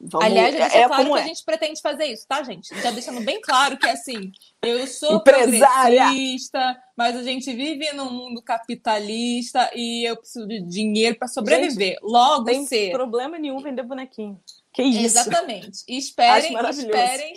Vamos... 0.01 0.27
Aliás, 0.27 0.55
é, 0.55 0.83
é 0.83 0.87
claro 0.87 1.07
que 1.07 1.19
é. 1.19 1.23
a 1.23 1.27
gente 1.27 1.45
pretende 1.45 1.81
fazer 1.81 2.05
isso, 2.07 2.27
tá, 2.27 2.43
gente? 2.43 2.75
Já 2.83 2.91
deixando 2.91 3.21
bem 3.23 3.41
claro 3.41 3.79
que, 3.79 3.87
assim, 3.87 4.33
eu 4.61 4.87
sou 4.87 5.21
progressista, 5.21 6.77
mas 6.95 7.17
a 7.17 7.23
gente 7.23 7.51
vive 7.55 7.91
num 7.93 8.11
mundo 8.11 8.43
capitalista 8.43 9.71
e 9.75 10.07
eu 10.07 10.17
preciso 10.17 10.47
de 10.47 10.61
dinheiro 10.61 11.17
para 11.17 11.29
sobreviver. 11.29 11.93
Gente, 11.93 12.03
Logo, 12.03 12.45
tem 12.45 12.67
ser... 12.67 12.91
problema 12.93 13.39
nenhum 13.39 13.61
vender 13.61 13.83
bonequinho. 13.83 14.39
Que 14.75 14.83
isso? 14.83 15.19
Exatamente. 15.19 15.85
Esperem, 15.89 16.55
esperem 16.69 17.37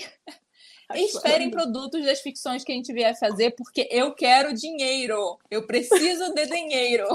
Esperem 0.95 1.51
produtos 1.51 2.05
das 2.05 2.21
ficções 2.21 2.63
que 2.63 2.71
a 2.71 2.75
gente 2.75 2.93
vier 2.93 3.17
fazer, 3.19 3.51
porque 3.51 3.87
eu 3.91 4.13
quero 4.13 4.53
dinheiro. 4.53 5.37
Eu 5.51 5.67
preciso 5.67 6.33
de 6.33 6.45
dinheiro. 6.45 7.07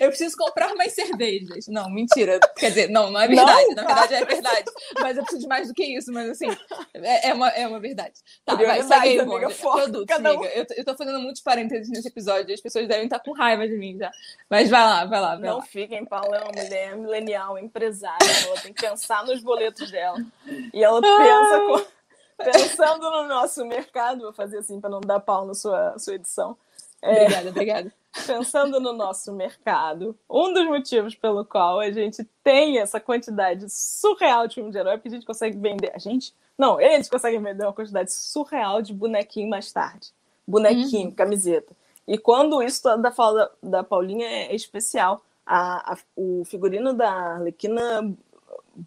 Eu 0.00 0.08
preciso 0.08 0.36
comprar 0.36 0.74
mais 0.74 0.92
cervejas. 0.92 1.68
Não, 1.68 1.88
mentira. 1.88 2.40
Quer 2.56 2.70
dizer, 2.70 2.90
não, 2.90 3.10
não 3.10 3.20
é 3.20 3.28
verdade. 3.28 3.68
Não, 3.68 3.74
Na 3.74 3.84
verdade, 3.84 4.14
é 4.14 4.24
verdade. 4.24 4.64
Mas 5.00 5.16
eu 5.16 5.22
preciso 5.22 5.42
de 5.42 5.48
mais 5.48 5.68
do 5.68 5.74
que 5.74 5.84
isso. 5.84 6.12
Mas 6.12 6.30
assim, 6.30 6.48
é, 6.94 7.28
é 7.28 7.34
uma, 7.34 7.48
é 7.50 7.66
uma 7.66 7.78
verdade. 7.78 8.14
Tá, 8.44 8.54
vai, 8.54 8.82
segue 8.82 9.08
aí, 9.08 9.20
amiga, 9.20 9.48
Produtos, 9.50 10.16
um... 10.16 10.26
amiga. 10.26 10.46
Eu, 10.48 10.66
eu 10.76 10.84
tô 10.84 10.96
fazendo 10.96 11.20
muitos 11.20 11.40
parênteses 11.40 11.88
nesse 11.88 12.08
episódio. 12.08 12.52
As 12.52 12.60
pessoas 12.60 12.88
devem 12.88 13.04
estar 13.04 13.20
com 13.20 13.32
raiva 13.32 13.66
de 13.66 13.76
mim 13.76 13.96
já. 13.96 14.10
Mas 14.48 14.68
vai 14.68 14.82
lá, 14.82 15.04
vai 15.04 15.20
lá. 15.20 15.36
Vai 15.36 15.48
não 15.48 15.58
lá. 15.58 15.62
fiquem, 15.62 16.04
Paula 16.04 16.36
é 16.36 16.40
uma 16.40 16.62
mulher 16.62 16.96
milenial, 16.96 17.58
empresária. 17.58 18.18
Ela 18.46 18.60
tem 18.60 18.72
que 18.72 18.82
pensar 18.82 19.24
nos 19.24 19.40
boletos 19.40 19.90
dela. 19.90 20.18
E 20.74 20.82
ela 20.82 21.00
pensa 21.00 21.60
com 21.66 21.99
Pensando 22.44 23.10
no 23.10 23.28
nosso 23.28 23.64
mercado, 23.64 24.22
vou 24.22 24.32
fazer 24.32 24.58
assim 24.58 24.80
para 24.80 24.90
não 24.90 25.00
dar 25.00 25.20
pau 25.20 25.46
na 25.46 25.54
sua, 25.54 25.98
sua 25.98 26.14
edição. 26.14 26.56
É, 27.02 27.22
obrigada, 27.22 27.50
obrigada. 27.50 27.92
Pensando 28.26 28.80
no 28.80 28.92
nosso 28.92 29.32
mercado, 29.32 30.18
um 30.28 30.52
dos 30.52 30.66
motivos 30.66 31.14
pelo 31.14 31.44
qual 31.44 31.78
a 31.78 31.90
gente 31.90 32.24
tem 32.42 32.78
essa 32.78 32.98
quantidade 32.98 33.66
surreal 33.68 34.48
de 34.48 34.56
filme 34.56 34.70
de 34.70 34.78
herói 34.78 34.94
é 34.94 34.96
porque 34.96 35.08
a 35.08 35.12
gente 35.12 35.26
consegue 35.26 35.56
vender. 35.56 35.92
A 35.94 35.98
gente? 35.98 36.34
Não, 36.58 36.80
eles 36.80 37.08
conseguem 37.08 37.40
vender 37.40 37.64
uma 37.64 37.72
quantidade 37.72 38.12
surreal 38.12 38.82
de 38.82 38.92
bonequinho 38.92 39.48
mais 39.48 39.72
tarde. 39.72 40.08
Bonequinho, 40.46 41.08
uhum. 41.08 41.14
camiseta. 41.14 41.74
E 42.06 42.18
quando 42.18 42.60
isso 42.62 42.82
da 42.96 43.12
fala 43.12 43.52
da, 43.62 43.84
Paulinha 43.84 44.26
é, 44.26 44.54
especial. 44.54 45.22
A, 45.46 45.94
a, 45.94 45.98
o 46.16 46.44
figurino 46.44 46.92
da 46.92 47.10
Arlequina 47.10 48.14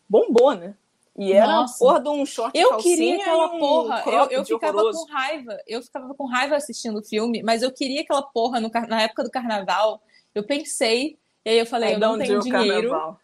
bombou, 0.10 0.54
né? 0.54 0.76
E 1.18 1.32
era 1.32 1.48
Nossa. 1.48 1.78
porra 1.78 2.00
de 2.02 2.10
um 2.10 2.26
short 2.26 2.58
Eu 2.58 2.78
queria 2.78 3.18
aquela 3.18 3.54
um 3.54 3.60
porra. 3.60 4.04
Eu, 4.08 4.30
eu 4.32 4.46
ficava 4.46 4.78
horroroso. 4.78 5.06
com 5.06 5.14
raiva. 5.14 5.58
Eu 5.68 5.82
ficava 5.82 6.14
com 6.16 6.26
raiva 6.26 6.56
assistindo 6.56 7.00
o 7.00 7.04
filme, 7.04 7.44
mas 7.44 7.62
eu 7.62 7.72
queria 7.72 8.02
aquela 8.02 8.24
porra 8.24 8.60
no, 8.60 8.72
na 8.88 9.02
época 9.04 9.24
do 9.24 9.30
carnaval. 9.30 10.02
Eu 10.34 10.44
pensei, 10.44 11.18
e 11.46 11.50
aí 11.52 11.60
eu 11.60 11.66
falei, 11.66 11.90
Aí 11.90 11.96
eu 11.96 12.00
não 12.00 12.18
tenho 12.18 12.40
dinheiro. 12.40 12.90
Carnaval. 12.90 13.20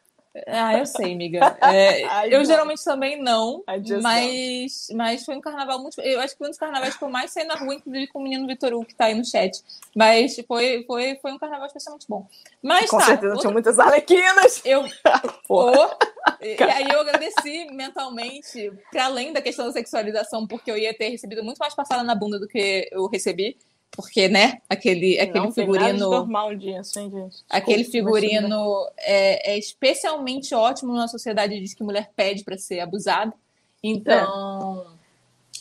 Ah, 0.48 0.78
eu 0.78 0.86
sei, 0.86 1.14
amiga. 1.14 1.40
É, 1.62 2.34
eu 2.34 2.44
geralmente 2.46 2.84
também 2.84 3.22
não, 3.22 3.64
mas, 4.02 4.88
mas 4.94 5.26
foi 5.26 5.36
um 5.36 5.42
carnaval 5.42 5.80
muito. 5.80 6.00
Eu 6.02 6.20
acho 6.20 6.34
que 6.34 6.38
foi 6.38 6.48
um 6.48 6.52
dos 6.52 6.60
carnavais 6.60 6.96
que 6.96 7.04
eu 7.04 7.10
mais 7.10 7.32
saí 7.32 7.46
na 7.46 7.56
rua, 7.56 7.76
inclusive 7.76 8.08
com 8.08 8.20
o 8.20 8.24
menino 8.24 8.48
Vitor 8.48 8.74
Hugo, 8.74 8.86
que 8.86 8.96
tá 8.96 9.06
aí 9.06 9.16
no 9.16 9.26
chat. 9.26 9.64
Mas 9.96 10.36
foi, 10.48 10.84
foi, 10.86 11.18
foi 11.22 11.32
um 11.32 11.40
carnaval 11.40 11.68
especialmente 11.68 12.06
bom. 12.08 12.28
Mas 12.62 12.90
com 12.90 12.98
tá, 12.98 13.06
certeza 13.06 13.34
outra... 13.34 13.42
tinha 13.42 13.54
muitas 13.54 13.78
arlequinas. 13.80 14.62
Eu. 14.64 14.86
oh, 15.50 15.74
e, 16.42 16.64
aí 16.64 16.88
eu 16.92 17.02
agradeci 17.02 17.66
mentalmente, 17.72 18.72
para 18.92 19.06
além 19.06 19.34
da 19.34 19.42
questão 19.42 19.66
da 19.66 19.72
sexualização, 19.72 20.48
porque 20.48 20.70
eu 20.70 20.78
ia 20.78 20.94
ter 20.94 21.10
recebido 21.10 21.44
muito 21.44 21.58
mais 21.58 21.76
passada 21.76 22.04
na 22.04 22.16
bunda 22.16 22.40
do 22.40 22.48
que 22.48 22.88
eu 22.92 23.08
recebi 23.08 23.58
porque, 23.92 24.28
né, 24.28 24.60
aquele, 24.70 25.20
aquele 25.20 25.46
não, 25.46 25.52
figurino. 25.52 26.10
normal 26.10 26.56
disso, 26.56 27.00
hein, 27.00 27.12
gente? 27.12 27.44
aquele 27.50 27.84
figurino 27.84 28.88
é, 28.98 29.54
é, 29.54 29.58
especialmente 29.58 30.54
ótimo 30.54 30.94
numa 30.94 31.08
sociedade 31.08 31.54
que 31.54 31.62
diz 31.62 31.74
que 31.74 31.84
mulher 31.84 32.12
pede 32.16 32.44
para 32.44 32.58
ser 32.58 32.80
abusada. 32.80 33.34
Então. 33.84 34.86
É. 34.96 34.99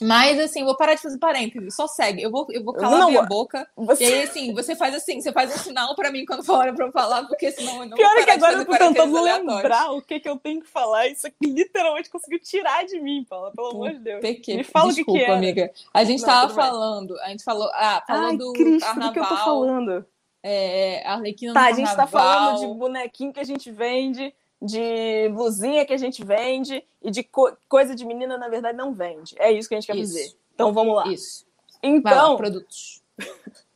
Mas, 0.01 0.39
assim, 0.39 0.65
vou 0.65 0.77
parar 0.77 0.95
de 0.95 1.03
fazer 1.03 1.19
parênteses, 1.19 1.75
só 1.75 1.87
segue. 1.87 2.23
Eu 2.23 2.31
vou, 2.31 2.47
eu 2.51 2.63
vou 2.63 2.75
calar 2.75 2.99
não, 2.99 3.11
minha 3.11 3.23
boca. 3.23 3.69
Você... 3.77 4.05
E 4.05 4.07
aí, 4.07 4.23
assim, 4.23 4.55
você 4.55 4.77
faz 4.77 4.95
assim, 4.95 5.21
você 5.21 5.33
faz 5.33 5.55
um 5.55 5.59
sinal 5.59 5.95
pra 5.95 6.11
mim 6.11 6.25
quando 6.25 6.45
for 6.45 6.59
hora 6.59 6.73
pra 6.73 6.87
eu 6.87 6.93
falar, 6.93 7.27
porque 7.27 7.51
senão 7.51 7.83
eu 7.83 7.89
não 7.89 7.97
Pior 7.97 8.17
é 8.17 8.25
que 8.25 8.31
agora 8.31 8.55
eu 8.55 8.65
tô 8.65 8.77
tentando 8.77 9.23
lembrar 9.23 9.93
o 9.93 10.03
que, 10.03 10.21
que 10.21 10.29
eu 10.29 10.37
tenho 10.37 10.61
que 10.61 10.69
falar. 10.69 11.09
Isso 11.09 11.27
aqui 11.27 11.47
literalmente 11.47 12.11
conseguiu 12.11 12.39
tirar 12.39 12.85
de 12.85 13.01
mim, 13.01 13.25
Paula, 13.29 13.53
pelo 13.53 13.69
amor 13.69 13.91
de 13.91 13.99
Deus. 13.99 14.21
PQ. 14.21 14.57
Me 14.57 14.65
fala 14.65 14.93
Desculpa, 14.93 15.11
o 15.11 15.15
que, 15.15 15.25
que 15.25 15.31
é. 15.31 15.35
amiga. 15.35 15.73
A 15.93 16.05
gente 16.05 16.21
não, 16.21 16.27
tava 16.27 16.55
falando, 16.55 17.19
a 17.21 17.29
gente 17.29 17.45
falou, 17.45 17.71
ah, 17.75 18.03
falando 18.07 18.47
Ai, 18.49 18.53
Cristo, 18.53 18.87
carnaval. 18.87 19.09
do 19.09 19.13
que 19.13 19.21
eu 19.21 19.27
tô 19.27 19.37
falando? 19.37 20.07
É, 20.43 21.07
Arlequina 21.07 21.53
tá, 21.53 21.67
a 21.67 21.73
gente 21.73 21.95
tá 21.95 22.07
falando 22.07 22.61
de 22.61 22.67
bonequinho 22.67 23.33
que 23.33 23.41
a 23.41 23.45
gente 23.45 23.71
vende 23.71 24.33
de 24.61 25.29
blusinha 25.31 25.87
que 25.87 25.93
a 25.93 25.97
gente 25.99 26.25
vende 26.25 26.85
e 27.03 27.11
de 27.11 27.23
co 27.23 27.57
coisa 27.69 27.95
de 27.95 28.05
menina, 28.05 28.37
na 28.37 28.49
verdade, 28.49 28.77
não 28.77 28.93
vende. 28.93 29.35
É 29.39 29.53
isso 29.53 29.69
que 29.69 29.75
a 29.75 29.81
gente 29.81 29.87
quer 29.87 29.97
isso. 29.97 30.15
dizer. 30.15 30.37
Então 30.55 30.73
vamos 30.73 30.97
lá. 30.97 31.09
Isso. 31.09 31.47
Então, 31.83 32.33
lá, 32.33 32.37
produtos. 32.37 33.03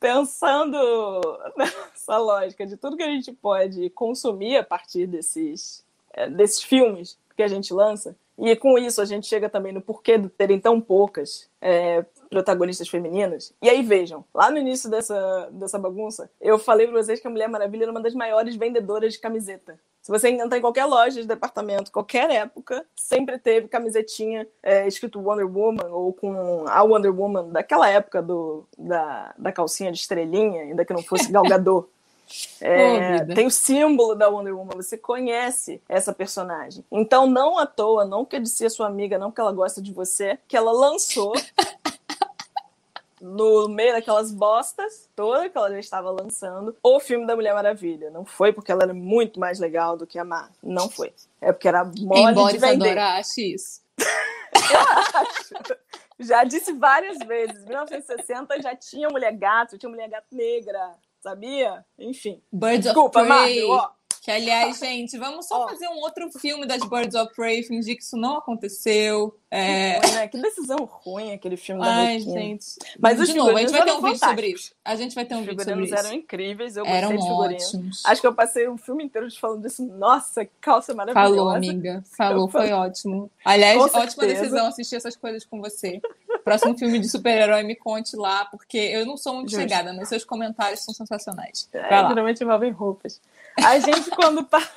pensando 0.00 1.20
nessa 1.56 2.18
lógica 2.18 2.66
de 2.66 2.76
tudo 2.76 2.96
que 2.96 3.02
a 3.02 3.10
gente 3.10 3.32
pode 3.32 3.90
consumir 3.90 4.56
a 4.56 4.64
partir 4.64 5.06
desses, 5.06 5.84
é, 6.12 6.28
desses 6.28 6.62
filmes 6.62 7.18
que 7.36 7.42
a 7.42 7.48
gente 7.48 7.72
lança, 7.72 8.16
e 8.38 8.54
com 8.54 8.78
isso 8.78 9.00
a 9.00 9.04
gente 9.04 9.26
chega 9.26 9.48
também 9.48 9.72
no 9.72 9.80
porquê 9.80 10.16
de 10.16 10.28
terem 10.28 10.60
tão 10.60 10.80
poucas 10.80 11.48
é, 11.60 12.04
protagonistas 12.30 12.88
femininas. 12.88 13.52
E 13.60 13.68
aí 13.68 13.82
vejam, 13.82 14.24
lá 14.32 14.50
no 14.50 14.58
início 14.58 14.88
dessa, 14.88 15.48
dessa 15.52 15.78
bagunça, 15.78 16.30
eu 16.40 16.58
falei 16.58 16.86
pra 16.86 17.02
vocês 17.02 17.20
que 17.20 17.26
a 17.26 17.30
Mulher 17.30 17.48
Maravilha 17.48 17.84
era 17.84 17.90
uma 17.90 18.00
das 18.00 18.14
maiores 18.14 18.54
vendedoras 18.54 19.14
de 19.14 19.18
camiseta. 19.18 19.78
Se 20.08 20.12
você 20.12 20.30
entrar 20.30 20.56
em 20.56 20.62
qualquer 20.62 20.86
loja 20.86 21.20
de 21.20 21.28
departamento, 21.28 21.92
qualquer 21.92 22.30
época, 22.30 22.82
sempre 22.96 23.38
teve 23.38 23.68
camisetinha 23.68 24.48
é, 24.62 24.88
escrito 24.88 25.20
Wonder 25.20 25.46
Woman 25.46 25.84
ou 25.90 26.14
com 26.14 26.64
a 26.66 26.82
Wonder 26.82 27.14
Woman 27.14 27.50
daquela 27.50 27.90
época 27.90 28.22
do, 28.22 28.66
da, 28.78 29.34
da 29.36 29.52
calcinha 29.52 29.92
de 29.92 29.98
estrelinha, 29.98 30.62
ainda 30.62 30.82
que 30.82 30.94
não 30.94 31.02
fosse 31.02 31.30
galgador. 31.30 31.88
É, 32.60 33.24
tem 33.34 33.46
o 33.46 33.50
símbolo 33.50 34.14
da 34.14 34.28
Wonder 34.28 34.54
Woman, 34.54 34.76
você 34.76 34.98
conhece 34.98 35.80
essa 35.88 36.12
personagem. 36.12 36.84
Então, 36.92 37.26
não 37.26 37.58
à 37.58 37.64
toa, 37.64 38.04
não 38.04 38.22
quer 38.22 38.38
dizer 38.38 38.68
sua 38.68 38.86
amiga, 38.86 39.18
não 39.18 39.30
que 39.30 39.40
ela 39.40 39.50
gosta 39.50 39.80
de 39.80 39.94
você, 39.94 40.38
que 40.46 40.54
ela 40.54 40.70
lançou 40.70 41.32
no 43.20 43.68
meio 43.68 43.92
daquelas 43.92 44.32
bostas 44.32 45.08
toda 45.14 45.48
que 45.48 45.56
ela 45.56 45.70
já 45.70 45.78
estava 45.78 46.10
lançando, 46.10 46.76
o 46.82 47.00
filme 47.00 47.26
da 47.26 47.34
Mulher 47.36 47.54
Maravilha. 47.54 48.10
Não 48.10 48.24
foi 48.24 48.52
porque 48.52 48.72
ela 48.72 48.84
era 48.84 48.94
muito 48.94 49.38
mais 49.38 49.58
legal 49.58 49.96
do 49.96 50.06
que 50.06 50.18
a 50.18 50.24
Mar. 50.24 50.50
Não 50.62 50.88
foi. 50.88 51.12
É 51.40 51.52
porque 51.52 51.68
era 51.68 51.84
mole 51.84 52.32
Embora 52.32 52.52
de 52.52 52.58
vender. 52.58 52.90
Embora 52.92 53.18
ache 53.18 53.54
isso. 53.54 53.82
Eu 54.52 54.80
acho. 55.20 55.78
Já 56.20 56.44
disse 56.44 56.72
várias 56.72 57.18
vezes. 57.18 57.64
1960 57.64 58.60
já 58.60 58.74
tinha 58.74 59.08
mulher 59.08 59.32
gato, 59.32 59.78
tinha 59.78 59.88
mulher 59.88 60.08
gato 60.08 60.26
negra, 60.32 60.94
sabia? 61.20 61.84
Enfim. 61.98 62.42
Birds 62.52 62.86
Desculpa, 62.86 63.20
of 63.20 63.28
Prey. 63.28 63.38
Marvel, 63.38 63.70
ó. 63.70 63.97
Que, 64.28 64.32
aliás, 64.32 64.78
gente, 64.78 65.16
vamos 65.16 65.48
só 65.48 65.64
oh. 65.64 65.68
fazer 65.70 65.88
um 65.88 66.00
outro 66.00 66.30
filme 66.38 66.66
das 66.66 66.82
Birds 66.82 67.14
of 67.14 67.34
Prey, 67.34 67.62
fingir 67.62 67.96
que 67.96 68.02
isso 68.02 68.14
não 68.14 68.36
aconteceu. 68.36 69.34
É... 69.50 70.00
Que, 70.00 70.06
ruim, 70.06 70.14
né? 70.16 70.28
que 70.28 70.42
decisão 70.42 70.84
ruim 70.84 71.32
aquele 71.32 71.56
filme 71.56 71.80
da 71.80 71.90
Ai, 71.90 72.20
gente. 72.20 72.76
Mas 73.00 73.18
os 73.18 73.28
de 73.28 73.34
novo, 73.34 73.56
a 73.56 73.60
gente 73.60 73.72
vai 73.72 73.86
ter 73.86 73.92
um 73.92 74.02
vídeo 74.02 74.18
sobre 74.18 74.46
isso. 74.48 74.74
A 74.84 74.96
gente 74.96 75.14
vai 75.14 75.24
ter 75.24 75.34
um 75.34 75.42
vídeo 75.42 75.64
sobre 75.64 75.84
isso. 75.86 75.94
eram 75.94 76.12
incríveis, 76.12 76.76
eu 76.76 76.84
eram 76.84 77.16
gostei 77.16 77.26
de 77.26 77.54
ótimos. 77.54 78.02
Acho 78.04 78.20
que 78.20 78.26
eu 78.26 78.34
passei 78.34 78.68
um 78.68 78.76
filme 78.76 79.04
inteiro 79.04 79.26
falando 79.40 79.62
disso. 79.62 79.82
Nossa, 79.82 80.44
que 80.44 80.52
calça 80.60 80.92
maravilhosa. 80.92 81.34
Falou, 81.34 81.48
amiga. 81.48 82.04
Falou, 82.14 82.48
foi 82.48 82.70
ótimo. 82.70 83.30
Aliás, 83.42 83.80
ótima 83.80 84.26
decisão 84.26 84.66
assistir 84.66 84.96
essas 84.96 85.16
coisas 85.16 85.46
com 85.46 85.58
você. 85.58 86.02
Próximo 86.44 86.76
filme 86.76 86.98
de 86.98 87.08
super-herói, 87.08 87.62
me 87.62 87.76
conte 87.76 88.14
lá, 88.14 88.44
porque 88.44 88.76
eu 88.76 89.06
não 89.06 89.16
sou 89.16 89.34
muito 89.34 89.50
Justo. 89.50 89.62
chegada, 89.62 89.94
mas 89.94 90.10
seus 90.10 90.24
comentários 90.24 90.80
são 90.80 90.92
sensacionais. 90.92 91.66
É, 91.72 91.88
geralmente 91.88 92.44
envolvem 92.44 92.70
roupas. 92.72 93.20
A 93.66 93.78
gente, 93.78 94.10
quando 94.10 94.44
para. 94.44 94.68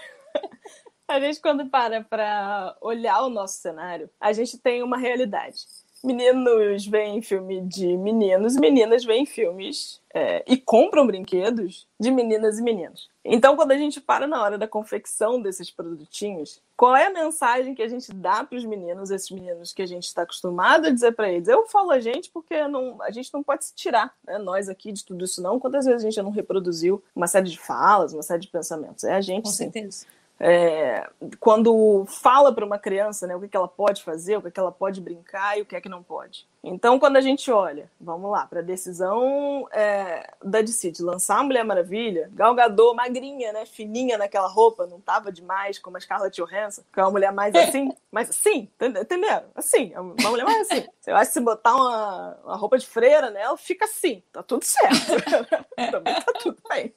A 1.08 1.20
gente, 1.20 1.42
quando 1.42 1.70
para 1.70 2.04
para 2.04 2.76
olhar 2.82 3.22
o 3.24 3.30
nosso 3.30 3.60
cenário, 3.60 4.10
a 4.20 4.32
gente 4.32 4.58
tem 4.58 4.82
uma 4.82 4.98
realidade. 4.98 5.60
Meninos 6.04 6.86
veem 6.88 7.22
filme 7.22 7.62
de 7.62 7.95
meninos, 7.97 8.56
meninas 8.58 9.04
veem 9.04 9.26
filmes 9.26 10.02
é, 10.14 10.43
e 10.47 10.58
compram 10.58 11.06
brinquedos 11.06 11.88
de 11.99 12.10
meninas 12.10 12.58
e 12.58 12.64
meninos. 12.64 13.10
Então, 13.24 13.56
quando 13.56 13.72
a 13.72 13.78
gente 13.78 14.02
para 14.02 14.26
na 14.26 14.41
hora 14.41 14.58
da 14.58 14.68
confecção 14.68 15.39
desses 15.39 15.70
produtinhos, 15.70 16.60
qual 16.76 16.95
é 16.95 17.06
a 17.06 17.14
mensagem 17.14 17.76
que 17.76 17.84
a 17.84 17.88
gente 17.88 18.12
dá 18.12 18.43
para 18.43 18.58
os 18.58 18.66
meninos, 18.66 19.12
esses 19.12 19.30
meninos 19.30 19.72
que 19.72 19.84
a 19.84 19.86
gente 19.86 20.06
está 20.06 20.24
acostumado 20.24 20.88
a 20.88 20.89
dizer 20.89 21.12
para 21.12 21.32
eles? 21.32 21.47
Eu 21.47 21.68
falo 21.68 21.91
a 21.91 21.99
gente 21.99 22.32
porque 22.32 22.68
não, 22.68 22.99
a 23.04 23.12
gente 23.12 23.32
não 23.32 23.43
pode 23.43 23.66
se 23.66 23.76
tirar, 23.76 24.12
né? 24.26 24.39
nós 24.39 24.70
aqui, 24.70 24.91
de 24.91 25.06
tudo 25.06 25.24
isso 25.24 25.41
não. 25.41 25.60
Quantas 25.60 25.86
vezes 25.86 26.02
a 26.02 26.06
gente 26.06 26.16
já 26.16 26.24
não 26.24 26.32
reproduziu 26.32 27.04
uma 27.16 27.28
série 27.28 27.49
de 27.49 27.60
falas, 27.60 28.14
uma 28.14 28.24
série 28.24 28.41
de 28.41 28.47
pensamentos? 28.47 29.04
É 29.04 29.14
a 29.14 29.22
gente, 29.22 29.43
Com 29.43 29.52
sim. 29.52 29.72
certeza. 29.72 30.08
É, 30.44 31.08
quando 31.39 32.04
fala 32.08 32.52
para 32.52 32.66
uma 32.66 32.80
criança 32.80 33.28
né, 33.28 33.36
o 33.36 33.39
que, 33.39 33.48
que 33.48 33.56
ela 33.56 33.68
pode 33.68 34.02
fazer, 34.02 34.38
o 34.38 34.42
que, 34.42 34.50
que 34.50 34.60
ela 34.60 34.72
pode 34.72 35.00
brincar 35.00 35.56
e 35.56 35.62
o 35.62 35.66
que 35.66 35.76
é 35.76 35.82
que 35.82 35.88
não 35.88 36.02
pode. 36.02 36.48
Então, 36.64 37.00
quando 37.00 37.18
a 37.18 37.22
gente 37.22 37.52
olha, 37.52 37.89
vamos 38.00 38.32
lá, 38.32 38.48
para 38.48 38.60
a 38.60 38.64
decisão 38.64 39.68
é, 39.72 40.34
da 40.44 40.62
DC 40.62 40.92
de 40.92 41.04
lançar 41.04 41.39
a 41.39 41.44
Mulher 41.44 41.64
Maravilha, 41.64 42.28
Gal 42.34 42.56
Gadot, 42.56 42.96
magrinha, 42.96 43.54
né, 43.54 43.68
fininha 43.68 44.18
naquela 44.18 44.48
roupa, 44.48 44.88
não 44.88 45.00
tava 45.00 45.32
demais, 45.32 45.78
como 45.78 45.98
a 45.98 46.00
Scarlett 46.00 46.42
Johansson, 46.42 46.82
que 46.92 47.00
é 47.00 47.04
uma 47.04 47.12
mulher 47.12 47.32
mais 47.32 47.54
assim, 47.56 47.92
mas 48.12 48.32
assim, 48.32 48.68
entenderam? 48.82 49.46
Assim, 49.54 49.92
é 49.94 50.00
uma 50.00 50.30
mulher 50.32 50.44
mais 50.44 50.72
assim. 50.72 50.88
Eu 51.06 51.16
acho 51.18 51.30
que 51.30 51.34
se 51.34 51.42
botar 51.42 51.76
uma, 51.76 52.38
uma 52.44 52.56
roupa 52.56 52.80
de 52.80 52.88
freira 52.88 53.30
nela, 53.30 53.56
fica 53.58 53.86
assim, 53.86 54.24
tá 54.32 54.42
tudo 54.42 54.64
certo. 54.64 55.22
Também 55.92 56.16
tá 56.16 56.34
tudo 56.34 56.58
bem. 56.68 56.92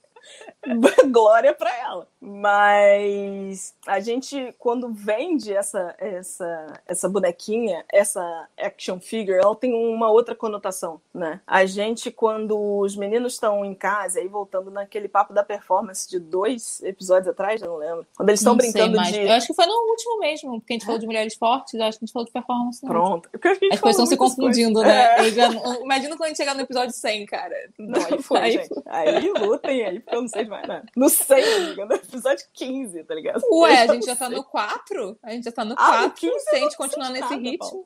glória 1.10 1.54
para 1.54 1.76
ela. 1.76 2.08
Mas 2.26 3.74
a 3.86 4.00
gente, 4.00 4.54
quando 4.58 4.88
vende 4.88 5.52
essa, 5.52 5.94
essa, 5.98 6.80
essa 6.86 7.06
bonequinha, 7.06 7.84
essa 7.92 8.48
action 8.58 8.98
figure, 8.98 9.36
ela 9.36 9.54
tem 9.54 9.74
uma 9.74 10.10
outra 10.10 10.34
conotação, 10.34 11.00
né? 11.12 11.40
A 11.46 11.66
gente, 11.66 12.10
quando 12.10 12.58
os 12.78 12.96
meninos 12.96 13.34
estão 13.34 13.62
em 13.62 13.74
casa, 13.74 14.20
aí 14.20 14.26
voltando 14.26 14.70
naquele 14.70 15.06
papo 15.06 15.34
da 15.34 15.44
performance 15.44 16.08
de 16.08 16.18
dois 16.18 16.82
episódios 16.82 17.28
atrás, 17.28 17.60
eu 17.60 17.68
não 17.68 17.76
lembro. 17.76 18.06
Quando 18.16 18.30
eles 18.30 18.40
estão 18.40 18.56
brincando 18.56 19.00
de. 19.02 19.20
Eu 19.20 19.32
acho 19.32 19.46
que 19.46 19.54
foi 19.54 19.66
no 19.66 19.74
último 19.90 20.18
mesmo, 20.18 20.60
porque 20.60 20.72
a 20.72 20.76
gente 20.76 20.86
falou 20.86 20.98
de 20.98 21.06
mulheres 21.06 21.34
fortes, 21.34 21.74
acho 21.74 21.98
que 21.98 22.04
a 22.04 22.06
gente 22.06 22.12
falou 22.12 22.26
de 22.26 22.32
performance. 22.32 22.80
Pronto. 22.80 23.28
As 23.34 23.80
coisas 23.80 24.00
estão 24.00 24.06
se 24.06 24.16
confundindo, 24.16 24.80
coisas. 24.80 24.94
né? 24.94 25.16
É. 25.18 25.82
Imagina 25.82 26.16
quando 26.16 26.24
a 26.24 26.28
gente 26.28 26.36
chegar 26.38 26.54
no 26.54 26.62
episódio 26.62 26.94
100, 26.94 27.26
cara. 27.26 27.54
Não, 27.78 28.00
aí 28.02 28.16
foi, 28.22 28.38
aí, 28.38 28.52
gente. 28.52 28.82
Aí 28.86 29.30
lutem 29.30 29.84
aí, 29.84 30.00
porque 30.00 30.16
eu 30.16 30.22
não 30.22 30.28
sei 30.28 30.46
mais 30.46 30.66
nada. 30.66 30.86
No 30.96 31.10
100, 31.10 31.54
amiga, 31.54 31.84
no 31.84 32.13
episódio 32.14 32.46
15, 32.52 33.04
tá 33.04 33.14
ligado? 33.14 33.42
Ué, 33.50 33.82
a 33.82 33.86
gente 33.86 34.06
já 34.06 34.16
tá 34.16 34.28
no 34.28 34.42
4? 34.44 35.18
A 35.22 35.30
gente 35.30 35.44
já 35.44 35.52
tá 35.52 35.64
no 35.64 35.76
4, 35.76 36.04
ah, 36.04 36.10
15 36.10 36.40
se 36.40 36.56
a 36.56 36.58
gente 36.58 36.76
continuar 36.76 37.10
nesse 37.10 37.34
ritmo. 37.36 37.84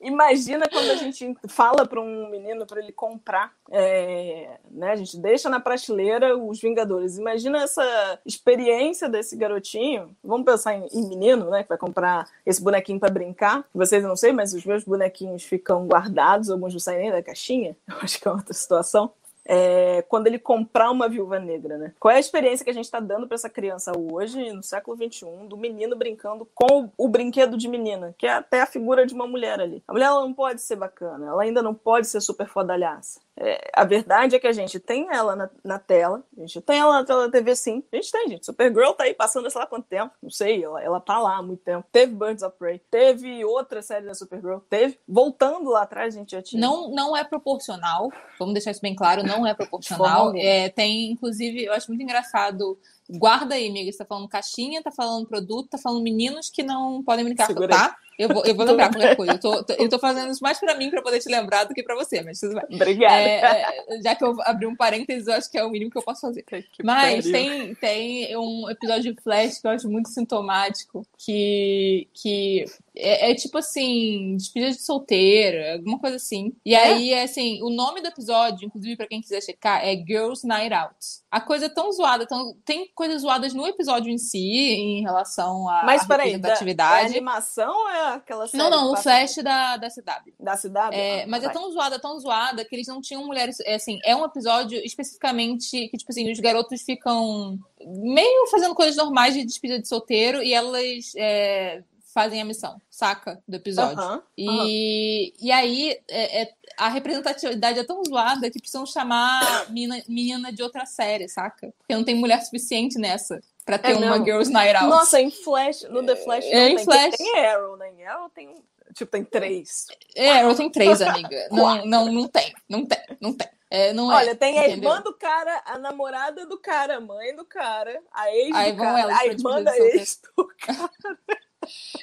Imagina 0.00 0.66
quando 0.66 0.90
a 0.90 0.94
gente 0.94 1.36
fala 1.46 1.86
para 1.86 2.00
um 2.00 2.30
menino 2.30 2.64
para 2.64 2.80
ele 2.80 2.90
comprar, 2.90 3.52
é, 3.70 4.58
né? 4.70 4.92
A 4.92 4.96
gente 4.96 5.18
deixa 5.18 5.50
na 5.50 5.60
prateleira 5.60 6.38
os 6.38 6.58
Vingadores. 6.58 7.18
Imagina 7.18 7.62
essa 7.62 8.18
experiência 8.24 9.10
desse 9.10 9.36
garotinho. 9.36 10.16
Vamos 10.24 10.46
pensar 10.46 10.74
em, 10.74 10.88
em 10.90 11.06
menino, 11.06 11.50
né? 11.50 11.62
Que 11.62 11.68
vai 11.68 11.76
comprar 11.76 12.26
esse 12.46 12.62
bonequinho 12.62 12.98
para 12.98 13.12
brincar. 13.12 13.62
Vocês 13.74 14.02
não 14.02 14.16
sei, 14.16 14.32
mas 14.32 14.54
os 14.54 14.64
meus 14.64 14.84
bonequinhos 14.84 15.42
ficam 15.42 15.86
guardados, 15.86 16.48
alguns 16.48 16.72
não 16.72 16.80
saem 16.80 17.00
nem 17.00 17.12
da 17.12 17.22
caixinha. 17.22 17.76
Eu 17.86 17.96
acho 17.98 18.18
que 18.18 18.26
é 18.26 18.30
outra 18.30 18.54
situação 18.54 19.12
é, 19.52 20.02
quando 20.02 20.28
ele 20.28 20.38
comprar 20.38 20.92
uma 20.92 21.08
viúva 21.08 21.40
negra, 21.40 21.76
né? 21.76 21.92
Qual 21.98 22.12
é 22.12 22.18
a 22.18 22.20
experiência 22.20 22.62
que 22.62 22.70
a 22.70 22.72
gente 22.72 22.84
está 22.84 23.00
dando 23.00 23.26
para 23.26 23.34
essa 23.34 23.50
criança 23.50 23.90
hoje, 23.98 24.52
no 24.52 24.62
século 24.62 24.96
XXI, 24.96 25.26
do 25.48 25.56
menino 25.56 25.96
brincando 25.96 26.48
com 26.54 26.88
o, 26.96 27.08
brinquedo 27.08 27.56
de 27.56 27.66
menina, 27.66 28.14
que 28.16 28.28
é 28.28 28.34
até 28.34 28.60
a 28.60 28.66
figura 28.66 29.04
de 29.04 29.12
uma 29.12 29.26
mulher 29.26 29.60
ali. 29.60 29.82
A 29.88 29.92
mulher 29.92 30.06
ela 30.06 30.20
não 30.20 30.32
pode 30.32 30.62
ser 30.62 30.76
bacana, 30.76 31.26
ela 31.26 31.42
ainda 31.42 31.60
não 31.60 31.74
pode 31.74 32.06
ser 32.06 32.20
super 32.20 32.46
fodalhaça. 32.46 33.18
É, 33.42 33.70
a 33.74 33.84
verdade 33.84 34.36
é 34.36 34.38
que 34.38 34.46
a 34.46 34.52
gente 34.52 34.78
tem 34.78 35.08
ela 35.10 35.34
na, 35.34 35.50
na, 35.64 35.78
tela, 35.78 36.22
a 36.36 36.40
gente 36.40 36.60
tem 36.60 36.78
ela 36.78 36.92
na 36.92 37.04
tela 37.06 37.24
da 37.26 37.32
TV 37.32 37.56
sim, 37.56 37.82
a 37.90 37.96
gente 37.96 38.12
tem, 38.12 38.28
gente. 38.28 38.44
Supergirl 38.44 38.92
tá 38.92 39.04
aí 39.04 39.14
passando 39.14 39.50
sei 39.50 39.58
lá 39.58 39.66
quanto 39.66 39.86
tempo, 39.86 40.12
não 40.22 40.28
sei, 40.28 40.62
ela, 40.62 40.82
ela 40.82 41.00
tá 41.00 41.18
lá 41.18 41.38
há 41.38 41.42
muito 41.42 41.62
tempo. 41.64 41.86
Teve 41.90 42.14
Birds 42.14 42.42
of 42.42 42.54
Prey, 42.58 42.80
teve 42.90 43.42
outra 43.44 43.80
série 43.80 44.04
da 44.04 44.14
Supergirl, 44.14 44.58
teve. 44.68 44.98
Voltando 45.08 45.70
lá 45.70 45.82
atrás, 45.82 46.14
a 46.14 46.18
gente 46.18 46.32
já 46.32 46.42
tinha. 46.42 46.60
Não, 46.60 46.90
não 46.90 47.16
é 47.16 47.24
proporcional, 47.24 48.12
vamos 48.38 48.52
deixar 48.52 48.72
isso 48.72 48.82
bem 48.82 48.94
claro, 48.94 49.22
não 49.22 49.39
é 49.46 49.54
proporcional. 49.54 50.32
É, 50.36 50.68
tem, 50.68 51.10
inclusive, 51.12 51.64
eu 51.64 51.72
acho 51.72 51.88
muito 51.88 52.02
engraçado 52.02 52.78
guarda 53.10 53.54
aí, 53.54 53.68
amiga. 53.68 53.90
Você 53.90 53.98
tá 53.98 54.04
falando 54.04 54.28
caixinha, 54.28 54.82
tá 54.82 54.90
falando 54.90 55.26
produto, 55.26 55.70
tá 55.70 55.78
falando 55.78 56.02
meninos 56.02 56.50
que 56.50 56.62
não 56.62 57.02
podem 57.02 57.24
brincar, 57.24 57.46
Segura 57.46 57.68
tá? 57.68 57.96
Eu 58.20 58.28
vou, 58.28 58.44
eu 58.44 58.54
vou 58.54 58.66
lembrar 58.66 58.90
qualquer 58.92 59.16
coisa. 59.16 59.32
Eu 59.32 59.40
tô, 59.40 59.64
tô, 59.64 59.72
eu 59.72 59.88
tô 59.88 59.98
fazendo 59.98 60.30
isso 60.30 60.42
mais 60.42 60.60
pra 60.60 60.74
mim 60.74 60.90
pra 60.90 61.00
poder 61.00 61.20
te 61.20 61.28
lembrar 61.30 61.64
do 61.64 61.72
que 61.72 61.82
pra 61.82 61.94
você, 61.94 62.22
mas 62.22 62.38
tudo 62.38 62.54
bem. 62.54 62.76
Obrigada. 62.76 63.14
É, 63.14 63.84
é, 63.88 64.02
já 64.02 64.14
que 64.14 64.22
eu 64.22 64.36
abri 64.42 64.66
um 64.66 64.76
parênteses, 64.76 65.26
eu 65.26 65.32
acho 65.32 65.50
que 65.50 65.56
é 65.56 65.64
o 65.64 65.70
mínimo 65.70 65.90
que 65.90 65.96
eu 65.96 66.02
posso 66.02 66.20
fazer. 66.20 66.42
Que 66.42 66.84
mas 66.84 67.24
tem, 67.24 67.74
tem 67.76 68.36
um 68.36 68.68
episódio 68.68 69.14
de 69.14 69.22
Flash 69.22 69.58
que 69.58 69.66
eu 69.66 69.70
acho 69.70 69.88
muito 69.88 70.10
sintomático, 70.10 71.06
que, 71.16 72.08
que 72.12 72.66
é, 72.94 73.30
é, 73.30 73.34
tipo 73.34 73.56
assim, 73.56 74.36
despedida 74.36 74.72
de 74.72 74.82
solteira, 74.82 75.74
alguma 75.74 75.98
coisa 75.98 76.16
assim. 76.16 76.52
E 76.64 76.74
é? 76.74 76.82
aí, 76.82 77.12
é 77.12 77.22
assim, 77.22 77.62
o 77.62 77.70
nome 77.70 78.02
do 78.02 78.08
episódio, 78.08 78.66
inclusive 78.66 78.96
para 78.96 79.08
quem 79.08 79.22
quiser 79.22 79.40
checar, 79.40 79.82
é 79.82 79.96
Girls 79.96 80.46
Night 80.46 80.74
Out. 80.74 80.96
A 81.30 81.40
coisa 81.40 81.66
é 81.66 81.68
tão 81.70 81.90
zoada, 81.90 82.26
tão, 82.26 82.54
tem 82.64 82.90
coisas 83.00 83.22
zoadas 83.22 83.54
no 83.54 83.66
episódio 83.66 84.12
em 84.12 84.18
si, 84.18 84.38
em 84.38 85.00
relação 85.00 85.66
a 85.66 85.84
Mas 85.84 86.06
peraí, 86.06 86.36
da, 86.36 86.50
é 86.50 87.06
animação 87.06 87.74
ou 87.74 87.88
é 87.88 88.14
aquela 88.16 88.46
série? 88.46 88.62
Não, 88.62 88.68
não, 88.68 88.92
o 88.92 88.96
Flash 88.98 89.36
da, 89.36 89.78
da 89.78 89.88
CW. 89.88 90.34
Da 90.38 90.54
CW? 90.54 90.92
É, 90.92 91.22
ah, 91.22 91.26
mas 91.26 91.42
é 91.42 91.46
vai. 91.46 91.56
é 91.56 91.58
tão 91.58 91.70
zoada, 91.72 91.98
tão 91.98 92.20
zoada, 92.20 92.62
que 92.62 92.76
eles 92.76 92.86
não 92.86 93.00
tinham 93.00 93.26
mulheres, 93.26 93.58
é, 93.60 93.76
assim, 93.76 93.98
é 94.04 94.14
um 94.14 94.22
episódio 94.22 94.78
especificamente 94.84 95.88
que, 95.88 95.96
tipo 95.96 96.12
assim, 96.12 96.30
os 96.30 96.38
garotos 96.40 96.82
ficam 96.82 97.58
meio 97.80 98.46
fazendo 98.48 98.74
coisas 98.74 98.96
normais 98.96 99.32
de 99.32 99.46
despedida 99.46 99.80
de 99.80 99.88
solteiro 99.88 100.42
e 100.42 100.52
elas 100.52 101.14
é, 101.16 101.82
fazem 102.12 102.40
a 102.40 102.44
missão, 102.44 102.80
saca? 102.90 103.42
Do 103.46 103.56
episódio. 103.56 104.02
Uhum, 104.02 104.22
e, 104.36 105.32
e 105.40 105.52
aí 105.52 105.98
é, 106.08 106.42
é, 106.42 106.52
a 106.76 106.88
representatividade 106.88 107.78
é 107.78 107.84
tão 107.84 108.02
zoada 108.04 108.50
que 108.50 108.58
precisam 108.58 108.84
chamar 108.84 109.70
menina, 109.70 110.02
menina 110.08 110.52
de 110.52 110.62
outra 110.62 110.84
série, 110.86 111.28
saca? 111.28 111.72
Porque 111.78 111.94
não 111.94 112.04
tem 112.04 112.14
mulher 112.14 112.42
suficiente 112.42 112.98
nessa. 112.98 113.40
Pra 113.64 113.78
ter 113.78 113.92
é 113.92 113.96
uma? 113.96 114.18
Girls 114.18 114.50
Night 114.50 114.74
Out. 114.76 114.88
Nossa, 114.88 115.20
em 115.20 115.30
Flash, 115.30 115.82
no 115.84 116.04
The 116.04 116.16
Flash 116.16 116.44
é, 116.46 116.68
em 116.68 116.76
tem. 116.76 116.84
Flash. 116.84 117.16
Tem 117.16 117.46
Arrow, 117.46 117.76
né? 117.76 117.92
Em 117.92 118.04
Arrow 118.04 118.28
tem. 118.30 118.54
Tipo, 118.94 119.12
tem 119.12 119.24
três. 119.24 119.86
É, 120.16 120.40
Arrow 120.40 120.54
tem 120.54 120.70
três, 120.70 121.00
amiga. 121.00 121.48
não, 121.52 121.86
não, 121.86 122.12
não 122.12 122.28
tem. 122.28 122.52
Não 122.68 122.84
tem, 122.84 122.98
não 123.20 123.32
tem. 123.32 123.48
É, 123.70 123.92
não 123.92 124.10
é, 124.10 124.16
Olha, 124.16 124.30
é, 124.30 124.34
tem 124.34 124.58
a 124.58 124.66
entendeu? 124.66 124.90
irmã 124.90 125.00
do 125.00 125.14
cara, 125.14 125.62
a 125.64 125.78
namorada 125.78 126.44
do 126.44 126.58
cara, 126.58 126.96
a 126.96 127.00
mãe 127.00 127.36
do 127.36 127.44
cara, 127.44 128.02
a 128.12 128.28
ex 128.34 128.52
Aí 128.52 128.72
do 128.72 128.78
cara, 128.78 129.16
a 129.16 129.26
irmã 129.26 129.62
da 129.62 129.78
ex 129.78 130.20
do 130.36 130.48
cara. 130.58 130.90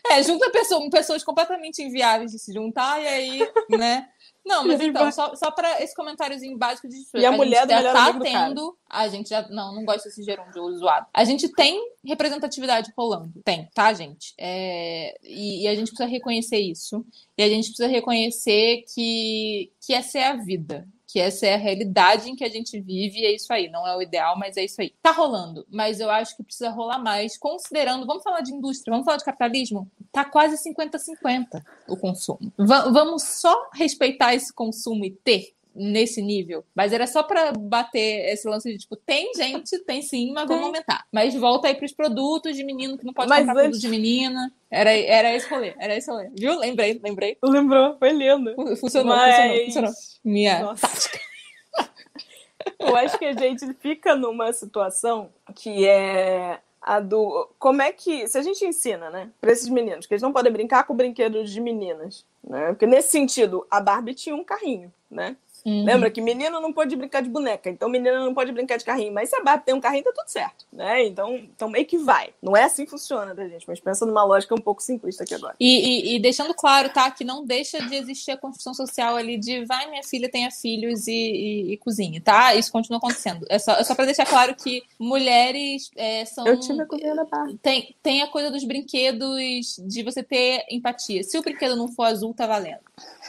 É, 0.10 0.22
junta 0.24 0.50
pessoa, 0.50 0.90
pessoas 0.90 1.24
completamente 1.24 1.82
inviáveis 1.82 2.32
de 2.32 2.40
se 2.40 2.54
juntar, 2.54 3.02
e 3.02 3.08
aí, 3.08 3.52
né? 3.70 4.08
Não, 4.48 4.66
mas 4.66 4.80
então, 4.80 5.12
só, 5.12 5.36
só 5.36 5.52
para 5.52 5.84
esse 5.84 5.94
comentáriozinho 5.94 6.58
básico 6.58 6.88
de 6.88 6.96
E 7.16 7.26
a, 7.26 7.30
a 7.30 7.32
mulher 7.34 7.68
já 7.68 7.92
tá 7.92 8.18
tendo. 8.18 8.78
A 8.90 9.08
gente 9.10 9.30
já. 9.30 9.46
Não, 9.50 9.76
não 9.76 9.84
gosto 9.84 10.06
desse 10.06 10.24
gerúndio 10.24 10.72
zoado. 10.78 11.06
A 11.14 11.26
gente 11.26 11.50
tem 11.50 11.78
representatividade 12.06 12.94
rolando. 12.98 13.42
Tem, 13.44 13.68
tá, 13.74 13.92
gente? 13.94 14.34
É, 14.38 15.18
e, 15.22 15.64
e, 15.64 15.68
a 15.68 15.76
gente 15.76 15.90
precisa 15.90 16.08
reconhecer 16.08 16.60
isso. 16.60 17.06
E 17.38 17.44
a 17.44 17.50
gente 17.50 17.68
precisa 17.68 17.90
reconhecer 17.90 18.86
que, 18.94 19.70
que 19.86 19.94
essa 19.94 20.18
é 20.18 20.28
a 20.28 20.36
vida 20.38 20.88
que 21.18 21.22
essa 21.22 21.48
é 21.48 21.56
a 21.56 21.58
realidade 21.58 22.30
em 22.30 22.36
que 22.36 22.44
a 22.44 22.50
gente 22.50 22.80
vive 22.80 23.22
e 23.22 23.26
é 23.26 23.34
isso 23.34 23.52
aí. 23.52 23.68
Não 23.70 23.88
é 23.88 23.98
o 23.98 24.02
ideal, 24.04 24.38
mas 24.38 24.56
é 24.56 24.64
isso 24.64 24.80
aí. 24.80 24.94
Tá 25.02 25.12
rolando, 25.12 25.66
mas 25.68 26.00
eu 26.00 26.12
acho 26.12 26.38
que 26.38 26.44
precisa 26.44 26.70
rolar 26.70 27.00
mais, 27.00 27.36
considerando, 27.40 28.06
vamos 28.06 28.22
falar 28.22 28.42
de 28.42 28.54
indústria, 28.54 28.92
vamos 28.92 29.04
falar 29.04 29.18
de 29.18 29.26
capitalismo? 29.26 29.90
Tá 30.12 30.24
quase 30.24 30.58
50-50 30.58 31.64
o 31.88 31.98
consumo. 31.98 32.54
V 32.56 32.66
vamos 32.92 33.24
só 33.24 33.70
respeitar 33.74 34.36
esse 34.36 34.54
consumo 34.54 35.06
e 35.06 35.10
ter 35.10 35.57
nesse 35.78 36.22
nível. 36.22 36.66
Mas 36.76 36.92
era 36.92 37.06
só 37.06 37.24
para 37.24 37.52
bater 37.54 38.34
esse 38.34 38.48
lance 38.48 38.72
de 38.72 38.80
tipo, 38.80 38.96
tem 38.96 39.32
gente, 39.36 39.78
tem 39.80 40.02
sim, 40.02 40.34
mas 40.34 40.48
vamos 40.48 40.66
aumentar. 40.66 41.06
Mas 41.12 41.36
volta 41.36 41.68
aí 41.68 41.76
pros 41.76 41.94
produtos 41.94 42.56
de 42.56 42.64
menino 42.64 42.98
que 42.98 43.06
não 43.06 43.14
pode 43.14 43.30
mas 43.30 43.46
comprar 43.46 43.54
antes... 43.54 43.64
produto 43.64 43.82
de 43.82 43.90
menina. 43.90 44.52
Era, 44.70 44.92
era 44.92 45.36
esse 45.36 45.48
rolê, 45.50 45.74
era 45.80 45.96
esse 45.96 46.10
rolê. 46.10 46.30
Viu? 46.36 46.60
Lembrei, 46.60 47.00
lembrei. 47.02 47.38
Lembrou, 47.44 47.96
foi 47.98 48.12
lindo. 48.12 48.54
Funcionou, 48.78 49.16
mas... 49.16 49.36
funcionou, 49.36 49.66
funcionou. 49.66 49.92
Minha 50.24 50.60
Nossa. 50.64 50.88
tática. 50.88 51.20
Eu 52.80 52.96
acho 52.96 53.18
que 53.18 53.26
a 53.26 53.34
gente 53.34 53.74
fica 53.76 54.16
numa 54.16 54.52
situação 54.52 55.30
que 55.56 55.88
é 55.88 56.60
a 56.88 57.00
do. 57.02 57.50
Como 57.60 57.82
é 57.82 57.92
que. 57.92 58.28
Se 58.28 58.38
a 58.38 58.42
gente 58.42 58.66
ensina, 58.66 59.10
né, 59.10 59.30
para 59.42 59.52
esses 59.52 59.68
meninos, 59.68 60.06
que 60.06 60.14
eles 60.14 60.22
não 60.22 60.32
podem 60.32 60.52
brincar 60.52 60.86
com 60.86 60.96
brinquedos 60.96 61.52
de 61.52 61.60
meninas, 61.60 62.26
né? 62.42 62.68
Porque 62.70 62.86
nesse 62.86 63.10
sentido, 63.10 63.68
a 63.70 63.82
Barbie 63.82 64.14
tinha 64.14 64.36
um 64.36 64.44
carrinho, 64.44 64.92
né? 65.12 65.36
Uhum. 65.68 65.84
Lembra 65.84 66.10
que 66.10 66.22
menino 66.22 66.62
não 66.62 66.72
pode 66.72 66.96
brincar 66.96 67.22
de 67.22 67.30
boneca, 67.30 67.70
então 67.70 67.90
menina 67.90 68.24
não 68.24 68.34
pode 68.34 68.54
brincar 68.54 68.78
de 68.78 68.86
carrinho. 68.86 69.12
Mas 69.12 69.30
se 69.30 69.36
a 69.36 69.44
Barbie 69.44 69.66
tem 69.66 69.76
um 69.76 69.82
carrinho, 69.82 70.06
tá 70.06 70.14
tudo 70.16 70.30
certo, 70.30 70.66
né? 70.72 71.06
Então, 71.06 71.36
então 71.36 71.70
meio 71.70 71.86
que 71.86 71.98
vai. 71.98 72.30
Não 72.42 72.56
é 72.56 72.64
assim 72.64 72.86
que 72.86 72.92
funciona, 72.92 73.36
tá, 73.36 73.46
gente? 73.46 73.66
Mas 73.68 73.82
pensa 73.82 74.06
numa 74.06 74.24
lógica 74.24 74.56
um 74.56 74.62
pouco 74.62 74.82
simplista 74.82 75.26
aqui 75.26 75.36
agora. 75.36 75.56
E, 75.60 76.14
e, 76.14 76.16
e, 76.16 76.20
deixando 76.22 76.54
claro, 76.54 76.88
tá? 76.88 77.12
Que 77.12 77.26
não 77.26 77.44
deixa 77.44 77.82
de 77.86 77.96
existir 77.96 78.32
a 78.32 78.38
construção 78.38 78.74
social 78.74 79.18
ali 79.18 79.38
de 79.38 79.66
vai, 79.66 79.90
minha 79.90 80.04
filha 80.04 80.32
tenha 80.32 80.50
filhos 80.50 81.06
e, 81.06 81.12
e, 81.12 81.74
e 81.74 81.78
cozinhe, 81.78 82.22
tá? 82.22 82.56
Isso 82.56 82.72
continua 82.72 83.00
acontecendo. 83.00 83.46
É 83.50 83.60
só, 83.60 83.74
é 83.74 83.84
só 83.84 83.94
pra 83.94 84.06
deixar 84.06 84.26
claro 84.26 84.56
que 84.56 84.82
mulheres 84.98 85.92
é, 85.98 86.24
são. 86.24 86.48
Eu 86.48 86.62
tive 86.62 86.82
a 86.82 86.86
cozinha 86.86 87.14
da 87.14 87.26
Barbie. 87.26 87.58
Tem, 87.58 87.94
tem 88.02 88.22
a 88.22 88.28
coisa 88.28 88.50
dos 88.50 88.64
brinquedos, 88.64 89.82
de 89.86 90.02
você 90.02 90.24
ter 90.24 90.64
empatia. 90.72 91.24
Se 91.24 91.38
o 91.38 91.42
brinquedo 91.42 91.76
não 91.76 91.90
for 91.90 92.06
azul, 92.06 92.34
tá 92.34 92.48
valendo. 92.48 92.80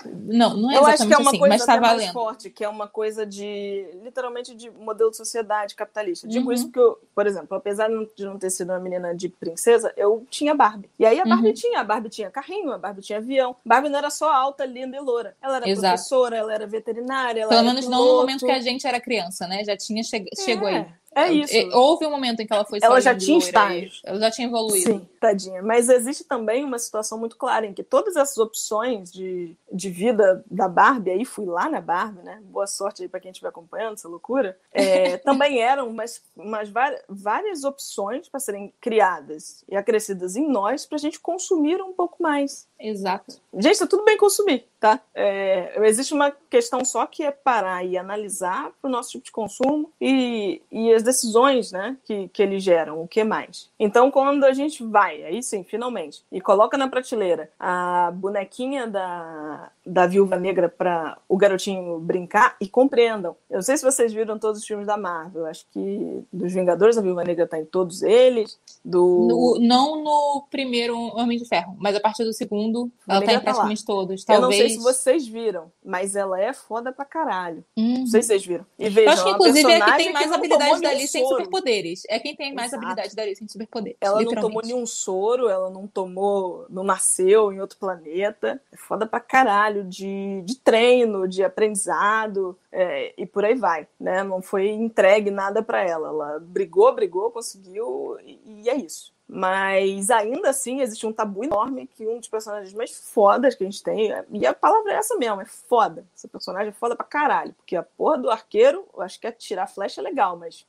Não, 0.05 0.57
não 0.57 0.71
é 0.71 0.77
Eu 0.77 0.83
exatamente 0.83 0.95
acho 0.95 1.09
que 1.09 1.15
é 1.15 1.19
uma 1.19 1.31
assim, 1.31 1.39
coisa 1.41 1.55
mas 1.57 1.67
tá 1.67 1.77
valendo 1.77 2.28
sorte, 2.29 2.51
que 2.51 2.63
é 2.65 2.69
uma 2.69 2.87
coisa 2.87 3.25
de, 3.25 3.89
literalmente, 4.03 4.55
de 4.55 4.71
modelo 4.71 5.11
de 5.11 5.17
sociedade 5.17 5.75
capitalista. 5.75 6.29
Digo 6.29 6.47
uhum. 6.47 6.53
isso 6.53 6.65
porque, 6.65 6.79
eu, 6.79 6.99
por 7.15 7.27
exemplo, 7.27 7.57
apesar 7.57 7.89
de 7.89 8.25
não 8.25 8.39
ter 8.39 8.51
sido 8.51 8.71
uma 8.71 8.79
menina 8.79 9.15
de 9.15 9.29
princesa, 9.29 9.93
eu 9.97 10.27
tinha 10.31 10.55
Barbie. 10.55 10.91
E 10.99 11.07
aí 11.07 11.19
a 11.19 11.25
Barbie 11.25 11.49
uhum. 11.49 11.55
tinha, 11.55 11.81
a 11.81 11.85
Barbie 11.85 12.11
tinha 12.11 12.31
carrinho, 12.31 12.73
a 12.73 12.79
Barbie 12.79 13.03
tinha 13.03 13.19
avião. 13.19 13.57
Barbie 13.65 13.89
não 13.89 13.99
era 13.99 14.11
só 14.11 14.31
alta, 14.31 14.65
linda 14.65 14.97
e 14.97 15.01
loura. 15.01 15.35
Ela 15.43 15.57
era 15.57 15.69
Exato. 15.69 15.95
professora, 15.95 16.37
ela 16.37 16.53
era 16.53 16.67
veterinária, 16.67 17.49
Pelo 17.49 17.65
menos 17.65 17.87
piloto. 17.87 18.03
não 18.03 18.13
no 18.13 18.21
momento 18.21 18.45
que 18.45 18.53
a 18.53 18.61
gente 18.61 18.87
era 18.87 19.01
criança, 19.01 19.47
né? 19.47 19.65
Já 19.65 19.77
tinha 19.77 20.03
che... 20.03 20.17
é. 20.17 20.43
chegou 20.43 20.69
aí. 20.69 20.87
É 21.19 21.33
isso. 21.33 21.77
Houve 21.77 22.07
um 22.07 22.11
momento 22.11 22.41
em 22.41 22.47
que 22.47 22.53
ela 22.53 22.65
foi 22.65 22.79
Ela 22.81 23.01
já 23.01 23.17
tinha 23.17 23.39
estágio. 23.39 23.91
Ela 24.05 24.21
já 24.21 24.31
tinha 24.31 24.47
evoluído. 24.47 24.85
Sim, 24.85 25.09
tadinha. 25.21 25.63
Mas 25.63 25.89
existe 25.89 26.25
também 26.25 26.65
uma 26.65 26.79
situação 26.79 27.19
muito 27.19 27.37
clara 27.37 27.67
em 27.67 27.75
que 27.75 27.83
todas 27.83 28.17
essas 28.17 28.39
opções 28.39 29.11
de, 29.13 29.57
de 29.73 29.91
vida 29.91 30.45
da 30.51 30.69
Barbie, 30.69 31.11
aí 31.11 31.25
fui 31.25 31.47
lá 31.47 31.69
na 31.69 31.81
Barbie, 31.81 32.23
né? 32.23 32.41
Boa 32.45 32.67
sorte 32.67 33.03
aí 33.03 33.09
para 33.09 33.21
quem 33.21 33.31
estiver 33.31 33.49
acompanhando 33.49 33.95
essa 33.95 34.09
loucura. 34.09 34.57
É, 34.73 35.17
também 35.19 35.61
eram 35.61 35.89
umas, 35.89 36.23
umas 36.37 36.71
várias 37.09 37.65
opções 37.65 38.29
para 38.29 38.39
serem 38.39 38.73
criadas 38.81 39.65
e 39.69 39.77
acrescidas 39.77 40.37
em 40.37 40.49
nós 40.49 40.87
para 40.87 40.97
a 40.97 41.01
gente 41.01 41.19
consumir 41.19 41.83
um 41.83 41.93
pouco 41.93 42.23
mais. 42.23 42.69
Exato. 42.79 43.41
Gente, 43.55 43.79
tá 43.81 43.87
tudo 43.87 44.05
bem 44.05 44.17
consumir, 44.17 44.65
tá? 44.79 45.01
É, 45.13 45.73
existe 45.87 46.15
uma 46.15 46.31
questão 46.31 46.85
só 46.85 47.07
que 47.07 47.25
é 47.25 47.31
parar 47.31 47.85
e 47.85 47.99
analisar 47.99 48.71
para 48.81 48.89
o 48.89 48.91
nosso 48.91 49.11
tipo 49.11 49.25
de 49.25 49.33
consumo 49.33 49.93
e, 50.01 50.63
e 50.71 50.93
as 50.93 51.03
decisões 51.09 51.73
né, 51.73 51.97
que, 52.05 52.29
que 52.29 52.43
eles 52.43 52.63
geram, 52.63 53.03
o 53.03 53.09
que 53.09 53.25
mais. 53.25 53.71
Então, 53.79 54.11
quando 54.11 54.45
a 54.45 54.53
gente 54.53 54.85
vai, 54.85 55.23
aí 55.25 55.43
sim, 55.43 55.65
finalmente, 55.65 56.23
e 56.31 56.41
coloca 56.41 56.77
na 56.77 56.89
prateleira 56.89 57.51
a 57.59 58.13
bonequinha 58.15 58.87
da, 58.87 59.71
da 59.85 60.07
Viúva 60.07 60.37
Negra 60.37 60.69
para 60.69 61.17
o 61.29 61.37
garotinho 61.37 61.99
brincar, 61.99 62.57
e 62.61 62.69
compreendam. 62.69 63.35
Eu 63.49 63.57
não 63.57 63.63
sei 63.63 63.77
se 63.77 63.85
vocês 63.85 64.13
viram 64.13 64.39
todos 64.39 64.61
os 64.61 64.67
filmes 64.67 64.87
da 64.87 64.97
Marvel, 64.97 65.47
acho 65.47 65.65
que 65.73 66.25
dos 66.33 66.53
Vingadores, 66.53 66.99
a 66.99 67.03
Viúva 67.03 67.25
Negra 67.25 67.47
tá 67.47 67.59
em 67.59 67.65
todos 67.65 68.03
eles. 68.03 68.59
Do... 68.85 69.27
No, 69.29 69.59
não 69.61 70.03
no 70.03 70.47
primeiro 70.51 70.97
Homem 71.17 71.39
de 71.39 71.47
Ferro, 71.47 71.75
mas 71.79 71.97
a 71.97 72.01
partir 72.01 72.25
do 72.25 72.33
segundo. 72.33 72.91
Ela 73.09 73.23
tá 73.23 73.33
em 73.33 73.41
praticamente 73.41 73.85
tá 73.85 73.93
todos. 73.93 74.25
Talvez... 74.25 74.43
Eu 74.43 74.43
não 74.43 74.53
sei 74.53 74.71
se 74.71 74.83
vocês 74.83 75.27
viram, 75.27 75.73
mas 75.85 76.15
ela 76.15 76.41
é 76.41 76.53
foda 76.53 76.93
pra 76.93 77.05
caralho. 77.05 77.65
Uhum. 77.77 78.01
Não 78.01 78.07
sei 78.07 78.23
se 78.23 78.29
vocês 78.29 78.45
viram. 78.45 78.67
E 78.79 78.89
vejam, 78.89 79.05
eu 79.05 79.13
acho 79.13 79.25
que, 79.25 79.31
inclusive, 79.31 79.73
é 79.73 79.81
quem 79.81 79.97
tem 79.97 80.13
mais 80.13 80.29
que 80.29 80.35
habilidade 80.35 80.81
dali 80.99 81.09
sem 81.09 81.27
superpoderes. 81.27 82.03
É 82.09 82.19
quem 82.19 82.37
tem 82.37 82.55
mais 82.55 82.69
Exato. 82.73 82.85
habilidade 82.85 83.17
dali 83.17 83.37
sem 83.37 83.49
superpoderes. 83.49 83.99
Ela 84.01 84.23
não 84.23 84.35
tomou 84.35 84.63
nenhum 84.63 84.87
soro, 84.87 85.49
ela 85.49 85.71
não 85.71 85.87
tomou. 85.87 86.67
não 86.69 86.85
nasceu 86.85 87.53
em 87.53 87.61
outro 87.61 87.79
planeta. 87.79 88.61
É 88.73 88.77
foda 88.77 89.07
pra 89.07 89.21
caralho 89.21 89.85
de, 89.85 90.43
de 90.45 90.57
treino, 90.57 91.27
de 91.29 91.43
aprendizado. 91.43 92.59
É, 92.71 93.15
e 93.17 93.27
por 93.27 93.45
aí 93.45 93.55
vai, 93.55 93.87
né? 93.99 94.23
Não 94.23 94.43
foi 94.43 94.69
entregue 94.69 95.31
nada 95.31 95.63
para 95.63 95.83
ela. 95.83 96.09
Ela 96.09 96.39
brigou, 96.41 96.95
brigou, 96.95 97.31
conseguiu 97.31 98.19
e, 98.25 98.63
e 98.63 98.69
é 98.69 98.77
isso. 98.77 99.13
Mas 99.29 100.09
ainda 100.11 100.49
assim 100.49 100.81
existe 100.81 101.07
um 101.07 101.13
tabu 101.13 101.45
enorme 101.45 101.87
que 101.87 102.07
um 102.09 102.19
dos 102.19 102.29
personagens 102.29 102.73
mais 102.73 102.97
fodas 102.97 103.55
que 103.55 103.63
a 103.63 103.67
gente 103.67 103.83
tem, 103.83 104.11
e 104.33 104.47
a 104.47 104.55
palavra 104.55 104.93
é 104.93 104.97
essa 104.97 105.17
mesmo, 105.17 105.43
é 105.43 105.45
foda. 105.45 106.07
Esse 106.17 106.27
personagem 106.27 106.71
é 106.71 106.73
foda 106.73 106.97
pra 106.97 107.05
caralho. 107.05 107.53
Porque 107.53 107.77
a 107.77 107.83
porra 107.83 108.17
do 108.17 108.31
arqueiro, 108.31 108.87
eu 108.95 109.03
acho 109.03 109.21
que 109.21 109.27
atirar 109.27 109.69
flecha 109.69 110.01
é 110.01 110.05
legal, 110.05 110.39
mas. 110.39 110.67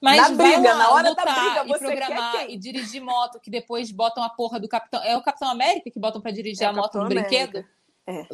Mas 0.00 0.30
na 0.30 0.36
briga, 0.36 0.74
na 0.74 0.90
hora 0.92 1.14
da 1.14 1.24
briga, 1.24 1.64
você 1.64 1.84
e 1.84 1.88
programar 1.88 2.32
quer 2.32 2.46
quem? 2.46 2.54
e 2.54 2.58
dirigir 2.58 3.02
moto, 3.02 3.40
que 3.40 3.50
depois 3.50 3.90
botam 3.90 4.22
a 4.22 4.28
porra 4.28 4.60
do 4.60 4.68
Capitão. 4.68 5.02
É 5.02 5.16
o 5.16 5.22
Capitão 5.22 5.50
América 5.50 5.90
que 5.90 5.98
botam 5.98 6.20
para 6.20 6.30
dirigir 6.30 6.64
é 6.64 6.66
a 6.66 6.72
moto 6.72 6.98
no 6.98 7.06
América. 7.06 7.28
brinquedo? 7.28 7.64
É. 8.06 8.26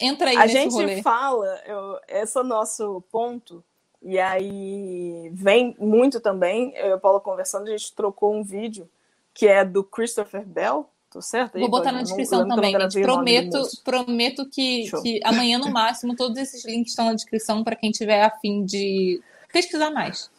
Entra 0.00 0.30
aí 0.30 0.36
A 0.36 0.46
gente 0.48 0.72
rolê. 0.72 1.00
fala, 1.00 1.46
eu, 1.64 1.98
esse 2.08 2.36
é 2.36 2.40
o 2.40 2.44
nosso 2.44 3.02
ponto, 3.12 3.64
e 4.02 4.18
aí 4.18 5.30
vem 5.32 5.76
muito 5.78 6.20
também. 6.20 6.74
Eu 6.74 6.88
e 6.88 6.92
a 6.92 6.98
Paula 6.98 7.20
conversando, 7.20 7.68
a 7.68 7.70
gente 7.70 7.92
trocou 7.94 8.34
um 8.34 8.42
vídeo 8.42 8.90
que 9.32 9.46
é 9.46 9.64
do 9.64 9.84
Christopher 9.84 10.44
Bell. 10.44 10.88
Tô 11.08 11.22
certo? 11.22 11.58
Vou 11.58 11.68
botar 11.68 11.92
na 11.92 12.02
descrição 12.02 12.48
também, 12.48 12.72
gente. 12.72 13.02
Prometo, 13.02 13.62
prometo 13.84 14.48
que, 14.48 14.90
que 15.02 15.20
amanhã, 15.24 15.58
no 15.58 15.70
máximo, 15.70 16.16
todos 16.16 16.36
esses 16.38 16.64
links 16.64 16.92
estão 16.92 17.04
na 17.04 17.14
descrição 17.14 17.62
para 17.62 17.76
quem 17.76 17.90
tiver 17.90 18.22
afim 18.22 18.64
de 18.64 19.22
pesquisar 19.52 19.90
mais. 19.90 20.30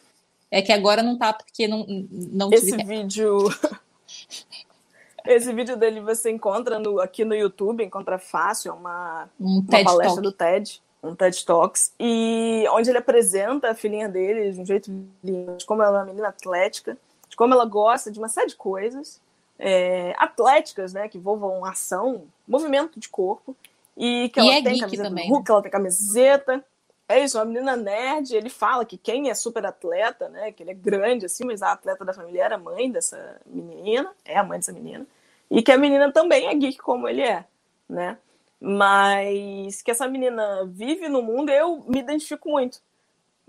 É 0.54 0.62
que 0.62 0.72
agora 0.72 1.02
não 1.02 1.18
tá 1.18 1.32
porque 1.32 1.66
não, 1.66 1.84
não 2.12 2.48
Esse 2.52 2.76
vídeo. 2.76 3.38
Esse 5.26 5.52
vídeo 5.52 5.76
dele 5.76 6.00
você 6.00 6.30
encontra 6.30 6.78
no, 6.78 7.00
aqui 7.00 7.24
no 7.24 7.34
YouTube, 7.34 7.82
encontra 7.82 8.20
fácil, 8.20 8.70
é 8.70 8.72
uma, 8.72 9.28
um 9.40 9.58
uma 9.58 9.64
palestra 9.66 10.06
Talk. 10.06 10.20
do 10.22 10.30
TED, 10.30 10.80
um 11.02 11.16
TED 11.16 11.44
Talks, 11.44 11.92
e 11.98 12.64
onde 12.70 12.88
ele 12.88 12.98
apresenta 12.98 13.70
a 13.70 13.74
filhinha 13.74 14.08
dele 14.08 14.52
de 14.52 14.60
um 14.60 14.64
jeito 14.66 14.92
lindo, 15.24 15.56
de 15.56 15.66
como 15.66 15.82
ela 15.82 15.98
é 15.98 16.00
uma 16.02 16.06
menina 16.06 16.28
atlética, 16.28 16.96
de 17.28 17.34
como 17.34 17.52
ela 17.52 17.64
gosta 17.64 18.12
de 18.12 18.18
uma 18.20 18.28
série 18.28 18.48
de 18.48 18.56
coisas 18.56 19.20
é, 19.58 20.14
atléticas, 20.18 20.92
né, 20.92 21.08
que 21.08 21.18
envolvam 21.18 21.64
ação, 21.64 22.26
movimento 22.46 23.00
de 23.00 23.08
corpo, 23.08 23.56
e 23.96 24.28
que 24.28 24.38
e 24.38 24.42
ela 24.42 24.54
é 24.58 24.62
tem 24.62 24.78
camiseta 24.78 25.08
também, 25.08 25.28
Hulk, 25.30 25.48
né? 25.48 25.52
ela 25.52 25.62
tem 25.62 25.72
camiseta. 25.72 26.64
É 27.08 27.22
isso, 27.22 27.38
uma 27.38 27.44
menina 27.44 27.76
nerd, 27.76 28.34
ele 28.34 28.48
fala 28.48 28.84
que 28.84 28.96
quem 28.96 29.28
é 29.28 29.34
super 29.34 29.66
atleta, 29.66 30.28
né, 30.30 30.52
que 30.52 30.62
ele 30.62 30.70
é 30.70 30.74
grande 30.74 31.26
assim, 31.26 31.44
mas 31.44 31.60
a 31.60 31.72
atleta 31.72 32.04
da 32.04 32.14
família 32.14 32.44
era 32.44 32.56
mãe 32.58 32.90
dessa 32.90 33.40
menina, 33.46 34.10
é 34.24 34.38
a 34.38 34.42
mãe 34.42 34.58
dessa 34.58 34.72
menina, 34.72 35.06
e 35.50 35.62
que 35.62 35.70
a 35.70 35.76
menina 35.76 36.10
também 36.10 36.46
é 36.48 36.54
geek 36.54 36.78
como 36.78 37.06
ele 37.06 37.20
é, 37.20 37.44
né? 37.88 38.18
Mas 38.58 39.82
que 39.82 39.90
essa 39.90 40.08
menina 40.08 40.64
vive 40.66 41.08
no 41.08 41.20
mundo, 41.20 41.50
eu 41.50 41.84
me 41.86 41.98
identifico 41.98 42.48
muito. 42.48 42.80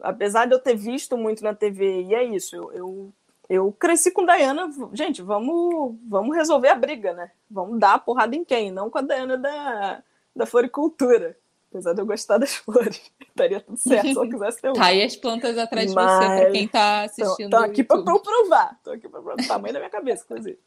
Apesar 0.02 0.46
de 0.46 0.54
eu 0.54 0.60
ter 0.60 0.76
visto 0.76 1.18
muito 1.18 1.42
na 1.44 1.56
TV, 1.56 2.04
e 2.04 2.14
é 2.14 2.24
isso, 2.24 2.56
eu, 2.58 2.74
eu 2.74 3.14
eu 3.48 3.72
cresci 3.72 4.12
com 4.12 4.26
Diana, 4.26 4.70
gente, 4.94 5.22
vamos, 5.22 5.96
vamos 6.08 6.36
resolver 6.36 6.70
a 6.70 6.76
briga, 6.76 7.14
né? 7.14 7.32
Vamos 7.50 7.80
dar 7.80 7.94
a 7.94 8.00
porrada 8.00 8.36
em 8.36 8.44
quem? 8.44 8.72
Não 8.72 8.90
com 8.90 8.98
a 8.98 9.02
Diana 9.02 9.38
da, 9.38 10.04
da 10.36 10.46
floricultura. 10.46 11.38
Apesar 11.76 11.94
de 11.94 12.02
eu 12.02 12.06
gostar 12.06 12.38
das 12.38 12.56
flores, 12.64 13.12
estaria 13.28 13.60
tudo 13.60 13.78
certo 13.78 14.08
se 14.08 14.16
eu 14.16 14.30
quisesse 14.30 14.62
ter 14.62 14.70
uma. 14.70 14.76
Tá 14.76 14.86
aí 14.86 15.04
as 15.04 15.16
plantas 15.18 15.58
atrás 15.58 15.94
Mas... 15.94 16.06
de 16.06 16.26
você, 16.26 16.42
pra 16.42 16.52
quem 16.52 16.68
tá 16.70 17.04
assistindo. 17.04 17.50
Tô, 17.50 17.58
tô 17.58 17.64
aqui 17.64 17.84
pra, 17.84 18.02
pra 18.02 18.20
provar. 18.20 18.80
Tô 18.82 18.92
aqui 18.92 19.10
pra 19.10 19.22
provar 19.22 19.34
o 19.34 19.48
tamanho 19.48 19.74
da 19.74 19.80
minha 19.80 19.90
cabeça, 19.90 20.24
inclusive. 20.24 20.58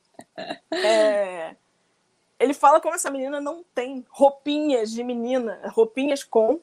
É... 0.71 1.57
Ele 2.39 2.53
fala 2.53 2.79
como 2.79 2.95
essa 2.95 3.11
menina 3.11 3.41
não 3.41 3.65
tem 3.75 4.05
roupinhas 4.11 4.91
de 4.93 5.03
menina, 5.03 5.61
roupinhas 5.75 6.23
com. 6.23 6.61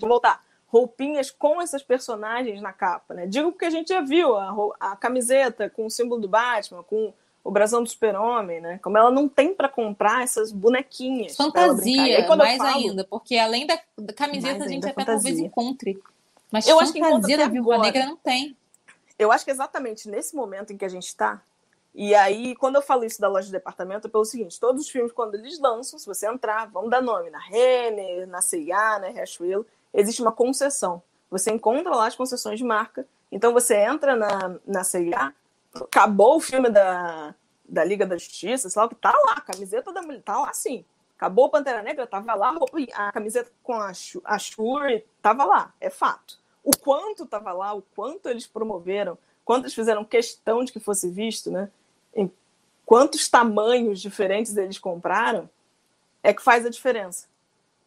Vou 0.00 0.08
voltar 0.08 0.42
roupinhas 0.66 1.30
com 1.30 1.62
essas 1.62 1.84
personagens 1.84 2.60
na 2.60 2.72
capa, 2.72 3.14
né? 3.14 3.26
Digo 3.26 3.52
porque 3.52 3.66
a 3.66 3.70
gente 3.70 3.90
já 3.90 4.00
viu 4.00 4.34
a, 4.36 4.52
a 4.80 4.96
camiseta 4.96 5.70
com 5.70 5.86
o 5.86 5.90
símbolo 5.90 6.20
do 6.20 6.26
Batman, 6.26 6.82
com 6.82 7.14
o 7.44 7.50
brasão 7.50 7.82
do 7.82 7.88
super-homem, 7.88 8.60
né? 8.60 8.78
Como 8.82 8.96
ela 8.96 9.10
não 9.10 9.28
tem 9.28 9.54
para 9.54 9.68
comprar 9.68 10.24
essas 10.24 10.50
bonequinhas. 10.50 11.36
Fantasia, 11.36 12.18
aí, 12.18 12.36
mais 12.36 12.56
falo, 12.56 12.76
ainda, 12.76 13.04
porque 13.04 13.36
além 13.36 13.66
da, 13.66 13.78
camiseta 14.16 14.64
a 14.64 14.68
gente 14.68 14.84
até 14.84 14.94
fantasia. 14.94 15.30
talvez 15.30 15.38
encontre. 15.38 16.02
Mas 16.50 16.66
eu 16.66 16.78
fantasia 16.78 17.02
acho 17.04 17.26
que 17.26 17.36
da 17.36 17.48
Viúva 17.48 17.78
Negra 17.78 18.06
não 18.06 18.16
tem. 18.16 18.56
Eu 19.18 19.30
acho 19.30 19.44
que 19.44 19.50
exatamente 19.50 20.08
nesse 20.08 20.34
momento 20.34 20.72
em 20.72 20.76
que 20.76 20.84
a 20.84 20.88
gente 20.88 21.06
está, 21.06 21.42
e 21.94 22.12
aí, 22.14 22.56
quando 22.56 22.74
eu 22.74 22.82
falo 22.82 23.04
isso 23.04 23.20
da 23.20 23.28
loja 23.28 23.46
de 23.46 23.52
departamento, 23.52 24.08
é 24.08 24.10
pelo 24.10 24.24
seguinte: 24.24 24.58
todos 24.58 24.82
os 24.82 24.90
filmes, 24.90 25.12
quando 25.12 25.36
eles 25.36 25.60
lançam, 25.60 25.98
se 25.98 26.06
você 26.06 26.26
entrar, 26.26 26.66
vamos 26.66 26.90
dar 26.90 27.00
nome 27.00 27.30
na 27.30 27.38
Renner, 27.38 28.26
na 28.26 28.40
CIA, 28.40 28.98
na 28.98 29.08
Riachuelo, 29.08 29.64
existe 29.92 30.20
uma 30.20 30.32
concessão. 30.32 31.00
Você 31.30 31.52
encontra 31.52 31.94
lá 31.94 32.06
as 32.08 32.16
concessões 32.16 32.58
de 32.58 32.64
marca. 32.64 33.06
Então 33.30 33.52
você 33.52 33.76
entra 33.76 34.16
na, 34.16 34.56
na 34.66 34.82
CIA, 34.82 35.32
acabou 35.74 36.36
o 36.36 36.40
filme 36.40 36.70
da, 36.70 37.34
da 37.68 37.84
Liga 37.84 38.06
da 38.06 38.16
Justiça, 38.16 38.68
sei 38.70 38.80
lá, 38.80 38.88
tá 38.88 39.12
lá, 39.26 39.32
a 39.32 39.40
camiseta 39.40 39.92
da 39.92 40.02
mulher, 40.02 40.22
tá 40.22 40.38
lá 40.38 40.52
sim. 40.52 40.84
Acabou 41.16 41.46
o 41.46 41.48
Pantera 41.48 41.82
Negra, 41.82 42.06
tava 42.06 42.34
lá, 42.34 42.54
a 42.94 43.12
camiseta 43.12 43.50
com 43.62 43.74
a, 43.74 43.92
a 44.24 44.38
Shuri, 44.38 45.04
tava 45.22 45.44
lá, 45.44 45.72
é 45.80 45.88
fato. 45.88 46.38
O 46.62 46.76
quanto 46.76 47.26
tava 47.26 47.52
lá, 47.52 47.72
o 47.72 47.82
quanto 47.94 48.28
eles 48.28 48.46
promoveram, 48.46 49.16
quanto 49.44 49.64
eles 49.64 49.74
fizeram 49.74 50.04
questão 50.04 50.64
de 50.64 50.72
que 50.72 50.80
fosse 50.80 51.08
visto, 51.08 51.50
né? 51.50 51.70
Em 52.14 52.30
quantos 52.84 53.28
tamanhos 53.28 54.00
diferentes 54.00 54.56
eles 54.56 54.78
compraram, 54.78 55.48
é 56.22 56.32
que 56.32 56.42
faz 56.42 56.66
a 56.66 56.70
diferença. 56.70 57.26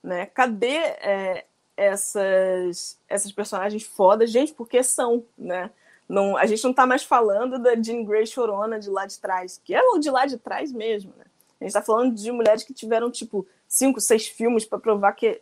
Né? 0.01 0.27
Cadê 0.27 0.77
é, 0.77 1.45
essas, 1.75 2.97
essas 3.09 3.31
personagens 3.31 3.83
fodas, 3.83 4.31
gente, 4.31 4.53
porque 4.53 4.81
são, 4.83 5.25
né? 5.37 5.69
Não, 6.07 6.37
a 6.37 6.45
gente 6.45 6.63
não 6.63 6.73
tá 6.73 6.85
mais 6.85 7.03
falando 7.03 7.59
da 7.59 7.75
Jean 7.75 8.03
Grey 8.03 8.25
chorona 8.25 8.79
de 8.79 8.89
lá 8.89 9.05
de 9.05 9.19
trás, 9.19 9.59
que 9.63 9.73
é 9.73 9.81
o 9.81 9.97
de 9.97 10.09
lá 10.09 10.25
de 10.25 10.37
trás 10.37 10.71
mesmo, 10.71 11.13
né? 11.17 11.25
A 11.59 11.63
gente 11.63 11.73
tá 11.73 11.81
falando 11.81 12.13
de 12.13 12.31
mulheres 12.31 12.63
que 12.63 12.73
tiveram, 12.73 13.11
tipo, 13.11 13.45
cinco, 13.67 13.99
seis 13.99 14.27
filmes 14.27 14.65
para 14.65 14.79
provar 14.79 15.13
que, 15.13 15.41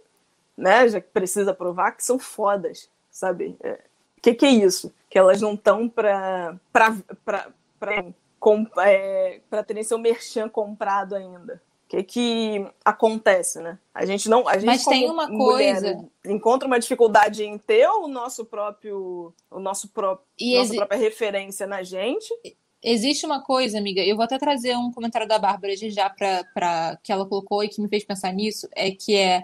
né, 0.57 0.87
já 0.87 0.99
que 0.99 1.09
precisa 1.09 1.53
provar 1.53 1.91
que 1.91 2.03
são 2.03 2.17
fodas, 2.17 2.89
sabe? 3.11 3.55
O 3.59 3.67
é, 3.67 3.79
que, 4.21 4.33
que 4.33 4.45
é 4.45 4.49
isso? 4.49 4.93
Que 5.09 5.19
elas 5.19 5.41
não 5.41 5.53
estão 5.53 5.87
pra, 5.87 6.57
pra, 6.71 6.97
pra, 7.23 7.47
pra, 7.79 8.05
com, 8.39 8.65
é, 8.79 9.41
pra 9.49 9.63
terem 9.63 9.83
seu 9.83 9.99
merchan 9.99 10.49
comprado 10.49 11.15
ainda, 11.15 11.61
que 11.87 12.03
que 12.03 12.67
acontece, 12.83 13.59
né? 13.59 13.77
A 13.93 14.05
gente 14.05 14.29
não, 14.29 14.47
a 14.47 14.57
gente 14.57 14.65
Mas 14.65 14.85
tem 14.85 15.09
uma 15.09 15.27
mulher, 15.27 15.81
coisa 15.81 16.09
encontra 16.25 16.67
uma 16.67 16.79
dificuldade 16.79 17.43
em 17.43 17.57
ter 17.57 17.87
o 17.87 18.07
nosso 18.07 18.45
próprio, 18.45 19.33
o 19.49 19.59
nosso 19.59 19.89
próprio, 19.89 20.25
nossa 20.57 20.75
própria 20.75 20.97
referência 20.97 21.67
na 21.67 21.83
gente. 21.83 22.33
Existe 22.81 23.25
uma 23.25 23.41
coisa, 23.41 23.77
amiga, 23.77 24.01
eu 24.01 24.15
vou 24.15 24.25
até 24.25 24.37
trazer 24.37 24.75
um 24.77 24.91
comentário 24.91 25.27
da 25.27 25.39
Bárbara 25.39 25.75
já 25.75 26.09
para 26.09 26.97
que 27.01 27.11
ela 27.11 27.25
colocou 27.25 27.63
e 27.63 27.69
que 27.69 27.81
me 27.81 27.87
fez 27.87 28.03
pensar 28.03 28.31
nisso, 28.31 28.67
é 28.75 28.91
que 28.91 29.15
é 29.15 29.43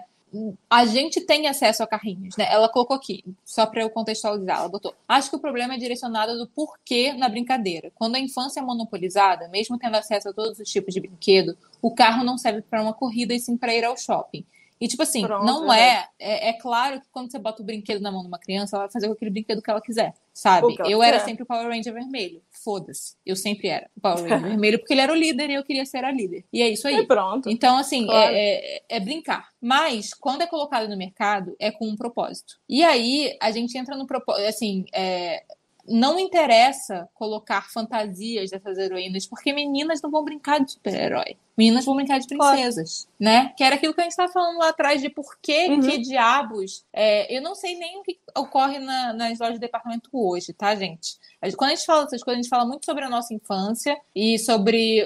a 0.68 0.86
gente 0.86 1.20
tem 1.20 1.46
acesso 1.46 1.82
a 1.82 1.86
carrinhos, 1.86 2.36
né? 2.36 2.46
Ela 2.50 2.68
colocou 2.68 2.96
aqui, 2.96 3.24
só 3.44 3.66
para 3.66 3.82
eu 3.82 3.90
contextualizar, 3.90 4.58
ela 4.58 4.68
botou. 4.68 4.94
Acho 5.06 5.30
que 5.30 5.36
o 5.36 5.40
problema 5.40 5.74
é 5.74 5.78
direcionado 5.78 6.38
do 6.38 6.46
porquê 6.46 7.12
na 7.12 7.28
brincadeira. 7.28 7.92
Quando 7.94 8.14
a 8.14 8.18
infância 8.18 8.60
é 8.60 8.62
monopolizada, 8.62 9.48
mesmo 9.48 9.78
tendo 9.78 9.96
acesso 9.96 10.30
a 10.30 10.32
todos 10.32 10.58
os 10.58 10.68
tipos 10.68 10.94
de 10.94 11.00
brinquedo, 11.00 11.56
o 11.80 11.94
carro 11.94 12.24
não 12.24 12.38
serve 12.38 12.62
para 12.62 12.82
uma 12.82 12.94
corrida 12.94 13.34
e 13.34 13.40
sim 13.40 13.56
para 13.56 13.74
ir 13.74 13.84
ao 13.84 13.96
shopping. 13.96 14.44
E, 14.82 14.88
tipo 14.88 15.02
assim, 15.04 15.22
Pronto, 15.22 15.46
não 15.46 15.72
é, 15.72 16.08
é, 16.18 16.48
é. 16.48 16.52
claro 16.54 17.00
que 17.00 17.06
quando 17.12 17.30
você 17.30 17.38
bota 17.38 17.62
o 17.62 17.64
brinquedo 17.64 18.00
na 18.00 18.10
mão 18.10 18.22
de 18.22 18.26
uma 18.26 18.38
criança, 18.38 18.74
ela 18.74 18.86
vai 18.86 18.92
fazer 18.92 19.06
com 19.06 19.12
aquele 19.12 19.30
brinquedo 19.30 19.62
que 19.62 19.70
ela 19.70 19.80
quiser, 19.80 20.12
sabe? 20.32 20.76
Eu 20.86 21.02
era 21.02 21.20
sempre 21.20 21.42
o 21.42 21.46
Power 21.46 21.68
Ranger 21.68 21.92
vermelho. 21.92 22.42
Foda-se. 22.50 23.14
Eu 23.24 23.36
sempre 23.36 23.68
era 23.68 23.88
o 23.96 24.00
Power 24.00 24.22
Ranger 24.28 24.40
vermelho, 24.40 24.78
porque 24.78 24.94
ele 24.94 25.00
era 25.00 25.12
o 25.12 25.16
líder 25.16 25.50
e 25.50 25.54
eu 25.54 25.64
queria 25.64 25.84
ser 25.84 26.04
a 26.04 26.10
líder. 26.10 26.44
E 26.52 26.62
é 26.62 26.68
isso 26.68 26.88
aí. 26.88 26.96
E 26.96 27.06
pronto. 27.06 27.50
Então, 27.50 27.76
assim, 27.76 28.06
claro. 28.06 28.34
é, 28.34 28.54
é, 28.54 28.82
é, 28.88 29.00
brincar. 29.00 29.48
Mas, 29.60 30.14
quando 30.14 30.42
é 30.42 30.46
colocado 30.46 30.88
no 30.88 30.96
mercado, 30.96 31.54
é 31.58 31.70
com 31.70 31.88
um 31.88 31.96
propósito. 31.96 32.54
E 32.68 32.82
aí, 32.82 33.36
a 33.40 33.50
gente 33.50 33.76
entra 33.76 33.96
no 33.96 34.06
propósito, 34.06 34.46
assim, 34.46 34.84
é, 34.92 35.42
não 35.86 36.18
interessa 36.18 37.08
colocar 37.14 37.70
fantasias 37.70 38.50
dessas 38.50 38.78
heroínas, 38.78 39.26
porque 39.26 39.52
meninas 39.52 40.00
não 40.00 40.10
vão 40.10 40.24
brincar 40.24 40.60
de 40.60 40.72
super-herói. 40.72 41.36
Meninas 41.56 41.84
vão 41.84 41.96
brincar 41.96 42.18
de 42.18 42.26
princesas, 42.26 43.08
claro. 43.18 43.18
né? 43.18 43.52
Que 43.56 43.64
era 43.64 43.74
aquilo 43.74 43.92
que 43.92 44.00
a 44.00 44.04
gente 44.04 44.12
estava 44.12 44.32
falando 44.32 44.58
lá 44.58 44.68
atrás 44.68 45.02
de 45.02 45.10
por 45.10 45.38
que, 45.40 45.68
uhum. 45.68 45.80
que 45.80 45.98
diabos. 45.98 46.84
É, 46.92 47.36
eu 47.36 47.42
não 47.42 47.54
sei 47.54 47.76
nem 47.76 47.98
o 47.98 48.02
que 48.02 48.18
ocorre 48.36 48.78
na, 48.78 49.12
nas 49.12 49.38
lojas 49.38 49.54
de 49.54 49.60
departamento 49.60 50.08
hoje, 50.12 50.52
tá, 50.52 50.74
gente? 50.74 51.18
Quando 51.56 51.72
a 51.72 51.74
gente 51.74 51.84
fala 51.84 52.04
dessas 52.04 52.22
coisas, 52.22 52.38
a 52.38 52.42
gente 52.42 52.50
fala 52.50 52.64
muito 52.64 52.84
sobre 52.84 53.04
a 53.04 53.10
nossa 53.10 53.34
infância 53.34 53.98
e 54.14 54.38
sobre 54.38 55.00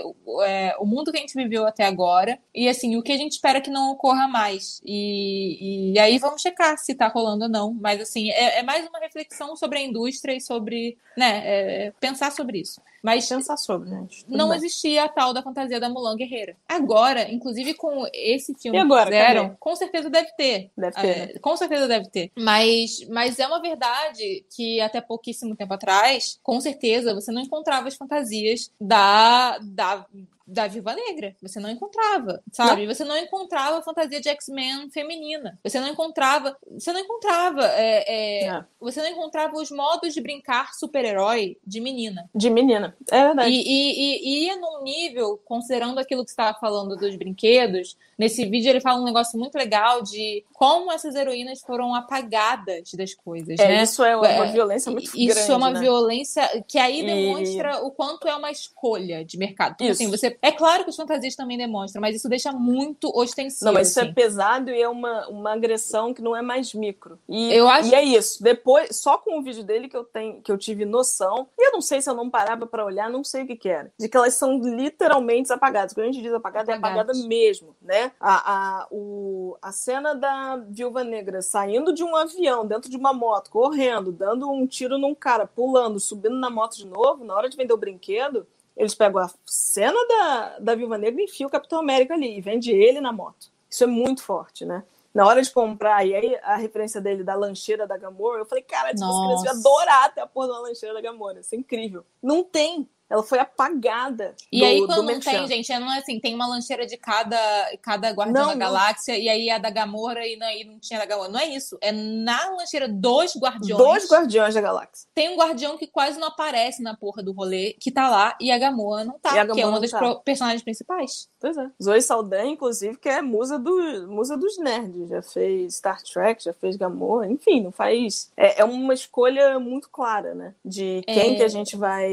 é, 0.44 0.76
o 0.78 0.84
mundo 0.84 1.10
que 1.10 1.16
a 1.16 1.20
gente 1.20 1.34
viveu 1.34 1.66
até 1.66 1.84
agora. 1.84 2.38
E 2.54 2.68
assim, 2.68 2.96
o 2.96 3.02
que 3.02 3.12
a 3.12 3.16
gente 3.16 3.32
espera 3.32 3.60
que 3.60 3.70
não 3.70 3.92
ocorra 3.92 4.28
mais. 4.28 4.80
E, 4.84 5.92
e 5.92 5.98
aí 5.98 6.18
vamos 6.18 6.42
checar 6.42 6.76
se 6.78 6.94
tá 6.94 7.08
rolando 7.08 7.44
ou 7.44 7.50
não. 7.50 7.72
Mas 7.72 8.00
assim, 8.00 8.30
é, 8.30 8.58
é 8.58 8.62
mais 8.62 8.86
uma 8.86 8.98
reflexão 8.98 9.56
sobre 9.56 9.78
a 9.78 9.82
indústria 9.82 10.34
e 10.34 10.40
sobre, 10.40 10.98
né, 11.16 11.42
é, 11.44 11.92
pensar 11.98 12.30
sobre 12.32 12.60
isso. 12.60 12.80
Mas 13.06 13.28
pensar 13.28 13.56
sobre, 13.56 13.88
gente. 13.88 14.24
não 14.28 14.48
bem. 14.48 14.58
existia 14.58 15.04
a 15.04 15.08
tal 15.08 15.32
da 15.32 15.40
fantasia 15.40 15.78
da 15.78 15.88
Mulan 15.88 16.16
Guerreira. 16.16 16.56
Agora, 16.68 17.30
inclusive 17.30 17.72
com 17.74 18.04
esse 18.12 18.52
filme 18.54 18.76
e 18.76 18.80
agora, 18.80 19.04
que 19.04 19.16
fizeram, 19.16 19.56
com 19.60 19.76
certeza 19.76 20.10
deve 20.10 20.32
ter. 20.36 20.72
Deve 20.76 21.00
ter. 21.00 21.06
É, 21.06 21.38
com 21.38 21.56
certeza 21.56 21.86
deve 21.86 22.08
ter. 22.10 22.32
Mas, 22.36 23.06
mas 23.08 23.38
é 23.38 23.46
uma 23.46 23.60
verdade 23.60 24.44
que 24.54 24.80
até 24.80 25.00
pouquíssimo 25.00 25.54
tempo 25.54 25.72
atrás, 25.72 26.40
com 26.42 26.60
certeza, 26.60 27.14
você 27.14 27.30
não 27.30 27.40
encontrava 27.40 27.86
as 27.86 27.94
fantasias 27.94 28.72
da, 28.80 29.58
da 29.58 30.04
da 30.46 30.68
Viva 30.68 30.94
Negra. 30.94 31.34
Você 31.42 31.58
não 31.58 31.68
encontrava, 31.68 32.42
sabe? 32.52 32.86
Não. 32.86 32.94
Você 32.94 33.04
não 33.04 33.16
encontrava 33.16 33.82
fantasia 33.82 34.20
de 34.20 34.28
X-Men 34.28 34.88
feminina. 34.90 35.58
Você 35.64 35.80
não 35.80 35.88
encontrava. 35.88 36.56
Você 36.70 36.92
não 36.92 37.00
encontrava. 37.00 37.64
É, 37.74 38.44
é, 38.46 38.64
você 38.78 39.02
não 39.02 39.08
encontrava 39.08 39.56
os 39.56 39.70
modos 39.70 40.14
de 40.14 40.20
brincar 40.20 40.74
super-herói 40.74 41.58
de 41.66 41.80
menina. 41.80 42.30
De 42.34 42.48
menina. 42.48 42.96
É 43.10 43.24
verdade. 43.26 43.50
E, 43.50 43.62
e, 43.62 44.18
e 44.22 44.44
ia 44.46 44.56
num 44.56 44.82
nível, 44.82 45.40
considerando 45.44 45.98
aquilo 45.98 46.24
que 46.24 46.30
você 46.30 46.34
estava 46.34 46.58
falando 46.58 46.96
dos 46.96 47.16
brinquedos, 47.16 47.96
nesse 48.18 48.44
vídeo 48.46 48.70
ele 48.70 48.80
fala 48.80 49.00
um 49.00 49.04
negócio 49.04 49.38
muito 49.38 49.56
legal 49.56 50.02
de 50.02 50.44
como 50.52 50.92
essas 50.92 51.14
heroínas 51.14 51.60
foram 51.60 51.94
apagadas 51.94 52.92
das 52.94 53.14
coisas. 53.14 53.58
É, 53.58 53.68
né? 53.68 53.82
Isso 53.82 54.02
é 54.02 54.16
uma, 54.16 54.28
é, 54.28 54.52
violência 54.52 54.90
muito 54.90 55.04
isso 55.04 55.16
grande. 55.16 55.40
Isso 55.40 55.52
é 55.52 55.56
uma 55.56 55.70
né? 55.70 55.80
violência 55.80 56.64
que 56.66 56.78
aí 56.78 57.04
demonstra 57.04 57.84
o 57.84 57.90
quanto 57.90 58.26
é 58.28 58.34
uma 58.34 58.50
escolha 58.50 59.24
de 59.24 59.38
mercado. 59.38 59.76
Porque, 59.76 59.90
assim, 59.90 60.10
você 60.10 60.36
é 60.40 60.52
claro 60.52 60.84
que 60.84 60.90
os 60.90 60.96
fantasias 60.96 61.34
também 61.34 61.58
demonstram, 61.58 62.00
mas 62.00 62.16
isso 62.16 62.28
deixa 62.28 62.52
muito 62.52 63.10
ostensivo. 63.14 63.66
Não, 63.66 63.72
mas 63.72 63.90
isso 63.90 64.00
é 64.00 64.04
assim. 64.04 64.14
pesado 64.14 64.70
e 64.70 64.80
é 64.80 64.88
uma, 64.88 65.28
uma 65.28 65.52
agressão 65.52 66.14
que 66.14 66.22
não 66.22 66.34
é 66.34 66.42
mais 66.42 66.72
micro. 66.74 67.18
E, 67.28 67.52
eu 67.52 67.68
acho... 67.68 67.90
e 67.90 67.94
é 67.94 68.02
isso. 68.02 68.42
Depois, 68.42 68.96
só 68.96 69.18
com 69.18 69.38
o 69.38 69.42
vídeo 69.42 69.64
dele 69.64 69.88
que 69.88 69.96
eu 69.96 70.04
tenho, 70.04 70.40
que 70.40 70.50
eu 70.50 70.58
tive 70.58 70.84
noção, 70.84 71.48
e 71.58 71.68
eu 71.68 71.72
não 71.72 71.80
sei 71.80 72.00
se 72.00 72.08
eu 72.08 72.14
não 72.14 72.30
parava 72.30 72.66
para 72.66 72.84
olhar, 72.84 73.10
não 73.10 73.24
sei 73.24 73.42
o 73.42 73.46
que, 73.46 73.56
que 73.56 73.68
era. 73.68 73.92
De 73.98 74.08
que 74.08 74.16
elas 74.16 74.34
são 74.34 74.58
literalmente 74.58 75.52
apagadas. 75.52 75.92
Quando 75.92 76.08
a 76.08 76.12
gente 76.12 76.22
diz 76.22 76.32
apagada, 76.32 76.72
é 76.72 76.76
apagada 76.76 77.12
mesmo, 77.26 77.76
né? 77.82 78.05
A, 78.20 78.80
a, 78.82 78.88
o, 78.90 79.56
a 79.60 79.72
cena 79.72 80.14
da 80.14 80.56
Viúva 80.68 81.04
Negra 81.04 81.42
saindo 81.42 81.92
de 81.92 82.02
um 82.02 82.14
avião, 82.16 82.66
dentro 82.66 82.90
de 82.90 82.96
uma 82.96 83.12
moto, 83.12 83.50
correndo, 83.50 84.12
dando 84.12 84.50
um 84.50 84.66
tiro 84.66 84.98
num 84.98 85.14
cara, 85.14 85.46
pulando, 85.46 86.00
subindo 86.00 86.36
na 86.36 86.50
moto 86.50 86.76
de 86.76 86.86
novo, 86.86 87.24
na 87.24 87.34
hora 87.34 87.48
de 87.48 87.56
vender 87.56 87.72
o 87.72 87.78
brinquedo, 87.78 88.46
eles 88.76 88.94
pegam 88.94 89.20
a 89.20 89.30
cena 89.44 89.98
da, 90.06 90.58
da 90.58 90.74
Viúva 90.74 90.98
Negra 90.98 91.20
e 91.20 91.24
enfiam 91.24 91.48
o 91.48 91.50
Capitão 91.50 91.78
América 91.78 92.14
ali 92.14 92.36
e 92.36 92.40
vende 92.40 92.70
ele 92.70 93.00
na 93.00 93.12
moto. 93.12 93.50
Isso 93.68 93.84
é 93.84 93.86
muito 93.86 94.22
forte, 94.22 94.64
né? 94.64 94.84
Na 95.14 95.26
hora 95.26 95.40
de 95.40 95.50
comprar, 95.50 96.06
e 96.06 96.14
aí 96.14 96.38
a 96.42 96.56
referência 96.56 97.00
dele 97.00 97.24
da 97.24 97.34
lancheira 97.34 97.86
da 97.86 97.96
Gamora, 97.96 98.42
eu 98.42 98.44
falei, 98.44 98.62
cara, 98.62 98.92
tipo, 98.92 99.06
as 99.06 99.18
crianças 99.18 99.44
iam 99.46 99.54
adorar 99.60 100.04
até 100.04 100.20
a 100.20 100.26
porra 100.26 100.48
da 100.48 100.58
lancheira 100.60 100.94
da 100.94 101.00
Gamora. 101.00 101.40
Isso 101.40 101.54
é 101.54 101.58
incrível. 101.58 102.04
Não 102.22 102.44
tem. 102.44 102.86
Ela 103.08 103.22
foi 103.22 103.38
apagada. 103.38 104.34
E 104.50 104.60
do, 104.60 104.64
aí, 104.64 104.86
quando 104.86 105.02
não 105.04 105.20
tem, 105.20 105.46
gente, 105.46 105.78
não 105.78 105.92
é 105.92 105.98
assim, 105.98 106.18
tem 106.18 106.34
uma 106.34 106.46
lancheira 106.46 106.86
de 106.86 106.96
cada, 106.96 107.38
cada 107.80 108.10
Guardião 108.10 108.46
não, 108.46 108.48
da 108.48 108.54
Galáxia, 108.54 109.14
não. 109.14 109.20
e 109.20 109.28
aí 109.28 109.50
a 109.50 109.58
da 109.58 109.70
Gamora 109.70 110.26
e 110.26 110.36
não, 110.36 110.50
e 110.50 110.64
não 110.64 110.78
tinha 110.80 110.98
da 110.98 111.06
Gamora. 111.06 111.28
Não 111.28 111.38
é 111.38 111.46
isso. 111.46 111.78
É 111.80 111.92
na 111.92 112.50
lancheira 112.50 112.88
dos 112.88 113.36
Guardiões. 113.36 114.02
Dos 114.02 114.10
Guardiões 114.10 114.54
da 114.54 114.60
Galáxia. 114.60 115.08
Tem 115.14 115.28
um 115.28 115.36
Guardião 115.36 115.78
que 115.78 115.86
quase 115.86 116.18
não 116.18 116.28
aparece 116.28 116.82
na 116.82 116.96
porra 116.96 117.22
do 117.22 117.32
rolê, 117.32 117.76
que 117.80 117.92
tá 117.92 118.08
lá, 118.08 118.36
e 118.40 118.50
a 118.50 118.58
Gamora 118.58 119.04
não 119.04 119.18
tá, 119.18 119.46
que 119.46 119.60
é 119.60 119.66
uma 119.66 119.80
das 119.80 119.90
tá. 119.90 120.14
personagens 120.16 120.62
principais. 120.62 121.28
Pois 121.38 121.56
é. 121.56 121.70
Zoe 121.80 122.02
Saldanha, 122.02 122.50
inclusive, 122.50 122.98
que 122.98 123.08
é 123.08 123.22
musa, 123.22 123.58
do, 123.58 124.08
musa 124.08 124.36
dos 124.36 124.58
nerds. 124.58 125.08
Já 125.08 125.22
fez 125.22 125.76
Star 125.76 126.02
Trek, 126.02 126.42
já 126.42 126.52
fez 126.52 126.76
Gamora, 126.76 127.30
enfim, 127.30 127.60
não 127.60 127.70
faz. 127.70 128.32
É, 128.36 128.62
é 128.62 128.64
uma 128.64 128.94
escolha 128.94 129.60
muito 129.60 129.88
clara, 129.88 130.34
né? 130.34 130.54
De 130.64 131.02
quem 131.06 131.34
é... 131.34 131.36
que 131.36 131.42
a 131.42 131.48
gente 131.48 131.76
vai 131.76 132.10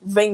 vender. 0.00 0.27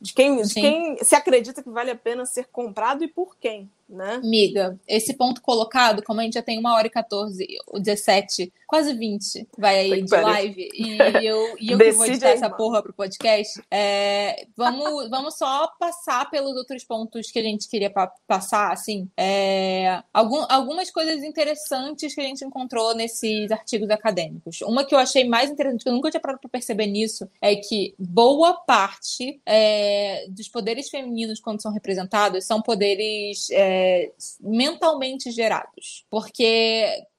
De 0.00 0.12
quem, 0.12 0.42
de 0.42 0.54
quem 0.54 1.02
se 1.02 1.14
acredita 1.14 1.62
que 1.62 1.70
vale 1.70 1.90
a 1.90 1.96
pena 1.96 2.24
ser 2.24 2.46
comprado 2.46 3.02
e 3.02 3.08
por 3.08 3.36
quem 3.36 3.70
né? 3.88 4.20
Miga, 4.22 4.78
esse 4.86 5.14
ponto 5.14 5.40
colocado, 5.40 6.02
como 6.02 6.20
a 6.20 6.22
gente 6.22 6.34
já 6.34 6.42
tem 6.42 6.58
uma 6.58 6.74
hora 6.74 6.86
e 6.86 6.90
14, 6.90 7.46
17, 7.74 8.52
quase 8.66 8.92
20, 8.92 9.48
vai 9.56 9.78
aí 9.78 10.02
de 10.02 10.14
live, 10.14 10.68
e 10.74 10.98
eu, 11.26 11.56
e 11.58 11.72
eu 11.72 11.78
que 11.78 11.92
vou 11.92 12.06
editar 12.06 12.28
aí, 12.28 12.34
essa 12.34 12.46
mano. 12.46 12.56
porra 12.56 12.82
pro 12.82 12.92
podcast, 12.92 13.62
é, 13.70 14.46
vamos, 14.54 15.08
vamos 15.08 15.38
só 15.38 15.68
passar 15.78 16.30
pelos 16.30 16.54
outros 16.54 16.84
pontos 16.84 17.30
que 17.30 17.38
a 17.38 17.42
gente 17.42 17.68
queria 17.68 17.88
pa 17.88 18.12
passar, 18.26 18.72
assim, 18.72 19.08
é, 19.16 20.02
algum, 20.12 20.44
algumas 20.48 20.90
coisas 20.90 21.22
interessantes 21.24 22.14
que 22.14 22.20
a 22.20 22.24
gente 22.24 22.44
encontrou 22.44 22.94
nesses 22.94 23.50
artigos 23.50 23.88
acadêmicos. 23.90 24.60
Uma 24.62 24.84
que 24.84 24.94
eu 24.94 24.98
achei 24.98 25.26
mais 25.26 25.50
interessante, 25.50 25.84
que 25.84 25.88
eu 25.88 25.94
nunca 25.94 26.10
tinha 26.10 26.20
parado 26.20 26.40
pra 26.40 26.50
perceber 26.50 26.86
nisso, 26.86 27.28
é 27.40 27.56
que 27.56 27.94
boa 27.98 28.52
parte 28.52 29.40
é, 29.46 30.26
dos 30.28 30.48
poderes 30.48 30.90
femininos, 30.90 31.40
quando 31.40 31.62
são 31.62 31.72
representados, 31.72 32.44
são 32.44 32.60
poderes 32.60 33.50
é, 33.50 33.77
é, 33.78 34.12
mentalmente 34.40 35.30
gerados. 35.30 36.04
Porque 36.10 36.44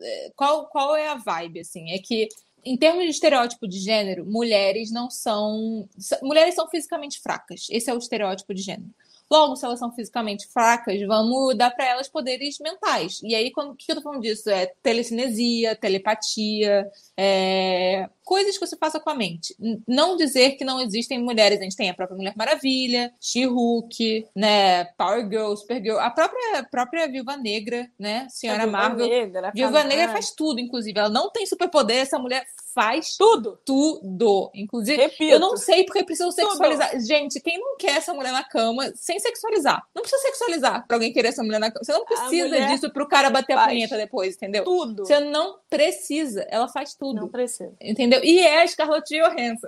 é, 0.02 0.32
qual, 0.36 0.68
qual 0.68 0.96
é 0.96 1.08
a 1.08 1.16
vibe, 1.16 1.62
assim? 1.62 1.92
É 1.92 2.00
que 2.00 2.28
em 2.66 2.78
termos 2.78 3.04
de 3.04 3.10
estereótipo 3.10 3.68
de 3.68 3.80
gênero, 3.80 4.26
mulheres 4.26 4.92
não 4.92 5.10
são. 5.10 5.88
Mulheres 6.22 6.56
são 6.56 6.70
fisicamente 6.70 7.20
fracas. 7.22 7.68
Esse 7.70 7.90
é 7.90 7.94
o 7.94 7.98
estereótipo 7.98 8.54
de 8.54 8.62
gênero. 8.62 8.94
Logo, 9.32 9.56
se 9.56 9.66
elas 9.66 9.80
são 9.80 9.92
fisicamente 9.92 10.48
fracas, 10.48 11.00
vamos 11.06 11.56
dar 11.56 11.70
para 11.72 11.86
elas 11.86 12.08
poderes 12.08 12.58
mentais. 12.60 13.20
E 13.24 13.36
aí, 13.36 13.52
o 13.56 13.76
que 13.76 13.92
eu 13.92 13.96
tô 13.96 14.02
falando 14.02 14.22
disso? 14.22 14.50
É 14.50 14.66
telecinesia, 14.82 15.76
telepatia, 15.76 16.90
é, 17.16 18.10
coisas 18.30 18.58
que 18.58 18.66
você 18.66 18.78
faça 18.78 19.00
com 19.00 19.10
a 19.10 19.16
mente. 19.16 19.56
Não 19.88 20.16
dizer 20.16 20.52
que 20.52 20.64
não 20.64 20.80
existem 20.80 21.20
mulheres. 21.20 21.60
A 21.60 21.64
gente 21.64 21.76
tem 21.76 21.90
a 21.90 21.94
própria 21.94 22.16
Mulher 22.16 22.34
Maravilha, 22.36 23.12
She-Hulk, 23.20 24.28
né, 24.36 24.86
Power 24.98 25.28
Girl, 25.28 25.56
Supergirl, 25.56 25.98
a 25.98 26.12
própria, 26.12 26.64
própria 26.70 27.08
Viúva 27.08 27.36
Negra, 27.38 27.90
né, 27.98 28.28
Senhora 28.30 28.68
Marvel. 28.68 29.08
Negra, 29.08 29.52
Viúva 29.54 29.84
Negra 29.84 30.10
faz 30.10 30.32
tudo, 30.32 30.60
inclusive. 30.60 31.00
Ela 31.00 31.10
não 31.10 31.32
tem 31.32 31.46
superpoder, 31.46 31.98
essa 31.98 32.20
mulher 32.20 32.46
faz 32.74 33.16
tudo. 33.18 33.60
Tudo. 33.66 34.52
Inclusive, 34.54 35.02
Repito, 35.02 35.34
eu 35.34 35.40
não 35.40 35.58
sei 35.58 35.84
porque 35.84 36.04
precisam 36.04 36.32
sexualizar. 36.32 36.92
Tudo. 36.92 37.06
Gente, 37.06 37.40
quem 37.40 37.60
não 37.60 37.78
quer 37.78 37.98
essa 37.98 38.14
mulher 38.14 38.32
na 38.32 38.44
cama 38.44 38.92
sem 38.96 39.20
sexualizar? 39.20 39.84
Não 39.94 40.02
precisa 40.02 40.22
sexualizar 40.24 40.86
pra 40.88 40.98
alguém 40.98 41.12
querer 41.12 41.30
essa 41.30 41.44
mulher 41.44 41.60
na 41.60 41.72
cama. 41.72 41.84
Você 41.84 41.94
não 41.94 42.06
precisa 42.06 42.68
disso 42.68 42.92
pro 42.92 43.08
cara 43.08 43.30
bater 43.30 43.58
a 43.58 43.68
punheta 43.68 43.98
depois, 43.98 44.36
entendeu? 44.36 44.64
Tudo. 44.64 45.06
Você 45.06 45.20
não 45.20 45.60
precisa. 45.70 46.46
Ela 46.50 46.68
faz 46.68 46.94
tudo. 46.94 47.22
Não 47.22 47.28
precisa. 47.28 47.74
Entendeu? 47.82 48.24
E 48.24 48.40
é 48.40 48.62
a 48.62 48.68
Scarlett 48.68 49.10
Johansson. 49.16 49.68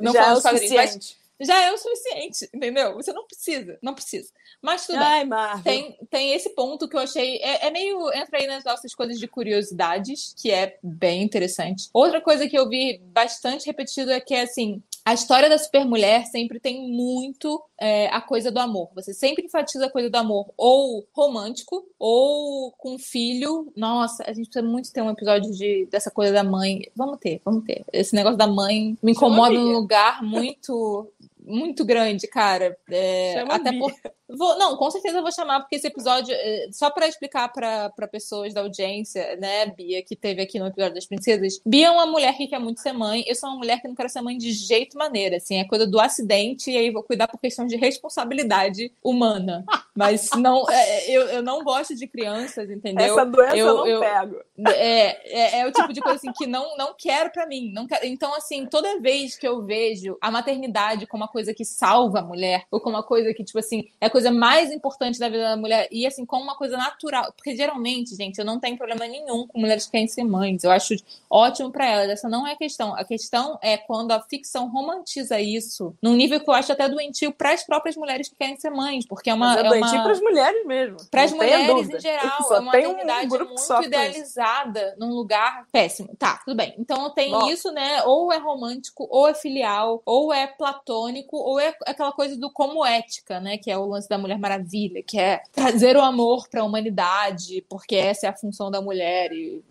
Não 0.00 0.12
Já 0.12 0.22
falando 0.22 0.38
é 0.38 0.42
quadrinhos, 0.42 0.74
mas 0.74 1.16
já 1.40 1.62
é 1.62 1.72
o 1.72 1.78
suficiente, 1.78 2.48
entendeu? 2.54 2.94
Você 2.94 3.12
não 3.12 3.26
precisa, 3.26 3.78
não 3.82 3.94
precisa. 3.94 4.30
Mas 4.60 4.86
tudo 4.86 4.98
Ai, 4.98 5.24
bem. 5.24 5.62
Tem, 5.62 5.98
tem 6.10 6.32
esse 6.34 6.50
ponto 6.50 6.88
que 6.88 6.96
eu 6.96 7.00
achei. 7.00 7.36
É, 7.36 7.66
é, 7.66 7.70
meio. 7.70 8.12
Entra 8.12 8.38
aí 8.38 8.46
nas 8.46 8.64
nossas 8.64 8.94
coisas 8.94 9.18
de 9.18 9.28
curiosidades, 9.28 10.34
que 10.36 10.50
é 10.50 10.78
bem 10.82 11.22
interessante. 11.22 11.88
Outra 11.92 12.20
coisa 12.20 12.48
que 12.48 12.58
eu 12.58 12.68
vi 12.68 12.98
bastante 13.04 13.66
repetido 13.66 14.10
é 14.10 14.20
que 14.20 14.34
é 14.34 14.42
assim. 14.42 14.82
A 15.04 15.14
história 15.14 15.48
da 15.48 15.56
supermulher 15.56 16.26
sempre 16.26 16.60
tem 16.60 16.86
muito 16.92 17.62
é, 17.80 18.08
a 18.08 18.20
coisa 18.20 18.50
do 18.50 18.58
amor. 18.58 18.90
Você 18.94 19.14
sempre 19.14 19.46
enfatiza 19.46 19.86
a 19.86 19.90
coisa 19.90 20.10
do 20.10 20.16
amor, 20.16 20.52
ou 20.54 21.06
romântico, 21.14 21.82
ou 21.98 22.72
com 22.72 22.98
filho. 22.98 23.72
Nossa, 23.74 24.22
a 24.24 24.34
gente 24.34 24.50
precisa 24.50 24.66
muito 24.66 24.92
ter 24.92 25.00
um 25.00 25.08
episódio 25.08 25.50
de, 25.50 25.86
dessa 25.90 26.10
coisa 26.10 26.34
da 26.34 26.44
mãe. 26.44 26.82
Vamos 26.94 27.18
ter, 27.20 27.40
vamos 27.42 27.64
ter. 27.64 27.86
Esse 27.90 28.14
negócio 28.14 28.36
da 28.36 28.46
mãe 28.46 28.98
me 29.02 29.12
incomoda 29.12 29.54
num 29.54 29.72
lugar 29.72 30.22
muito 30.22 31.10
muito 31.48 31.84
grande, 31.84 32.28
cara. 32.28 32.76
É, 32.90 33.40
até 33.48 33.76
por, 33.78 33.92
Vou, 34.28 34.58
não, 34.58 34.76
com 34.76 34.90
certeza 34.90 35.18
eu 35.18 35.22
vou 35.22 35.32
chamar, 35.32 35.60
porque 35.60 35.76
esse 35.76 35.86
episódio, 35.86 36.34
eh, 36.34 36.68
só 36.70 36.90
para 36.90 37.08
explicar 37.08 37.48
para 37.48 38.08
pessoas 38.10 38.52
da 38.52 38.60
audiência, 38.60 39.36
né, 39.36 39.66
Bia, 39.66 40.02
que 40.02 40.14
teve 40.14 40.42
aqui 40.42 40.58
no 40.58 40.66
episódio 40.66 40.94
das 40.94 41.06
princesas, 41.06 41.60
Bia 41.64 41.86
é 41.86 41.90
uma 41.90 42.06
mulher 42.06 42.36
que 42.36 42.46
quer 42.46 42.58
muito 42.58 42.80
ser 42.80 42.92
mãe, 42.92 43.24
eu 43.26 43.34
sou 43.34 43.48
uma 43.48 43.58
mulher 43.58 43.80
que 43.80 43.88
não 43.88 43.94
quero 43.94 44.08
ser 44.08 44.20
mãe 44.20 44.36
de 44.36 44.52
jeito 44.52 44.98
maneira, 44.98 45.36
assim, 45.36 45.56
é 45.56 45.64
coisa 45.64 45.86
do 45.86 45.98
acidente, 45.98 46.70
e 46.70 46.76
aí 46.76 46.90
vou 46.90 47.02
cuidar 47.02 47.26
por 47.26 47.40
questão 47.40 47.66
de 47.66 47.76
responsabilidade 47.76 48.92
humana. 49.02 49.64
Mas 49.96 50.28
não, 50.36 50.68
é, 50.68 51.10
eu, 51.10 51.22
eu 51.28 51.42
não 51.42 51.64
gosto 51.64 51.94
de 51.94 52.06
crianças, 52.06 52.70
entendeu? 52.70 53.06
Essa 53.06 53.24
doença 53.24 53.56
eu, 53.56 53.66
eu 53.66 53.76
não 53.76 53.86
eu, 53.86 54.00
pego. 54.00 54.36
É, 54.68 55.58
é, 55.58 55.60
é, 55.60 55.66
o 55.66 55.72
tipo 55.72 55.92
de 55.92 56.00
coisa 56.00 56.16
assim 56.16 56.32
que 56.32 56.46
não, 56.46 56.76
não 56.76 56.94
quero 56.96 57.30
para 57.30 57.46
mim. 57.46 57.72
Não 57.72 57.86
quero, 57.86 58.04
então, 58.06 58.34
assim, 58.34 58.66
toda 58.66 59.00
vez 59.00 59.36
que 59.36 59.46
eu 59.46 59.64
vejo 59.64 60.18
a 60.20 60.30
maternidade 60.30 61.06
como 61.06 61.22
uma 61.22 61.28
coisa 61.28 61.54
que 61.54 61.64
salva 61.64 62.20
a 62.20 62.22
mulher, 62.22 62.64
ou 62.70 62.80
como 62.80 62.96
uma 62.96 63.02
coisa 63.02 63.32
que, 63.32 63.42
tipo 63.42 63.58
assim, 63.58 63.88
é 64.00 64.08
coisa 64.08 64.17
mais 64.30 64.72
importante 64.72 65.18
da 65.18 65.28
vida 65.28 65.44
da 65.50 65.56
mulher 65.56 65.88
e 65.90 66.06
assim 66.06 66.24
como 66.24 66.42
uma 66.42 66.56
coisa 66.56 66.76
natural, 66.76 67.32
porque 67.36 67.54
geralmente, 67.56 68.14
gente, 68.16 68.38
eu 68.38 68.44
não 68.44 68.58
tenho 68.58 68.76
problema 68.76 69.06
nenhum 69.06 69.46
com 69.46 69.60
mulheres 69.60 69.86
que 69.86 69.92
querem 69.92 70.08
ser 70.08 70.24
mães. 70.24 70.64
Eu 70.64 70.70
acho 70.70 70.94
ótimo 71.30 71.70
para 71.70 71.86
elas. 71.86 72.08
Essa 72.10 72.28
não 72.28 72.46
é 72.46 72.52
a 72.52 72.56
questão. 72.56 72.94
A 72.94 73.04
questão 73.04 73.58
é 73.62 73.76
quando 73.76 74.12
a 74.12 74.20
ficção 74.20 74.68
romantiza 74.68 75.40
isso 75.40 75.94
num 76.02 76.14
nível 76.14 76.40
que 76.40 76.48
eu 76.48 76.54
acho 76.54 76.72
até 76.72 76.88
doentio 76.88 77.32
para 77.32 77.52
as 77.52 77.64
próprias 77.64 77.96
mulheres 77.96 78.28
que 78.28 78.36
querem 78.36 78.56
ser 78.56 78.70
mães, 78.70 79.06
porque 79.06 79.30
é 79.30 79.34
uma 79.34 79.48
Mas 79.48 79.56
é, 79.56 79.60
é 79.60 79.68
doentio 79.68 80.02
para 80.02 80.12
as 80.12 80.20
mulheres 80.20 80.66
mesmo. 80.66 80.96
Para 81.10 81.22
as 81.24 81.32
mulheres 81.32 81.88
em 81.88 82.00
geral, 82.00 82.42
Só 82.42 82.56
é 82.56 82.60
uma 82.60 82.72
maternidade 82.72 83.34
um 83.34 83.44
muito 83.44 83.82
idealizada 83.84 84.94
num 84.98 85.10
lugar 85.10 85.66
péssimo. 85.72 86.14
Tá, 86.18 86.40
tudo 86.44 86.56
bem. 86.56 86.74
Então 86.78 87.10
tem 87.10 87.30
Bom. 87.30 87.48
isso, 87.48 87.70
né? 87.72 88.02
Ou 88.04 88.32
é 88.32 88.38
romântico, 88.38 89.06
ou 89.10 89.28
é 89.28 89.34
filial, 89.34 90.02
ou 90.04 90.32
é 90.32 90.46
platônico, 90.46 91.36
ou 91.36 91.60
é 91.60 91.74
aquela 91.86 92.12
coisa 92.12 92.36
do 92.36 92.50
como 92.50 92.84
ética, 92.84 93.40
né? 93.40 93.58
Que 93.58 93.70
é 93.70 93.78
o 93.78 93.86
lance 93.86 94.07
da 94.08 94.18
Mulher 94.18 94.38
Maravilha, 94.38 95.02
que 95.02 95.18
é 95.18 95.40
trazer 95.52 95.96
o 95.96 96.00
amor 96.00 96.48
para 96.48 96.62
a 96.62 96.64
humanidade, 96.64 97.64
porque 97.68 97.96
essa 97.96 98.26
é 98.26 98.30
a 98.30 98.36
função 98.36 98.70
da 98.70 98.80
mulher. 98.80 99.32
E... 99.32 99.62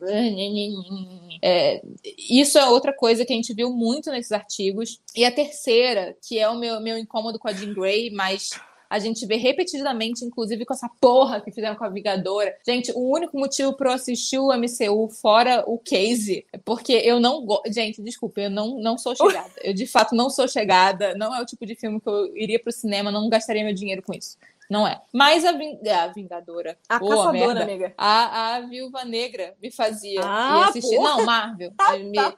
É, 1.41 1.81
isso 2.29 2.57
é 2.57 2.65
outra 2.67 2.93
coisa 2.93 3.25
que 3.25 3.33
a 3.33 3.35
gente 3.35 3.53
viu 3.53 3.71
muito 3.71 4.11
nesses 4.11 4.31
artigos. 4.31 4.99
E 5.15 5.25
a 5.25 5.31
terceira, 5.31 6.15
que 6.27 6.39
é 6.39 6.49
o 6.49 6.57
meu, 6.57 6.79
meu 6.79 6.97
incômodo 6.97 7.39
com 7.39 7.47
a 7.47 7.53
Jean 7.53 7.73
Grey, 7.73 8.09
mas 8.11 8.51
a 8.89 8.99
gente 8.99 9.25
vê 9.25 9.35
repetidamente, 9.35 10.23
inclusive 10.23 10.65
com 10.65 10.73
essa 10.73 10.89
porra 10.99 11.41
que 11.41 11.51
fizeram 11.51 11.75
com 11.75 11.85
a 11.85 11.89
Vingadora. 11.89 12.55
Gente, 12.65 12.91
o 12.91 13.11
único 13.11 13.37
motivo 13.37 13.73
para 13.73 13.91
eu 13.91 13.95
assistir 13.95 14.39
o 14.39 14.51
MCU 14.53 15.09
fora 15.09 15.63
o 15.67 15.77
case 15.77 16.45
é 16.51 16.57
porque 16.57 16.93
eu 16.93 17.19
não 17.19 17.45
gosto. 17.45 17.71
Gente, 17.71 18.01
desculpa, 18.01 18.41
eu 18.41 18.49
não, 18.49 18.79
não 18.79 18.97
sou 18.97 19.15
chegada. 19.15 19.51
Eu 19.63 19.73
de 19.73 19.85
fato 19.85 20.15
não 20.15 20.29
sou 20.29 20.47
chegada. 20.47 21.15
Não 21.15 21.35
é 21.35 21.41
o 21.41 21.45
tipo 21.45 21.65
de 21.65 21.75
filme 21.75 21.99
que 21.99 22.07
eu 22.07 22.35
iria 22.35 22.59
pro 22.59 22.71
cinema, 22.71 23.11
não 23.11 23.29
gastaria 23.29 23.63
meu 23.63 23.73
dinheiro 23.73 24.01
com 24.01 24.13
isso. 24.13 24.37
Não 24.69 24.87
é. 24.87 24.99
Mas 25.13 25.45
a, 25.45 25.53
ving... 25.53 25.79
É, 25.83 25.93
a 25.93 26.07
Vingadora. 26.07 26.77
A 26.89 26.97
oh, 26.97 27.07
Caçadora, 27.07 27.31
merda, 27.31 27.63
amiga. 27.63 27.93
A, 27.97 28.55
a 28.55 28.61
Viúva 28.61 29.05
Negra 29.05 29.53
me 29.61 29.71
fazia 29.71 30.21
ah, 30.23 30.67
assistir. 30.67 30.97
Não, 30.97 31.25
Marvel. 31.25 31.71
Ah, 31.79 31.95
me... 31.97 32.13
tá. 32.13 32.35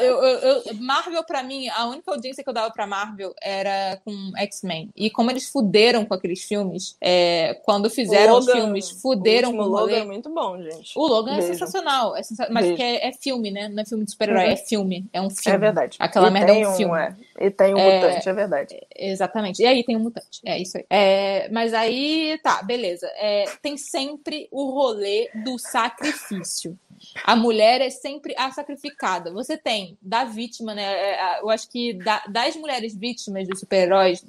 eu, 0.00 0.22
eu, 0.22 0.38
eu, 0.38 0.74
Marvel, 0.74 1.24
pra 1.24 1.42
mim, 1.42 1.68
a 1.68 1.86
única 1.86 2.10
audiência 2.12 2.44
que 2.44 2.48
eu 2.48 2.54
dava 2.54 2.70
pra 2.70 2.86
Marvel 2.86 3.34
era 3.42 4.00
com 4.04 4.32
X-Men. 4.36 4.90
E 4.94 5.10
como 5.10 5.30
eles 5.30 5.48
fuderam 5.48 6.04
com 6.04 6.14
aqueles 6.14 6.44
filmes, 6.44 6.96
é, 7.00 7.54
quando 7.64 7.90
fizeram 7.90 8.34
Logan, 8.34 8.46
os 8.46 8.52
filmes, 8.52 8.90
fuderam 9.02 9.52
com 9.52 9.62
o 9.62 9.66
Logan. 9.66 9.96
é 9.96 10.04
muito 10.04 10.32
bom, 10.32 10.62
gente. 10.62 10.92
O 10.96 11.06
Logan 11.06 11.36
Beijo. 11.36 11.48
é 11.48 11.52
sensacional. 11.54 12.16
É 12.16 12.20
Mas 12.50 12.66
é, 12.78 13.08
é, 13.08 13.12
filme, 13.12 13.50
né? 13.50 13.68
Não 13.68 13.82
é 13.82 13.84
filme 13.84 14.04
de 14.04 14.12
super-herói, 14.12 14.44
uhum. 14.44 14.52
é 14.52 14.56
filme. 14.56 15.06
É 15.12 15.20
um 15.20 15.30
filme. 15.30 15.56
É 15.56 15.58
verdade. 15.58 15.96
Aquela 15.98 16.28
e 16.28 16.30
merda 16.30 16.52
é 16.52 16.68
um 16.68 16.74
filme. 16.74 16.98
é. 16.98 17.16
E 17.40 17.50
tem 17.50 17.74
um 17.74 17.78
é, 17.78 18.00
mutante, 18.00 18.28
é 18.28 18.32
verdade. 18.32 18.86
Exatamente. 18.94 19.62
E 19.62 19.66
aí 19.66 19.84
tem 19.84 19.96
um 19.96 20.00
mutante. 20.00 20.40
É 20.44 20.58
isso 20.58 20.76
aí. 20.76 20.84
É, 20.90 21.47
mas 21.52 21.74
aí, 21.74 22.38
tá, 22.42 22.62
beleza. 22.62 23.06
É, 23.16 23.44
tem 23.62 23.76
sempre 23.76 24.48
o 24.50 24.70
rolê 24.70 25.30
do 25.44 25.58
sacrifício. 25.58 26.78
A 27.24 27.36
mulher 27.36 27.80
é 27.80 27.90
sempre 27.90 28.34
a 28.36 28.50
sacrificada. 28.50 29.32
Você 29.32 29.56
tem 29.56 29.96
da 30.02 30.24
vítima, 30.24 30.74
né? 30.74 30.82
É, 30.82 31.40
eu 31.40 31.50
acho 31.50 31.68
que 31.70 31.92
da, 31.94 32.24
das 32.26 32.56
mulheres 32.56 32.94
vítimas 32.94 33.46
dos 33.46 33.60
super-heróis, 33.60 34.24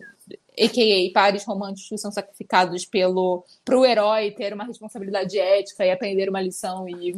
a.k.a. 0.59 1.13
pares 1.13 1.45
românticos 1.45 1.89
que 1.89 1.97
são 1.97 2.11
sacrificados 2.11 2.85
pelo 2.85 3.43
pro 3.63 3.85
herói 3.85 4.31
ter 4.31 4.53
uma 4.53 4.65
responsabilidade 4.65 5.39
ética 5.39 5.85
e 5.85 5.91
aprender 5.91 6.29
uma 6.29 6.41
lição 6.41 6.87
e 6.87 7.13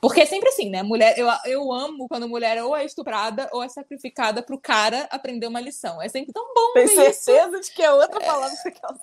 porque 0.00 0.20
é 0.20 0.26
sempre 0.26 0.48
assim, 0.48 0.70
né? 0.70 0.82
Mulher, 0.82 1.18
eu, 1.18 1.28
eu 1.46 1.72
amo 1.72 2.08
quando 2.08 2.28
mulher 2.28 2.62
ou 2.62 2.76
é 2.76 2.84
estuprada 2.84 3.48
ou 3.52 3.62
é 3.62 3.68
sacrificada 3.68 4.42
pro 4.42 4.58
cara 4.58 5.06
aprender 5.10 5.46
uma 5.46 5.60
lição. 5.60 6.00
É 6.00 6.08
sempre 6.08 6.32
tão 6.32 6.44
bom 6.54 6.72
Tem 6.74 6.88
certeza 6.88 7.58
isso. 7.58 7.60
de 7.60 7.70
que 7.72 7.82
é 7.82 7.92
outra 7.92 8.20
palavra 8.20 8.50
que 8.50 8.62
você 8.62 8.70
quer 8.70 8.86
usar. 8.86 9.00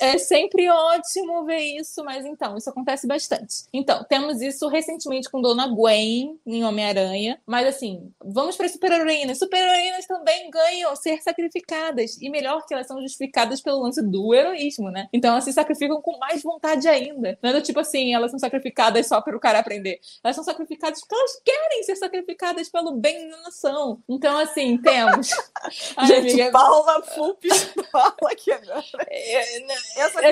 É 0.00 0.18
sempre 0.18 0.68
ótimo 0.68 1.44
ver 1.44 1.60
isso, 1.60 2.04
mas 2.04 2.24
então, 2.24 2.56
isso 2.56 2.68
acontece 2.68 3.06
bastante. 3.06 3.64
Então, 3.72 4.04
temos 4.04 4.40
isso 4.40 4.68
recentemente 4.68 5.30
com 5.30 5.40
Dona 5.40 5.68
Gwen 5.68 6.38
em 6.46 6.64
Homem-Aranha, 6.64 7.40
mas 7.46 7.66
assim, 7.66 8.12
vamos 8.24 8.56
para 8.56 8.68
super-heroínas. 8.68 9.38
Super-heroínas 9.38 10.06
também 10.06 10.50
ganham 10.50 10.94
ser 10.96 11.22
sacrificadas, 11.22 12.20
e 12.20 12.28
melhor 12.28 12.53
que 12.62 12.74
elas 12.74 12.86
são 12.86 13.00
justificadas 13.00 13.60
pelo 13.60 13.82
lance 13.82 14.02
do 14.02 14.34
heroísmo, 14.34 14.90
né? 14.90 15.08
Então, 15.12 15.32
elas 15.32 15.44
se 15.44 15.52
sacrificam 15.52 16.00
com 16.00 16.18
mais 16.18 16.42
vontade 16.42 16.88
ainda. 16.88 17.38
Não 17.42 17.50
é 17.50 17.52
do 17.52 17.62
tipo 17.62 17.80
assim, 17.80 18.14
elas 18.14 18.30
são 18.30 18.38
sacrificadas 18.38 19.06
só 19.06 19.20
para 19.20 19.36
o 19.36 19.40
cara 19.40 19.58
aprender. 19.58 20.00
Elas 20.22 20.36
são 20.36 20.44
sacrificadas 20.44 21.00
porque 21.00 21.14
elas 21.14 21.40
querem 21.44 21.82
ser 21.82 21.96
sacrificadas 21.96 22.68
pelo 22.68 22.92
bem 22.92 23.28
da 23.28 23.36
nação. 23.42 24.02
Então, 24.08 24.38
assim, 24.38 24.78
temos. 24.78 25.30
Ai, 25.96 26.06
Gente, 26.06 26.32
amiga... 26.32 26.50
Paula 26.50 27.02
full 27.02 27.34
pistola 27.34 28.14
aqui 28.30 28.52
agora. 28.52 28.84
É, 29.08 29.60
né, 29.60 29.74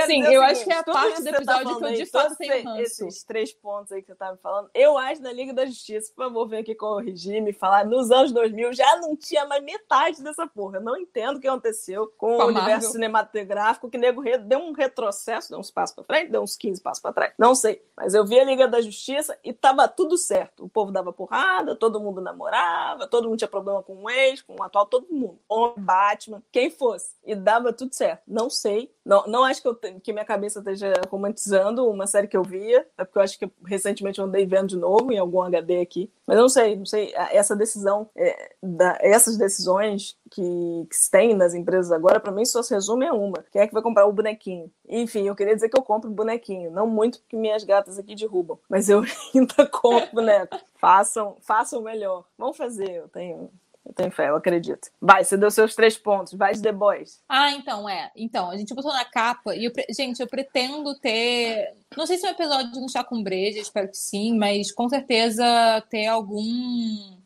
assim, 0.03 0.23
eu 0.25 0.43
acho 0.43 0.65
que 0.65 0.73
é 0.73 0.79
a 0.79 0.85
parte 0.85 1.19
do 1.19 1.25
tá 1.25 1.31
episódio 1.31 1.65
tá 1.65 1.79
que 1.79 1.85
eu 1.85 1.93
de 1.93 2.07
fato 2.07 2.37
tenho 2.37 2.65
ranço. 2.65 3.07
Esses 3.07 3.25
três 3.25 3.53
pontos 3.53 3.93
aí 3.93 4.03
que 4.03 4.09
você 4.09 4.15
tá 4.15 4.33
me 4.33 4.39
falando, 4.39 4.71
eu 4.75 4.99
acho 4.99 5.23
na 5.23 5.33
Liga 5.33 5.53
da 5.53 5.67
Justiça, 5.67 6.13
por 6.15 6.25
favor, 6.25 6.49
vem 6.49 6.61
aqui 6.61 6.75
corrigir, 6.75 7.41
me 7.43 7.53
falar, 7.53 7.85
nos 7.85 8.11
anos 8.11 8.33
2000 8.33 8.73
já 8.73 8.97
não 8.97 9.17
tinha 9.17 9.47
mais 9.47 9.63
metade 9.63 10.23
dessa 10.23 10.47
porra. 10.47 10.79
Eu 10.79 10.83
não 10.83 10.97
entendo 10.97 11.37
o 11.37 11.41
que 11.41 11.49
aconteceu 11.49 12.12
com, 12.17 12.37
o 12.37 12.47
universo 12.47 12.93
cinematográfico, 12.93 13.91
que 13.91 13.99
nego 13.99 14.23
deu 14.41 14.59
um 14.59 14.73
retrocesso, 14.73 15.51
deu 15.51 15.59
uns 15.59 15.71
passos 15.71 15.95
pra 15.95 16.05
frente, 16.05 16.31
deu 16.31 16.43
uns 16.43 16.57
15 16.57 16.81
passos 16.81 17.03
pra 17.03 17.13
trás. 17.13 17.33
Não 17.39 17.55
sei. 17.55 17.83
Mas 17.97 18.15
eu 18.15 18.25
vi 18.25 18.39
a 18.39 18.45
Liga 18.45 18.69
da 18.69 18.81
Justiça 18.81 19.39
e 19.45 19.53
tava 19.53 19.89
tudo 19.89 20.17
certo. 20.17 20.65
O 20.65 20.69
povo 20.69 20.93
dava 20.93 21.13
porrada, 21.13 21.75
todo 21.75 22.01
mundo 22.01 22.21
namorava, 22.21 23.07
todo 23.07 23.29
mundo 23.29 23.39
tinha 23.39 23.49
problema 23.49 23.83
com 23.83 24.05
o 24.05 24.11
ex, 24.11 24.43
com 24.43 24.57
o 24.59 24.63
atual, 24.63 24.87
todo 24.87 25.07
mundo. 25.11 25.39
Homem, 25.49 25.75
Batman, 25.79 26.43
quem 26.51 26.71
fosse. 26.71 27.15
E 27.25 27.35
dava 27.35 27.73
tudo 27.73 27.95
certo. 27.95 28.23
Não 28.27 28.49
sei. 28.49 28.93
Não, 29.05 29.27
não 29.27 29.45
acho 29.45 29.61
que, 29.61 29.69
eu, 29.69 29.75
que 29.75 30.13
minha 30.13 30.25
cabeça 30.25 30.61
esteja 30.61 30.93
romantizando 31.11 31.89
uma 31.89 32.07
série 32.07 32.29
que 32.29 32.37
eu 32.37 32.43
via. 32.43 32.87
É 32.97 33.05
porque 33.05 33.19
eu 33.19 33.23
acho 33.23 33.39
que 33.39 33.51
recentemente 33.67 34.19
eu 34.19 34.25
andei 34.25 34.47
vendo 34.47 34.69
de 34.69 34.77
novo 34.77 35.13
em 35.13 35.19
algum 35.19 35.43
HD 35.43 35.81
aqui. 35.81 36.11
Mas 36.27 36.37
eu 36.37 36.43
não 36.43 36.49
sei, 36.49 36.77
não 36.77 36.87
sei. 36.87 37.13
Essa 37.15 37.57
decisão, 37.57 38.09
é, 38.17 38.55
da, 38.63 38.97
essas 39.01 39.37
decisões 39.37 40.17
que, 40.31 40.87
que 40.89 40.97
se 40.97 41.11
tem 41.11 41.35
nas 41.35 41.53
empresas 41.55 41.91
agora, 41.91 42.21
para 42.21 42.33
mim 42.33 42.45
só 42.45 42.63
se 42.63 42.73
resume 42.75 43.07
a 43.07 43.13
uma. 43.13 43.45
Quem 43.51 43.63
é 43.63 43.67
que 43.67 43.75
vai 43.75 43.83
comprar 43.83 44.07
o 44.07 44.13
bonequinho? 44.13 44.71
Enfim, 44.89 45.27
eu 45.27 45.35
queria 45.35 45.55
dizer 45.55 45.69
que 45.69 45.79
eu 45.79 45.83
compro 45.83 46.11
bonequinho. 46.11 46.71
Não 46.71 46.87
muito 46.87 47.19
porque 47.21 47.37
minhas 47.37 47.65
gatas 47.65 47.99
aqui 47.99 48.15
derrubam. 48.15 48.59
Mas 48.69 48.89
eu 48.89 49.03
ainda 49.35 49.67
compro 49.67 50.09
boneco. 50.13 50.57
façam, 50.77 51.37
façam 51.41 51.83
melhor. 51.83 52.25
Vamos 52.39 52.57
fazer, 52.57 52.91
eu 52.91 53.09
tenho 53.09 53.51
eu 53.85 53.93
tenho 53.93 54.11
fé, 54.13 54.29
eu 54.29 54.37
acredito. 54.37 54.91
Vai, 55.01 55.25
você 55.25 55.37
deu 55.37 55.51
seus 55.51 55.75
três 55.75 55.97
pontos. 55.97 56.35
Vai 56.35 56.55
de 56.55 56.63
The 56.63 56.73
Boys. 56.73 57.21
Ah, 57.29 57.51
então, 57.51 57.89
é. 57.89 58.11
Então, 58.17 58.51
a 58.51 58.57
gente 58.57 58.75
botou 58.75 58.93
na 58.93 59.05
capa 59.05 59.55
e, 59.57 59.65
eu, 59.65 59.73
gente, 59.91 60.21
eu 60.21 60.27
pretendo 60.27 60.95
ter. 60.99 61.75
Não 61.97 62.07
sei 62.07 62.17
se 62.17 62.25
é 62.25 62.29
um 62.29 62.33
episódio 62.33 62.73
de 62.73 62.79
um 62.79 62.89
chá 62.89 63.03
com 63.03 63.23
breja, 63.23 63.59
espero 63.59 63.89
que 63.89 63.97
sim, 63.97 64.39
mas 64.39 64.71
com 64.71 64.89
certeza 64.89 65.45
ter 65.91 66.07
algum. 66.07 67.21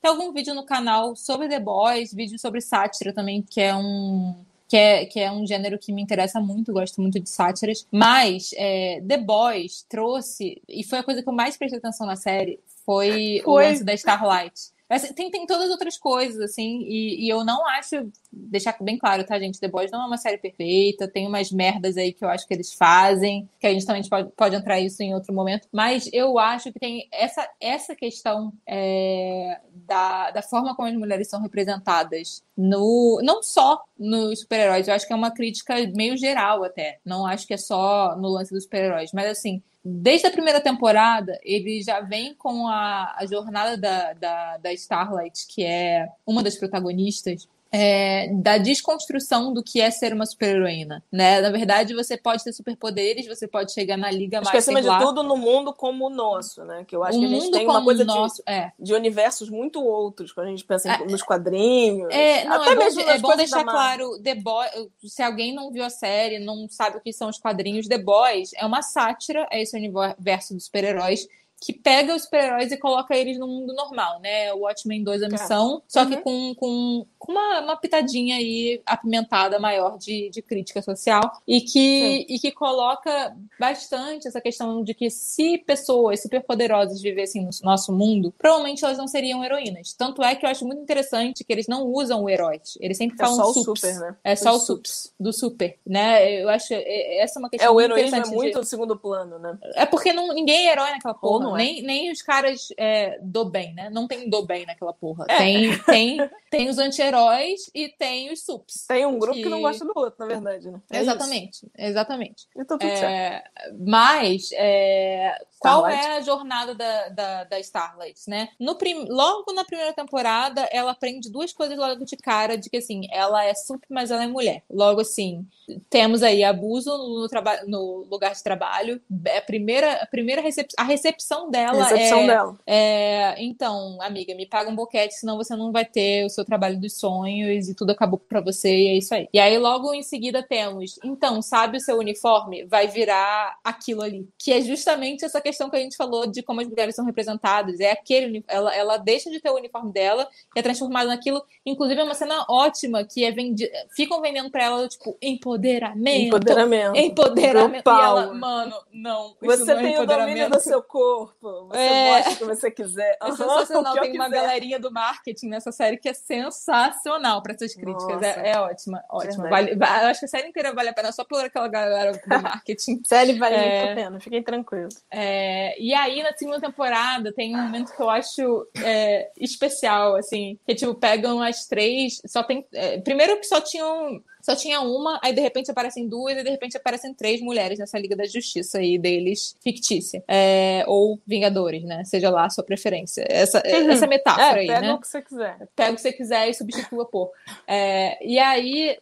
Ter 0.00 0.08
algum 0.08 0.32
vídeo 0.32 0.54
no 0.54 0.64
canal 0.64 1.16
sobre 1.16 1.48
The 1.48 1.58
Boys, 1.58 2.14
vídeo 2.14 2.38
sobre 2.38 2.60
sátira 2.60 3.12
também, 3.12 3.42
que 3.42 3.60
é 3.60 3.74
um. 3.74 4.34
Que 4.68 4.76
é, 4.76 5.06
que 5.06 5.20
é 5.20 5.30
um 5.30 5.46
gênero 5.46 5.78
que 5.78 5.92
me 5.92 6.02
interessa 6.02 6.40
muito, 6.40 6.72
gosto 6.72 7.00
muito 7.00 7.20
de 7.20 7.30
sátiras. 7.30 7.86
Mas 7.90 8.50
é, 8.56 9.00
The 9.06 9.18
Boys 9.18 9.84
trouxe, 9.88 10.60
e 10.68 10.82
foi 10.82 10.98
a 10.98 11.04
coisa 11.04 11.22
que 11.22 11.28
eu 11.28 11.32
mais 11.32 11.56
prestei 11.56 11.78
atenção 11.78 12.04
na 12.04 12.16
série, 12.16 12.58
foi, 12.84 13.40
foi. 13.44 13.52
o 13.52 13.54
lance 13.54 13.84
da 13.84 13.94
Starlight 13.94 14.75
tem, 15.14 15.30
tem 15.30 15.46
todas 15.46 15.64
as 15.64 15.70
outras 15.70 15.98
coisas, 15.98 16.40
assim, 16.40 16.82
e, 16.82 17.26
e, 17.26 17.28
eu 17.28 17.44
não 17.44 17.66
acho, 17.66 18.08
deixar 18.32 18.76
bem 18.80 18.96
claro, 18.96 19.24
tá, 19.24 19.38
gente? 19.38 19.58
The 19.58 19.68
Boys 19.68 19.90
não 19.90 20.02
é 20.02 20.06
uma 20.06 20.16
série 20.16 20.38
perfeita, 20.38 21.08
tem 21.08 21.26
umas 21.26 21.50
merdas 21.50 21.96
aí 21.96 22.12
que 22.12 22.24
eu 22.24 22.28
acho 22.28 22.46
que 22.46 22.54
eles 22.54 22.72
fazem, 22.72 23.48
que 23.58 23.66
a 23.66 23.72
gente 23.72 23.84
também 23.84 24.08
pode, 24.08 24.30
pode 24.36 24.54
entrar 24.54 24.78
isso 24.78 25.02
em 25.02 25.12
outro 25.12 25.34
momento, 25.34 25.66
mas 25.72 26.08
eu 26.12 26.38
acho 26.38 26.72
que 26.72 26.78
tem 26.78 27.08
essa, 27.12 27.48
essa 27.60 27.96
questão 27.96 28.52
é, 28.66 29.60
da, 29.86 30.30
da 30.30 30.42
forma 30.42 30.74
como 30.76 30.88
as 30.88 30.94
mulheres 30.94 31.28
são 31.28 31.40
representadas 31.40 32.44
no 32.56 33.20
não 33.22 33.42
só 33.42 33.82
nos 33.98 34.40
super-heróis, 34.40 34.86
eu 34.86 34.94
acho 34.94 35.06
que 35.06 35.12
é 35.12 35.16
uma 35.16 35.32
crítica 35.32 35.74
meio 35.94 36.16
geral 36.16 36.62
até, 36.62 36.98
não 37.04 37.26
acho 37.26 37.46
que 37.46 37.54
é 37.54 37.58
só 37.58 38.16
no 38.16 38.28
lance 38.28 38.52
dos 38.52 38.64
super-heróis, 38.64 39.10
mas 39.12 39.26
assim, 39.26 39.62
desde 39.88 40.26
a 40.26 40.32
primeira 40.32 40.60
temporada, 40.60 41.38
ele 41.44 41.80
já 41.80 42.00
vem 42.00 42.34
com 42.34 42.66
a, 42.66 43.14
a 43.16 43.24
jornada 43.24 43.76
da, 43.76 44.12
da, 44.14 44.56
da 44.56 44.72
Starlight, 44.72 45.46
que 45.46 45.64
é 45.64 46.08
uma 46.26 46.42
das 46.42 46.56
protagonistas, 46.56 47.46
é, 47.72 48.28
da 48.32 48.58
desconstrução 48.58 49.52
do 49.52 49.62
que 49.62 49.80
é 49.80 49.90
ser 49.90 50.12
uma 50.12 50.24
super-heroína, 50.24 51.02
né? 51.10 51.40
Na 51.40 51.50
verdade, 51.50 51.94
você 51.94 52.16
pode 52.16 52.42
ter 52.44 52.52
superpoderes, 52.52 53.26
você 53.26 53.46
pode 53.46 53.72
chegar 53.72 53.96
na 53.96 54.10
Liga 54.10 54.38
acho 54.38 54.44
mais... 54.44 54.64
Que 54.64 54.70
acima 54.70 54.82
de 54.82 55.04
tudo 55.04 55.22
no 55.22 55.36
mundo 55.36 55.72
como 55.72 56.06
o 56.06 56.10
nosso, 56.10 56.64
né? 56.64 56.84
Que 56.86 56.94
eu 56.94 57.02
acho 57.02 57.18
o 57.18 57.20
que 57.20 57.26
a 57.26 57.28
gente 57.28 57.50
tem 57.50 57.66
uma 57.66 57.82
coisa 57.82 58.04
nosso, 58.04 58.42
de, 58.46 58.52
é. 58.52 58.72
de 58.78 58.94
universos 58.94 59.50
muito 59.50 59.82
outros, 59.82 60.32
quando 60.32 60.46
a 60.46 60.50
gente 60.50 60.64
pensa 60.64 60.92
é, 60.92 61.04
nos 61.04 61.22
quadrinhos. 61.22 62.12
É, 62.12 62.44
não, 62.44 62.62
até 62.62 62.72
é 62.72 62.74
mesmo 62.76 63.02
bom, 63.02 63.10
é 63.10 63.18
bom 63.18 63.36
deixar 63.36 63.64
claro, 63.64 64.20
The 64.22 64.34
Boys, 64.36 64.70
se 65.04 65.22
alguém 65.22 65.54
não 65.54 65.70
viu 65.70 65.84
a 65.84 65.90
série, 65.90 66.38
não 66.38 66.68
sabe 66.68 66.98
o 66.98 67.00
que 67.00 67.12
são 67.12 67.28
os 67.28 67.38
quadrinhos, 67.38 67.88
The 67.88 67.98
Boys 67.98 68.50
é 68.54 68.64
uma 68.64 68.82
sátira 68.82 69.46
a 69.50 69.58
esse 69.58 69.76
universo 69.76 70.54
dos 70.54 70.66
super-heróis 70.66 71.26
que 71.60 71.72
pega 71.72 72.14
os 72.14 72.22
super-heróis 72.22 72.70
e 72.70 72.76
coloca 72.76 73.16
eles 73.16 73.38
no 73.38 73.48
mundo 73.48 73.72
normal, 73.72 74.20
né? 74.20 74.52
O 74.52 74.60
Watchmen 74.60 75.02
2 75.02 75.22
a 75.22 75.28
missão, 75.28 75.82
só 75.88 76.02
uhum. 76.02 76.10
que 76.10 76.16
com, 76.18 76.54
com, 76.54 77.06
com 77.18 77.32
uma, 77.32 77.60
uma, 77.60 77.76
pitadinha 77.76 78.36
aí 78.36 78.80
apimentada 78.84 79.58
maior 79.58 79.96
de, 79.96 80.28
de 80.30 80.42
crítica 80.42 80.82
social 80.82 81.40
e 81.46 81.60
que, 81.60 82.26
e 82.28 82.38
que 82.38 82.52
coloca 82.52 83.34
bastante 83.58 84.28
essa 84.28 84.40
questão 84.40 84.84
de 84.84 84.92
que 84.92 85.08
se 85.10 85.58
pessoas 85.58 86.20
superpoderosas 86.20 87.00
vivessem 87.00 87.42
no 87.42 87.50
nosso 87.62 87.92
mundo, 87.92 88.34
provavelmente 88.36 88.84
elas 88.84 88.98
não 88.98 89.08
seriam 89.08 89.42
heroínas. 89.42 89.94
Tanto 89.94 90.22
é 90.22 90.34
que 90.34 90.44
eu 90.44 90.50
acho 90.50 90.66
muito 90.66 90.82
interessante 90.82 91.42
que 91.42 91.52
eles 91.52 91.66
não 91.66 91.86
usam 91.86 92.24
o 92.24 92.30
herói. 92.30 92.60
Eles 92.80 92.98
sempre 92.98 93.16
é 93.16 93.18
falam 93.18 93.36
só 93.36 93.50
o 93.50 93.64
super, 93.64 93.94
né? 93.98 94.16
É 94.22 94.36
só 94.36 94.54
o 94.54 94.58
sups, 94.58 95.12
do 95.18 95.32
super, 95.32 95.78
né? 95.86 96.42
Eu 96.42 96.48
acho 96.48 96.74
é, 96.74 97.18
essa 97.18 97.38
é 97.38 97.40
uma 97.40 97.48
questão 97.50 97.68
É, 97.68 97.70
o 97.70 97.80
heroísmo 97.80 98.16
é 98.16 98.26
muito 98.26 98.52
de... 98.52 98.58
no 98.58 98.64
segundo 98.64 98.96
plano, 98.96 99.38
né? 99.38 99.58
É 99.74 99.86
porque 99.86 100.12
não, 100.12 100.28
ninguém 100.34 100.68
é 100.68 100.72
herói 100.72 100.90
naquela 100.90 101.14
porra 101.14 101.45
não 101.46 101.56
é. 101.56 101.62
nem, 101.62 101.82
nem 101.82 102.12
os 102.12 102.22
caras 102.22 102.68
é, 102.76 103.18
do 103.22 103.44
bem, 103.44 103.74
né? 103.74 103.90
Não 103.90 104.06
tem 104.06 104.28
do 104.28 104.42
bem 104.42 104.66
naquela 104.66 104.92
porra. 104.92 105.24
É. 105.28 105.36
Tem, 105.38 105.78
tem, 105.84 106.30
tem 106.50 106.68
os 106.68 106.78
anti-heróis 106.78 107.70
e 107.74 107.88
tem 107.88 108.32
os 108.32 108.44
sups. 108.44 108.86
Tem 108.86 109.06
um 109.06 109.18
grupo 109.18 109.36
que... 109.36 109.42
que... 109.42 109.48
não 109.48 109.60
gosta 109.60 109.84
do 109.84 109.92
outro, 109.94 110.16
na 110.18 110.26
verdade, 110.26 110.70
né? 110.70 110.80
É 110.90 111.00
exatamente, 111.00 111.56
isso. 111.56 111.70
exatamente. 111.76 112.46
Então 112.56 112.78
tudo 112.78 112.96
certo. 112.96 113.50
Mas 113.78 114.50
é, 114.52 115.36
qual 115.58 115.86
é 115.86 116.16
a 116.16 116.20
jornada 116.20 116.74
da, 116.74 117.08
da, 117.08 117.44
da 117.44 117.60
Starlight, 117.60 118.20
né? 118.28 118.48
No 118.58 118.76
prim... 118.76 119.06
Logo 119.08 119.52
na 119.52 119.64
primeira 119.64 119.92
temporada, 119.92 120.68
ela 120.70 120.92
aprende 120.92 121.30
duas 121.30 121.52
coisas 121.52 121.76
logo 121.76 122.04
de 122.04 122.16
cara, 122.16 122.56
de 122.56 122.70
que 122.70 122.76
assim, 122.76 123.02
ela 123.10 123.44
é 123.44 123.54
sup, 123.54 123.82
mas 123.88 124.10
ela 124.10 124.24
é 124.24 124.26
mulher. 124.26 124.62
Logo 124.70 125.00
assim, 125.00 125.46
temos 125.90 126.22
aí 126.22 126.44
abuso 126.44 126.90
no, 126.90 127.28
traba... 127.28 127.60
no 127.66 128.06
lugar 128.10 128.34
de 128.34 128.42
trabalho. 128.42 129.00
A 129.36 129.40
primeira, 129.40 129.94
a 130.02 130.06
primeira 130.06 130.40
recep... 130.40 130.68
a 130.76 130.84
recepção 130.84 131.35
dela 131.50 131.84
recepção 131.84 132.20
é, 132.20 132.26
dela. 132.26 132.58
é. 132.66 133.34
Então, 133.38 133.98
amiga, 134.00 134.34
me 134.34 134.46
paga 134.46 134.70
um 134.70 134.74
boquete, 134.74 135.14
senão 135.14 135.36
você 135.36 135.54
não 135.54 135.70
vai 135.70 135.84
ter 135.84 136.24
o 136.24 136.28
seu 136.28 136.44
trabalho 136.44 136.78
dos 136.80 136.98
sonhos 136.98 137.68
e 137.68 137.74
tudo 137.74 137.90
acabou 137.90 138.18
para 138.18 138.40
você 138.40 138.68
e 138.68 138.88
é 138.88 138.94
isso 138.94 139.14
aí. 139.14 139.28
E 139.32 139.38
aí, 139.38 139.56
logo 139.58 139.92
em 139.94 140.02
seguida, 140.02 140.42
temos. 140.42 140.98
Então, 141.04 141.40
sabe 141.42 141.78
o 141.78 141.80
seu 141.80 141.98
uniforme? 141.98 142.64
Vai 142.64 142.88
virar 142.88 143.58
aquilo 143.62 144.02
ali. 144.02 144.28
Que 144.38 144.52
é 144.52 144.60
justamente 144.60 145.24
essa 145.24 145.40
questão 145.40 145.70
que 145.70 145.76
a 145.76 145.80
gente 145.80 145.96
falou 145.96 146.26
de 146.26 146.42
como 146.42 146.60
as 146.60 146.68
mulheres 146.68 146.94
são 146.94 147.04
representadas. 147.04 147.80
É 147.80 147.92
aquele. 147.92 148.44
Ela, 148.48 148.74
ela 148.74 148.96
deixa 148.96 149.30
de 149.30 149.40
ter 149.40 149.50
o 149.50 149.56
uniforme 149.56 149.92
dela 149.92 150.28
e 150.54 150.58
é 150.58 150.62
transformada 150.62 151.08
naquilo. 151.08 151.42
Inclusive, 151.64 152.00
é 152.00 152.04
uma 152.04 152.14
cena 152.14 152.44
ótima 152.48 153.04
que 153.04 153.24
é 153.24 153.30
vendida. 153.30 153.70
Ficam 153.94 154.20
vendendo 154.20 154.50
pra 154.50 154.64
ela, 154.64 154.88
tipo, 154.88 155.16
empoderamento. 155.20 156.26
Empoderamento. 156.26 156.96
Empoderamento. 156.96 157.90
E 157.90 158.00
ela, 158.00 158.34
mano, 158.34 158.76
não. 158.92 159.34
Você 159.40 159.64
não 159.64 159.80
é 159.80 159.82
tem 159.82 159.98
o 159.98 160.06
domínio 160.06 160.50
do 160.50 160.60
seu 160.60 160.82
corpo. 160.82 161.25
Você 161.40 161.78
é... 161.78 162.12
mostra 162.12 162.32
o 162.32 162.36
que 162.36 162.44
você 162.44 162.70
quiser. 162.70 163.18
É 163.22 163.26
sensacional. 163.32 163.94
Tem 164.00 164.14
uma 164.14 164.28
galerinha 164.28 164.78
do 164.78 164.90
marketing 164.90 165.48
nessa 165.48 165.72
série 165.72 165.96
que 165.96 166.08
é 166.08 166.14
sensacional 166.14 167.42
para 167.42 167.54
essas 167.54 167.74
críticas. 167.74 168.22
É, 168.22 168.52
é, 168.52 168.58
ótima, 168.58 169.02
ótima. 169.10 169.48
Vale, 169.48 169.72
eu 169.72 170.08
acho 170.08 170.20
que 170.20 170.26
a 170.26 170.28
série 170.28 170.48
inteira 170.48 170.72
vale 170.72 170.90
a 170.90 170.92
pena 170.92 171.12
só 171.12 171.24
por 171.24 171.44
aquela 171.44 171.68
galera 171.68 172.12
do 172.12 172.20
marketing. 172.42 173.02
série 173.04 173.38
vale 173.38 173.54
é... 173.54 173.78
muito 173.78 173.92
a 173.92 173.94
pena, 173.94 174.20
fiquem 174.20 174.42
tranquilos. 174.42 175.02
É... 175.10 175.80
E 175.80 175.94
aí, 175.94 176.22
na 176.22 176.32
segunda 176.32 176.60
temporada, 176.60 177.32
tem 177.32 177.54
um 177.56 177.62
momento 177.62 177.94
que 177.94 178.00
eu 178.00 178.10
acho 178.10 178.66
é, 178.82 179.30
especial, 179.38 180.16
assim, 180.16 180.58
que 180.66 180.74
tipo, 180.74 180.94
pegam 180.94 181.42
as 181.42 181.66
três, 181.66 182.20
só 182.26 182.42
tem. 182.42 182.66
É, 182.72 182.98
primeiro 182.98 183.38
que 183.38 183.46
só 183.46 183.60
tinham 183.60 184.22
só 184.46 184.54
tinha 184.54 184.80
uma, 184.80 185.18
aí 185.24 185.32
de 185.32 185.40
repente 185.40 185.72
aparecem 185.72 186.06
duas, 186.06 186.36
e 186.36 186.44
de 186.44 186.50
repente 186.50 186.76
aparecem 186.76 187.12
três 187.12 187.40
mulheres 187.40 187.80
nessa 187.80 187.98
Liga 187.98 188.14
da 188.14 188.24
Justiça 188.24 188.78
aí 188.78 188.96
deles, 188.96 189.56
fictícia. 189.60 190.22
É, 190.28 190.84
ou 190.86 191.18
Vingadores, 191.26 191.82
né? 191.82 192.04
Seja 192.04 192.30
lá 192.30 192.44
a 192.44 192.50
sua 192.50 192.62
preferência. 192.62 193.26
Essa, 193.28 193.60
uhum. 193.66 193.90
essa 193.90 194.06
metáfora 194.06 194.58
é, 194.58 194.60
aí, 194.60 194.66
pega 194.68 194.80
né? 194.82 194.92
o 194.92 195.00
que 195.00 195.08
você 195.08 195.20
quiser. 195.20 195.68
Pega 195.74 195.90
o 195.90 195.94
que 195.96 196.00
você 196.00 196.12
quiser 196.12 196.48
e 196.48 196.54
substitua 196.54 197.04
por. 197.06 197.32
É, 197.66 198.24
e 198.24 198.38
aí, 198.38 198.96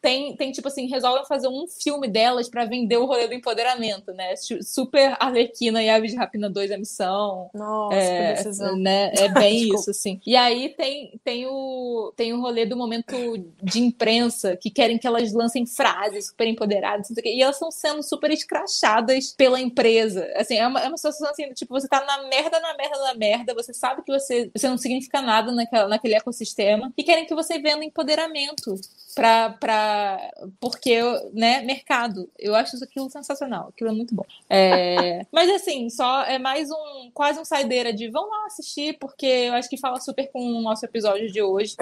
tem, 0.00 0.36
tem, 0.36 0.52
tipo 0.52 0.68
assim, 0.68 0.86
resolvem 0.86 1.24
fazer 1.26 1.48
um 1.48 1.66
filme 1.66 2.08
delas 2.08 2.48
para 2.48 2.64
vender 2.64 2.96
o 2.96 3.06
rolê 3.06 3.26
do 3.26 3.34
empoderamento, 3.34 4.12
né? 4.12 4.34
Super 4.62 5.16
Arlequina 5.18 5.82
e 5.82 5.88
Aves 5.88 6.12
de 6.12 6.16
Rapina 6.16 6.48
2 6.48 6.70
a 6.70 6.78
missão. 6.78 7.50
Nossa, 7.54 7.96
é. 7.96 8.44
Né? 8.76 9.12
É 9.14 9.28
bem 9.32 9.74
isso, 9.74 9.90
assim. 9.90 10.20
E 10.26 10.36
aí 10.36 10.70
tem, 10.70 11.20
tem, 11.24 11.46
o, 11.46 12.12
tem 12.16 12.32
o 12.32 12.40
rolê 12.40 12.66
do 12.66 12.76
momento 12.76 13.14
de 13.62 13.80
imprensa, 13.80 14.56
que 14.56 14.70
querem 14.70 14.98
que 14.98 15.06
elas 15.06 15.32
lancem 15.32 15.66
frases 15.66 16.28
super 16.28 16.46
empoderadas, 16.46 17.10
e 17.24 17.42
elas 17.42 17.56
estão 17.56 17.70
sendo 17.70 18.02
super 18.02 18.30
escrachadas 18.30 19.32
pela 19.36 19.60
empresa. 19.60 20.26
Assim, 20.36 20.56
é 20.56 20.66
uma, 20.66 20.80
é 20.80 20.88
uma 20.88 20.96
situação 20.96 21.28
assim, 21.30 21.52
tipo, 21.52 21.72
você 21.72 21.88
tá 21.88 22.04
na 22.04 22.28
merda, 22.28 22.60
na 22.60 22.74
merda, 22.76 22.98
na 22.98 23.14
merda, 23.14 23.54
você 23.54 23.72
sabe 23.72 24.02
que 24.02 24.12
você, 24.12 24.50
você 24.54 24.68
não 24.68 24.78
significa 24.78 25.20
nada 25.20 25.52
naquela, 25.52 25.88
naquele 25.88 26.14
ecossistema, 26.14 26.92
e 26.96 27.02
querem 27.02 27.26
que 27.26 27.34
você 27.34 27.58
venda 27.58 27.84
empoderamento 27.84 28.74
pra, 29.16 29.48
pra 29.58 30.30
porque, 30.60 31.00
né, 31.32 31.62
mercado. 31.62 32.30
Eu 32.38 32.54
acho 32.54 32.76
isso 32.76 32.84
aquilo 32.84 33.08
sensacional. 33.08 33.68
Aquilo 33.68 33.88
é 33.88 33.92
muito 33.94 34.14
bom. 34.14 34.26
É, 34.48 35.24
mas 35.32 35.48
assim, 35.50 35.88
só 35.88 36.22
é 36.24 36.38
mais 36.38 36.70
um, 36.70 37.10
quase 37.14 37.40
um 37.40 37.44
saideira 37.44 37.94
de 37.94 38.10
vão 38.10 38.28
lá 38.28 38.44
assistir, 38.44 38.98
porque 38.98 39.26
eu 39.26 39.54
acho 39.54 39.70
que 39.70 39.78
fala 39.78 39.98
super 40.00 40.30
com 40.30 40.40
o 40.40 40.60
nosso 40.60 40.84
episódio 40.84 41.32
de 41.32 41.40
hoje. 41.40 41.74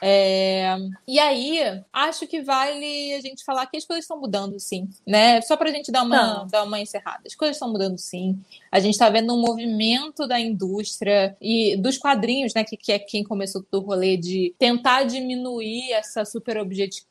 É, 0.00 0.76
e 1.06 1.18
aí, 1.18 1.82
acho 1.92 2.26
que 2.26 2.40
vale 2.40 3.12
a 3.14 3.20
gente 3.20 3.44
falar 3.44 3.66
que 3.66 3.76
as 3.76 3.84
coisas 3.84 4.04
estão 4.04 4.18
mudando, 4.18 4.58
sim, 4.58 4.88
né? 5.06 5.42
Só 5.42 5.56
pra 5.56 5.70
gente 5.70 5.92
dar 5.92 6.04
uma, 6.04 6.44
dar 6.44 6.64
uma 6.64 6.80
encerrada. 6.80 7.22
As 7.26 7.34
coisas 7.34 7.56
estão 7.56 7.70
mudando, 7.70 7.98
sim. 7.98 8.38
A 8.70 8.80
gente 8.80 8.94
está 8.94 9.10
vendo 9.10 9.34
um 9.34 9.40
movimento 9.40 10.26
da 10.26 10.40
indústria 10.40 11.36
e 11.40 11.76
dos 11.76 11.98
quadrinhos, 11.98 12.54
né? 12.54 12.64
Que, 12.64 12.76
que 12.76 12.92
é 12.92 12.98
quem 12.98 13.24
começou 13.24 13.62
todo 13.62 13.82
o 13.82 13.86
rolê 13.86 14.16
de 14.16 14.54
tentar 14.58 15.04
diminuir 15.04 15.92
essa 15.92 16.24
super 16.24 16.58
Джечик 16.78 17.06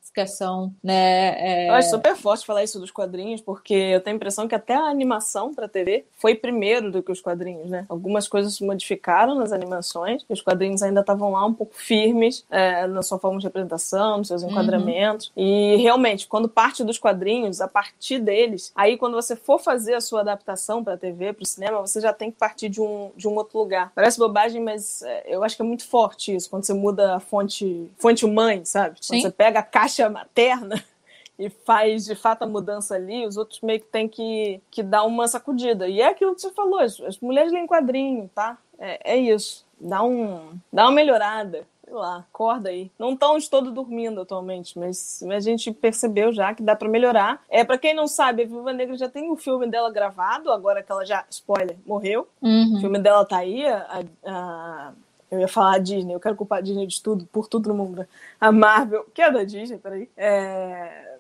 né? 0.83 1.65
É... 1.65 1.69
Eu 1.69 1.73
acho 1.73 1.89
super 1.89 2.15
forte 2.15 2.45
falar 2.45 2.63
isso 2.63 2.79
dos 2.79 2.91
quadrinhos, 2.91 3.41
porque 3.41 3.73
eu 3.73 4.01
tenho 4.01 4.15
a 4.15 4.17
impressão 4.17 4.47
que 4.47 4.55
até 4.55 4.73
a 4.73 4.85
animação 4.85 5.53
para 5.53 5.67
TV 5.67 6.05
foi 6.17 6.35
primeiro 6.35 6.91
do 6.91 7.03
que 7.03 7.11
os 7.11 7.21
quadrinhos, 7.21 7.69
né? 7.69 7.85
Algumas 7.89 8.27
coisas 8.27 8.55
se 8.55 8.65
modificaram 8.65 9.35
nas 9.35 9.51
animações, 9.51 10.25
os 10.29 10.41
quadrinhos 10.41 10.81
ainda 10.81 11.01
estavam 11.01 11.31
lá 11.31 11.45
um 11.45 11.53
pouco 11.53 11.75
firmes 11.75 12.45
é, 12.49 12.87
na 12.87 13.01
sua 13.01 13.19
forma 13.19 13.39
de 13.39 13.45
representação, 13.45 14.19
nos 14.19 14.27
seus 14.27 14.43
uhum. 14.43 14.51
enquadramentos. 14.51 15.31
Uhum. 15.35 15.43
E 15.43 15.75
realmente, 15.77 16.27
quando 16.27 16.47
parte 16.47 16.83
dos 16.83 16.97
quadrinhos, 16.97 17.61
a 17.61 17.67
partir 17.67 18.19
deles, 18.19 18.71
aí 18.75 18.97
quando 18.97 19.13
você 19.13 19.35
for 19.35 19.59
fazer 19.59 19.93
a 19.93 20.01
sua 20.01 20.21
adaptação 20.21 20.83
para 20.83 20.97
TV, 20.97 21.33
para 21.33 21.43
o 21.43 21.45
cinema, 21.45 21.81
você 21.81 21.99
já 22.01 22.13
tem 22.13 22.31
que 22.31 22.37
partir 22.37 22.69
de 22.69 22.81
um, 22.81 23.11
de 23.15 23.27
um 23.27 23.35
outro 23.35 23.57
lugar. 23.57 23.91
Parece 23.93 24.17
bobagem, 24.17 24.61
mas 24.61 25.01
é, 25.01 25.23
eu 25.27 25.43
acho 25.43 25.55
que 25.55 25.61
é 25.61 25.65
muito 25.65 25.85
forte 25.87 26.35
isso, 26.35 26.49
quando 26.49 26.65
você 26.65 26.73
muda 26.73 27.15
a 27.15 27.19
fonte, 27.19 27.89
fonte 27.97 28.25
mãe, 28.25 28.63
sabe? 28.65 28.97
Sim. 29.01 29.15
Quando 29.15 29.21
você 29.23 29.31
pega 29.31 29.59
a 29.59 29.63
caixa 29.63 30.06
materna 30.09 30.83
e 31.37 31.49
faz 31.49 32.05
de 32.05 32.15
fato 32.15 32.43
a 32.43 32.47
mudança 32.47 32.95
ali, 32.95 33.25
os 33.25 33.37
outros 33.37 33.61
meio 33.61 33.79
que 33.79 33.87
tem 33.87 34.07
que, 34.07 34.61
que 34.71 34.83
dar 34.83 35.03
uma 35.03 35.27
sacudida. 35.27 35.87
E 35.87 36.01
é 36.01 36.07
aquilo 36.07 36.35
que 36.35 36.41
você 36.41 36.51
falou, 36.51 36.79
as, 36.79 36.99
as 37.01 37.19
mulheres 37.19 37.51
leem 37.51 37.67
quadrinho, 37.67 38.29
tá? 38.33 38.57
É, 38.79 39.13
é 39.13 39.17
isso. 39.17 39.65
Dá, 39.79 40.03
um, 40.03 40.57
dá 40.71 40.85
uma 40.85 40.91
melhorada 40.91 41.65
sei 41.87 41.93
lá, 41.93 42.17
acorda 42.17 42.69
aí. 42.69 42.91
Não 42.99 43.13
estão 43.13 43.37
de 43.37 43.49
todo 43.49 43.71
dormindo 43.71 44.19
atualmente, 44.19 44.77
mas 44.77 45.23
a 45.23 45.39
gente 45.39 45.71
percebeu 45.71 46.33
já 46.33 46.53
que 46.53 46.61
dá 46.61 46.75
para 46.75 46.89
melhorar. 46.89 47.41
É 47.49 47.63
para 47.63 47.77
quem 47.77 47.93
não 47.93 48.07
sabe, 48.07 48.43
a 48.43 48.45
Viúva 48.45 48.73
Negra 48.73 48.97
já 48.97 49.07
tem 49.07 49.31
o 49.31 49.37
filme 49.37 49.67
dela 49.67 49.89
gravado, 49.89 50.51
agora 50.51 50.83
que 50.83 50.91
ela 50.91 51.05
já, 51.05 51.23
spoiler, 51.29 51.77
morreu. 51.85 52.27
Uhum. 52.41 52.75
O 52.75 52.81
filme 52.81 52.99
dela 52.99 53.23
tá 53.23 53.37
aí, 53.37 53.65
a, 53.65 54.03
a 54.25 54.93
eu 55.29 55.39
ia 55.39 55.47
falar 55.47 55.75
a 55.75 55.79
Disney, 55.79 56.13
eu 56.13 56.19
quero 56.19 56.35
culpar 56.35 56.59
a 56.59 56.61
Disney 56.61 56.87
de 56.87 57.01
tudo, 57.01 57.25
por 57.27 57.47
tudo 57.47 57.69
no 57.69 57.75
mundo. 57.75 57.97
Né? 57.97 58.07
A 58.39 58.51
Marvel, 58.51 59.05
que 59.13 59.21
é 59.21 59.31
da 59.31 59.43
Disney, 59.43 59.77
peraí, 59.77 60.09
é, 60.15 61.15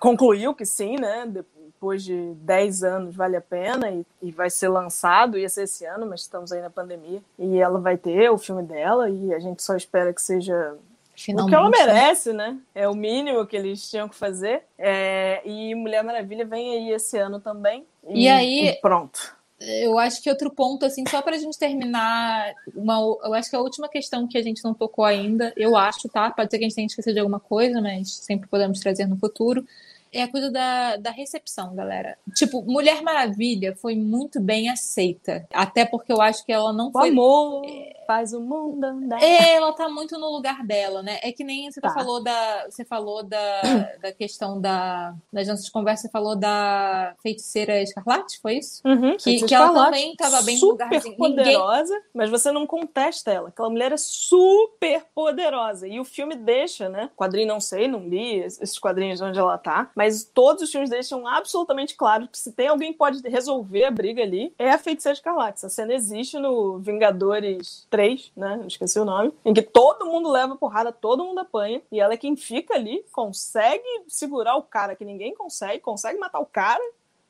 concluiu 0.00 0.54
que 0.54 0.64
sim, 0.64 0.96
né? 0.96 1.26
Depois 1.26 2.04
de 2.04 2.34
10 2.34 2.82
anos 2.84 3.16
vale 3.16 3.36
a 3.36 3.40
pena 3.40 3.90
e, 3.90 4.04
e, 4.20 4.30
vai 4.30 4.50
ser 4.50 4.68
lançado, 4.68 5.38
ia 5.38 5.48
ser 5.48 5.62
esse 5.62 5.86
ano, 5.86 6.06
mas 6.06 6.20
estamos 6.20 6.52
aí 6.52 6.60
na 6.60 6.70
pandemia. 6.70 7.22
E 7.38 7.58
ela 7.58 7.80
vai 7.80 7.96
ter 7.96 8.30
o 8.30 8.36
filme 8.36 8.62
dela 8.62 9.08
e 9.08 9.32
a 9.32 9.38
gente 9.38 9.62
só 9.62 9.74
espera 9.74 10.12
que 10.12 10.20
seja 10.20 10.76
Finalmente, 11.16 11.48
o 11.48 11.50
que 11.50 11.54
ela 11.54 11.70
né? 11.70 11.92
merece, 11.92 12.32
né? 12.32 12.58
É 12.74 12.88
o 12.88 12.94
mínimo 12.94 13.46
que 13.46 13.56
eles 13.56 13.88
tinham 13.90 14.08
que 14.08 14.14
fazer. 14.14 14.62
É, 14.78 15.42
e 15.44 15.74
Mulher 15.74 16.02
Maravilha 16.02 16.46
vem 16.46 16.72
aí 16.74 16.92
esse 16.92 17.18
ano 17.18 17.40
também. 17.40 17.86
E, 18.08 18.24
e 18.24 18.28
aí. 18.28 18.68
E 18.68 18.80
pronto 18.80 19.39
eu 19.60 19.98
acho 19.98 20.22
que 20.22 20.30
outro 20.30 20.50
ponto, 20.50 20.86
assim, 20.86 21.04
só 21.08 21.20
para 21.20 21.36
a 21.36 21.38
gente 21.38 21.58
terminar, 21.58 22.54
uma, 22.74 22.98
eu 23.24 23.34
acho 23.34 23.50
que 23.50 23.56
a 23.56 23.60
última 23.60 23.88
questão 23.88 24.26
que 24.26 24.38
a 24.38 24.42
gente 24.42 24.64
não 24.64 24.72
tocou 24.72 25.04
ainda, 25.04 25.52
eu 25.56 25.76
acho, 25.76 26.08
tá? 26.08 26.30
Pode 26.30 26.50
ser 26.50 26.58
que 26.58 26.64
a 26.64 26.68
gente 26.68 26.76
tenha 26.76 26.86
esquecido 26.86 27.14
de 27.14 27.20
alguma 27.20 27.40
coisa, 27.40 27.80
mas 27.80 28.16
sempre 28.16 28.48
podemos 28.48 28.80
trazer 28.80 29.06
no 29.06 29.16
futuro 29.16 29.64
é 30.12 30.22
a 30.22 30.28
coisa 30.28 30.50
da, 30.50 30.96
da 30.96 31.10
recepção, 31.10 31.74
galera. 31.74 32.18
Tipo, 32.34 32.62
Mulher 32.62 33.02
Maravilha 33.02 33.76
foi 33.76 33.94
muito 33.94 34.40
bem 34.40 34.68
aceita. 34.68 35.46
Até 35.52 35.84
porque 35.84 36.12
eu 36.12 36.20
acho 36.20 36.44
que 36.44 36.52
ela 36.52 36.72
não 36.72 36.90
foi. 36.90 37.10
O 37.10 37.12
amor 37.12 37.62
faz 38.10 38.32
o 38.32 38.40
mundo 38.40 38.82
andar. 38.84 39.22
É, 39.22 39.54
ela 39.54 39.72
tá 39.72 39.88
muito 39.88 40.18
no 40.18 40.30
lugar 40.30 40.64
dela, 40.66 41.00
né? 41.00 41.20
É 41.22 41.30
que 41.30 41.44
nem 41.44 41.70
você 41.70 41.80
tá. 41.80 41.94
falou 41.94 42.20
da. 42.20 42.66
Você 42.68 42.84
falou 42.84 43.22
da, 43.22 43.62
da 44.02 44.12
questão 44.12 44.60
da. 44.60 45.14
Das 45.32 45.46
nossas 45.46 45.68
conversas, 45.68 46.02
você 46.02 46.08
falou 46.10 46.34
da 46.34 47.14
feiticeira 47.22 47.80
escarlate, 47.80 48.40
foi 48.40 48.56
isso? 48.56 48.82
Uhum, 48.84 49.16
que, 49.16 49.44
que 49.44 49.54
ela 49.54 49.84
também 49.84 50.16
tava 50.16 50.42
bem 50.42 50.58
no 50.58 50.70
lugarzinho. 50.70 51.16
poderosa, 51.16 51.94
Ninguém... 51.94 52.10
mas 52.14 52.30
você 52.30 52.50
não 52.50 52.66
contesta 52.66 53.30
ela. 53.30 53.48
Aquela 53.50 53.70
mulher 53.70 53.92
é 53.92 53.96
super 53.96 55.04
poderosa. 55.14 55.86
E 55.86 56.00
o 56.00 56.04
filme 56.04 56.34
deixa, 56.34 56.88
né? 56.88 57.10
Quadrinho 57.16 57.46
não 57.46 57.60
sei, 57.60 57.86
não 57.86 58.08
li 58.08 58.40
esses 58.40 58.78
quadrinhos 58.78 59.20
onde 59.20 59.38
ela 59.38 59.58
tá 59.58 59.90
mas 59.94 60.24
todos 60.24 60.62
os 60.62 60.70
filmes 60.70 60.88
deixam 60.88 61.26
absolutamente 61.26 61.94
claro 61.94 62.26
que 62.26 62.38
se 62.38 62.52
tem 62.52 62.68
alguém 62.68 62.92
que 62.92 62.98
pode 62.98 63.20
resolver 63.28 63.84
a 63.84 63.90
briga 63.90 64.22
ali, 64.22 64.54
é 64.58 64.70
a 64.70 64.78
Feiticeira 64.78 65.14
Escarlate. 65.14 65.58
Essa 65.58 65.68
cena 65.68 65.92
existe 65.92 66.38
no 66.38 66.78
Vingadores 66.78 67.86
3, 67.90 67.99
né? 68.36 68.56
Não 68.56 68.66
esqueci 68.66 68.98
o 68.98 69.04
nome, 69.04 69.32
em 69.44 69.52
que 69.52 69.62
todo 69.62 70.06
mundo 70.06 70.30
leva 70.30 70.56
porrada, 70.56 70.92
todo 70.92 71.24
mundo 71.24 71.40
apanha, 71.40 71.82
e 71.90 72.00
ela 72.00 72.14
é 72.14 72.16
quem 72.16 72.36
fica 72.36 72.74
ali, 72.74 73.04
consegue 73.12 73.84
segurar 74.08 74.56
o 74.56 74.62
cara 74.62 74.96
que 74.96 75.04
ninguém 75.04 75.34
consegue, 75.34 75.80
consegue 75.80 76.18
matar 76.18 76.40
o 76.40 76.46
cara, 76.46 76.82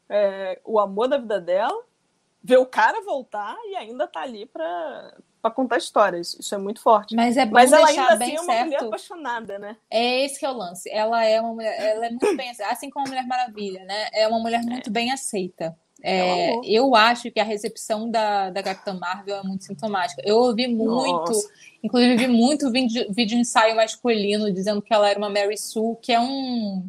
é, 0.09 0.61
o 0.65 0.79
amor 0.79 1.09
da 1.09 1.19
vida 1.19 1.41
dela, 1.41 1.83
ver 2.43 2.59
o 2.59 2.67
cara 2.67 3.03
voltar 3.03 3.57
e 3.67 3.77
ainda 3.77 4.07
tá 4.07 4.23
ali 4.23 4.47
pra, 4.47 5.15
para 5.41 5.51
contar 5.51 5.79
histórias. 5.79 6.35
Isso 6.35 6.55
é 6.55 6.59
muito 6.59 6.81
forte. 6.81 7.15
Mas 7.15 7.37
é 7.37 7.45
bom 7.45 7.53
Mas 7.53 7.73
ela 7.73 7.87
ainda 7.87 8.15
assim 8.15 8.37
é 8.37 8.41
uma 8.41 8.53
certo. 8.53 8.65
mulher 8.65 8.85
apaixonada, 8.85 9.59
né? 9.59 9.77
É 9.91 10.25
esse 10.25 10.39
que 10.39 10.47
é 10.47 10.51
o 10.51 10.57
lance. 10.57 10.91
Ela 10.91 11.25
é 11.25 11.41
uma 11.41 11.53
mulher, 11.53 11.81
ela 11.81 12.07
é 12.07 12.11
muito 12.11 12.37
bem 12.37 12.51
assim 12.51 12.91
como 12.91 13.07
a 13.07 13.09
Mulher 13.09 13.27
Maravilha, 13.27 13.85
né? 13.85 14.09
É 14.13 14.27
uma 14.27 14.39
mulher 14.39 14.63
muito 14.63 14.89
é. 14.89 14.93
bem 14.93 15.13
aceita. 15.13 15.77
É, 16.03 16.51
é 16.51 16.61
eu 16.65 16.95
acho 16.95 17.31
que 17.31 17.41
a 17.41 17.45
recepção 17.45 18.11
da, 18.11 18.51
da 18.51 18.63
Capitã 18.63 18.95
Marvel 18.95 19.37
é 19.37 19.43
muito 19.43 19.65
sintomática. 19.65 20.23
Eu 20.25 20.37
ouvi 20.37 20.67
muito, 20.67 21.31
Nossa. 21.31 21.49
inclusive 21.83 22.17
vi 22.17 22.29
muito 22.29 22.71
vídeo, 22.71 23.07
vídeo 23.11 23.39
ensaio 23.39 23.77
masculino 23.77 24.53
dizendo 24.53 24.83
que 24.83 24.93
ela 24.93 25.09
era 25.09 25.19
uma 25.19 25.29
Mary 25.29 25.59
Sue, 25.59 25.97
que 26.01 26.13
é 26.13 26.21
um 26.21 26.89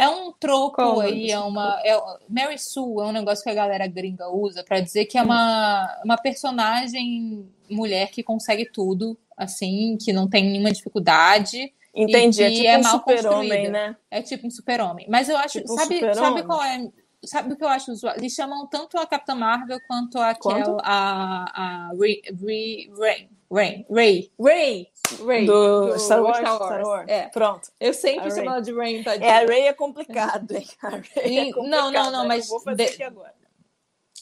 é 0.00 0.08
um 0.08 0.32
troco 0.32 0.76
Como? 0.76 1.00
aí, 1.00 1.30
é 1.30 1.38
uma. 1.38 1.78
É, 1.84 1.94
Mary 2.26 2.58
Sue 2.58 3.02
é 3.02 3.04
um 3.04 3.12
negócio 3.12 3.44
que 3.44 3.50
a 3.50 3.54
galera 3.54 3.86
gringa 3.86 4.30
usa 4.30 4.64
para 4.64 4.80
dizer 4.80 5.04
que 5.04 5.18
é 5.18 5.22
uma, 5.22 6.00
uma 6.02 6.16
personagem 6.16 7.46
mulher 7.68 8.10
que 8.10 8.22
consegue 8.22 8.64
tudo, 8.64 9.14
assim, 9.36 9.98
que 10.00 10.10
não 10.10 10.26
tem 10.26 10.42
nenhuma 10.42 10.72
dificuldade. 10.72 11.70
Entendi, 11.94 12.42
é 12.42 12.50
tipo 12.50 12.66
é 12.66 12.78
um 12.78 12.84
super-homem, 12.84 13.68
né? 13.68 13.96
É 14.10 14.22
tipo 14.22 14.46
um 14.46 14.50
super-homem. 14.50 15.04
Mas 15.06 15.28
eu 15.28 15.36
acho. 15.36 15.60
Tipo 15.60 15.74
sabe, 15.74 16.02
um 16.02 16.14
sabe 16.14 16.42
qual 16.44 16.62
é? 16.62 16.88
Sabe 17.24 17.52
o 17.52 17.56
que 17.56 17.62
eu 17.62 17.68
acho 17.68 17.92
usual? 17.92 18.14
Eles 18.16 18.32
chamam 18.32 18.66
tanto 18.66 18.96
a 18.96 19.06
Capitã 19.06 19.34
Marvel 19.34 19.78
quanto 19.86 20.18
a 20.18 20.34
Kel, 20.34 20.78
a, 20.82 21.44
a 21.54 21.88
Ray, 21.88 22.22
Ray, 22.42 22.90
Ray, 22.98 23.28
Ray, 23.52 24.30
Ray, 24.40 24.88
Ray. 25.26 25.46
Do, 25.46 25.86
do 25.88 25.98
Star, 25.98 26.22
Wars, 26.22 26.38
Star, 26.38 26.58
Wars, 26.58 26.66
Star 26.66 26.82
Wars. 26.82 27.08
É. 27.08 27.28
Pronto. 27.28 27.68
Eu 27.78 27.92
sempre 27.92 28.30
chamo 28.30 28.50
ela 28.50 28.60
de 28.60 28.72
Ray, 28.72 29.02
tá? 29.02 29.16
É, 29.16 29.30
a 29.30 29.46
Ray 29.46 29.62
é 29.66 29.72
complicado, 29.74 30.52
hein? 30.52 30.66
A 30.82 30.88
Ray 30.88 31.38
é 31.38 31.52
complicado, 31.52 31.68
não, 31.68 31.90
não, 31.90 32.10
não, 32.10 32.26
mas. 32.26 32.48
vou 32.48 32.60
fazer 32.60 32.86
de... 32.86 32.92
aqui 32.94 33.02
agora. 33.02 33.34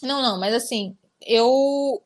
Não, 0.03 0.21
não, 0.21 0.41
mas 0.41 0.55
assim, 0.55 0.97
eu. 1.25 2.03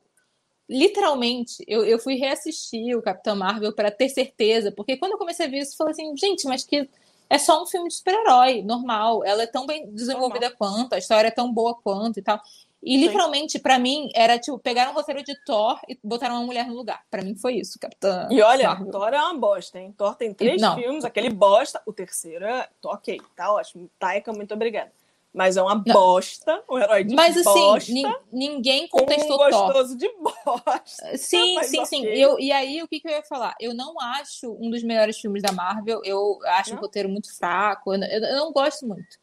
Literalmente, 0.68 1.62
eu, 1.66 1.84
eu 1.84 1.98
fui 1.98 2.14
reassistir 2.14 2.96
o 2.96 3.02
Capitão 3.02 3.36
Marvel 3.36 3.74
para 3.74 3.90
ter 3.90 4.08
certeza, 4.08 4.72
porque 4.72 4.96
quando 4.96 5.12
eu 5.12 5.18
comecei 5.18 5.46
a 5.46 5.48
ver 5.48 5.58
isso, 5.58 5.72
eu 5.72 5.76
falei 5.76 5.92
assim, 5.92 6.16
gente, 6.16 6.46
mas 6.46 6.64
que 6.64 6.88
é 7.28 7.38
só 7.38 7.62
um 7.62 7.66
filme 7.66 7.88
de 7.88 7.94
super-herói, 7.94 8.62
normal. 8.62 9.24
Ela 9.24 9.44
é 9.44 9.46
tão 9.46 9.66
bem 9.66 9.90
desenvolvida 9.90 10.50
normal. 10.50 10.76
quanto, 10.76 10.92
a 10.94 10.98
história 10.98 11.28
é 11.28 11.30
tão 11.32 11.52
boa 11.52 11.74
quanto 11.74 12.18
e 12.18 12.22
tal. 12.22 12.40
E 12.82 12.96
literalmente, 12.96 13.60
para 13.60 13.78
mim, 13.78 14.10
era 14.12 14.38
tipo, 14.38 14.58
pegaram 14.58 14.90
um 14.90 14.94
roteiro 14.94 15.22
de 15.22 15.34
Thor 15.44 15.78
e 15.88 15.96
botaram 16.02 16.34
uma 16.34 16.44
mulher 16.44 16.66
no 16.66 16.74
lugar. 16.74 17.04
Para 17.08 17.22
mim 17.22 17.36
foi 17.36 17.54
isso, 17.54 17.78
Capitã. 17.78 18.26
E 18.28 18.42
olha, 18.42 18.68
Marvel. 18.68 18.90
Thor 18.90 19.14
é 19.14 19.22
uma 19.22 19.38
bosta, 19.38 19.78
hein? 19.78 19.94
Thor 19.96 20.16
tem 20.16 20.34
três 20.34 20.60
Não. 20.60 20.74
filmes, 20.74 21.04
aquele 21.04 21.30
bosta. 21.30 21.80
O 21.86 21.92
terceiro 21.92 22.44
é. 22.44 22.68
ok, 22.84 23.20
tá 23.36 23.52
ótimo. 23.52 23.88
Taika, 24.00 24.32
muito 24.32 24.52
obrigada. 24.52 24.90
Mas 25.32 25.56
é 25.56 25.62
uma 25.62 25.76
Não. 25.76 25.94
bosta, 25.94 26.62
um 26.68 26.78
herói 26.78 27.04
de 27.04 27.14
Mas, 27.14 27.36
assim, 27.36 27.42
bosta. 27.42 27.92
Mas 27.92 28.04
assim, 28.04 28.14
ninguém 28.30 28.86
contestou 28.86 29.34
um 29.34 29.50
gostoso 29.50 29.96
de 29.96 30.08
bosta. 30.18 31.16
Sim, 31.16 31.62
sim, 31.62 31.80
okay. 31.80 31.86
sim. 31.86 32.04
Eu, 32.04 32.38
e 32.38 32.52
aí, 32.52 32.82
o 32.82 32.88
que, 32.88 33.00
que, 33.00 33.08
eu 33.08 33.12
ia 33.12 33.22
falar? 33.22 33.54
Eu 33.58 33.72
não 33.72 33.98
acho 33.98 34.52
um 34.60 34.68
dos 34.68 34.82
melhores 34.82 35.18
filmes 35.18 35.42
da 35.42 35.50
Marvel. 35.50 36.02
Eu 36.04 36.38
acho 36.44 36.74
o 36.74 36.78
roteiro 36.78 37.08
muito 37.08 37.34
fraco. 37.34 37.94
Eu, 37.94 38.02
eu, 38.02 38.22
eu 38.22 38.36
não 38.36 38.52
gosto 38.52 38.86
muito. 38.86 39.16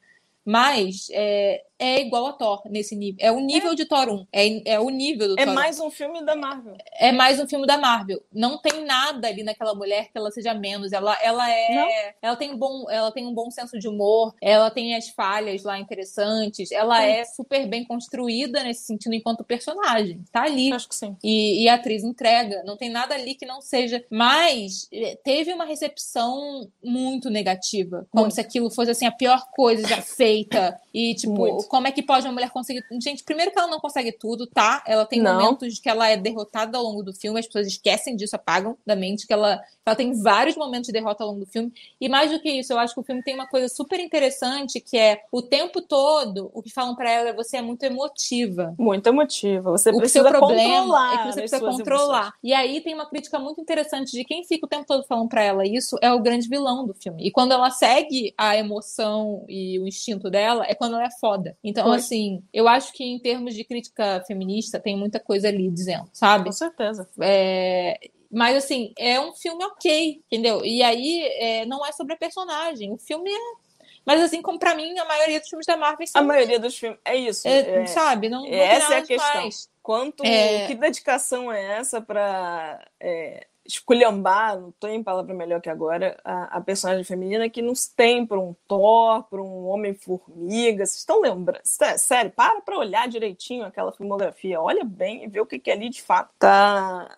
Mas 0.44 1.08
é, 1.12 1.64
é 1.80 2.02
igual 2.02 2.28
a 2.28 2.34
Thor 2.34 2.62
nesse 2.66 2.94
nível. 2.94 3.18
É 3.20 3.32
o 3.32 3.40
nível 3.40 3.72
é. 3.72 3.76
de 3.76 3.86
Thor 3.86 4.10
1. 4.10 4.28
É, 4.34 4.74
é 4.74 4.80
o 4.80 4.90
nível 4.90 5.30
do 5.30 5.40
é 5.40 5.46
Thor. 5.46 5.54
É 5.54 5.56
mais 5.56 5.80
um 5.80 5.90
filme 5.90 6.24
da 6.26 6.36
Marvel. 6.36 6.76
É 6.94 7.12
mais 7.14 7.40
um 7.40 7.48
filme 7.48 7.66
da 7.66 7.78
Marvel. 7.78 8.22
Não 8.34 8.58
tem 8.58 8.84
nada 8.84 9.30
ali 9.30 9.44
naquela 9.44 9.74
mulher 9.74 10.10
que 10.12 10.18
ela 10.18 10.30
seja 10.30 10.54
menos. 10.54 10.92
Ela, 10.92 11.18
ela 11.24 11.50
é. 11.50 11.76
Não. 11.76 12.14
Ela 12.22 12.36
tem, 12.36 12.52
um 12.52 12.58
bom, 12.58 12.86
ela 12.90 13.12
tem 13.12 13.26
um 13.26 13.34
bom 13.34 13.50
senso 13.50 13.80
de 13.80 13.88
humor. 13.88 14.36
Ela 14.42 14.70
tem 14.70 14.94
as 14.94 15.08
falhas 15.08 15.64
lá 15.64 15.80
interessantes. 15.80 16.70
Ela 16.72 17.00
sim. 17.00 17.08
é 17.08 17.24
super 17.24 17.66
bem 17.66 17.86
construída 17.86 18.62
nesse 18.62 18.84
sentido 18.84 19.14
enquanto 19.14 19.44
personagem. 19.46 20.22
Tá 20.34 20.44
ali. 20.44 20.74
Acho 20.74 20.90
que 20.90 20.96
sim. 20.96 21.16
E, 21.24 21.64
e 21.64 21.70
a 21.70 21.76
atriz 21.76 22.04
entrega. 22.04 22.62
Não 22.66 22.76
tem 22.76 22.90
nada 22.90 23.16
ali 23.16 23.36
que 23.36 23.46
não 23.46 23.62
seja. 23.62 24.04
Mas 24.10 24.90
eh, 24.92 25.18
teve 25.24 25.54
uma 25.54 25.64
recepção 25.64 26.70
muito 26.84 27.30
negativa. 27.30 28.06
Como 28.12 28.26
muito. 28.26 28.36
se 28.36 28.42
aquilo 28.42 28.70
fosse 28.70 28.92
assim 28.92 29.06
a 29.06 29.12
pior 29.12 29.48
coisa 29.52 29.88
já 29.88 30.02
feita. 30.02 30.78
E, 30.94 31.16
tipo, 31.16 31.34
muito 31.34 31.69
como 31.70 31.88
é 31.88 31.92
que 31.92 32.04
pode 32.04 32.26
uma 32.28 32.34
mulher 32.34 32.50
conseguir. 32.50 32.84
Gente, 33.02 33.24
primeiro 33.24 33.52
que 33.52 33.58
ela 33.58 33.70
não 33.70 33.80
consegue 33.80 34.12
tudo, 34.12 34.46
tá? 34.46 34.84
Ela 34.86 35.06
tem 35.06 35.22
não. 35.22 35.36
momentos 35.36 35.80
que 35.80 35.90
ela 35.90 36.10
é 36.10 36.18
derrotada 36.18 36.78
ao 36.78 36.84
longo 36.84 37.02
do 37.02 37.14
filme, 37.14 37.40
as 37.40 37.46
pessoas 37.46 37.68
esquecem 37.68 38.16
disso, 38.16 38.36
apagam 38.36 38.78
da 38.86 38.96
mente 38.96 39.26
que 39.26 39.32
ela, 39.32 39.62
ela 39.86 39.96
tem 39.96 40.14
vários 40.22 40.58
momentos 40.58 40.88
de 40.88 40.94
derrota 40.94 41.24
ao 41.24 41.30
longo 41.30 41.46
do 41.46 41.46
filme. 41.46 41.72
E 42.02 42.10
mais 42.10 42.32
do 42.32 42.40
que 42.40 42.50
isso, 42.50 42.74
eu 42.74 42.80
acho 42.80 42.94
que 42.94 43.00
o 43.00 43.04
filme 43.04 43.24
tem 43.24 43.36
uma 43.36 43.48
coisa 43.48 43.68
super 43.74 44.00
interessante 44.00 44.82
que 44.82 44.98
é 44.98 45.22
o 45.32 45.42
tempo 45.42 45.82
todo 45.82 46.52
o 46.54 46.62
que 46.62 46.70
falam 46.70 46.96
para 46.96 47.10
ela 47.10 47.30
é 47.30 47.34
você 47.34 47.58
é 47.58 47.62
muito 47.62 47.84
emotiva. 47.84 48.74
Muito 48.78 49.08
emotiva. 49.08 49.72
Você 49.72 49.92
o 49.92 49.98
precisa 49.98 50.24
seu 50.24 50.32
problema 50.32 50.82
controlar. 50.82 51.14
É 51.14 51.18
que 51.18 51.34
você 51.34 51.40
precisa 51.42 51.62
controlar. 51.62 52.18
Emoções. 52.18 52.34
E 52.44 52.54
aí 52.54 52.82
tem 52.82 52.94
uma 52.94 53.06
crítica 53.06 53.40
muito 53.40 53.62
interessante 53.62 54.12
de 54.12 54.26
quem 54.26 54.44
fica 54.44 54.66
o 54.66 54.70
tempo 54.70 54.86
todo 54.86 55.06
falando 55.06 55.30
para 55.30 55.44
ela 55.44 55.66
isso 55.66 55.98
é 56.02 56.12
o 56.12 56.20
grande 56.20 56.48
vilão 56.48 56.86
do 56.86 56.94
filme. 56.94 57.26
E 57.26 57.32
quando 57.32 57.52
ela 57.52 57.70
segue 57.70 58.34
a 58.38 58.58
emoção 58.58 59.46
e 59.48 59.80
o 59.80 59.88
instinto 59.88 60.30
dela, 60.30 60.66
é 60.68 60.74
quando 60.74 60.96
ela 60.96 61.06
é 61.06 61.12
foda. 61.20 61.58
Então, 61.64 61.86
Foi. 61.86 61.98
assim, 61.98 62.44
eu 62.54 62.68
acho 62.68 62.94
que 62.94 63.04
em 63.04 63.20
termos 63.20 63.54
de 63.54 63.64
crítica 63.64 64.24
feminista 64.26 64.80
tem 64.80 64.98
muita 64.98 65.20
coisa 65.20 65.50
ali 65.50 65.70
dizendo, 65.70 66.10
sabe? 66.14 66.46
Com 66.46 66.52
certeza. 66.52 67.08
É... 67.20 68.00
Mas, 68.32 68.56
assim, 68.58 68.94
é 68.98 69.20
um 69.20 69.34
filme 69.34 69.64
ok, 69.66 70.22
entendeu? 70.28 70.64
E 70.64 70.82
aí 70.82 71.24
é... 71.38 71.66
não 71.66 71.86
é 71.86 71.92
sobre 71.92 72.14
a 72.14 72.18
personagem. 72.18 72.94
O 72.94 72.98
filme 72.98 73.30
é 73.30 73.70
mas 74.06 74.22
assim 74.22 74.42
como 74.42 74.58
para 74.58 74.74
mim 74.74 74.98
a 74.98 75.06
maioria 75.06 75.40
dos 75.40 75.50
filmes 75.50 75.68
da 75.68 75.78
Marvel 75.78 76.08
são... 76.08 76.22
a 76.22 76.26
maioria 76.26 76.58
dos 76.58 76.76
filmes 76.76 76.98
é 77.06 77.16
isso 77.16 77.48
é, 77.48 77.82
é, 77.82 77.86
sabe 77.86 78.28
não, 78.28 78.42
não 78.42 78.52
essa 78.52 78.96
é 78.96 78.98
a 78.98 79.02
questão 79.04 79.42
mais. 79.42 79.70
quanto 79.84 80.26
é... 80.26 80.66
que 80.66 80.74
dedicação 80.74 81.52
é 81.52 81.78
essa 81.78 82.02
para 82.02 82.84
é, 83.00 83.46
esculhambar, 83.74 84.60
não 84.60 84.72
tem 84.72 85.04
palavra 85.04 85.34
melhor 85.34 85.62
que 85.62 85.70
agora, 85.70 86.20
a, 86.24 86.58
a 86.58 86.62
personagem 86.62 87.04
feminina 87.04 87.50
que 87.50 87.62
nos 87.62 87.88
tem 87.88 88.26
para 88.26 88.40
um 88.40 88.56
Thor, 88.68 89.24
para 89.24 89.42
um 89.42 89.68
Homem-Formiga. 89.68 90.86
Vocês 90.86 91.00
estão 91.00 91.22
lembrando? 91.22 91.62
Sério, 91.64 92.32
para 92.32 92.62
para 92.62 92.78
olhar 92.78 93.08
direitinho 93.08 93.66
aquela 93.66 93.92
filmografia. 93.92 94.62
Olha 94.62 94.84
bem 94.84 95.24
e 95.24 95.28
vê 95.28 95.40
o 95.40 95.46
que, 95.46 95.60
que 95.60 95.72
ali 95.72 95.90
de 95.90 96.02
fato 96.02 96.34
tá, 96.40 97.18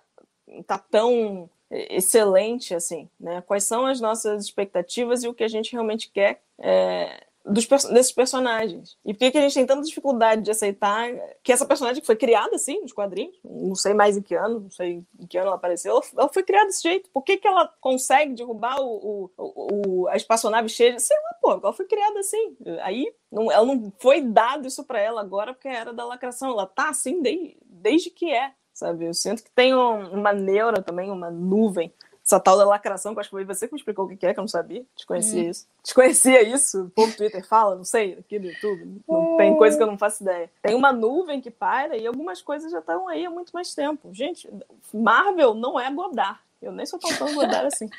tá 0.68 0.78
tão 0.78 1.50
excelente 1.72 2.76
assim, 2.76 3.10
né? 3.18 3.42
Quais 3.42 3.64
são 3.64 3.86
as 3.86 4.02
nossas 4.02 4.44
expectativas 4.44 5.24
e 5.24 5.28
o 5.30 5.34
que 5.34 5.44
a 5.44 5.48
gente 5.48 5.72
realmente 5.72 6.12
quer 6.12 6.42
é, 6.60 7.26
dos, 7.46 7.66
desses 7.66 8.12
personagens. 8.12 8.98
E 9.06 9.14
por 9.14 9.20
que, 9.20 9.32
que 9.32 9.38
a 9.38 9.42
gente 9.42 9.54
tem 9.54 9.66
tanta 9.66 9.84
dificuldade 9.84 10.42
de 10.42 10.52
aceitar 10.52 11.10
que 11.44 11.52
essa 11.52 11.66
personagem 11.66 12.02
que 12.02 12.06
foi 12.06 12.16
criada 12.16 12.56
assim 12.56 12.80
nos 12.82 12.94
quadrinhos, 12.94 13.36
não 13.44 13.76
sei 13.76 13.94
mais 13.94 14.18
em 14.18 14.22
que 14.22 14.36
ano, 14.36 14.62
não 14.62 14.72
sei 14.72 15.04
em 15.20 15.28
que 15.28 15.38
ano 15.38 15.48
ela 15.48 15.56
apareceu, 15.56 15.92
ela, 15.92 16.02
ela 16.18 16.30
foi 16.30 16.44
criada 16.44 16.68
desse 16.68 16.84
jeito. 16.84 17.10
Por 17.12 17.24
que, 17.24 17.38
que 17.38 17.48
ela 17.48 17.68
consegue 17.80 18.34
derrubar 18.34 18.80
o, 18.80 19.32
o, 19.38 20.04
o, 20.04 20.08
a 20.08 20.16
espaçonave 20.16 20.70
cheia? 20.70 21.00
Sei 21.00 21.18
lá, 21.18 21.36
pô, 21.42 21.52
ela 21.64 21.74
foi 21.74 21.86
criada 21.86 22.20
assim. 22.20 22.56
Aí 22.82 23.14
não, 23.32 23.52
ela 23.52 23.66
não 23.66 23.92
foi 24.00 24.22
dado 24.22 24.68
isso 24.68 24.84
para 24.84 25.00
ela 25.00 25.22
agora 25.22 25.54
porque 25.54 25.68
era 25.68 25.94
da 25.94 26.06
lacração. 26.06 26.52
Ela 26.52 26.68
tá 26.68 26.90
assim 26.90 27.22
desde, 27.22 27.58
desde 27.66 28.10
que 28.10 28.32
é. 28.32 28.54
Sabe? 28.74 29.06
Eu 29.06 29.14
sinto 29.14 29.44
que 29.44 29.52
tem 29.52 29.76
um, 29.76 30.14
uma 30.14 30.32
neura 30.32 30.82
também, 30.82 31.12
uma 31.12 31.30
nuvem 31.30 31.94
essa 32.32 32.40
tal 32.40 32.58
da 32.58 32.66
lacração, 32.66 33.14
que 33.14 33.20
acho 33.20 33.30
que 33.30 33.36
foi 33.36 33.44
você 33.44 33.68
que 33.68 33.74
me 33.74 33.80
explicou 33.80 34.06
o 34.06 34.18
que 34.18 34.26
é, 34.26 34.34
que 34.34 34.40
eu 34.40 34.44
não 34.44 34.48
sabia. 34.48 34.84
Desconhecia 34.96 35.44
hum. 35.44 35.50
isso. 35.50 35.68
Desconhecia 35.84 36.42
isso. 36.42 36.84
O 36.84 36.90
povo 36.90 37.16
Twitter 37.16 37.46
fala, 37.46 37.76
não 37.76 37.84
sei, 37.84 38.14
aqui 38.14 38.40
no 38.40 38.46
YouTube. 38.46 39.02
Não, 39.08 39.38
tem 39.38 39.56
coisa 39.56 39.76
que 39.76 39.84
eu 39.84 39.88
não 39.88 39.98
faço 39.98 40.24
ideia. 40.24 40.50
Tem 40.62 40.76
uma 40.76 40.94
nuvem 40.94 41.42
que 41.42 41.52
paira 41.52 41.98
e 41.98 42.08
algumas 42.08 42.42
coisas 42.42 42.72
já 42.72 42.80
estão 42.80 43.08
aí 43.08 43.26
há 43.26 43.30
muito 43.30 43.52
mais 43.52 43.74
tempo. 43.76 44.14
Gente, 44.14 44.50
Marvel 44.94 45.54
não 45.54 45.80
é 45.80 45.92
Godard. 45.92 46.40
Eu 46.62 46.72
nem 46.72 46.86
sou 46.86 47.00
tão 47.00 47.12
fã 47.12 47.34
Godard 47.34 47.68
assim. 47.68 47.90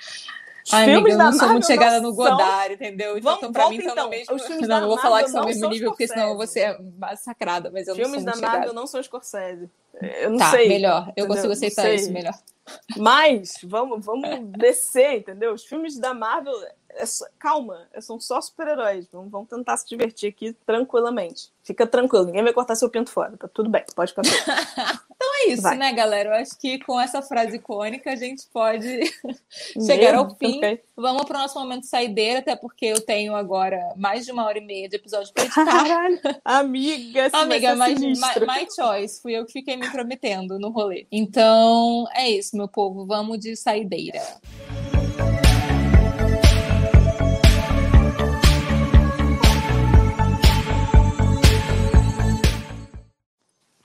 Os 0.65 0.73
Ai, 0.73 0.85
filmes 0.85 1.15
amiga, 1.15 1.25
eu 1.25 1.33
não 1.33 1.33
sou 1.33 1.49
muito 1.49 1.67
chegada 1.67 2.01
no 2.01 2.15
Godard, 2.15 2.75
entendeu? 2.75 3.19
Então, 3.19 3.37
Vamos, 3.41 3.53
pra 3.53 3.69
mim, 3.69 3.79
estão 3.79 3.93
então. 3.95 4.05
no 4.05 4.11
mesmo... 4.11 4.37
Os 4.37 4.47
filmes 4.47 4.69
não, 4.69 4.81
não 4.83 4.89
vou 4.89 4.99
falar 4.99 5.25
que 5.25 5.31
são 5.31 5.41
no 5.41 5.47
mesmo 5.49 5.69
nível, 5.69 5.91
porque 5.91 6.07
senão 6.07 6.29
eu 6.29 6.37
vou 6.37 6.47
ser 6.47 6.79
massacrada, 6.97 7.69
mas 7.69 7.89
eu 7.89 7.97
filmes 7.97 8.23
não 8.23 8.33
sou 8.33 8.43
da 8.43 8.49
Marvel 8.49 8.73
não 8.73 8.87
são 8.87 9.03
Scorsese. 9.03 9.69
Eu 10.01 10.31
não 10.31 10.39
tá, 10.39 10.53
sei. 10.53 10.69
melhor. 10.69 11.13
Eu 11.17 11.25
entendeu? 11.25 11.27
consigo 11.27 11.53
aceitar 11.53 11.93
isso 11.93 12.13
melhor. 12.13 12.35
Mas 12.97 13.55
vamos, 13.65 14.05
vamos 14.05 14.29
descer, 14.59 15.19
entendeu? 15.19 15.53
Os 15.53 15.65
filmes 15.65 15.99
da 15.99 16.15
Marvel, 16.15 16.55
é 16.95 17.07
só, 17.07 17.25
calma, 17.39 17.89
são 18.01 18.21
só 18.21 18.41
super-heróis. 18.41 19.07
Vamos, 19.13 19.31
vamos 19.31 19.49
tentar 19.49 19.77
se 19.77 19.89
divertir 19.89 20.29
aqui 20.29 20.53
tranquilamente. 20.67 21.51
Fica 21.63 21.87
tranquilo, 21.87 22.27
ninguém 22.27 22.43
vai 22.43 22.53
cortar 22.53 22.75
seu 22.75 22.91
pinto 22.91 23.11
fora, 23.11 23.37
tá 23.37 23.47
tudo 23.47 23.71
bem, 23.71 23.85
pode 23.95 24.13
ficar 24.13 24.23
Então 25.23 25.35
é 25.37 25.53
isso, 25.53 25.63
vai. 25.63 25.77
né, 25.77 25.93
galera? 25.93 26.31
Eu 26.31 26.35
acho 26.35 26.59
que 26.59 26.81
com 26.81 27.01
essa 27.01 27.23
frase 27.23 27.57
icônica 27.57 28.11
a 28.11 28.17
gente 28.17 28.45
pode 28.53 29.01
chegar 29.87 30.17
ao 30.17 30.37
fim. 30.37 30.57
Okay. 30.57 30.83
Vamos 30.97 31.25
para 31.25 31.39
o 31.39 31.43
nosso 31.43 31.59
momento 31.59 31.87
saideira, 31.87 32.41
até 32.41 32.57
porque 32.57 32.87
eu 32.87 33.01
tenho 33.01 33.37
agora 33.37 33.79
mais 33.97 34.25
de 34.25 34.33
uma 34.33 34.45
hora 34.45 34.59
e 34.59 34.61
meia 34.61 34.89
de 34.89 34.97
episódio 34.97 35.33
para 35.33 35.45
editar. 35.45 35.65
Caralho, 35.65 36.21
amiga, 36.45 37.31
amiga, 37.33 37.77
mas 37.77 38.01
my, 38.01 38.17
my 38.17 38.67
choice, 38.75 39.23
fui 39.23 39.35
eu 39.35 39.47
que 39.47 39.53
fiquei 39.53 39.77
me 39.77 39.89
prometendo 39.91 40.59
no 40.59 40.71
rolê. 40.71 41.07
Então 41.13 42.05
é 42.15 42.29
isso, 42.29 42.57
meu 42.57 42.67
povo, 42.67 43.07
vamos 43.07 43.39
de 43.39 43.55
saideira. 43.55 44.21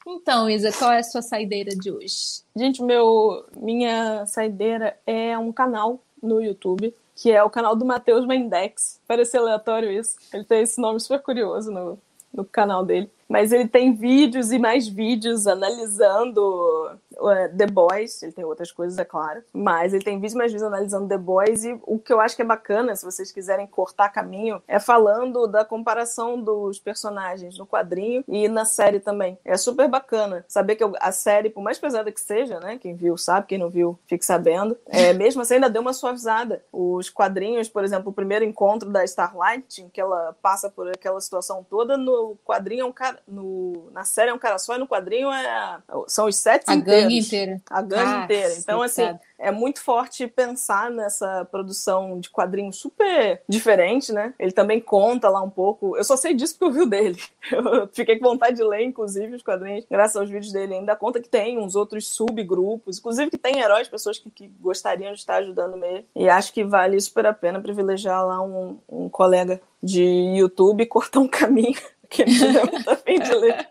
Então, 0.09 0.49
Isa, 0.49 0.71
qual 0.71 0.93
é 0.93 0.99
a 0.99 1.03
sua 1.03 1.21
saideira 1.21 1.75
de 1.75 1.91
hoje? 1.91 2.41
Gente, 2.55 2.81
meu, 2.81 3.45
minha 3.57 4.25
saideira 4.25 4.97
é 5.05 5.37
um 5.37 5.51
canal 5.51 5.99
no 6.23 6.41
YouTube, 6.41 6.95
que 7.13 7.29
é 7.29 7.43
o 7.43 7.49
canal 7.49 7.75
do 7.75 7.83
Matheus 7.83 8.25
Mendex. 8.25 9.01
Parece 9.05 9.35
aleatório 9.35 9.91
isso. 9.91 10.15
Ele 10.33 10.45
tem 10.45 10.61
esse 10.61 10.79
nome 10.79 11.01
super 11.01 11.21
curioso 11.21 11.69
no, 11.69 11.99
no 12.33 12.45
canal 12.45 12.85
dele. 12.85 13.11
Mas 13.27 13.51
ele 13.51 13.67
tem 13.67 13.93
vídeos 13.93 14.53
e 14.53 14.57
mais 14.57 14.87
vídeos 14.87 15.45
analisando 15.45 16.89
uh, 17.19 17.55
The 17.55 17.67
Boys. 17.67 18.21
Ele 18.23 18.31
tem 18.31 18.45
outras 18.45 18.71
coisas, 18.71 18.97
é 18.97 19.05
claro. 19.05 19.43
Mas 19.53 19.93
ele 19.93 20.03
tem 20.03 20.15
vídeos 20.15 20.33
mais 20.33 20.51
vídeos 20.51 20.67
analisando 20.67 21.07
The 21.07 21.17
Boys. 21.17 21.63
E 21.63 21.79
o 21.83 21.99
que 21.99 22.11
eu 22.11 22.19
acho 22.19 22.35
que 22.35 22.41
é 22.41 22.45
bacana, 22.45 22.95
se 22.95 23.05
vocês 23.05 23.31
quiserem 23.31 23.67
cortar 23.67 24.09
caminho, 24.09 24.61
é 24.67 24.79
falando 24.79 25.47
da 25.47 25.65
comparação 25.65 26.41
dos 26.41 26.79
personagens 26.79 27.57
no 27.57 27.65
quadrinho 27.65 28.23
e 28.27 28.47
na 28.47 28.65
série 28.65 28.99
também. 28.99 29.37
É 29.43 29.57
super 29.57 29.87
bacana 29.87 30.45
saber 30.47 30.75
que 30.75 30.83
a 30.99 31.11
série, 31.11 31.49
por 31.49 31.61
mais 31.61 31.79
pesada 31.79 32.11
que 32.11 32.21
seja, 32.21 32.59
né? 32.59 32.77
Quem 32.77 32.95
viu 32.95 33.17
sabe, 33.17 33.47
quem 33.47 33.57
não 33.57 33.69
viu 33.69 33.97
fique 34.07 34.25
sabendo. 34.25 34.77
É, 34.87 35.13
mesmo 35.13 35.41
assim, 35.41 35.55
ainda 35.55 35.69
deu 35.69 35.81
uma 35.81 35.93
suavizada. 35.93 36.63
Os 36.71 37.09
quadrinhos, 37.09 37.69
por 37.69 37.83
exemplo, 37.83 38.09
o 38.09 38.13
primeiro 38.13 38.45
encontro 38.45 38.89
da 38.89 39.03
Starlight, 39.03 39.81
em 39.81 39.89
que 39.89 39.99
ela 39.99 40.35
passa 40.41 40.69
por 40.69 40.87
aquela 40.89 41.19
situação 41.19 41.65
toda, 41.69 41.97
no 41.97 42.37
quadrinho 42.45 42.81
é 42.81 42.85
um 42.85 42.91
cara 42.91 43.19
no, 43.27 43.89
na 43.91 44.03
série 44.03 44.31
é 44.31 44.33
um 44.33 44.39
cara 44.39 44.57
só 44.57 44.75
e 44.75 44.77
no 44.77 44.87
quadrinho 44.87 45.31
é, 45.31 45.79
são 46.07 46.27
os 46.27 46.37
sete 46.37 46.65
a 46.67 46.75
inteiros. 46.75 47.06
Gangue 47.07 47.19
inteira. 47.19 47.61
A 47.69 47.81
gangue 47.81 48.13
ah, 48.13 48.23
inteira. 48.23 48.53
Então, 48.57 48.81
assim, 48.81 49.17
é 49.39 49.51
muito 49.51 49.81
forte 49.81 50.27
pensar 50.27 50.89
nessa 50.89 51.45
produção 51.45 52.19
de 52.19 52.29
quadrinho 52.29 52.73
super 52.73 53.41
diferente, 53.47 54.11
né? 54.11 54.33
Ele 54.39 54.51
também 54.51 54.79
conta 54.79 55.29
lá 55.29 55.41
um 55.41 55.49
pouco. 55.49 55.95
Eu 55.95 56.03
só 56.03 56.17
sei 56.17 56.33
disso 56.33 56.57
porque 56.57 56.65
eu 56.65 56.71
vi 56.71 56.81
o 56.81 56.89
dele. 56.89 57.19
Eu 57.51 57.87
fiquei 57.93 58.19
com 58.19 58.27
vontade 58.27 58.57
de 58.57 58.63
ler, 58.63 58.83
inclusive, 58.83 59.35
os 59.35 59.41
quadrinhos, 59.41 59.85
graças 59.89 60.17
aos 60.17 60.29
vídeos 60.29 60.51
dele. 60.51 60.75
Ainda 60.75 60.95
conta 60.95 61.21
que 61.21 61.29
tem 61.29 61.57
uns 61.57 61.75
outros 61.75 62.07
subgrupos, 62.07 62.99
inclusive 62.99 63.31
que 63.31 63.37
tem 63.37 63.59
heróis, 63.59 63.87
pessoas 63.87 64.19
que, 64.19 64.29
que 64.29 64.51
gostariam 64.59 65.13
de 65.13 65.19
estar 65.19 65.37
ajudando 65.37 65.77
mesmo. 65.77 66.05
E 66.15 66.27
acho 66.27 66.51
que 66.51 66.63
vale 66.63 66.99
super 66.99 67.25
a 67.25 67.33
pena 67.33 67.61
privilegiar 67.61 68.25
lá 68.25 68.41
um, 68.41 68.77
um 68.89 69.07
colega 69.07 69.61
de 69.81 70.03
YouTube 70.03 70.85
cortar 70.87 71.19
um 71.19 71.27
caminho 71.27 71.79
que 72.09 72.25
não 72.25 72.83
tá 72.83 72.93
afim 72.93 73.19
de 73.19 73.33
ler. 73.33 73.67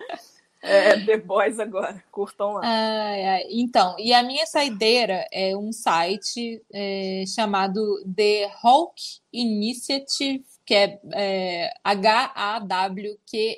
É, 0.66 1.00
The 1.00 1.18
Boys 1.18 1.58
agora, 1.60 2.02
curtam 2.10 2.54
lá. 2.54 2.60
então, 3.50 3.94
e 3.98 4.12
a 4.12 4.22
minha 4.22 4.44
saideira 4.46 5.26
é 5.32 5.56
um 5.56 5.72
site 5.72 6.62
é, 6.72 7.24
chamado 7.26 7.80
The 8.14 8.50
Hulk 8.62 9.00
Initiative, 9.32 10.44
que 10.64 10.74
é, 10.74 11.00
é 11.14 11.70
H-A-W-Q-E 11.84 13.56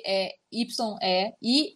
Y-E-N-I-T-I-A-T-I-V-E, 0.51 1.69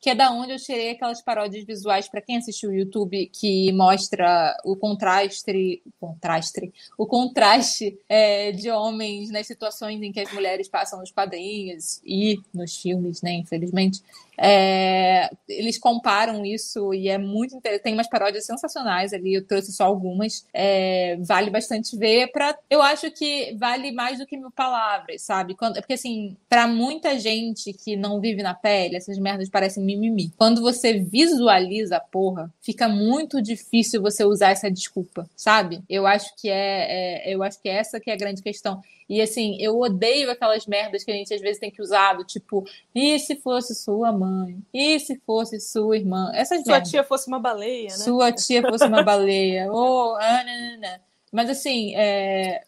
que 0.00 0.10
é 0.10 0.14
da 0.14 0.30
onde 0.30 0.52
eu 0.52 0.58
tirei 0.58 0.90
aquelas 0.90 1.20
paródias 1.22 1.64
visuais 1.64 2.08
para 2.08 2.20
quem 2.20 2.36
assistiu 2.36 2.70
o 2.70 2.74
YouTube 2.74 3.26
que 3.26 3.72
mostra 3.72 4.56
o 4.64 4.76
contraste, 4.76 5.82
contraste, 5.98 6.72
o 6.96 7.06
contraste 7.06 7.98
é, 8.08 8.52
de 8.52 8.70
homens 8.70 9.30
nas 9.30 9.46
situações 9.46 10.00
em 10.02 10.12
que 10.12 10.20
as 10.20 10.32
mulheres 10.32 10.68
passam 10.68 11.00
nos 11.00 11.10
quadrinhos 11.10 12.00
e 12.04 12.38
nos 12.52 12.76
filmes, 12.76 13.22
né, 13.22 13.32
infelizmente. 13.32 14.02
É, 14.42 15.30
eles 15.46 15.76
comparam 15.76 16.46
isso 16.46 16.94
e 16.94 17.10
é 17.10 17.18
muito 17.18 17.54
interessante. 17.54 17.82
Tem 17.82 17.92
umas 17.92 18.08
paródias 18.08 18.46
sensacionais 18.46 19.12
ali, 19.12 19.34
eu 19.34 19.46
trouxe 19.46 19.70
só 19.70 19.84
algumas. 19.84 20.46
É, 20.54 21.18
vale 21.20 21.50
bastante 21.50 21.94
ver. 21.94 22.32
Pra, 22.32 22.56
eu 22.70 22.80
acho 22.80 23.10
que 23.10 23.54
vale 23.58 23.92
mais 23.92 24.18
do 24.18 24.26
que 24.26 24.38
mil 24.38 24.50
palavras, 24.50 25.20
sabe? 25.20 25.39
Quando, 25.54 25.74
porque, 25.74 25.94
assim, 25.94 26.36
para 26.48 26.66
muita 26.66 27.18
gente 27.18 27.72
que 27.72 27.96
não 27.96 28.20
vive 28.20 28.42
na 28.42 28.54
pele, 28.54 28.96
essas 28.96 29.18
merdas 29.18 29.48
parecem 29.48 29.84
mimimi. 29.84 30.32
Quando 30.36 30.60
você 30.60 30.98
visualiza 30.98 31.96
a 31.96 32.00
porra, 32.00 32.52
fica 32.60 32.88
muito 32.88 33.40
difícil 33.40 34.02
você 34.02 34.24
usar 34.24 34.50
essa 34.50 34.70
desculpa, 34.70 35.28
sabe? 35.36 35.82
Eu 35.88 36.06
acho 36.06 36.34
que 36.36 36.48
é, 36.48 37.30
é 37.30 37.34
eu 37.34 37.42
acho 37.42 37.60
que 37.60 37.68
é 37.68 37.74
essa 37.74 38.00
que 38.00 38.10
é 38.10 38.14
a 38.14 38.16
grande 38.16 38.42
questão. 38.42 38.80
E 39.10 39.20
assim, 39.20 39.56
eu 39.60 39.76
odeio 39.76 40.30
aquelas 40.30 40.66
merdas 40.66 41.02
que 41.02 41.10
a 41.10 41.14
gente 41.14 41.34
às 41.34 41.40
vezes 41.40 41.58
tem 41.58 41.68
que 41.68 41.82
usar, 41.82 42.12
do 42.12 42.22
tipo, 42.22 42.64
e 42.94 43.18
se 43.18 43.34
fosse 43.34 43.74
sua 43.74 44.12
mãe? 44.12 44.56
E 44.72 45.00
se 45.00 45.20
fosse 45.26 45.58
sua 45.58 45.96
irmã? 45.96 46.30
Essas 46.32 46.62
Sua 46.62 46.74
merdas. 46.74 46.90
tia 46.90 47.02
fosse 47.02 47.26
uma 47.26 47.40
baleia, 47.40 47.88
né? 47.88 47.96
Sua 47.96 48.30
tia 48.30 48.62
fosse 48.62 48.86
uma 48.86 49.02
baleia. 49.02 49.66
oh, 49.74 50.14
ah, 50.14 50.44
não, 50.44 50.70
não, 50.70 50.80
não. 50.80 50.98
Mas 51.32 51.50
assim, 51.50 51.92
é... 51.96 52.62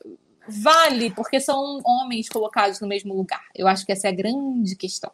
vale, 0.49 1.11
porque 1.11 1.41
são 1.41 1.81
homens 1.85 2.29
colocados 2.29 2.81
no 2.81 2.89
mesmo 2.89 3.15
lugar. 3.15 3.45
Eu 3.55 3.67
acho 3.69 3.85
que 3.87 3.93
essa 3.93 4.09
é 4.09 4.11
a 4.11 4.15
grande 4.15 4.77
questão. 4.77 5.11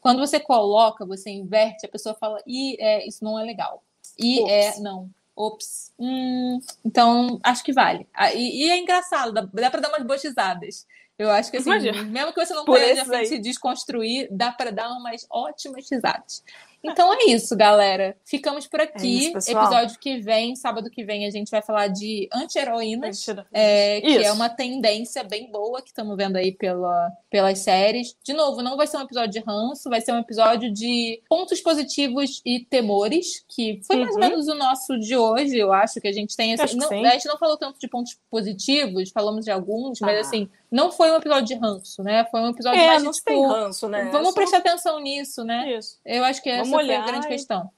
Quando 0.00 0.18
você 0.18 0.38
coloca, 0.40 1.04
você 1.04 1.30
inverte, 1.30 1.86
a 1.86 1.88
pessoa 1.88 2.14
fala, 2.14 2.42
e 2.46 2.76
é, 2.80 3.06
isso 3.06 3.24
não 3.24 3.38
é 3.38 3.44
legal. 3.44 3.82
E 4.18 4.40
Ops. 4.40 4.50
é, 4.50 4.80
não 4.80 5.10
ops, 5.40 5.92
hum, 5.98 6.60
então 6.84 7.40
acho 7.42 7.64
que 7.64 7.72
vale. 7.72 8.06
Ah, 8.12 8.32
e, 8.32 8.64
e, 8.64 8.70
é 8.70 8.78
engraçado, 8.78 9.32
dá, 9.32 9.40
dá 9.40 9.70
pra 9.70 9.80
dar 9.80 9.88
umas 9.88 10.02
bochizadas. 10.02 10.86
Eu 11.18 11.30
acho 11.30 11.50
que 11.50 11.58
assim, 11.58 11.70
Imagina. 11.70 12.02
mesmo 12.02 12.32
que 12.32 12.44
você 12.44 12.54
não 12.54 12.64
de 12.64 13.26
se 13.26 13.38
desconstruir, 13.38 14.28
dá 14.30 14.52
para 14.52 14.70
dar 14.70 14.90
umas 14.90 15.26
ótimas 15.30 15.88
risadas. 15.90 16.42
Então 16.82 17.12
é 17.12 17.24
isso, 17.26 17.56
galera. 17.56 18.16
Ficamos 18.24 18.66
por 18.66 18.80
aqui. 18.80 19.34
É 19.34 19.38
isso, 19.38 19.50
Episódio 19.50 19.98
que 19.98 20.18
vem, 20.18 20.56
sábado 20.56 20.90
que 20.90 21.04
vem, 21.04 21.26
a 21.26 21.30
gente 21.30 21.50
vai 21.50 21.62
falar 21.62 21.88
de 21.88 22.28
anti-heroínas, 22.32 23.26
é, 23.52 24.00
que 24.00 24.24
é 24.24 24.32
uma 24.32 24.48
tendência 24.48 25.22
bem 25.22 25.50
boa 25.50 25.82
que 25.82 25.88
estamos 25.88 26.16
vendo 26.16 26.36
aí 26.36 26.52
pela, 26.52 27.10
pelas 27.30 27.58
séries. 27.58 28.16
De 28.24 28.32
novo, 28.32 28.62
não 28.62 28.76
vai 28.76 28.86
ser 28.86 28.96
um 28.96 29.02
episódio 29.02 29.30
de 29.30 29.40
ranço, 29.40 29.90
vai 29.90 30.00
ser 30.00 30.12
um 30.12 30.18
episódio 30.18 30.72
de 30.72 31.22
pontos 31.28 31.60
positivos 31.60 32.40
e 32.44 32.60
temores, 32.60 33.44
que 33.48 33.80
foi 33.86 33.96
mais 33.96 34.14
ou 34.14 34.22
uhum. 34.22 34.28
menos 34.28 34.48
o 34.48 34.54
nosso 34.54 34.98
de 34.98 35.16
hoje, 35.16 35.58
eu 35.58 35.72
acho 35.72 36.00
que 36.00 36.08
a 36.08 36.12
gente 36.12 36.36
tem. 36.36 36.54
Assim, 36.54 36.76
não, 36.76 36.88
a 36.90 37.12
gente 37.12 37.26
não 37.26 37.38
falou 37.38 37.56
tanto 37.56 37.78
de 37.78 37.88
pontos 37.88 38.18
positivos, 38.30 39.10
falamos 39.10 39.44
de 39.44 39.50
alguns, 39.50 40.00
mas 40.00 40.16
ah. 40.16 40.20
assim, 40.20 40.48
não 40.70 40.92
foi 40.92 41.10
um 41.10 41.16
episódio 41.16 41.46
de 41.46 41.54
ranço, 41.54 42.02
né? 42.02 42.24
Foi 42.30 42.40
um 42.40 42.50
episódio 42.50 42.80
é, 42.80 42.86
mais 42.86 43.02
não 43.02 43.10
de, 43.10 43.18
tipo, 43.18 43.30
tem 43.30 43.46
ranço, 43.46 43.88
né? 43.88 44.08
Vamos 44.12 44.28
Só... 44.28 44.34
prestar 44.34 44.58
atenção 44.58 45.00
nisso, 45.00 45.42
né? 45.42 45.76
Isso. 45.76 45.98
Eu 46.04 46.24
acho 46.24 46.40
que 46.40 46.48
essa 46.70 46.76
vamos 46.76 46.86
foi 46.86 46.94
a 46.94 47.06
grande 47.06 47.28
questão. 47.28 47.70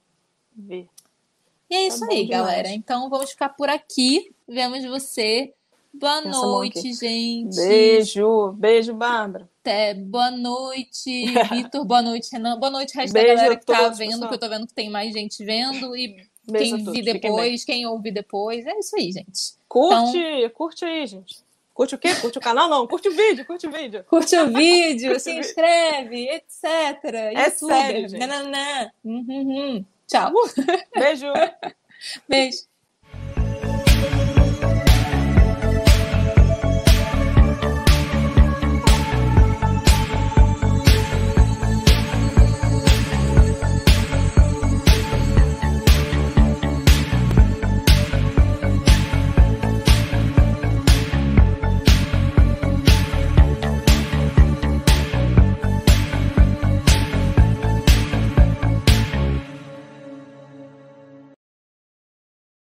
Ver. 0.55 0.87
E 1.69 1.75
é 1.75 1.79
tá 1.79 1.95
isso 1.95 2.07
tá 2.07 2.13
aí, 2.13 2.25
galera. 2.25 2.69
Então 2.69 3.09
vamos 3.09 3.31
ficar 3.31 3.49
por 3.49 3.69
aqui. 3.69 4.33
Vemos 4.47 4.83
você 4.85 5.53
Boa 5.93 6.21
noite, 6.21 6.91
gente. 6.93 7.55
Beijo. 7.55 8.51
Beijo, 8.53 8.95
Bárbara. 8.95 9.47
Até. 9.61 9.93
Boa 9.93 10.31
noite, 10.31 11.25
Vitor. 11.53 11.85
Boa 11.85 12.01
noite, 12.01 12.29
Renan. 12.31 12.59
Boa 12.59 12.71
noite, 12.71 12.95
resto 12.95 13.13
Beijo 13.13 13.27
da 13.27 13.35
galera 13.35 13.55
que 13.55 13.65
tá 13.65 13.89
vendo, 13.89 14.09
pessoal. 14.09 14.29
que 14.29 14.33
eu 14.33 14.39
tô 14.39 14.49
vendo 14.49 14.67
que 14.67 14.73
tem 14.73 14.89
mais 14.89 15.13
gente 15.13 15.45
vendo. 15.45 15.95
E 15.95 16.27
Beijo 16.49 16.77
quem 16.77 16.91
vi 16.91 17.01
depois, 17.03 17.63
quem 17.63 17.85
ouve 17.85 18.11
depois. 18.11 18.65
É 18.65 18.79
isso 18.79 18.95
aí, 18.95 19.11
gente. 19.11 19.53
Curte, 19.69 20.17
então... 20.17 20.49
curte 20.49 20.83
aí, 20.83 21.05
gente. 21.05 21.43
Curte 21.73 21.95
o 21.95 21.97
quê? 21.97 22.13
Curte 22.15 22.37
o 22.37 22.41
canal? 22.41 22.69
Não, 22.69 22.85
curte 22.85 23.09
o 23.09 23.11
vídeo, 23.11 23.45
curte 23.45 23.65
o 23.65 23.71
vídeo. 23.71 24.03
Curte 24.03 24.35
o 24.35 24.53
vídeo, 24.53 25.09
curte 25.09 25.23
se 25.23 25.31
o 25.31 25.39
inscreve, 25.39 26.29
etc. 26.29 26.65
É 27.13 27.45
YouTube. 27.45 27.73
sério, 27.73 28.09
gente. 28.09 28.19
Uhum, 29.03 29.25
uhum. 29.27 29.85
Tchau. 30.07 30.31
Beijo. 30.95 31.33
Beijo. 32.29 32.72